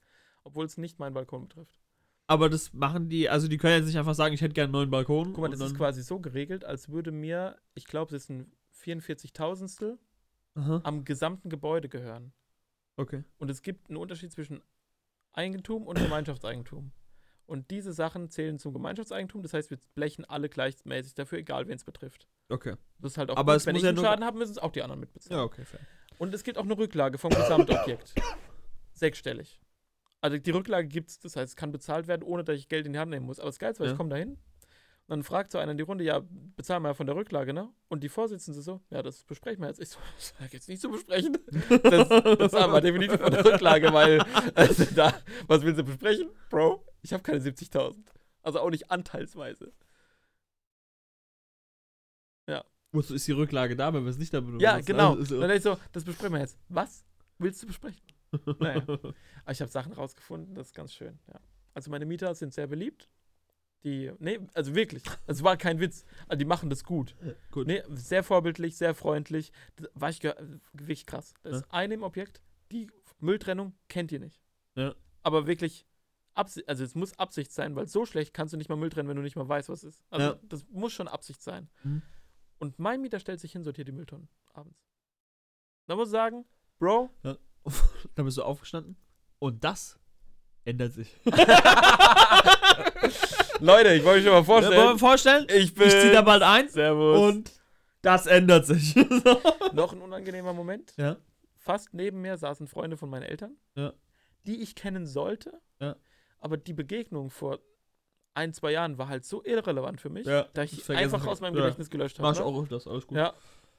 Obwohl 0.43 0.65
es 0.65 0.77
nicht 0.77 0.99
meinen 0.99 1.13
Balkon 1.13 1.47
betrifft. 1.47 1.79
Aber 2.27 2.49
das 2.49 2.73
machen 2.73 3.07
die, 3.07 3.29
also 3.29 3.47
die 3.47 3.57
können 3.57 3.77
jetzt 3.77 3.85
nicht 3.85 3.97
einfach 3.97 4.15
sagen, 4.15 4.33
ich 4.33 4.41
hätte 4.41 4.53
gerne 4.53 4.65
einen 4.65 4.73
neuen 4.73 4.89
Balkon. 4.89 5.31
Guck 5.31 5.43
mal, 5.43 5.49
das 5.49 5.61
ist 5.61 5.77
quasi 5.77 6.03
so 6.03 6.19
geregelt, 6.19 6.65
als 6.65 6.89
würde 6.89 7.11
mir, 7.11 7.57
ich 7.73 7.85
glaube, 7.85 8.13
es 8.13 8.23
ist 8.23 8.29
ein 8.29 8.51
44.000stel 8.83 9.97
Aha, 10.57 10.81
am 10.83 11.05
gesamten 11.05 11.49
Gebäude 11.49 11.87
gehören. 11.89 12.33
okay. 12.97 13.23
Und 13.37 13.49
es 13.49 13.61
gibt 13.61 13.89
einen 13.89 13.97
Unterschied 13.97 14.31
zwischen 14.31 14.61
Eigentum 15.33 15.85
und 15.85 15.97
Gemeinschaftseigentum. 15.99 16.91
Und 17.45 17.71
diese 17.71 17.93
Sachen 17.93 18.29
zählen 18.29 18.57
zum 18.59 18.73
Gemeinschaftseigentum, 18.73 19.41
das 19.43 19.53
heißt, 19.53 19.69
wir 19.69 19.77
blechen 19.95 20.25
alle 20.25 20.49
gleichmäßig 20.49 21.13
dafür, 21.13 21.37
egal 21.37 21.67
wen 21.67 21.75
es 21.75 21.85
betrifft. 21.85 22.27
Okay. 22.49 22.75
Das 22.99 23.11
ist 23.13 23.17
halt 23.17 23.29
auch 23.31 23.37
Aber 23.37 23.53
gut. 23.53 23.61
es 23.61 23.65
wenn 23.65 23.73
muss 23.73 23.81
ich 23.81 23.83
ja 23.83 23.89
einen 23.89 23.95
nur- 23.97 24.05
Schaden 24.05 24.25
habe, 24.25 24.37
müssen 24.37 24.51
es 24.51 24.57
auch 24.57 24.71
die 24.71 24.81
anderen 24.81 24.99
mitbezahlen. 24.99 25.39
Ja, 25.39 25.45
okay, 25.45 25.63
fair. 25.63 25.79
Und 26.17 26.33
es 26.33 26.43
gibt 26.43 26.57
auch 26.57 26.63
eine 26.63 26.77
Rücklage 26.77 27.17
vom 27.17 27.29
Gesamtobjekt. 27.29 28.15
Sechsstellig. 28.93 29.61
Also 30.21 30.37
die 30.37 30.51
Rücklage 30.51 30.87
gibt 30.87 31.11
es, 31.11 31.19
das 31.19 31.35
heißt, 31.35 31.49
es 31.51 31.55
kann 31.55 31.71
bezahlt 31.71 32.07
werden, 32.07 32.23
ohne 32.23 32.43
dass 32.43 32.57
ich 32.57 32.67
Geld 32.67 32.85
in 32.87 32.93
die 32.93 32.99
Hand 32.99 33.11
nehmen 33.11 33.25
muss. 33.25 33.39
Aber 33.39 33.49
das 33.49 33.59
Geilste 33.59 33.81
war, 33.81 33.87
Ja. 33.87 33.93
ich 33.93 33.97
komme 33.97 34.09
da 34.09 34.15
hin 34.15 34.31
und 34.31 34.39
dann 35.07 35.23
fragt 35.23 35.51
so 35.51 35.57
einer 35.57 35.71
in 35.71 35.77
die 35.77 35.83
Runde, 35.83 36.03
ja, 36.03 36.21
bezahlen 36.55 36.83
wir 36.83 36.89
ja 36.89 36.93
von 36.93 37.07
der 37.07 37.15
Rücklage, 37.15 37.53
ne? 37.53 37.69
Und 37.87 38.03
die 38.03 38.09
Vorsitzende 38.09 38.61
so, 38.61 38.81
ja, 38.89 39.01
das 39.01 39.23
besprechen 39.23 39.61
wir 39.61 39.67
jetzt. 39.67 39.79
Ich 39.79 39.89
so, 39.89 39.99
das 40.15 40.33
ist 40.45 40.53
jetzt 40.53 40.69
nicht 40.69 40.81
zu 40.81 40.89
besprechen. 40.89 41.37
Das 41.83 42.09
bezahlen 42.37 42.71
wir 42.71 42.81
definitiv 42.81 43.19
von 43.19 43.31
der 43.31 43.45
Rücklage, 43.45 43.93
weil, 43.93 44.21
also 44.53 44.85
da, 44.95 45.13
was 45.47 45.61
willst 45.63 45.79
du 45.79 45.83
besprechen? 45.83 46.29
Bro, 46.49 46.85
ich 47.01 47.13
habe 47.13 47.23
keine 47.23 47.39
70.000. 47.39 47.95
Also 48.41 48.59
auch 48.59 48.69
nicht 48.69 48.91
anteilsweise. 48.91 49.73
Wozu 52.91 53.13
ist 53.13 53.27
die 53.27 53.33
Rücklage 53.33 53.75
da, 53.75 53.93
wenn 53.93 54.03
wir 54.03 54.09
es 54.09 54.17
nicht 54.17 54.33
da 54.33 54.39
benutzen? 54.39 54.61
Ja, 54.61 54.79
genau. 54.79 55.15
Also, 55.15 55.39
dann 55.39 55.51
ich 55.51 55.61
so, 55.61 55.77
das 55.91 56.03
besprechen 56.03 56.33
wir 56.33 56.39
jetzt. 56.39 56.57
Was 56.69 57.05
willst 57.37 57.61
du 57.61 57.67
besprechen? 57.67 58.01
Naja. 58.59 58.81
Aber 58.87 59.51
ich 59.51 59.61
habe 59.61 59.71
Sachen 59.71 59.93
rausgefunden, 59.93 60.55
das 60.55 60.67
ist 60.67 60.73
ganz 60.73 60.93
schön, 60.93 61.19
ja. 61.27 61.39
Also 61.73 61.91
meine 61.91 62.05
Mieter 62.05 62.33
sind 62.33 62.53
sehr 62.53 62.67
beliebt. 62.67 63.07
Die, 63.83 64.11
nee, 64.19 64.39
also 64.53 64.73
wirklich, 64.75 65.03
es 65.27 65.43
war 65.43 65.55
kein 65.55 65.79
Witz. 65.79 66.03
Also 66.27 66.39
die 66.39 66.45
machen 66.45 66.69
das 66.69 66.83
gut. 66.83 67.15
Gut. 67.51 67.67
Nee, 67.67 67.83
sehr 67.89 68.23
vorbildlich, 68.23 68.75
sehr 68.75 68.93
freundlich. 68.95 69.51
Das 69.75 69.89
war 69.93 70.09
ich 70.09 70.19
ge- 70.19 70.35
wirklich 70.73 71.05
krass. 71.05 71.33
Das 71.43 71.51
Ja. 71.53 71.57
ist 71.59 71.71
eine 71.71 71.93
im 71.93 72.03
Objekt, 72.03 72.41
die 72.71 72.89
Mülltrennung 73.19 73.73
kennt 73.87 74.11
ihr 74.11 74.19
nicht. 74.19 74.41
Ja. 74.75 74.93
Aber 75.23 75.47
wirklich, 75.47 75.85
also 76.33 76.83
es 76.83 76.95
muss 76.95 77.17
Absicht 77.17 77.51
sein, 77.51 77.75
weil 77.75 77.87
so 77.87 78.05
schlecht 78.05 78.33
kannst 78.33 78.53
du 78.53 78.57
nicht 78.57 78.69
mal 78.69 78.75
Müll 78.77 78.89
trennen, 78.89 79.07
wenn 79.09 79.15
du 79.15 79.23
nicht 79.23 79.35
mal 79.35 79.47
weißt, 79.47 79.69
was 79.69 79.83
ist. 79.83 80.03
Also 80.09 80.27
Ja. 80.33 80.39
das 80.43 80.65
muss 80.69 80.91
schon 80.93 81.07
Absicht 81.07 81.41
sein. 81.41 81.69
Mhm. 81.83 82.01
Und 82.59 82.79
mein 82.79 83.01
Mieter 83.01 83.19
stellt 83.19 83.39
sich 83.39 83.51
hin, 83.51 83.63
sortiert 83.63 83.87
die 83.87 83.91
Mülltonnen 83.93 84.27
abends. 84.53 84.83
Da 85.85 85.95
muss 85.95 86.07
ich 86.09 86.11
sagen, 86.11 86.45
Bro, 86.79 87.09
da 88.15 88.23
bist 88.23 88.37
du 88.37 88.43
aufgestanden. 88.43 88.97
Und 89.39 89.63
das 89.63 89.99
ändert 90.65 90.93
sich. 90.93 91.15
Leute, 93.59 93.93
ich 93.93 94.03
wollte 94.03 94.19
mich 94.21 94.25
schon 94.25 94.45
mal 94.45 94.61
Ja, 94.63 94.77
wollen 94.77 94.93
wir 94.95 94.99
vorstellen? 94.99 95.47
Ich 95.55 95.73
bin. 95.73 95.87
Ich 95.87 95.93
zieh 95.93 96.11
da 96.11 96.21
bald 96.21 96.43
ein 96.43 96.69
Servus. 96.69 97.19
und 97.19 97.51
das 98.01 98.25
ändert 98.27 98.65
sich. 98.65 98.95
noch 99.73 99.93
ein 99.93 100.01
unangenehmer 100.01 100.53
Moment. 100.53 100.93
ja. 100.97 101.17
Fast 101.59 101.93
neben 101.93 102.21
mir 102.21 102.37
saßen 102.37 102.65
Freunde 102.67 102.95
von 102.95 103.09
meinen 103.09 103.23
Eltern, 103.23 103.57
Ja. 103.75 103.91
die 104.45 104.61
ich 104.61 104.73
kennen 104.75 105.05
sollte. 105.05 105.59
Ja. 105.81 105.97
Aber 106.39 106.55
die 106.55 106.71
Begegnung 106.71 107.29
vor 107.29 107.59
ein, 108.35 108.53
zwei 108.53 108.71
Jahren 108.71 108.97
war 108.97 109.09
halt 109.09 109.25
so 109.25 109.43
irrelevant 109.43 109.99
für 109.99 110.09
mich, 110.09 110.25
Ja, 110.25 110.47
da 110.53 110.63
ich 110.63 110.77
das 110.77 110.89
einfach 110.91 111.19
kann. 111.21 111.29
aus 111.29 111.41
meinem. 111.41 111.55
Gedächtnis 111.55 111.89
gelöscht 111.89 112.19
Mach 112.21 112.31
ich 112.31 112.39
habe. 112.39 112.47
auch 112.49 112.61
öfters, 112.61 112.87
alles 112.87 113.05
gut. 113.05 113.15
Ne? 113.17 113.21
Ja. 113.23 113.33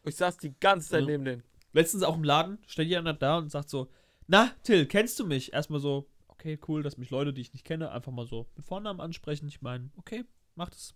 Ich 0.04 0.16
saß 0.16 0.36
die 0.36 0.52
ganze 0.60 0.90
Zeit 0.90 1.04
neben 1.04 1.24
denen. 1.24 1.42
Letztens 1.72 2.02
auch 2.02 2.16
im 2.16 2.24
Laden, 2.24 2.58
steht 2.66 2.88
jemand 2.88 3.22
da 3.22 3.38
und 3.38 3.50
sagt 3.50 3.70
so, 3.70 3.88
na, 4.26 4.50
Till, 4.64 4.84
kennst 4.84 5.18
du 5.18 5.26
mich? 5.26 5.52
Erstmal 5.54 5.80
so, 5.80 6.06
okay, 6.38 6.58
cool, 6.68 6.82
dass 6.84 6.96
mich 6.96 7.10
Leute, 7.10 7.32
die 7.32 7.40
ich 7.40 7.52
nicht 7.52 7.64
kenne, 7.64 7.90
einfach 7.90 8.12
mal 8.12 8.26
so 8.26 8.46
mit 8.54 8.64
Vornamen 8.64 9.00
ansprechen. 9.00 9.48
Ich 9.48 9.60
meine, 9.60 9.90
okay, 9.96 10.24
mach 10.54 10.70
das. 10.70 10.94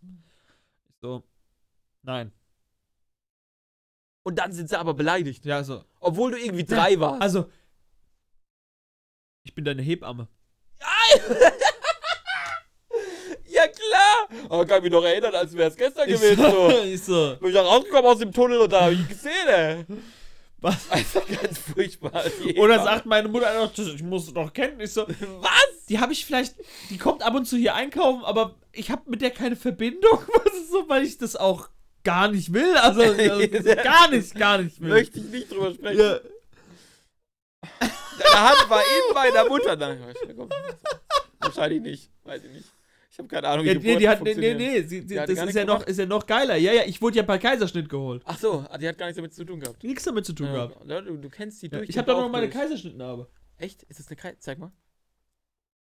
Ich 0.88 0.94
so, 1.00 1.24
nein. 2.02 2.32
Und 4.24 4.38
dann 4.38 4.52
sind 4.52 4.68
sie 4.68 4.78
aber 4.78 4.94
beleidigt. 4.94 5.44
Ja, 5.44 5.64
so, 5.64 5.84
Obwohl 5.98 6.30
du 6.30 6.38
irgendwie 6.38 6.64
drei 6.64 7.00
warst. 7.00 7.20
also, 7.22 7.50
ich 9.42 9.52
bin 9.54 9.64
deine 9.64 9.82
Hebamme. 9.82 10.28
ja, 13.46 13.66
klar. 13.66 14.28
Aber 14.48 14.64
kann 14.66 14.82
mich 14.82 14.92
noch 14.92 15.02
erinnern, 15.04 15.34
als 15.34 15.52
wäre 15.54 15.70
es 15.70 15.76
gestern 15.76 16.08
Ich 16.08 16.20
gewesen. 16.20 16.40
so, 16.42 16.70
So. 16.70 16.78
ich 16.84 17.02
so, 17.02 17.36
Bin 17.40 17.48
ich 17.48 17.54
da 17.54 17.62
rausgekommen 17.62 18.06
aus 18.06 18.18
dem 18.18 18.32
Tunnel 18.32 18.60
und 18.60 18.72
da 18.72 18.82
habe 18.82 18.94
ich 18.94 19.08
gesehen, 19.08 19.48
ey. 19.48 19.84
Was? 20.62 20.76
Also 20.90 21.20
ganz 21.28 21.58
furchtbar. 21.58 22.24
Oder 22.58 22.82
sagt 22.82 23.06
meine 23.06 23.28
Mutter 23.28 23.48
einfach, 23.50 23.74
"Das- 23.74 23.88
ich 23.88 24.02
muss 24.02 24.32
doch 24.32 24.52
kennen. 24.52 24.80
Ich 24.80 24.92
so, 24.92 25.06
Was? 25.08 25.86
die 25.88 25.98
habe 25.98 26.12
ich 26.12 26.24
vielleicht, 26.24 26.54
die 26.90 26.98
kommt 26.98 27.22
ab 27.22 27.34
und 27.34 27.44
zu 27.46 27.56
hier 27.56 27.74
einkaufen, 27.74 28.24
aber 28.24 28.54
ich 28.72 28.90
habe 28.90 29.02
mit 29.10 29.20
der 29.22 29.30
keine 29.30 29.56
Verbindung, 29.56 30.18
was 30.44 30.54
ist 30.54 30.70
so, 30.70 30.88
weil 30.88 31.04
ich 31.04 31.18
das 31.18 31.36
auch 31.36 31.68
gar 32.04 32.28
nicht 32.28 32.52
will. 32.52 32.76
Also, 32.76 33.02
also 33.02 33.74
gar 33.82 34.08
nicht, 34.10 34.34
gar 34.34 34.58
nicht 34.58 34.80
will. 34.80 34.88
Möchte 34.90 35.18
ich 35.18 35.24
nicht 35.26 35.50
drüber 35.50 35.72
sprechen. 35.74 36.00
Ja, 36.00 36.18
Deine 38.18 38.48
Hand 38.48 38.70
war 38.70 38.80
in 38.80 39.14
meiner 39.14 39.48
Mutter. 39.48 39.76
Nein, 39.76 40.00
komm, 40.36 40.48
wahrscheinlich 41.40 41.80
nicht. 41.80 42.10
Weiß 42.24 42.42
ich 42.44 42.50
nicht. 42.50 42.68
Ich 43.12 43.18
habe 43.18 43.28
keine 43.28 43.46
Ahnung, 43.46 43.66
wie 43.66 43.68
ja, 43.68 43.74
nee, 43.78 43.96
die 43.98 44.08
hat, 44.08 44.22
nee, 44.22 44.32
nee, 44.34 44.54
nee, 44.54 44.82
sie, 44.84 45.04
Die 45.04 45.14
das 45.14 45.28
ist 45.28 45.54
ja, 45.54 45.66
noch, 45.66 45.86
ist 45.86 45.98
ja 45.98 46.06
noch 46.06 46.24
geiler. 46.26 46.56
Ja, 46.56 46.72
ja, 46.72 46.84
ich 46.86 47.02
wurde 47.02 47.18
ja 47.18 47.22
bei 47.22 47.36
Kaiserschnitt 47.36 47.90
geholt. 47.90 48.22
Ach 48.24 48.38
so, 48.38 48.64
die 48.80 48.88
hat 48.88 48.96
gar 48.96 49.04
nichts 49.04 49.16
damit 49.16 49.34
zu 49.34 49.44
tun 49.44 49.60
gehabt. 49.60 49.84
Nichts 49.84 50.04
damit 50.04 50.24
zu 50.24 50.32
tun 50.32 50.46
Ja, 50.46 50.52
gehabt. 50.66 50.82
Leute, 50.86 51.12
du 51.18 51.28
kennst 51.28 51.60
die 51.60 51.66
Ja, 51.66 51.76
durch. 51.76 51.90
ich 51.90 51.98
habe 51.98 52.06
da 52.10 52.18
noch 52.18 52.30
meine. 52.30 52.48
Kaiserschnittnarbe. 52.48 53.28
Echt? 53.58 53.82
Ist 53.82 54.00
das 54.00 54.06
eine 54.08 54.16
Kreis? 54.16 54.36
Zeig 54.38 54.58
mal. 54.58 54.72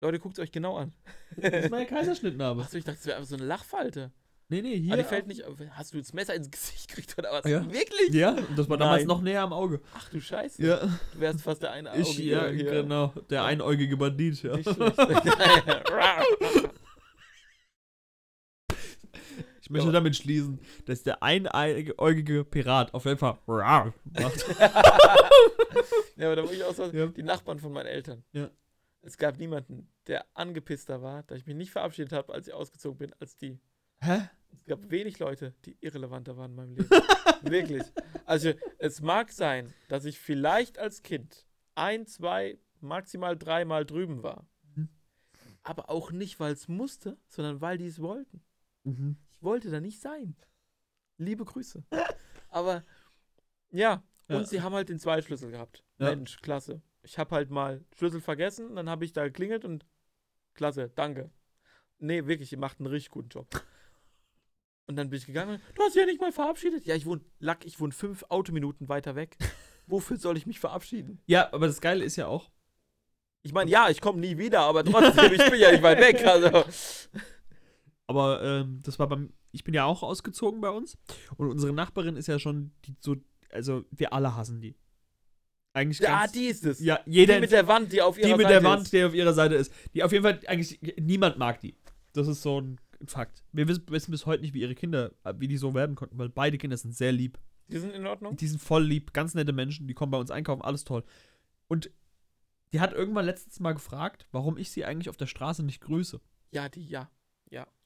Leute, 0.01 0.17
guckt 0.17 0.39
es 0.39 0.43
euch 0.43 0.51
genau 0.51 0.75
an. 0.75 0.91
Das 1.37 1.65
ist 1.65 1.69
meine 1.69 1.85
Kaiserschnittnarbe. 1.85 2.63
Achso, 2.63 2.77
ich 2.79 2.83
dachte, 2.83 2.97
es 2.99 3.05
wäre 3.05 3.17
einfach 3.17 3.29
so 3.29 3.35
eine 3.35 3.45
Lachfalte. 3.45 4.11
Nee, 4.49 4.63
nee, 4.63 4.75
hier. 4.77 4.93
Aber 4.93 5.03
die 5.03 5.07
fällt 5.07 5.27
nicht. 5.27 5.43
Hast 5.69 5.93
du 5.93 5.99
das 5.99 6.13
Messer 6.13 6.33
ins 6.33 6.49
Gesicht 6.49 6.87
gekriegt 6.89 7.15
oder 7.19 7.31
was? 7.31 7.45
Ja. 7.49 7.63
Wirklich? 7.71 8.09
Ja, 8.11 8.31
und 8.31 8.57
das 8.57 8.67
war 8.67 8.77
damals 8.77 9.01
Nein. 9.01 9.07
noch 9.07 9.21
näher 9.21 9.41
am 9.43 9.53
Auge. 9.53 9.81
Ach 9.95 10.09
du 10.09 10.19
Scheiße. 10.19 10.63
Ja, 10.65 10.77
Du 11.13 11.19
wärst 11.19 11.41
fast 11.41 11.61
der 11.61 11.71
eine 11.73 11.91
Auge 11.91 12.01
ich, 12.01 12.17
ja, 12.17 12.47
hier. 12.47 12.71
genau. 12.71 13.13
Der 13.29 13.43
einäugige 13.45 13.97
Bandit, 13.97 14.41
ja. 14.41 14.57
Nicht 14.57 14.67
schlecht. 14.67 14.97
Ich 19.61 19.62
möchte 19.73 19.87
Ja. 19.87 19.93
damit 19.93 20.15
schließen, 20.15 20.59
dass 20.85 21.03
der 21.03 21.21
einäugige 21.21 22.45
Pirat 22.45 22.93
auf 22.93 23.05
jeden 23.05 23.17
Fall 23.17 23.37
macht. 23.45 23.93
Ja, 26.15 26.27
aber 26.27 26.35
da 26.35 26.41
muss 26.43 26.51
ich 26.53 26.63
auch 26.63 26.73
so, 26.73 26.85
Ja. 26.85 27.07
die 27.07 27.23
Nachbarn 27.23 27.59
von 27.59 27.73
meinen 27.73 27.87
Eltern. 27.87 28.23
Ja. 28.31 28.49
Es 29.01 29.17
gab 29.17 29.37
niemanden, 29.39 29.89
der 30.07 30.25
angepisster 30.35 31.01
war, 31.01 31.23
da 31.23 31.35
ich 31.35 31.45
mich 31.45 31.55
nicht 31.55 31.71
verabschiedet 31.71 32.13
habe, 32.13 32.31
als 32.33 32.47
ich 32.47 32.53
ausgezogen 32.53 32.97
bin, 32.99 33.13
als 33.19 33.35
die. 33.35 33.59
Hä? 33.99 34.29
Es 34.55 34.65
gab 34.65 34.89
wenig 34.91 35.17
Leute, 35.19 35.53
die 35.65 35.75
irrelevanter 35.81 36.37
waren 36.37 36.51
in 36.51 36.55
meinem 36.55 36.75
Leben. 36.75 36.89
Wirklich. 37.41 37.83
Also, 38.25 38.53
es 38.77 39.01
mag 39.01 39.31
sein, 39.31 39.73
dass 39.89 40.05
ich 40.05 40.19
vielleicht 40.19 40.77
als 40.77 41.01
Kind 41.01 41.47
ein, 41.75 42.05
zwei, 42.05 42.59
maximal 42.79 43.35
dreimal 43.37 43.83
drüben 43.85 44.21
war. 44.23 44.45
Mhm. 44.75 44.87
Aber 45.63 45.89
auch 45.89 46.11
nicht, 46.11 46.39
weil 46.39 46.53
es 46.53 46.67
musste, 46.67 47.17
sondern 47.27 47.59
weil 47.59 47.77
die 47.79 47.87
es 47.87 47.99
wollten. 47.99 48.41
Mhm. 48.83 49.17
Ich 49.43 49.45
wollte 49.45 49.69
da 49.69 49.81
nicht 49.81 49.99
sein. 49.99 50.37
Liebe 51.17 51.43
Grüße. 51.43 51.83
Aber 52.49 52.85
ja, 53.71 54.01
und 54.29 54.35
Ja. 54.37 54.45
sie 54.45 54.61
haben 54.61 54.73
halt 54.73 54.87
den 54.87 54.99
Zweitschlüssel 54.99 55.51
gehabt. 55.51 55.83
Ja. 55.97 56.11
Mensch, 56.11 56.37
klasse. 56.37 56.81
Ich 57.01 57.17
habe 57.19 57.35
halt 57.35 57.49
mal 57.49 57.83
Schlüssel 57.93 58.21
vergessen, 58.21 58.77
dann 58.77 58.89
habe 58.89 59.03
ich 59.03 59.11
da 59.11 59.25
geklingelt 59.25 59.65
und 59.65 59.85
klasse, 60.53 60.91
danke. 60.95 61.29
Nee, 61.99 62.25
wirklich, 62.25 62.53
ihr 62.53 62.57
macht 62.57 62.79
einen 62.79 62.87
richtig 62.87 63.11
guten 63.11 63.27
Job. 63.27 63.49
Und 64.87 64.95
dann 64.95 65.09
bin 65.09 65.17
ich 65.17 65.25
gegangen, 65.25 65.61
du 65.75 65.83
hast 65.83 65.95
ja 65.97 66.05
nicht 66.05 66.21
mal 66.21 66.31
verabschiedet. 66.31 66.85
Ja, 66.85 66.95
ich 66.95 67.05
wohne, 67.05 67.19
Lack, 67.39 67.65
ich 67.65 67.81
wohne 67.81 67.91
fünf 67.91 68.23
Autominuten 68.29 68.87
weiter 68.87 69.15
weg. 69.15 69.35
Wofür 69.87 70.15
soll 70.15 70.37
ich 70.37 70.45
mich 70.45 70.61
verabschieden? 70.61 71.21
Ja, 71.25 71.51
aber 71.51 71.67
das 71.67 71.81
Geile 71.81 72.05
ist 72.05 72.15
ja 72.15 72.27
auch, 72.27 72.49
Ich 73.41 73.51
meine, 73.51 73.69
ja, 73.69 73.89
ich 73.89 73.99
komme 73.99 74.21
nie 74.21 74.37
wieder, 74.37 74.61
aber 74.61 74.85
trotzdem, 74.85 75.33
ich 75.33 75.49
bin 75.51 75.59
ja 75.59 75.69
nicht 75.73 75.83
weit 75.83 75.99
weg. 75.99 76.25
Also. 76.25 76.63
Aber 78.07 78.43
ähm, 78.43 78.79
das 78.83 78.99
war 78.99 79.07
beim, 79.07 79.33
ich 79.51 79.63
bin 79.63 79.73
ja 79.73 79.85
auch 79.85 80.03
ausgezogen 80.03 80.61
bei 80.61 80.69
uns 80.69 80.97
und 81.37 81.49
unsere 81.49 81.73
Nachbarin 81.73 82.15
ist 82.15 82.27
ja 82.27 82.39
schon 82.39 82.71
die, 82.85 82.95
so, 82.99 83.15
also 83.51 83.85
wir 83.91 84.13
alle 84.13 84.35
hassen 84.35 84.61
die. 84.61 84.75
Eigentlich 85.73 85.99
Ja, 85.99 86.27
die 86.27 86.45
ist 86.45 86.65
es. 86.65 86.79
ja, 86.79 86.99
jeder 87.05 87.35
die 87.35 87.41
mit 87.41 87.51
der 87.51 87.67
Wand, 87.67 87.91
die 87.91 88.01
auf 88.01 88.17
ihrer 88.17 88.27
die 88.27 88.33
mit 88.33 88.41
Seite 88.43 88.53
der 88.53 88.63
Wand, 88.63 88.83
ist. 88.83 88.93
der 88.93 89.07
auf 89.07 89.13
ihrer 89.15 89.33
Seite 89.33 89.55
ist. 89.55 89.73
Die 89.93 90.03
auf 90.03 90.11
jeden 90.11 90.23
Fall 90.23 90.39
eigentlich 90.45 90.79
niemand 90.99 91.37
mag 91.37 91.59
die. 91.61 91.75
Das 92.13 92.27
ist 92.27 92.43
so 92.43 92.61
ein 92.61 92.79
Fakt. 93.07 93.43
Wir 93.51 93.67
wissen, 93.67 93.83
wissen 93.89 94.11
bis 94.11 94.25
heute 94.25 94.43
nicht, 94.43 94.53
wie 94.53 94.61
ihre 94.61 94.75
Kinder, 94.75 95.11
wie 95.37 95.47
die 95.47 95.57
so 95.57 95.73
werden 95.73 95.95
konnten, 95.95 96.17
weil 96.17 96.29
beide 96.29 96.57
Kinder 96.57 96.77
sind 96.77 96.95
sehr 96.95 97.11
lieb. 97.11 97.39
Die 97.69 97.79
sind 97.79 97.91
in 97.91 98.05
Ordnung? 98.05 98.35
Die 98.37 98.47
sind 98.47 98.61
voll 98.61 98.83
lieb, 98.83 99.13
ganz 99.13 99.33
nette 99.33 99.51
Menschen, 99.51 99.87
die 99.87 99.93
kommen 99.93 100.11
bei 100.11 100.17
uns 100.17 100.31
einkaufen, 100.31 100.61
alles 100.61 100.83
toll. 100.83 101.03
Und 101.67 101.89
die 102.71 102.79
hat 102.79 102.93
irgendwann 102.93 103.25
letztens 103.25 103.59
mal 103.59 103.73
gefragt, 103.73 104.27
warum 104.31 104.57
ich 104.57 104.71
sie 104.71 104.85
eigentlich 104.85 105.09
auf 105.09 105.17
der 105.17 105.27
Straße 105.27 105.63
nicht 105.63 105.81
grüße. 105.81 106.21
Ja, 106.51 106.69
die, 106.69 106.85
ja. 106.85 107.09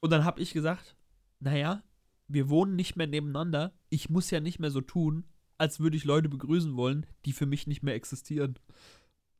Und 0.00 0.10
dann 0.10 0.24
habe 0.24 0.40
ich 0.40 0.52
gesagt, 0.52 0.96
naja, 1.40 1.82
wir 2.28 2.48
wohnen 2.48 2.76
nicht 2.76 2.96
mehr 2.96 3.06
nebeneinander. 3.06 3.72
Ich 3.90 4.10
muss 4.10 4.30
ja 4.30 4.40
nicht 4.40 4.58
mehr 4.58 4.70
so 4.70 4.80
tun, 4.80 5.24
als 5.56 5.80
würde 5.80 5.96
ich 5.96 6.04
Leute 6.04 6.28
begrüßen 6.28 6.76
wollen, 6.76 7.06
die 7.24 7.32
für 7.32 7.46
mich 7.46 7.66
nicht 7.66 7.82
mehr 7.82 7.94
existieren. 7.94 8.58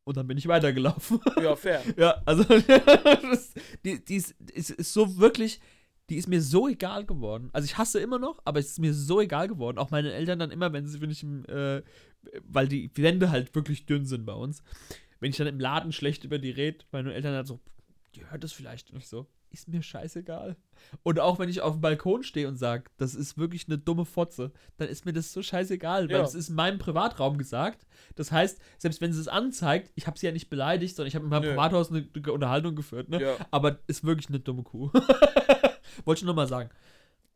Und 0.05 0.17
dann 0.17 0.27
bin 0.27 0.39
ich 0.39 0.49
weitergelaufen. 0.49 1.21
Ja, 1.43 1.55
fair. 1.55 1.83
Ja, 1.97 2.23
also 2.25 2.43
das, 2.45 3.53
die, 3.85 4.05
die 4.05 4.17
ist, 4.17 4.35
ist, 4.53 4.71
ist 4.71 4.93
so 4.93 5.19
wirklich, 5.19 5.61
die 6.09 6.17
ist 6.17 6.29
mir 6.29 6.41
so 6.41 6.67
egal 6.67 7.05
geworden. 7.05 7.51
Also 7.53 7.67
ich 7.67 7.77
hasse 7.77 8.01
immer 8.01 8.19
noch, 8.19 8.41
aber 8.45 8.59
es 8.59 8.69
ist 8.69 8.79
mir 8.79 8.95
so 8.95 9.21
egal 9.21 9.49
geworden. 9.49 9.79
Auch 9.79 9.91
meine 9.91 10.13
Eltern 10.13 10.39
dann 10.39 10.51
immer, 10.51 10.73
wenn 10.73 10.87
sie, 10.87 11.01
wenn 11.01 11.11
ich 11.11 11.23
im, 11.23 11.45
äh, 11.45 11.83
weil 12.43 12.69
die 12.69 12.91
Wände 12.97 13.31
halt 13.31 13.55
wirklich 13.55 13.87
dünn 13.87 14.07
sind 14.07 14.25
bei 14.25 14.33
uns, 14.33 14.63
wenn 15.21 15.31
ich 15.31 15.37
dann 15.37 15.47
im 15.47 15.61
Laden 15.61 15.93
schlecht 15.93 16.25
über 16.25 16.39
die 16.39 16.51
rede, 16.51 16.85
meine 16.91 17.13
Eltern 17.13 17.35
halt 17.35 17.47
so, 17.47 17.61
die 18.15 18.25
hört 18.31 18.43
das 18.43 18.53
vielleicht 18.53 18.93
nicht 18.93 19.09
so. 19.09 19.27
Ist 19.51 19.67
mir 19.69 19.83
scheißegal. 19.83 20.57
Und 21.03 21.19
auch 21.21 21.39
wenn 21.39 21.49
ich 21.49 21.61
auf 21.63 21.73
dem 21.75 21.81
Balkon 21.81 22.23
stehe 22.23 22.47
und 22.49 22.57
sage, 22.57 22.85
das 22.99 23.15
ist 23.15 23.39
wirklich 23.39 23.67
eine 23.67 23.79
dumme 23.79 24.05
Fotze, 24.05 24.53
dann 24.77 24.89
ist 24.89 25.07
mir 25.07 25.13
das 25.13 25.33
so 25.33 25.43
scheißegal, 25.43 26.09
weil 26.09 26.17
Ja. 26.17 26.23
es 26.23 26.35
ist 26.35 26.51
in 26.51 26.55
meinem 26.55 26.79
Privatraum 26.79 27.39
gesagt. 27.39 27.87
Das 28.15 28.31
heißt, 28.31 28.61
selbst 28.77 29.01
wenn 29.01 29.13
sie 29.13 29.21
es 29.21 29.29
anzeigt, 29.29 29.91
ich 29.95 30.07
habe 30.07 30.19
sie 30.19 30.27
ja 30.27 30.33
nicht 30.33 30.51
beleidigt, 30.51 30.95
sondern 30.95 31.09
ich 31.09 31.15
habe 31.15 31.25
in 31.25 31.31
meinem. 31.31 31.43
Privathaus 31.51 31.91
eine, 31.91 32.07
eine 32.15 32.33
Unterhaltung 32.33 32.77
geführt, 32.77 33.09
ne? 33.09 33.23
Ja. 33.23 33.37
Aber 33.51 33.79
ist 33.87 34.05
wirklich 34.05 34.29
eine 34.29 34.41
dumme 34.41 34.63
Kuh. 34.65 34.91
Wollte 36.05 36.21
ich 36.21 36.25
nur 36.25 36.35
mal 36.35 36.47
sagen. 36.47 36.69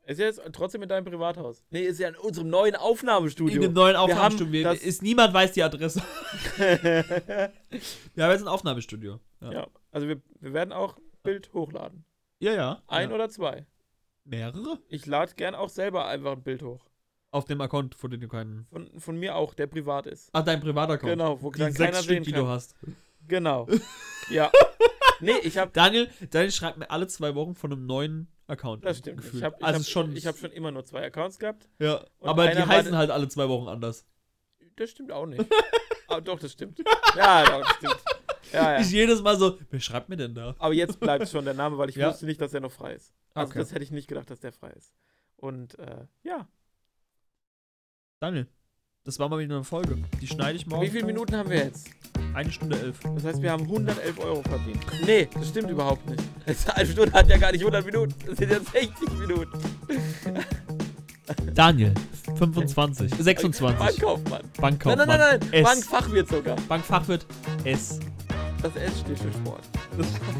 Ist 0.04 0.18
ja 0.18 0.26
jetzt 0.26 0.40
trotzdem 0.52 0.82
in 0.82 0.88
deinem 0.88 1.04
Privathaus. 1.04 1.64
Nee, 1.70 1.82
ist 1.82 2.00
ja 2.00 2.08
in 2.08 2.16
unserem 2.16 2.48
neuen 2.50 2.74
Aufnahmestudio. 2.74 3.54
In 3.54 3.62
dem 3.62 3.72
neuen 3.72 3.94
Wir 3.94 4.00
haben 4.00 4.10
Aufnahmestudio. 4.10 4.72
Ist, 4.72 5.00
niemand 5.00 5.32
weiß 5.32 5.52
die 5.52 5.62
Adresse. 5.62 6.02
Wir 6.58 8.24
haben 8.24 8.30
jetzt 8.32 8.42
ein 8.42 8.48
Aufnahmestudio. 8.48 9.20
Ja, 9.40 9.52
Ja, 9.52 9.66
also 9.90 10.08
wir, 10.08 10.20
wir 10.40 10.52
werden 10.52 10.72
auch 10.72 10.98
Bild 11.22 11.52
hochladen. 11.52 12.04
ja. 12.38 12.52
ja. 12.52 12.82
Ein 12.86 13.10
ja. 13.10 13.14
oder 13.14 13.28
zwei. 13.28 13.66
Mehrere? 14.24 14.78
Ich 14.88 15.06
lade 15.06 15.34
gern 15.34 15.54
auch 15.54 15.68
selber 15.68 16.06
einfach 16.06 16.32
ein 16.32 16.42
Bild 16.42 16.62
hoch. 16.62 16.84
Auf 17.32 17.46
dem 17.46 17.60
Account, 17.60 17.94
von 17.94 18.10
dem 18.10 18.20
du 18.20 18.28
keinen. 18.28 18.66
Von, 18.70 19.00
von 19.00 19.18
mir 19.18 19.36
auch, 19.36 19.54
der 19.54 19.66
privat 19.66 20.06
ist. 20.06 20.28
Ach, 20.32 20.44
dein 20.44 20.60
Privataccount. 20.60 21.12
Genau, 21.12 21.42
wo 21.42 21.50
Die 21.50 21.60
dann 21.60 21.72
sechs 21.72 21.78
keiner 21.78 22.02
Stück, 22.02 22.16
sehen 22.16 22.22
die 22.24 22.32
kann. 22.32 22.42
du 22.42 22.48
hast. 22.48 22.74
Genau. 23.26 23.66
ja. 24.30 24.50
Nee, 25.20 25.38
ich 25.42 25.56
habe 25.56 25.70
Daniel, 25.72 26.10
Daniel 26.30 26.52
schreibt 26.52 26.78
mir 26.78 26.90
alle 26.90 27.06
zwei 27.06 27.34
Wochen 27.34 27.54
von 27.54 27.72
einem 27.72 27.86
neuen 27.86 28.28
Account. 28.48 28.84
Das 28.84 28.98
stimmt. 28.98 29.18
Gefühlt. 29.18 29.36
Ich 29.36 29.42
habe 29.44 29.56
also 29.62 29.80
hab, 29.80 29.86
schon. 29.86 30.16
ich 30.16 30.26
hab 30.26 30.36
schon 30.36 30.50
immer 30.52 30.70
nur 30.70 30.84
zwei 30.84 31.04
Accounts 31.06 31.38
gehabt. 31.38 31.68
Ja, 31.78 32.04
aber 32.20 32.48
die 32.48 32.62
heißen 32.62 32.96
halt 32.96 33.10
alle 33.10 33.28
zwei 33.28 33.48
Wochen 33.48 33.68
anders. 33.68 34.04
Das 34.76 34.90
stimmt 34.90 35.12
auch 35.12 35.26
nicht. 35.26 35.44
Aber 36.08 36.20
doch, 36.22 36.38
das 36.38 36.52
stimmt. 36.52 36.82
Ja, 37.16 37.44
doch, 37.44 37.62
das 37.62 37.76
stimmt. 37.76 38.04
Ja, 38.52 38.78
Ich 38.80 38.90
ja. 38.90 38.98
jedes 39.00 39.22
Mal 39.22 39.36
so, 39.38 39.58
wer 39.70 39.80
schreibt 39.80 40.08
mir 40.08 40.16
denn 40.16 40.34
da? 40.34 40.54
Aber 40.58 40.74
jetzt 40.74 41.00
bleibt 41.00 41.28
schon 41.28 41.44
der 41.44 41.54
Name, 41.54 41.78
weil 41.78 41.88
ich 41.90 41.96
Ja. 41.96 42.10
wusste 42.10 42.26
nicht, 42.26 42.40
dass 42.40 42.52
er 42.54 42.60
noch 42.60 42.72
frei 42.72 42.94
ist. 42.94 43.12
Also 43.34 43.50
Okay. 43.50 43.58
das 43.60 43.72
hätte 43.72 43.84
ich 43.84 43.90
nicht 43.90 44.08
gedacht, 44.08 44.28
dass 44.30 44.40
der 44.40 44.52
frei 44.52 44.70
ist. 44.70 44.92
Und 45.36 45.78
äh, 45.78 46.04
ja. 46.22 46.46
Daniel, 48.20 48.46
das 49.04 49.18
war 49.18 49.28
mal 49.28 49.38
wieder 49.40 49.56
eine 49.56 49.64
Folge. 49.64 49.98
Die 50.20 50.26
schneide 50.26 50.56
ich 50.56 50.66
morgen. 50.66 50.82
Wie 50.82 50.90
viele 50.90 51.06
Minuten 51.06 51.34
haben 51.36 51.50
wir 51.50 51.56
jetzt? 51.64 51.88
Eine 52.34 52.52
Stunde 52.52 52.78
elf. 52.78 53.00
Das 53.00 53.24
heißt, 53.24 53.42
wir 53.42 53.50
haben 53.50 53.64
111 53.64 54.18
Euro 54.20 54.42
verdient. 54.42 54.78
Nee, 55.04 55.28
das 55.34 55.48
stimmt 55.48 55.70
überhaupt 55.70 56.08
nicht. 56.08 56.22
Eine 56.74 56.86
Stunde 56.86 57.12
hat 57.12 57.28
ja 57.28 57.36
gar 57.36 57.50
nicht 57.52 57.62
100 57.62 57.84
Minuten. 57.84 58.14
Das 58.26 58.38
sind 58.38 58.50
ja 58.50 58.60
60 58.60 59.10
Minuten. 59.18 59.58
Daniel, 61.54 61.92
25, 62.36 63.12
26. 63.14 63.78
Bankkaufmann. 63.78 64.42
Bankkaufmann. 64.58 65.08
Nein, 65.08 65.18
nein, 65.18 65.38
nein, 65.40 65.50
nein. 65.50 65.62
Bankfachwirt 65.62 66.28
sogar. 66.28 66.56
Bankfachwirt 66.68 67.26
S. 67.64 67.98
Das 68.62 68.76
S 68.76 69.00
steht 69.00 69.18
für 69.18 69.32
Sport. 69.32 69.64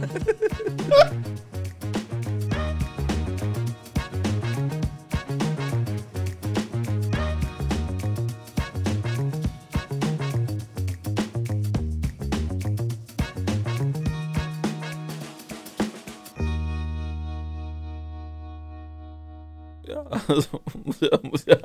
Ja, 19.85 20.05
also 20.29 20.61
muss 20.85 21.01
ja, 21.01 21.19
muss 21.23 21.45
ja. 21.45 21.57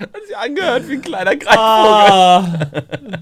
Hat 0.00 0.26
sich 0.26 0.36
angehört 0.36 0.88
wie 0.88 0.94
ein 0.94 1.02
kleiner 1.02 1.36
Greifvogel. 1.36 1.56
Ah. 1.56 3.20